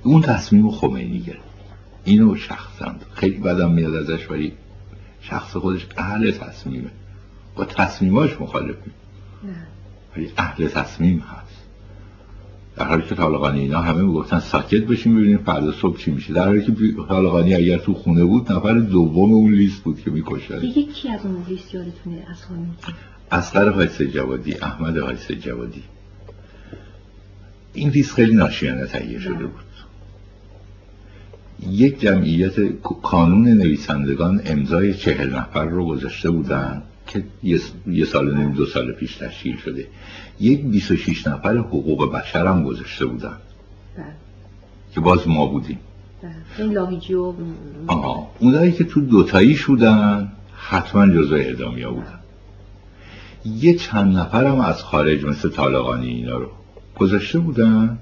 اون 0.02 0.22
تصمیم 0.22 0.70
خمینی 0.70 1.20
گرفت. 1.20 1.40
اینو 2.04 2.36
شخصا 2.36 2.94
خیلی 3.14 3.38
بدم 3.38 3.72
میاد 3.72 3.94
ازش 3.94 4.30
ولی 4.30 4.52
شخص 5.20 5.56
خودش 5.56 5.86
اهل 5.96 6.30
تصمیمه. 6.30 6.90
با 7.56 7.64
تصمیماش 7.64 8.40
مخالفی 8.40 8.90
ولی 10.16 10.32
اهل 10.36 10.68
تصمیم 10.68 11.18
هست. 11.18 11.45
در 12.76 12.84
حالی 12.84 13.02
که 13.02 13.14
طالقانی 13.14 13.60
اینا 13.60 13.80
همه 13.80 14.02
می‌گفتن 14.02 14.38
ساکت 14.38 14.82
بشیم 14.82 15.16
ببینیم 15.16 15.38
فردا 15.38 15.72
صبح 15.72 15.98
چی 15.98 16.10
میشه. 16.10 16.32
در 16.32 16.46
حالی 16.46 16.64
که 16.64 16.72
طالقانی 17.08 17.54
اگر 17.54 17.78
تو 17.78 17.94
خونه 17.94 18.24
بود 18.24 18.52
نفر 18.52 18.78
دوم 18.78 19.32
اون 19.32 19.52
لیست 19.52 19.82
بود 19.82 20.00
که 20.00 20.10
می‌کشد 20.10 20.60
دیگه 20.60 20.82
کی 20.82 21.08
از 21.08 21.20
اون 21.26 21.44
لیست 21.48 21.74
یادتونه 21.74 22.26
از 22.30 22.38
اصغر 23.30 23.68
حایس 23.68 24.02
جوادی 24.02 24.54
احمد 24.54 24.98
حایس 24.98 25.32
جوادی 25.32 25.82
این 27.74 27.88
لیست 27.88 28.14
خیلی 28.14 28.34
ناشیانه 28.34 28.86
تهیه 28.86 29.18
شده 29.18 29.46
بود. 29.46 29.66
یک 31.70 32.00
جمعیت 32.00 32.54
کانون 33.02 33.48
نویسندگان 33.48 34.42
امضای 34.44 34.94
چهل 34.94 35.34
نفر 35.36 35.64
رو 35.64 35.86
گذاشته 35.86 36.30
بودن 36.30 36.82
که 37.06 37.24
یه 37.86 38.04
سال 38.04 38.34
نیم 38.34 38.52
دو 38.52 38.66
سال 38.66 38.92
پیش 38.92 39.16
تشکیل 39.16 39.56
شده. 39.56 39.86
یک 40.40 40.64
26 40.64 41.26
نفر 41.26 41.56
حقوق 41.56 42.12
بشر 42.12 42.46
هم 42.46 42.64
گذاشته 42.64 43.06
بودن. 43.06 43.36
بله. 43.96 44.04
که 44.94 45.00
باز 45.00 45.28
ما 45.28 45.46
بودیم. 45.46 45.78
این 46.58 46.72
لاویجی 46.72 47.14
و 47.14 47.32
آها. 47.86 48.30
اونایی 48.38 48.72
که 48.72 48.84
تو 48.84 49.00
دوتاییش 49.00 49.64
بودن 49.64 50.32
حتما 50.56 51.08
جزو 51.08 51.34
اعدامیا 51.34 51.90
بودن. 51.90 52.18
یه 53.44 53.74
چند 53.74 54.16
نفر 54.16 54.46
هم 54.46 54.60
از 54.60 54.82
خارج 54.82 55.24
مثل 55.24 55.48
طالقانی 55.48 56.08
اینا 56.08 56.36
رو 56.38 56.48
گذاشته 56.98 57.38
بودن. 57.38 57.98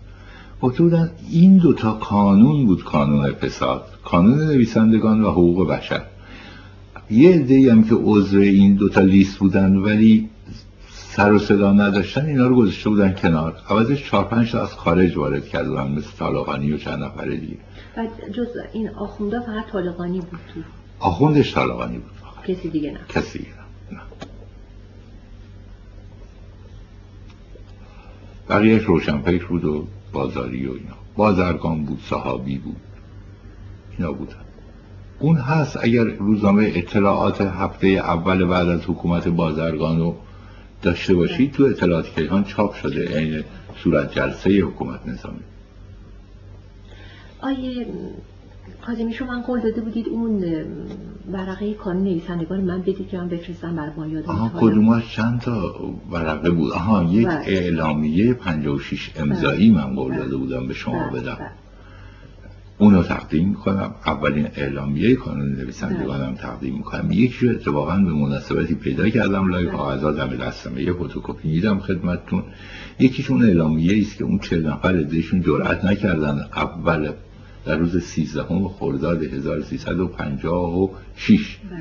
گفته 0.63 0.83
بودن 0.83 1.11
این 1.31 1.57
دوتا 1.57 1.93
کانون 1.93 2.67
بود 2.67 2.85
کانون 2.85 3.33
فساد 3.33 3.85
کانون 4.05 4.39
نویسندگان 4.39 5.23
و 5.23 5.31
حقوق 5.31 5.69
بشر. 5.69 6.03
یه 7.11 7.31
عده 7.31 7.73
هم 7.73 7.85
که 7.85 7.95
عضو 7.95 8.39
این 8.39 8.75
دوتا 8.75 9.01
لیست 9.01 9.39
بودن 9.39 9.77
ولی 9.77 10.29
سر 11.17 11.33
و 11.33 11.39
صدا 11.39 11.73
نداشتن 11.73 12.27
اینا 12.27 12.47
رو 12.47 12.57
گذاشته 12.57 12.91
بودن 12.91 13.13
کنار. 13.13 13.57
عوضش 13.69 14.11
چهار 14.11 14.25
پنج 14.25 14.53
تا 14.53 14.63
از 14.63 14.73
خارج 14.73 15.17
وارد 15.17 15.49
کردن 15.49 15.91
مثل 15.91 16.11
طالقانی 16.19 16.73
و 16.73 16.79
چند 16.79 17.03
نفر 17.03 17.25
دیگه. 17.29 17.57
بعد 17.97 18.33
جز 18.33 18.49
این 18.73 18.89
آخونده 18.89 19.41
فقط 19.41 19.67
طالقانی 19.73 20.21
بود 20.21 20.41
تو؟ 20.55 20.61
آخوندش 21.01 21.55
طالقانی 21.55 21.99
بود. 21.99 22.11
فقط. 22.21 22.47
کسی 22.47 22.69
دیگه 22.69 22.91
نه. 22.93 22.99
کسی 23.09 23.39
دیگه 23.39 23.51
نه. 23.93 24.01
بقیهش 28.49 28.83
روشنفکر 28.83 29.47
بود 29.47 29.65
و 29.65 29.87
بازاری 30.13 30.67
و 30.67 30.73
اینا. 30.73 30.95
بازرگان 31.17 31.85
بود 31.85 32.01
صحابی 32.11 32.59
بود. 32.59 32.81
اینا 33.99 34.13
بودن. 34.13 34.37
اون 35.19 35.37
هست 35.37 35.77
اگر 35.83 36.05
روزنامه 36.05 36.73
اطلاعات 36.75 37.41
هفته 37.41 37.87
اول 37.87 38.45
بعد 38.45 38.69
از 38.69 38.81
حکومت 38.81 39.29
بازرگان 39.29 39.99
رو 39.99 40.17
داشته 40.85 41.15
باشید 41.15 41.53
تو 41.53 41.63
اطلاعات 41.65 42.09
کیهان 42.15 42.45
چاپ 42.45 42.75
شده 42.75 43.19
عین 43.19 43.45
صورت 43.83 44.15
جلسه 44.15 44.51
حکومت 44.51 45.07
نظامی 45.07 45.41
آیه 47.41 47.87
کاظمی 48.87 49.13
شما 49.13 49.33
من 49.33 49.43
قول 49.43 49.61
داده 49.61 49.81
بودید 49.81 50.09
اون 50.09 50.45
ورقه 51.33 51.75
کانون 51.75 52.05
نویسندگان 52.05 52.61
من 52.61 52.81
بدید 52.81 53.09
که 53.09 53.19
من 53.19 53.29
بفرستم 53.29 53.77
بر 53.77 53.93
ما 53.97 54.07
یادم 54.07 54.29
آها. 54.29 54.61
کدومش 54.61 55.17
چند 55.17 55.41
تا 55.41 55.75
ورقه 56.11 56.51
بود 56.51 56.73
آها 56.73 57.05
یک 57.05 57.27
بله. 57.27 57.43
اعلامیه 57.47 58.35
56 58.35 59.11
امضایی 59.17 59.71
من 59.71 59.95
قول 59.95 60.17
داده 60.17 60.37
بودم 60.37 60.67
به 60.67 60.75
شما 60.75 61.09
بله، 61.09 61.21
بدم 61.21 61.35
بله. 61.35 61.64
اونو 62.79 63.03
تقدیم 63.03 63.49
می‌کنم. 63.49 63.95
اولین 64.07 64.49
اعلامیه 64.57 65.15
کانون 65.15 65.49
نویسندگانم 65.49 66.35
تقدیم 66.35 66.75
می‌کنم. 66.75 67.13
یکی 67.13 67.47
رو 67.47 67.55
اتفاقا 67.55 67.97
به 67.97 68.13
مناسبتی 68.13 68.75
پیدا 68.75 69.09
کردم. 69.09 69.49
لای 69.49 69.67
بله. 69.67 69.77
کاغذها 69.77 70.13
دم 70.13 70.37
دستم 70.37 70.79
یه 70.79 70.93
فتوکپی 70.93 71.49
میدم 71.49 71.79
خدمتتون. 71.79 72.43
یکیشون 72.99 73.43
اعلامیه 73.43 74.01
است 74.01 74.17
که 74.17 74.25
اون 74.25 74.39
چه 74.39 74.61
نفر 74.61 74.97
ازشون 74.97 75.43
جرأت 75.43 75.85
نکردن 75.85 76.41
اول 76.57 77.13
در 77.67 77.77
روز 77.77 78.03
13 78.03 78.43
خرداد 78.79 79.23
1356 79.23 81.59
بله. 81.71 81.81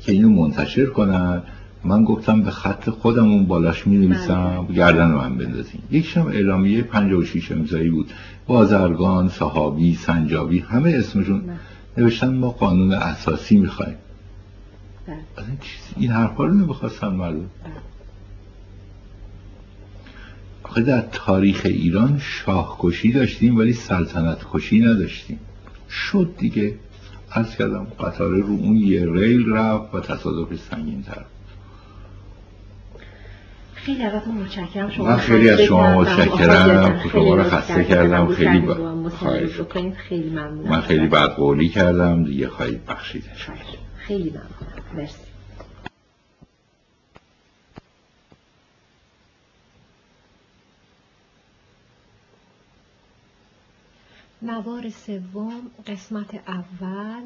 که 0.00 0.12
اینو 0.12 0.28
منتشر 0.28 0.86
کنن. 0.86 1.42
من 1.84 2.04
گفتم 2.04 2.42
به 2.42 2.50
خط 2.50 2.90
خودم 2.90 3.30
اون 3.30 3.46
بالاش 3.46 3.86
می 3.86 3.98
نویسم 3.98 4.68
گردن 4.74 5.06
من 5.06 5.36
بندازین 5.36 5.80
یکیش 5.90 6.16
هم 6.16 6.26
اعلامیه 6.26 6.82
56 6.82 7.52
امضایی 7.52 7.90
بود. 7.90 8.10
بازرگان 8.46 9.28
صحابی 9.28 9.94
سنجابی 9.94 10.58
همه 10.58 10.90
اسمشون. 10.90 11.42
نوشتن 11.96 12.34
ما 12.34 12.50
قانون 12.50 12.94
اساسی 12.94 13.58
می‌خوایم 13.58 13.96
بله. 15.06 15.16
این 15.48 15.58
چیز 15.60 15.82
این 15.96 16.10
حرفا 16.10 16.44
رو 16.44 16.54
نمی‌خواستن 16.54 17.08
مردم 17.08 17.38
بله. 17.38 17.48
آخه 20.62 20.82
در 20.82 21.00
تاریخ 21.00 21.62
ایران 21.64 22.18
شاهکشی 22.18 23.12
داشتیم 23.12 23.56
ولی 23.56 23.72
سلطنت 23.72 24.38
کشی 24.52 24.80
نداشتیم 24.80 25.38
شد 25.90 26.34
دیگه 26.38 26.74
عرض 27.32 27.56
کردم 27.56 27.86
قطاره 28.00 28.38
رو 28.38 28.52
اون 28.52 28.76
یه 28.76 29.12
ریل 29.12 29.52
رفت 29.52 29.94
و 29.94 30.00
تصادفش 30.00 30.58
سنگین 30.58 31.02
تر 31.02 31.24
خیلی 33.84 34.02
ازتون 34.02 34.34
متشکرم 34.34 34.90
شما 34.90 35.04
من 35.06 35.16
خیلی 35.16 35.50
از 35.50 35.60
شما 35.60 36.04
خسته 36.04 36.26
کردم. 36.28 36.32
متشکرم. 36.32 36.82
جان، 36.82 36.98
شما 37.08 37.10
خیلی 37.10 37.30
رو 37.36 37.42
خسته. 37.44 37.84
کردم. 37.84 38.26
خیلی 38.34 38.60
با-. 38.60 39.10
خیلی 40.08 40.30
ممنونم 40.30 40.68
من 40.68 40.80
خیلی 40.80 41.06
بعد 41.06 41.30
قولی 41.30 41.68
کردم 41.68 42.24
دیگه 42.24 42.48
خواهی 42.48 42.80
بخشیده 42.88 43.30
خیلی 43.96 44.30
ممنونم 44.30 44.84
مرسی 44.94 45.18
نوار 54.42 54.90
سوم 54.90 55.60
قسمت 55.86 56.34
اول 56.48 57.22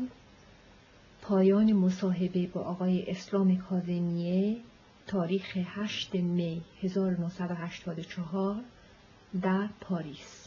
پایان 1.22 1.72
مصاحبه 1.72 2.47
با 2.47 2.60
آقای 2.60 3.10
اسلام 3.10 3.56
کاظمیه 3.56 4.56
تاریخ 5.09 5.56
8 5.56 6.14
می 6.14 6.62
1984 6.82 8.56
در 9.43 9.68
پاریس. 9.80 10.38